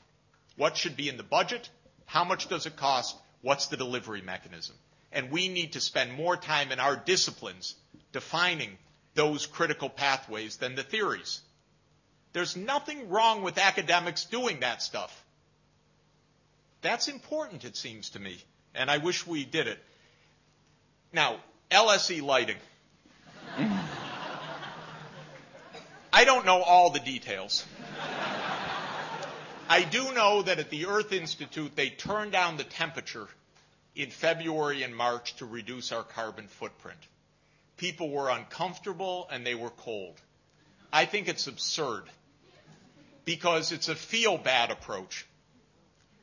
What 0.56 0.76
should 0.76 0.96
be 0.96 1.08
in 1.08 1.16
the 1.16 1.22
budget? 1.22 1.68
How 2.06 2.24
much 2.24 2.48
does 2.48 2.66
it 2.66 2.76
cost? 2.76 3.16
What's 3.42 3.66
the 3.66 3.76
delivery 3.76 4.22
mechanism? 4.22 4.76
And 5.12 5.30
we 5.30 5.48
need 5.48 5.72
to 5.72 5.80
spend 5.80 6.12
more 6.12 6.36
time 6.36 6.72
in 6.72 6.80
our 6.80 6.96
disciplines 6.96 7.74
defining 8.12 8.78
those 9.14 9.46
critical 9.46 9.88
pathways 9.88 10.56
than 10.56 10.74
the 10.74 10.82
theories. 10.82 11.40
There's 12.32 12.56
nothing 12.56 13.10
wrong 13.10 13.42
with 13.42 13.58
academics 13.58 14.24
doing 14.24 14.60
that 14.60 14.82
stuff. 14.82 15.24
That's 16.80 17.08
important, 17.08 17.64
it 17.64 17.76
seems 17.76 18.10
to 18.10 18.18
me, 18.18 18.38
and 18.74 18.90
I 18.90 18.98
wish 18.98 19.26
we 19.26 19.44
did 19.44 19.66
it. 19.66 19.78
Now, 21.12 21.36
LSE 21.70 22.22
lighting. 22.22 22.56
I 26.12 26.24
don't 26.24 26.44
know 26.44 26.62
all 26.62 26.90
the 26.90 27.00
details. 27.00 27.64
I 29.68 29.82
do 29.84 30.12
know 30.12 30.42
that 30.42 30.58
at 30.58 30.68
the 30.70 30.86
Earth 30.86 31.12
Institute, 31.12 31.74
they 31.76 31.88
turned 31.88 32.32
down 32.32 32.56
the 32.58 32.64
temperature 32.64 33.28
in 33.94 34.10
February 34.10 34.82
and 34.82 34.94
March 34.94 35.36
to 35.36 35.46
reduce 35.46 35.92
our 35.92 36.02
carbon 36.02 36.46
footprint. 36.46 36.98
People 37.76 38.10
were 38.10 38.28
uncomfortable 38.28 39.28
and 39.30 39.46
they 39.46 39.54
were 39.54 39.70
cold. 39.70 40.20
I 40.92 41.06
think 41.06 41.28
it's 41.28 41.46
absurd 41.46 42.04
because 43.24 43.72
it's 43.72 43.88
a 43.88 43.94
feel 43.94 44.36
bad 44.36 44.70
approach. 44.70 45.26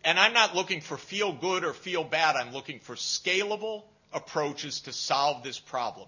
And 0.04 0.20
I'm 0.20 0.34
not 0.34 0.56
looking 0.56 0.82
for 0.82 0.98
feel 0.98 1.34
good 1.34 1.64
or 1.64 1.74
feel 1.74 2.04
bad. 2.04 2.36
I'm 2.36 2.54
looking 2.54 2.80
for 2.80 2.96
scalable 2.96 3.84
approaches 4.14 4.82
to 4.82 4.94
solve 4.94 5.44
this 5.44 5.60
problem. 5.60 6.08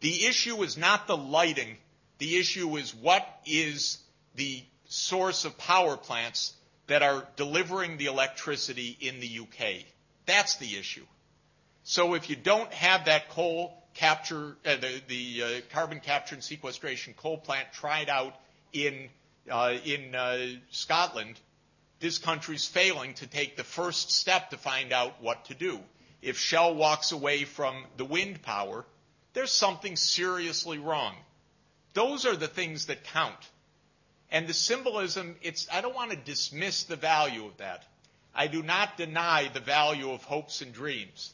The 0.00 0.26
issue 0.26 0.62
is 0.62 0.76
not 0.76 1.06
the 1.06 1.16
lighting. 1.16 1.76
The 2.18 2.36
issue 2.36 2.76
is 2.76 2.94
what 2.94 3.26
is 3.46 3.98
the 4.36 4.62
source 4.86 5.44
of 5.44 5.58
power 5.58 5.96
plants 5.96 6.54
that 6.86 7.02
are 7.02 7.26
delivering 7.36 7.96
the 7.96 8.06
electricity 8.06 8.96
in 9.00 9.20
the 9.20 9.40
UK. 9.40 9.84
That's 10.26 10.56
the 10.56 10.76
issue. 10.76 11.06
So 11.84 12.14
if 12.14 12.30
you 12.30 12.36
don't 12.36 12.72
have 12.72 13.06
that 13.06 13.28
coal 13.30 13.76
capture, 13.94 14.56
uh, 14.64 14.76
the, 14.76 15.00
the 15.08 15.42
uh, 15.42 15.60
carbon 15.72 16.00
capture 16.00 16.34
and 16.34 16.44
sequestration 16.44 17.14
coal 17.14 17.38
plant 17.38 17.68
tried 17.72 18.08
out 18.08 18.34
in 18.72 19.08
uh, 19.50 19.74
in 19.84 20.14
uh, 20.14 20.46
Scotland, 20.70 21.38
this 22.04 22.18
country's 22.18 22.66
failing 22.66 23.14
to 23.14 23.26
take 23.26 23.56
the 23.56 23.64
first 23.64 24.10
step 24.10 24.50
to 24.50 24.58
find 24.58 24.92
out 24.92 25.22
what 25.22 25.46
to 25.46 25.54
do. 25.54 25.80
If 26.20 26.36
Shell 26.36 26.74
walks 26.74 27.12
away 27.12 27.44
from 27.44 27.82
the 27.96 28.04
wind 28.04 28.42
power, 28.42 28.84
there's 29.32 29.50
something 29.50 29.96
seriously 29.96 30.76
wrong. 30.76 31.16
Those 31.94 32.26
are 32.26 32.36
the 32.36 32.46
things 32.46 32.86
that 32.86 33.04
count. 33.04 33.38
And 34.30 34.46
the 34.46 34.52
symbolism, 34.52 35.36
it's, 35.40 35.66
I 35.72 35.80
don't 35.80 35.94
want 35.94 36.10
to 36.10 36.16
dismiss 36.18 36.84
the 36.84 36.96
value 36.96 37.46
of 37.46 37.56
that. 37.56 37.86
I 38.34 38.48
do 38.48 38.62
not 38.62 38.98
deny 38.98 39.48
the 39.48 39.60
value 39.60 40.10
of 40.10 40.22
hopes 40.24 40.60
and 40.60 40.74
dreams. 40.74 41.32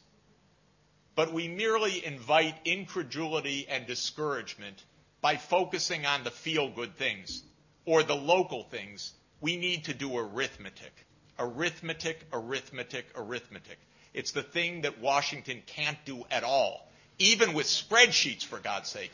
But 1.17 1.33
we 1.33 1.49
merely 1.49 2.07
invite 2.07 2.55
incredulity 2.65 3.67
and 3.69 3.89
discouragement 3.89 4.81
by 5.21 5.37
focusing 5.37 6.07
on 6.07 6.23
the 6.23 6.31
feel 6.31 6.71
good 6.71 6.97
things 6.97 7.43
or 7.87 8.05
the 8.05 8.15
local 8.15 8.63
things. 8.63 9.13
We 9.41 9.57
need 9.57 9.85
to 9.85 9.95
do 9.95 10.17
arithmetic. 10.17 10.93
Arithmetic, 11.39 12.19
arithmetic, 12.33 13.07
arithmetic. 13.17 13.79
It's 14.13 14.33
the 14.33 14.43
thing 14.43 14.83
that 14.83 15.01
Washington 15.01 15.63
can't 15.67 15.99
do 16.05 16.25
at 16.31 16.45
all, 16.45 16.87
even 17.19 17.55
with 17.55 17.67
spreadsheets, 17.67 18.45
for 18.45 18.59
God's 18.59 18.89
sake. 18.89 19.13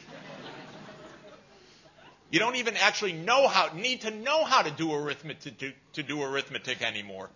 You 2.31 2.41
don't 2.41 2.57
even 2.57 2.77
actually 2.77 3.13
know 3.13 3.47
how, 3.47 3.73
need 3.75 4.01
to 4.03 4.11
know 4.11 4.45
how 4.45 4.63
to 4.63 4.71
do 4.71 4.93
arithmetic 4.93 5.59
to, 5.59 5.73
to 5.95 6.03
do 6.03 6.23
arithmetic 6.23 6.83
anymore. 6.83 7.31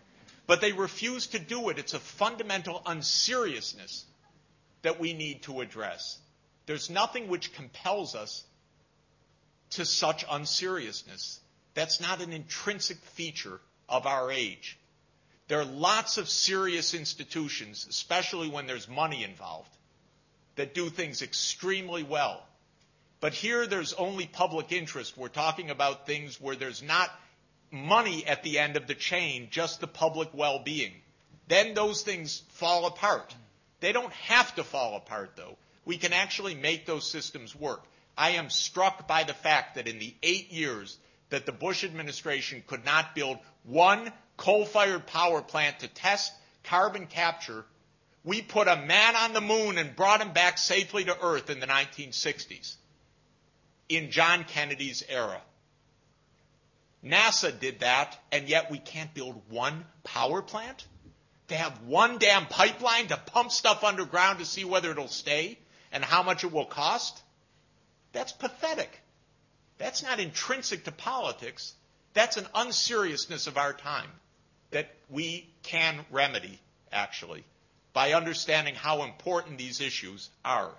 But 0.47 0.61
they 0.61 0.73
refuse 0.73 1.29
to 1.29 1.39
do 1.39 1.69
it. 1.69 1.79
It's 1.79 1.95
a 1.95 2.01
fundamental 2.01 2.83
unseriousness 2.85 4.05
that 4.83 4.99
we 4.99 5.13
need 5.13 5.43
to 5.43 5.61
address. 5.61 6.19
There's 6.67 6.91
nothing 6.91 7.29
which 7.29 7.53
compels 7.53 8.15
us 8.15 8.45
to 9.71 9.85
such 9.85 10.25
unseriousness. 10.29 11.40
That's 11.75 12.01
not 12.01 12.21
an 12.21 12.33
intrinsic 12.33 12.99
feature 12.99 13.61
of 13.89 14.07
our 14.07 14.31
age. 14.31 14.79
There 15.49 15.61
are 15.61 15.65
lots 15.65 16.17
of 16.17 16.29
serious 16.29 16.95
institutions, 16.95 17.87
especially 17.89 18.49
when 18.49 18.67
there's 18.67 18.89
money 18.89 19.25
involved, 19.25 19.71
that 20.57 20.75
do 20.75 20.89
things 20.89 21.23
extremely 21.23 22.03
well. 22.03 22.47
But 23.21 23.35
here 23.35 23.67
there's 23.67 23.93
only 23.93 24.27
public 24.27 24.73
interest. 24.73 25.17
We're 25.17 25.29
talking 25.29 25.71
about 25.71 26.07
things 26.07 26.41
where 26.41 26.57
there's 26.57 26.83
not 26.83 27.11
money 27.71 28.27
at 28.27 28.43
the 28.43 28.59
end 28.59 28.77
of 28.77 28.87
the 28.87 28.95
chain, 28.95 29.49
just 29.51 29.81
the 29.81 29.87
public 29.87 30.31
well 30.33 30.61
being. 30.61 30.93
Then 31.49 31.75
those 31.75 32.03
things 32.03 32.43
fall 32.51 32.87
apart. 32.87 33.35
They 33.81 33.93
don't 33.93 34.13
have 34.13 34.55
to 34.55 34.65
fall 34.65 34.97
apart, 34.97 35.33
though. 35.37 35.57
We 35.85 35.99
can 35.99 36.13
actually 36.13 36.55
make 36.55 36.87
those 36.87 37.11
systems 37.11 37.57
work. 37.57 37.83
I 38.17 38.31
am 38.31 38.51
struck 38.51 39.09
by 39.09 39.25
the 39.25 39.35
fact 39.35 39.75
that 39.75 39.89
in 39.89 39.99
the 39.99 40.15
eight 40.23 40.53
years 40.53 40.97
that 41.31 41.47
the 41.47 41.53
Bush 41.53 41.85
administration 41.85 42.63
could 42.67 42.85
not 42.85 43.15
build 43.15 43.39
one 43.65 44.13
coal 44.37 44.65
fired 44.65 45.07
power 45.07 45.43
plant 45.43 45.81
to 45.81 45.89
test 45.89 46.33
carbon 46.65 47.07
capture, 47.07 47.65
we 48.25 48.43
put 48.43 48.69
a 48.69 48.77
man 48.77 49.17
on 49.17 49.33
the 49.33 49.41
moon 49.41 49.79
and 49.79 49.97
brought 49.97 50.21
him 50.21 50.33
back 50.33 50.59
safely 50.59 51.05
to 51.05 51.17
Earth 51.23 51.49
in 51.49 51.61
the 51.61 51.67
1960s, 51.67 52.77
in 53.89 54.11
John 54.11 54.45
Kennedy's 54.45 55.03
era. 55.09 55.41
NASA 57.05 57.59
did 57.59 57.81
that, 57.81 58.19
and 58.31 58.49
yet 58.49 58.71
we 58.71 58.79
can't 58.79 59.13
build 59.15 59.41
one 59.49 59.85
power 60.05 60.43
plant? 60.43 60.87
To 61.49 61.57
have 61.57 61.83
one 61.83 62.19
damn 62.19 62.47
pipeline 62.47 63.09
to 63.09 63.17
pump 63.17 63.51
stuff 63.51 63.83
underground 63.83 64.39
to 64.39 64.45
see 64.45 64.65
whether 64.65 64.91
it'll 64.91 65.09
stay 65.09 65.59
and 65.91 66.05
how 66.05 66.23
much 66.23 66.45
it 66.45 66.53
will 66.53 66.67
cost? 66.67 67.21
That's 68.13 68.33
pathetic. 68.33 69.00
That's 69.81 70.03
not 70.03 70.21
intrinsic 70.21 70.85
to 70.85 70.93
politics. 70.93 71.73
That's 72.13 72.37
an 72.37 72.47
unseriousness 72.55 73.47
of 73.47 73.57
our 73.57 73.73
time 73.73 74.11
that 74.73 74.95
we 75.09 75.49
can 75.63 76.05
remedy, 76.11 76.61
actually, 76.93 77.45
by 77.95 78.13
understanding 78.13 78.75
how 78.75 79.05
important 79.05 79.57
these 79.57 79.81
issues 79.81 80.29
are. 80.45 80.71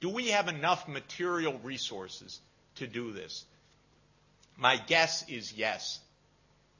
Do 0.00 0.10
we 0.10 0.28
have 0.28 0.48
enough 0.48 0.86
material 0.86 1.58
resources 1.64 2.40
to 2.74 2.86
do 2.86 3.12
this? 3.12 3.46
My 4.58 4.76
guess 4.76 5.26
is 5.26 5.54
yes, 5.54 5.98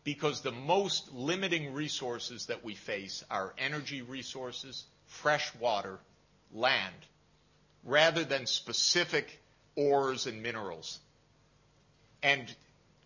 because 0.05 0.43
the 0.43 0.53
most 0.53 1.11
limiting 1.15 1.73
resources 1.73 2.47
that 2.47 2.63
we 2.63 2.75
face 2.75 3.25
are 3.31 3.55
energy 3.57 4.03
resources, 4.03 4.85
fresh 5.07 5.55
water, 5.55 5.99
land, 6.53 6.95
rather 7.83 8.25
than 8.25 8.45
specific 8.45 9.41
ores 9.79 10.27
and 10.27 10.43
minerals. 10.43 10.99
And 12.23 12.53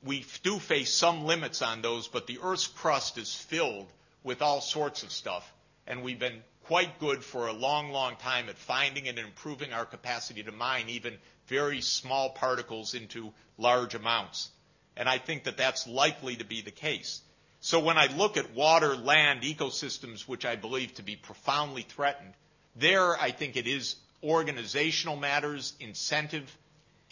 we 0.03 0.25
do 0.43 0.59
face 0.59 0.93
some 0.93 1.25
limits 1.25 1.61
on 1.63 1.83
those, 1.83 2.09
but 2.09 2.27
the 2.27 2.39
Earth's 2.43 2.67
crust 2.67 3.19
is 3.19 3.35
filled 3.35 3.87
with 4.25 4.41
all 4.41 4.61
sorts 4.61 5.03
of 5.03 5.13
stuff. 5.13 5.53
And 5.87 6.03
we've 6.03 6.19
been 6.19 6.43
quite 6.65 6.99
good 6.99 7.23
for 7.23 7.47
a 7.47 7.53
long, 7.53 7.91
long 7.91 8.17
time 8.17 8.49
at 8.49 8.57
finding 8.57 9.07
and 9.07 9.19
improving 9.19 9.73
our 9.73 9.85
capacity 9.85 10.43
to 10.43 10.53
mine 10.53 10.89
even 10.89 11.19
very 11.47 11.83
small 11.83 12.31
particles 12.31 12.95
into 12.95 13.33
large 13.59 13.95
amounts. 13.95 14.51
And 14.97 15.09
I 15.09 15.19
think 15.19 15.45
that 15.45 15.57
that's 15.57 15.87
likely 15.87 16.37
to 16.37 16.45
be 16.45 16.63
the 16.63 16.71
case. 16.71 17.21
So 17.61 17.81
when 17.81 17.99
I 17.99 18.07
look 18.07 18.37
at 18.37 18.55
water, 18.55 18.97
land, 18.97 19.43
ecosystems, 19.43 20.27
which 20.27 20.47
I 20.47 20.57
believe 20.57 20.95
to 20.95 21.03
be 21.03 21.17
profoundly 21.17 21.83
threatened, 21.83 22.33
there 22.77 23.21
I 23.21 23.31
think 23.31 23.57
it 23.57 23.67
is 23.67 23.97
organizational 24.23 25.17
matters, 25.17 25.75
incentive 25.81 26.57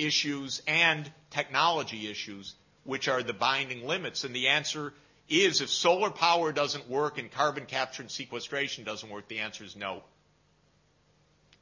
issues, 0.00 0.62
and 0.66 1.10
technology 1.30 2.10
issues 2.10 2.54
which 2.84 3.08
are 3.08 3.22
the 3.22 3.32
binding 3.32 3.86
limits. 3.86 4.24
And 4.24 4.34
the 4.34 4.48
answer 4.48 4.92
is 5.28 5.60
if 5.60 5.70
solar 5.70 6.10
power 6.10 6.52
doesn't 6.52 6.88
work 6.88 7.18
and 7.18 7.30
carbon 7.30 7.66
capture 7.66 8.02
and 8.02 8.10
sequestration 8.10 8.84
doesn't 8.84 9.10
work, 9.10 9.28
the 9.28 9.40
answer 9.40 9.64
is 9.64 9.76
no. 9.76 10.02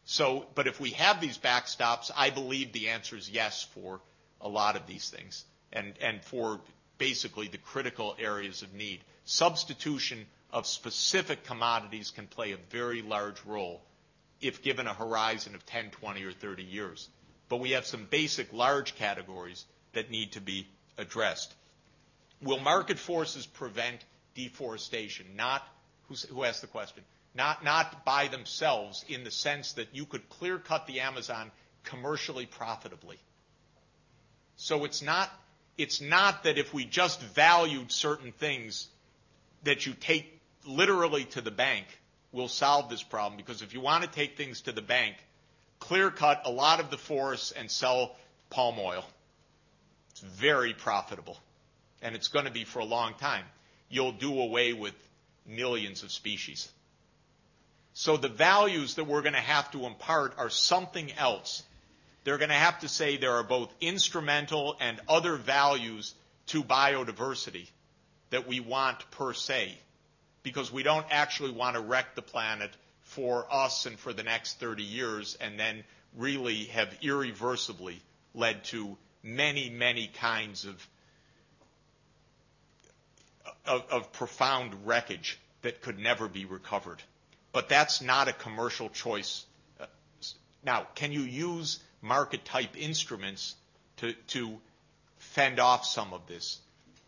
So, 0.05 0.47
but 0.55 0.67
if 0.67 0.81
we 0.81 0.91
have 0.91 1.21
these 1.21 1.37
backstops, 1.37 2.11
I 2.17 2.31
believe 2.31 2.73
the 2.73 2.89
answer 2.89 3.17
is 3.17 3.29
yes 3.29 3.63
for 3.75 4.01
a 4.41 4.49
lot 4.49 4.77
of 4.77 4.87
these 4.87 5.11
things 5.11 5.45
and, 5.73 5.93
and 6.01 6.25
for 6.25 6.61
basically 6.97 7.49
the 7.49 7.59
critical 7.59 8.17
areas 8.19 8.63
of 8.63 8.73
need. 8.73 9.01
Substitution 9.25 10.25
of 10.51 10.67
specific 10.67 11.45
commodities 11.45 12.11
can 12.11 12.27
play 12.27 12.53
a 12.53 12.57
very 12.71 13.03
large 13.03 13.45
role 13.45 13.83
if 14.41 14.63
given 14.63 14.87
a 14.87 14.95
horizon 14.95 15.55
of 15.55 15.67
10, 15.67 15.91
20, 15.91 16.25
or 16.25 16.33
30 16.33 16.63
years. 16.63 17.09
But 17.49 17.61
we 17.61 17.71
have 17.71 17.87
some 17.87 18.07
basic 18.11 18.53
large 18.53 18.95
categories 18.97 19.65
that 19.93 20.11
need 20.11 20.33
to 20.33 20.41
be 20.41 20.67
addressed. 20.97 21.55
Will 22.43 22.61
market 22.61 22.99
forces 22.99 23.47
prevent 23.47 24.05
deforestation? 24.35 25.27
Not, 25.37 25.67
who 26.31 26.45
asked 26.45 26.61
the 26.61 26.67
question? 26.67 27.03
Not, 27.35 27.65
not 27.65 28.05
by 28.05 28.29
themselves 28.29 29.05
in 29.09 29.25
the 29.25 29.31
sense 29.31 29.73
that 29.73 29.89
you 29.93 30.05
could 30.05 30.29
clear 30.29 30.59
cut 30.59 30.87
the 30.87 31.01
Amazon 31.01 31.51
commercially 31.85 32.47
profitably. 32.47 33.19
So 34.57 34.85
it's 34.85 35.03
not 35.03 35.31
it's 35.79 36.01
not 36.01 36.43
that 36.43 36.59
if 36.59 36.75
we 36.75 36.85
just 36.85 37.23
valued 37.23 37.93
certain 37.93 38.33
things 38.33 38.89
that 39.63 39.87
you 39.87 39.95
take 39.95 40.41
literally 40.67 41.25
to 41.25 41.41
the 41.41 41.53
bank 41.53 41.87
will 42.33 42.49
solve 42.49 42.91
this 42.91 43.03
problem. 43.03 43.37
Because 43.37 43.63
if 43.63 43.73
you 43.73 43.81
want 43.81 44.03
to 44.03 44.11
take 44.11 44.37
things 44.37 44.63
to 44.63 44.73
the 44.73 44.83
bank, 44.83 45.15
clear 45.79 46.11
cut 46.11 46.43
a 46.45 46.51
lot 46.51 46.81
of 46.81 46.91
the 46.91 46.99
forests 46.99 47.53
and 47.53 47.71
sell 47.71 48.17
palm 48.51 48.77
oil. 48.79 49.05
It's 50.11 50.21
very 50.21 50.75
profitable. 50.75 51.39
And 52.03 52.15
it's 52.15 52.29
going 52.29 52.45
to 52.45 52.51
be 52.51 52.65
for 52.65 52.79
a 52.79 52.85
long 52.85 53.15
time. 53.15 53.45
You'll 53.89 54.13
do 54.13 54.41
away 54.41 54.73
with 54.73 54.95
millions 55.47 56.03
of 56.03 56.13
species. 56.13 56.69
So 57.95 58.17
the 58.17 58.29
values 58.29 58.95
that 58.95 59.05
we're 59.05 59.23
going 59.23 59.35
to 59.35 59.41
have 59.41 59.71
to 59.73 59.87
impart 59.87 60.35
are 60.39 60.51
something 60.51 61.11
else 61.19 61.63
they're 62.29 62.37
going 62.37 62.51
to 62.51 62.55
have 62.55 62.81
to 62.81 62.89
say 62.89 63.17
there 63.17 63.37
are 63.37 63.43
both 63.43 63.73
instrumental 63.81 64.77
and 64.81 65.01
other 65.09 65.37
values 65.37 66.15
to 66.49 66.63
biodiversity 66.63 67.67
that 68.29 68.47
we 68.47 68.61
want 68.61 69.11
per 69.13 69.33
se, 69.33 69.75
because 70.43 70.71
we 70.71 70.83
don't 70.83 71.07
actually 71.11 71.53
want 71.53 71.77
to 71.77 71.81
wreck 71.81 72.15
the 72.15 72.21
planet 72.21 72.71
for 73.09 73.47
us 73.51 73.87
and 73.87 73.99
for 73.99 74.13
the 74.13 74.23
next 74.23 74.61
30 74.61 74.83
years 74.83 75.37
and 75.41 75.59
then 75.59 75.83
really 76.17 76.65
have 76.65 76.95
irreversibly 77.01 78.01
led 78.35 78.63
to 78.65 78.97
many, 79.23 79.71
many 79.71 80.09
kinds 80.09 80.67
of, 80.67 80.87
of, 83.65 83.85
of 83.91 84.13
profound 84.13 84.87
wreckage 84.87 85.39
that 85.63 85.81
could 85.81 85.99
never 85.99 86.29
be 86.29 86.45
recovered. 86.45 87.03
But 87.53 87.71
that's 87.71 88.03
not 88.03 88.29
a 88.29 88.35
commercial 88.35 88.91
choice. 88.91 89.47
Now, 90.63 90.87
can 90.95 91.11
you 91.11 91.23
use 91.23 91.81
market 92.03 92.45
type 92.45 92.77
instruments 92.77 93.57
to, 93.99 94.13
to 94.29 94.59
fend 95.17 95.61
off 95.61 95.87
some 95.87 96.13
of 96.13 96.27
this? 96.27 96.61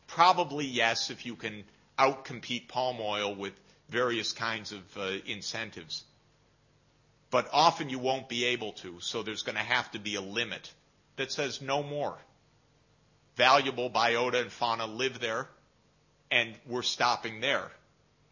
Probably 0.06 0.64
yes, 0.64 1.10
if 1.10 1.26
you 1.26 1.36
can 1.36 1.62
outcompete 1.98 2.68
palm 2.68 2.96
oil 3.00 3.34
with 3.34 3.52
various 3.90 4.32
kinds 4.32 4.72
of 4.72 4.82
uh, 4.96 5.10
incentives. 5.26 6.04
But 7.30 7.48
often 7.52 7.90
you 7.90 7.98
won't 7.98 8.28
be 8.28 8.46
able 8.46 8.72
to, 8.74 9.00
so 9.00 9.22
there's 9.22 9.42
going 9.42 9.56
to 9.56 9.62
have 9.62 9.90
to 9.92 9.98
be 9.98 10.16
a 10.16 10.20
limit 10.20 10.72
that 11.16 11.30
says 11.30 11.60
no 11.60 11.82
more. 11.82 12.16
Valuable 13.36 13.90
biota 13.90 14.40
and 14.40 14.50
fauna 14.50 14.86
live 14.86 15.20
there, 15.20 15.48
and 16.30 16.54
we're 16.66 16.82
stopping 16.82 17.40
there. 17.40 17.70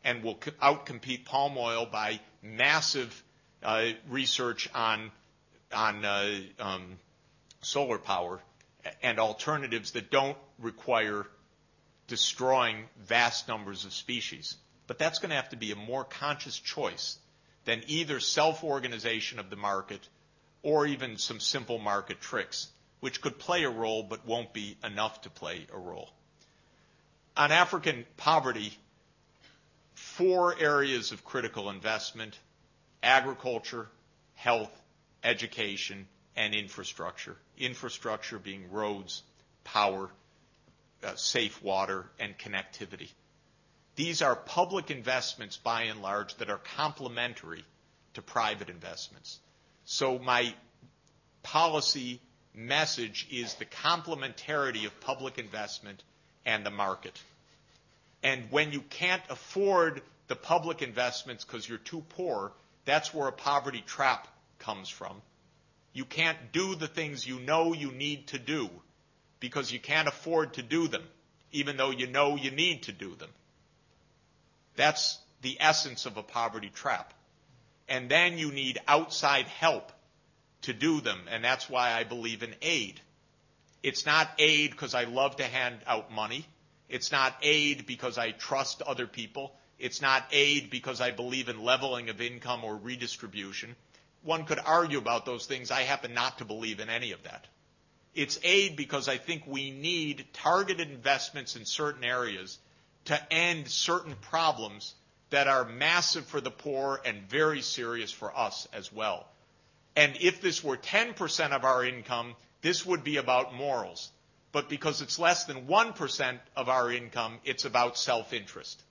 And 0.05 0.23
we'll 0.25 0.37
outcompete 0.37 1.25
palm 1.25 1.57
oil 1.57 1.87
by 1.87 2.21
massive 2.43 3.23
uh, 3.63 3.87
research 4.09 4.69
on 4.75 5.11
on 5.73 6.05
uh, 6.05 6.41
um, 6.61 6.99
solar 7.61 7.99
power 7.99 8.41
and 9.03 9.19
alternatives 9.19 9.91
that 9.93 10.11
don't 10.11 10.37
require 10.59 11.27
destroying 12.07 12.85
vast 13.05 13.49
numbers 13.49 13.85
of 13.85 13.93
species. 13.93 14.57
But 14.89 14.99
that's 14.99 15.21
going 15.21 15.31
to 15.31 15.37
have 15.37 15.51
to 15.51 15.57
be 15.57 15.71
a 15.71 15.77
more 15.77 16.03
conscious 16.03 16.59
choice 16.59 17.19
than 17.67 17.83
either 17.87 18.19
self-organization 18.19 19.39
of 19.39 19.51
the 19.51 19.57
market 19.57 20.01
or 20.63 20.87
even 20.87 21.19
some 21.19 21.39
simple 21.39 21.79
market 21.79 22.21
tricks, 22.21 22.69
which 23.01 23.21
could 23.21 23.39
play 23.39 23.63
a 23.63 23.71
role 23.71 24.03
but 24.03 24.27
won't 24.27 24.53
be 24.53 24.77
enough 24.83 25.21
to 25.21 25.31
play 25.31 25.67
a 25.73 25.79
role. 25.79 26.09
On 27.37 27.53
African 27.53 28.07
poverty, 28.17 28.73
four 29.95 30.59
areas 30.59 31.13
of 31.13 31.25
critical 31.25 31.71
investment 31.71 32.37
agriculture, 33.03 33.89
health, 34.35 34.73
education, 35.23 36.09
and 36.35 36.55
infrastructure. 36.55 37.37
Infrastructure 37.59 38.39
being 38.39 38.73
roads, 38.73 39.23
power, 39.65 40.11
uh, 41.05 41.15
safe 41.15 41.63
water, 41.63 42.07
and 42.19 42.37
connectivity. 42.39 43.11
These 43.99 44.23
are 44.23 44.37
public 44.37 44.93
investments 44.93 45.57
by 45.57 45.83
and 45.83 46.03
large 46.03 46.37
that 46.37 46.51
are 46.51 46.61
complementary 46.77 47.65
to 48.15 48.23
private 48.23 48.69
investments. 48.69 49.41
So 49.87 50.21
my 50.21 50.55
policy 51.43 52.21
message 52.55 53.27
is 53.29 53.55
the 53.55 53.65
complementarity 53.65 54.87
of 54.87 55.01
public 55.01 55.37
investment 55.41 56.05
and 56.47 56.65
the 56.65 56.71
market. 56.71 57.21
And 58.23 58.45
when 58.53 58.71
you 58.71 58.83
can't 58.83 59.23
afford 59.31 60.01
the 60.29 60.37
public 60.37 60.81
investments 60.81 61.45
because 61.45 61.69
you're 61.69 61.79
too 61.79 62.05
poor, 62.11 62.53
that's 62.85 63.13
where 63.13 63.27
a 63.27 63.33
poverty 63.33 63.83
trap 63.85 64.29
comes 64.61 64.89
from. 64.89 65.21
You 65.93 66.05
can't 66.05 66.39
do 66.53 66.77
the 66.77 66.87
things 66.87 67.27
you 67.27 67.41
know 67.41 67.73
you 67.73 67.91
need 67.91 68.29
to 68.29 68.39
do 68.39 68.71
because 69.41 69.73
you 69.73 69.81
can't 69.81 70.07
afford 70.07 70.55
to 70.55 70.63
do 70.63 70.87
them, 70.87 71.03
even 71.51 71.77
though 71.77 71.91
you 71.91 72.07
know 72.07 72.37
you 72.37 72.53
need 72.53 72.85
to 72.85 72.93
do 72.93 73.17
them. 73.17 73.31
That's 74.79 75.19
the 75.43 75.57
essence 75.59 76.07
of 76.07 76.17
a 76.17 76.23
poverty 76.23 76.71
trap. 76.73 77.13
And 77.89 78.09
then 78.09 78.39
you 78.39 78.53
need 78.53 78.79
outside 78.87 79.47
help 79.47 79.91
to 80.63 80.73
do 80.73 81.01
them, 81.01 81.19
and 81.29 81.43
that's 81.43 81.69
why 81.69 81.93
I 81.93 82.05
believe 82.05 82.45
in 82.45 82.55
aid. 82.63 83.01
It's 83.83 84.07
not 84.07 84.31
aid 84.39 84.71
because 84.71 84.95
I 84.95 85.05
love 85.05 85.37
to 85.37 85.45
hand 85.45 85.81
out 85.85 86.13
money. 86.13 86.47
It's 86.89 87.11
not 87.11 87.35
aid 87.43 87.87
because 87.87 88.19
I 88.19 88.31
trust 88.31 88.81
other 88.83 89.09
people. 89.09 89.53
It's 89.81 90.01
not 90.01 90.25
aid 90.31 90.71
because 90.71 91.01
I 91.01 91.11
believe 91.11 91.49
in 91.49 91.65
leveling 91.65 92.09
of 92.09 92.21
income 92.21 92.63
or 92.63 92.77
redistribution. 92.77 93.75
One 94.23 94.45
could 94.45 94.61
argue 94.65 94.99
about 94.99 95.27
those 95.27 95.47
things. 95.47 95.73
I 95.73 95.83
happen 95.83 96.15
not 96.15 96.39
to 96.39 96.45
believe 96.45 96.79
in 96.79 96.89
any 96.89 97.11
of 97.11 97.25
that. 97.25 97.47
It's 98.15 98.39
aid 98.45 98.77
because 98.77 99.09
I 99.09 99.17
think 99.17 99.43
we 99.45 99.73
need 99.73 100.27
targeted 100.35 100.89
investments 100.89 101.57
in 101.57 101.65
certain 101.65 102.05
areas 102.05 102.59
to 103.09 103.33
end 103.33 103.69
certain 103.69 104.15
problems 104.21 104.95
that 105.31 105.49
are 105.49 105.65
massive 105.65 106.25
for 106.27 106.41
the 106.41 106.51
poor 106.51 107.01
and 107.05 107.29
very 107.29 107.61
serious 107.61 108.11
for 108.11 108.37
us 108.37 108.67
as 108.73 108.93
well. 108.93 109.27
And 109.97 110.17
if 110.21 110.41
this 110.41 110.63
were 110.63 110.77
10% 110.77 111.51
of 111.51 111.65
our 111.65 111.85
income, 111.85 112.35
this 112.63 112.87
would 112.87 113.05
be 113.05 113.17
about 113.17 113.55
morals. 113.55 114.11
But 114.53 114.69
because 114.69 115.03
it's 115.03 115.19
less 115.19 115.45
than 115.45 115.67
1% 115.67 116.39
of 116.57 116.69
our 116.69 116.91
income, 116.91 117.39
it's 117.45 117.65
about 117.65 117.99
self-interest. 117.99 118.83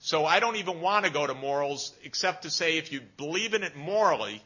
So 0.00 0.24
I 0.24 0.40
don't 0.40 0.56
even 0.56 0.80
want 0.80 1.04
to 1.04 1.10
go 1.10 1.26
to 1.26 1.34
morals 1.34 1.92
except 2.04 2.42
to 2.42 2.50
say 2.50 2.78
if 2.78 2.92
you 2.92 3.00
believe 3.16 3.54
in 3.54 3.62
it 3.62 3.76
morally, 3.76 4.42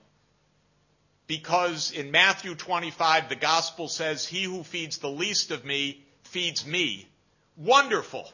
because 1.26 1.90
in 1.90 2.10
Matthew 2.10 2.54
25 2.54 3.28
the 3.28 3.36
gospel 3.36 3.88
says, 3.88 4.26
He 4.26 4.44
who 4.44 4.64
feeds 4.64 4.98
the 4.98 5.10
least 5.10 5.50
of 5.50 5.64
me 5.64 6.04
feeds 6.24 6.66
me. 6.66 7.08
Wonderful. 7.56 8.30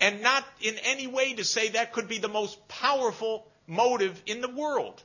And 0.00 0.22
not 0.22 0.44
in 0.60 0.76
any 0.84 1.06
way 1.06 1.34
to 1.34 1.44
say 1.44 1.68
that 1.70 1.92
could 1.92 2.08
be 2.08 2.18
the 2.18 2.28
most 2.28 2.68
powerful 2.68 3.46
motive 3.66 4.20
in 4.26 4.40
the 4.40 4.50
world. 4.50 5.02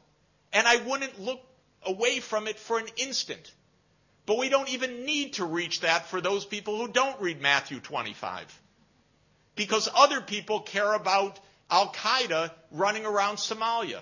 And 0.52 0.68
I 0.68 0.78
wouldn't 0.78 1.20
look 1.20 1.42
away 1.84 2.20
from 2.20 2.48
it 2.48 2.58
for 2.58 2.80
an 2.80 2.88
instant. 2.98 3.52
But 4.26 4.38
we 4.38 4.50
don't 4.50 4.70
even 4.70 5.06
need 5.06 5.34
to 5.34 5.46
reach 5.46 5.82
that 5.82 6.08
for 6.08 6.22
those 6.22 6.46
people 6.46 6.78
who 6.78 6.92
don't 6.92 7.20
read 7.22 7.42
Matthew 7.42 7.80
25 7.80 8.62
because 9.56 9.90
other 9.94 10.22
people 10.22 10.62
care 10.62 10.94
about 10.94 11.40
Al 11.70 11.92
Qaeda 11.92 12.52
running 12.72 13.06
around 13.06 13.36
Somalia. 13.36 14.00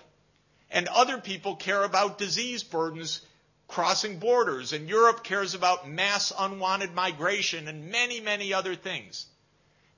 And 0.69 0.87
other 0.87 1.17
people 1.17 1.55
care 1.55 1.83
about 1.83 2.17
disease 2.17 2.61
burdens 2.61 3.21
crossing 3.67 4.19
borders. 4.19 4.73
And 4.73 4.87
Europe 4.87 5.23
cares 5.23 5.53
about 5.55 5.89
mass 5.89 6.31
unwanted 6.37 6.93
migration 6.93 7.67
and 7.67 7.89
many, 7.89 8.19
many 8.19 8.53
other 8.53 8.75
things. 8.75 9.25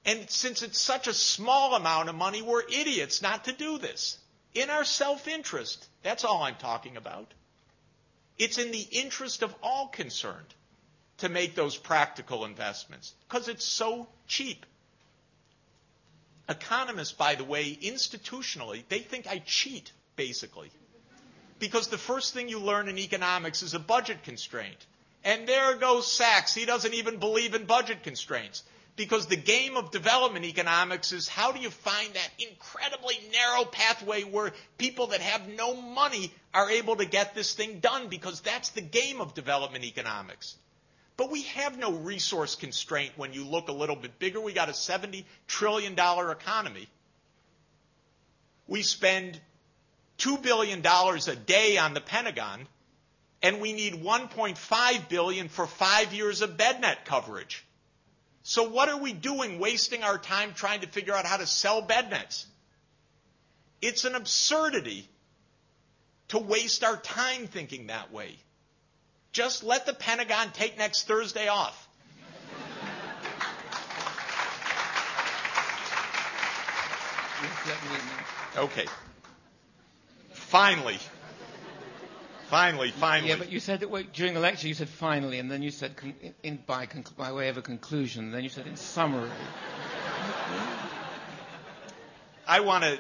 And 0.06 0.30
since 0.30 0.62
it's 0.64 0.80
such 0.80 1.08
a 1.08 1.14
small 1.14 1.76
amount 1.76 2.10
of 2.10 2.16
money, 2.16 2.42
we're 2.42 2.64
idiots 2.64 3.22
not 3.22 3.46
to 3.46 3.52
do 3.52 3.78
this. 3.78 4.18
In 4.54 4.70
our 4.70 4.84
self 4.86 5.28
interest. 5.28 5.88
That's 6.04 6.24
all 6.24 6.42
I'm 6.44 6.56
talking 6.56 6.98
about. 6.98 7.32
It's 8.38 8.58
in 8.58 8.72
the 8.72 8.88
interest 8.92 9.44
of 9.44 9.54
all 9.62 9.88
concerned 9.90 10.54
to 11.18 11.30
make 11.30 11.54
those 11.56 11.76
practical 11.78 12.46
investments 12.46 13.14
because 13.28 13.50
it's 13.50 13.66
so 13.66 14.08
cheap. 14.28 14.66
Economists, 16.48 17.12
by 17.12 17.36
the 17.36 17.44
way, 17.44 17.76
institutionally, 17.76 18.84
they 18.90 19.00
think 19.00 19.28
I 19.28 19.40
cheat, 19.40 19.92
basically. 20.16 20.72
Because 21.60 21.90
the 21.90 21.98
first 21.98 22.34
thing 22.34 22.48
you 22.48 22.60
learn 22.60 22.88
in 22.88 22.98
economics 22.98 23.62
is 23.62 23.74
a 23.74 23.80
budget 23.80 24.24
constraint. 24.24 24.78
And 25.24 25.46
there 25.48 25.76
goes 25.76 26.10
Sachs. 26.12 26.56
He 26.56 26.66
doesn't 26.66 26.94
even 26.94 27.18
believe 27.18 27.54
in 27.54 27.66
budget 27.66 28.04
constraints. 28.04 28.64
Because 29.00 29.28
the 29.28 29.38
game 29.38 29.78
of 29.78 29.92
development 29.92 30.44
economics 30.44 31.14
is 31.14 31.30
how 31.30 31.54
do 31.54 31.62
you 31.62 31.70
find 31.70 32.14
that 32.16 32.30
incredibly 32.38 33.16
narrow 33.32 33.64
pathway 33.64 34.24
where 34.24 34.52
people 34.78 35.08
that 35.08 35.22
have 35.22 35.48
no 35.48 35.74
money 35.74 36.34
are 36.54 36.70
able 36.70 36.98
to 36.98 37.06
get 37.06 37.34
this 37.34 37.54
thing 37.54 37.80
done? 37.80 38.10
Because 38.10 38.42
that's 38.42 38.72
the 38.72 38.82
game 38.82 39.22
of 39.22 39.34
development 39.34 39.86
economics. 39.86 40.58
But 41.16 41.32
we 41.32 41.44
have 41.44 41.78
no 41.78 41.94
resource 41.94 42.56
constraint 42.56 43.14
when 43.16 43.32
you 43.32 43.46
look 43.46 43.70
a 43.70 43.72
little 43.72 43.96
bit 43.96 44.20
bigger. 44.20 44.42
We 44.42 44.52
got 44.52 44.68
a 44.68 44.74
$70 44.74 45.24
trillion 45.48 45.94
economy. 45.94 46.90
We 48.68 48.82
spend 48.82 49.40
$2 50.18 50.42
billion 50.42 50.86
a 50.86 51.36
day 51.38 51.78
on 51.78 51.94
the 51.94 52.02
Pentagon, 52.02 52.68
and 53.42 53.62
we 53.62 53.72
need 53.72 53.94
1.5 54.04 55.08
billion 55.08 55.48
for 55.48 55.68
five 55.68 56.14
years 56.14 56.42
of 56.42 56.58
BedNet 56.58 57.06
coverage. 57.06 57.64
So 58.50 58.64
what 58.64 58.90
are 58.90 58.98
we 58.98 59.14
doing 59.14 59.60
wasting 59.60 60.02
our 60.02 60.18
time 60.18 60.56
trying 60.56 60.82
to 60.82 60.88
figure 60.88 61.14
out 61.14 61.24
how 61.24 61.38
to 61.38 61.46
sell 61.46 61.84
bed 61.84 62.10
nets? 62.10 62.48
It's 63.80 64.06
an 64.06 64.16
absurdity 64.16 65.08
to 66.30 66.40
waste 66.40 66.84
our 66.84 66.98
time 66.98 67.46
thinking 67.46 67.88
that 67.88 68.12
way. 68.12 68.38
Just 69.34 69.64
let 69.64 69.86
the 69.86 69.94
Pentagon 69.94 70.50
take 70.52 70.80
next 70.80 71.08
Thursday 71.08 71.48
off. 71.48 71.88
Okay. 78.58 78.86
Finally. 80.32 80.98
Finally, 82.50 82.90
finally. 82.92 83.30
Yeah, 83.30 83.36
but 83.36 83.52
you 83.52 83.60
said 83.60 83.82
that 83.82 83.92
wait, 83.92 84.12
during 84.12 84.34
the 84.34 84.40
lecture 84.40 84.68
you 84.68 84.74
said 84.74 84.90
finally, 84.90 85.38
and 85.38 85.52
then 85.52 85.62
you 85.62 85.70
said 85.70 85.96
con- 85.96 86.16
in, 86.42 86.58
by, 86.66 86.88
conc- 86.88 87.16
by 87.16 87.32
way 87.32 87.50
of 87.50 87.58
a 87.58 87.62
conclusion, 87.62 88.26
and 88.26 88.34
then 88.34 88.44
you 88.44 88.50
said 88.50 88.66
in 88.66 88.76
summary. 88.76 89.30
I 92.48 92.62
want 92.62 92.84
to 92.86 92.98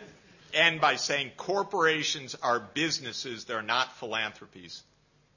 end 0.53 0.81
by 0.81 0.97
saying 0.97 1.31
corporations 1.35 2.35
are 2.43 2.59
businesses, 2.59 3.45
they're 3.45 3.63
not 3.63 3.97
philanthropies. 3.97 4.84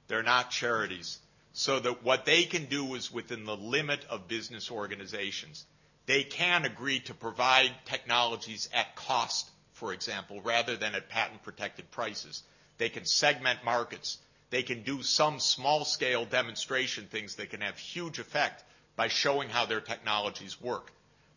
They're 0.07 0.21
not 0.21 0.51
charities. 0.51 1.17
So 1.53 1.79
that 1.79 2.03
what 2.03 2.25
they 2.25 2.43
can 2.43 2.65
do 2.65 2.93
is 2.93 3.11
within 3.11 3.45
the 3.45 3.55
limit 3.55 4.05
of 4.09 4.27
business 4.27 4.69
organizations. 4.69 5.65
They 6.05 6.23
can 6.23 6.65
agree 6.65 6.99
to 7.01 7.13
provide 7.15 7.71
technologies 7.85 8.69
at 8.73 8.95
cost, 8.95 9.49
for 9.71 9.93
example, 9.93 10.41
rather 10.41 10.75
than 10.75 10.93
at 10.93 11.09
patent 11.09 11.41
protected 11.43 11.89
prices. 11.89 12.43
They 12.83 12.89
can 12.89 13.05
segment 13.05 13.63
markets. 13.63 14.17
They 14.49 14.61
can 14.61 14.83
do 14.83 15.03
some 15.03 15.39
small 15.39 15.85
scale 15.85 16.25
demonstration 16.25 17.05
things 17.05 17.35
that 17.35 17.49
can 17.49 17.61
have 17.61 17.77
huge 17.77 18.19
effect 18.19 18.61
by 18.97 19.07
showing 19.07 19.47
how 19.47 19.65
their 19.65 19.79
technologies 19.79 20.59
work. 20.59 20.91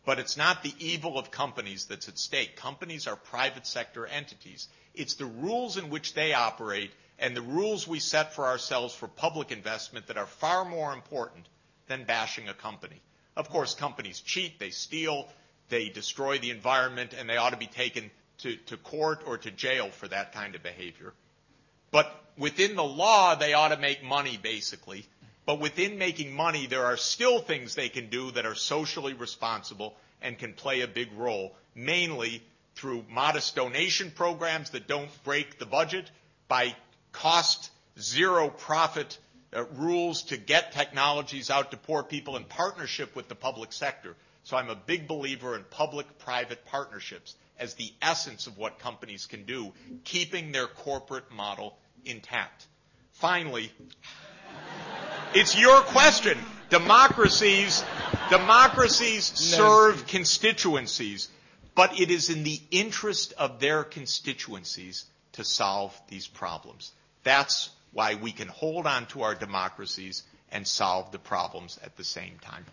But 0.05 0.19
it's 0.19 0.35
not 0.35 0.61
the 0.61 0.73
evil 0.77 1.17
of 1.17 1.31
companies 1.31 1.85
that's 1.85 2.09
at 2.09 2.17
stake. 2.17 2.57
Companies 2.57 3.07
are 3.07 3.15
private 3.15 3.65
sector 3.65 4.05
entities. 4.05 4.67
It's 4.93 5.13
the 5.13 5.25
rules 5.25 5.77
in 5.77 5.89
which 5.89 6.13
they 6.13 6.33
operate 6.33 6.91
and 7.17 7.33
the 7.33 7.41
rules 7.41 7.87
we 7.87 8.01
set 8.01 8.33
for 8.33 8.45
ourselves 8.45 8.93
for 8.93 9.07
public 9.07 9.49
investment 9.49 10.07
that 10.07 10.17
are 10.17 10.25
far 10.25 10.65
more 10.65 10.91
important 10.91 11.47
than 11.87 12.03
bashing 12.03 12.49
a 12.49 12.53
company. 12.53 13.01
Of 13.37 13.49
course, 13.49 13.73
companies 13.73 14.19
cheat, 14.19 14.59
they 14.59 14.71
steal, 14.71 15.29
they 15.69 15.87
destroy 15.87 16.39
the 16.39 16.51
environment, 16.51 17.13
and 17.17 17.29
they 17.29 17.37
ought 17.37 17.51
to 17.51 17.57
be 17.57 17.67
taken 17.67 18.11
to 18.39 18.77
court 18.83 19.23
or 19.25 19.37
to 19.37 19.49
jail 19.49 19.89
for 19.91 20.09
that 20.09 20.33
kind 20.33 20.53
of 20.53 20.61
behavior. 20.61 21.13
But 21.97 22.13
within 22.37 22.75
the 22.75 22.83
law, 22.83 23.33
they 23.33 23.53
ought 23.55 23.69
to 23.69 23.77
make 23.77 24.03
money, 24.03 24.37
basically. 24.37 25.07
But 25.47 25.59
within 25.59 25.97
making 25.97 26.31
money, 26.31 26.67
there 26.67 26.85
are 26.85 26.95
still 26.95 27.39
things 27.39 27.73
they 27.73 27.89
can 27.89 28.09
do 28.09 28.29
that 28.29 28.45
are 28.45 28.53
socially 28.53 29.15
responsible 29.15 29.95
and 30.21 30.37
can 30.37 30.53
play 30.53 30.81
a 30.81 30.87
big 30.87 31.11
role, 31.13 31.55
mainly 31.73 32.43
through 32.75 33.03
modest 33.09 33.55
donation 33.55 34.11
programs 34.11 34.69
that 34.69 34.87
don't 34.87 35.09
break 35.23 35.57
the 35.57 35.65
budget, 35.65 36.11
by 36.47 36.75
cost 37.13 37.71
zero 37.99 38.49
profit 38.49 39.17
uh, 39.51 39.65
rules 39.77 40.21
to 40.21 40.37
get 40.37 40.73
technologies 40.73 41.49
out 41.49 41.71
to 41.71 41.77
poor 41.77 42.03
people 42.03 42.37
in 42.37 42.43
partnership 42.43 43.15
with 43.15 43.27
the 43.27 43.33
public 43.33 43.73
sector. 43.73 44.15
So 44.43 44.55
I'm 44.55 44.69
a 44.69 44.75
big 44.75 45.07
believer 45.07 45.55
in 45.55 45.63
public-private 45.71 46.63
partnerships 46.67 47.35
as 47.57 47.73
the 47.73 47.91
essence 48.03 48.45
of 48.45 48.59
what 48.59 48.77
companies 48.77 49.25
can 49.25 49.45
do, 49.45 49.73
keeping 50.03 50.51
their 50.51 50.67
corporate 50.67 51.31
model 51.31 51.75
intact. 52.05 52.67
Finally, 53.13 53.71
it's 55.33 55.57
your 55.57 55.81
question. 55.81 56.37
Democracies, 56.69 57.83
democracies 58.29 59.23
serve 59.23 60.05
constituencies, 60.07 61.29
but 61.75 61.99
it 61.99 62.11
is 62.11 62.29
in 62.29 62.43
the 62.43 62.59
interest 62.71 63.33
of 63.37 63.59
their 63.59 63.83
constituencies 63.83 65.05
to 65.33 65.43
solve 65.43 65.99
these 66.09 66.27
problems. 66.27 66.91
That's 67.23 67.69
why 67.93 68.15
we 68.15 68.31
can 68.31 68.47
hold 68.47 68.85
on 68.85 69.05
to 69.07 69.23
our 69.23 69.35
democracies 69.35 70.23
and 70.51 70.67
solve 70.67 71.11
the 71.11 71.19
problems 71.19 71.79
at 71.83 71.95
the 71.95 72.03
same 72.03 72.37
time. 72.41 72.65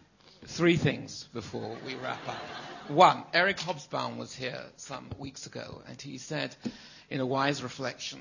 Three 0.46 0.76
things 0.76 1.28
before 1.32 1.76
we 1.86 1.94
wrap 1.94 2.26
up. 2.28 2.36
One, 2.88 3.24
Eric 3.32 3.56
Hobsbawm 3.58 4.18
was 4.18 4.34
here 4.34 4.60
some 4.76 5.08
weeks 5.18 5.46
ago, 5.46 5.82
and 5.88 6.00
he 6.00 6.18
said, 6.18 6.54
in 7.10 7.20
a 7.20 7.26
wise 7.26 7.62
reflection, 7.62 8.20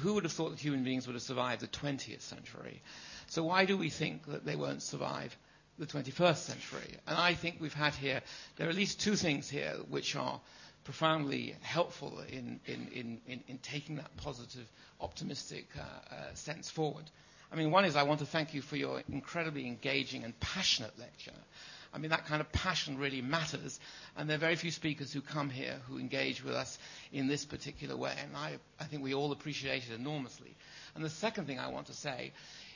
who 0.00 0.14
would 0.14 0.24
have 0.24 0.32
thought 0.32 0.50
that 0.50 0.60
human 0.60 0.84
beings 0.84 1.06
would 1.06 1.14
have 1.14 1.22
survived 1.22 1.60
the 1.62 1.68
20th 1.68 2.20
century? 2.20 2.82
So 3.28 3.44
why 3.44 3.64
do 3.64 3.76
we 3.76 3.88
think 3.90 4.26
that 4.26 4.44
they 4.44 4.56
won't 4.56 4.82
survive 4.82 5.36
the 5.78 5.86
21st 5.86 6.36
century? 6.36 6.96
And 7.06 7.16
I 7.18 7.34
think 7.34 7.56
we've 7.60 7.72
had 7.72 7.94
here, 7.94 8.20
there 8.56 8.66
are 8.66 8.70
at 8.70 8.76
least 8.76 9.00
two 9.00 9.16
things 9.16 9.48
here 9.48 9.74
which 9.88 10.16
are 10.16 10.40
profoundly 10.84 11.54
helpful 11.62 12.20
in, 12.28 12.60
in, 12.66 13.20
in, 13.26 13.42
in, 13.48 13.58
taking 13.58 13.96
that 13.96 14.14
positive, 14.16 14.66
optimistic 15.00 15.66
uh, 15.78 15.82
uh, 16.14 16.34
sense 16.34 16.68
forward. 16.68 17.04
I 17.52 17.56
mean, 17.56 17.70
one 17.70 17.84
is 17.84 17.96
I 17.96 18.02
want 18.02 18.20
to 18.20 18.26
thank 18.26 18.54
you 18.54 18.62
for 18.62 18.76
your 18.76 19.02
incredibly 19.10 19.66
engaging 19.66 20.24
and 20.24 20.38
passionate 20.40 20.98
lecture. 20.98 21.32
I 21.94 21.98
mean, 21.98 22.10
that 22.10 22.26
kind 22.26 22.40
of 22.40 22.50
passion 22.52 22.96
really 22.98 23.20
matters, 23.20 23.78
and 24.16 24.28
there 24.28 24.36
are 24.36 24.40
very 24.40 24.56
few 24.56 24.70
speakers 24.70 25.12
who 25.12 25.20
come 25.20 25.50
here 25.50 25.76
who 25.88 25.98
engage 25.98 26.42
with 26.42 26.54
us 26.54 26.78
in 27.12 27.26
this 27.26 27.44
particular 27.44 27.96
way, 27.96 28.14
and 28.22 28.36
I, 28.36 28.56
I 28.80 28.84
think 28.84 29.02
we 29.02 29.14
all 29.14 29.32
appreciate 29.32 29.84
it 29.90 29.94
enormously. 29.98 30.54
And 30.94 31.04
the 31.04 31.10
second 31.10 31.46
thing 31.46 31.58
I 31.58 31.68
want 31.68 31.86
to 31.88 31.94
say 31.94 32.32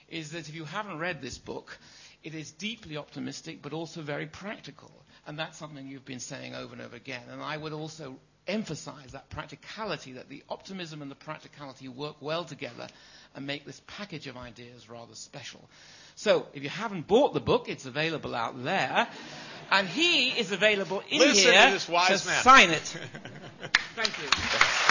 is 0.08 0.32
that 0.32 0.48
if 0.48 0.54
you 0.54 0.64
haven't 0.64 0.98
read 0.98 1.20
this 1.20 1.38
book, 1.38 1.78
it 2.22 2.34
is 2.34 2.50
deeply 2.52 2.96
optimistic 2.96 3.62
but 3.62 3.72
also 3.72 4.02
very 4.02 4.26
practical. 4.26 4.90
And 5.26 5.38
that's 5.38 5.58
something 5.58 5.86
you've 5.88 6.04
been 6.04 6.20
saying 6.20 6.54
over 6.54 6.72
and 6.74 6.82
over 6.82 6.94
again. 6.96 7.22
And 7.30 7.42
I 7.42 7.56
would 7.56 7.72
also 7.72 8.16
emphasize 8.46 9.12
that 9.12 9.28
practicality, 9.28 10.12
that 10.12 10.28
the 10.28 10.44
optimism 10.48 11.02
and 11.02 11.10
the 11.10 11.16
practicality 11.16 11.88
work 11.88 12.16
well 12.20 12.44
together 12.44 12.86
and 13.34 13.46
make 13.46 13.64
this 13.64 13.82
package 13.86 14.28
of 14.28 14.36
ideas 14.36 14.88
rather 14.88 15.14
special. 15.14 15.68
So, 16.16 16.46
if 16.54 16.62
you 16.62 16.70
haven't 16.70 17.06
bought 17.06 17.34
the 17.34 17.40
book, 17.40 17.68
it's 17.68 17.84
available 17.84 18.34
out 18.34 18.64
there. 18.64 19.06
And 19.70 19.86
he 19.86 20.30
is 20.30 20.50
available 20.50 21.02
in 21.10 21.18
Listen 21.18 21.52
here 21.52 21.66
to, 21.66 21.72
this 21.72 21.88
wise 21.88 22.22
to 22.22 22.28
man. 22.28 22.42
sign 22.42 22.70
it. 22.70 22.80
Thank 23.94 24.18
you. 24.18 24.85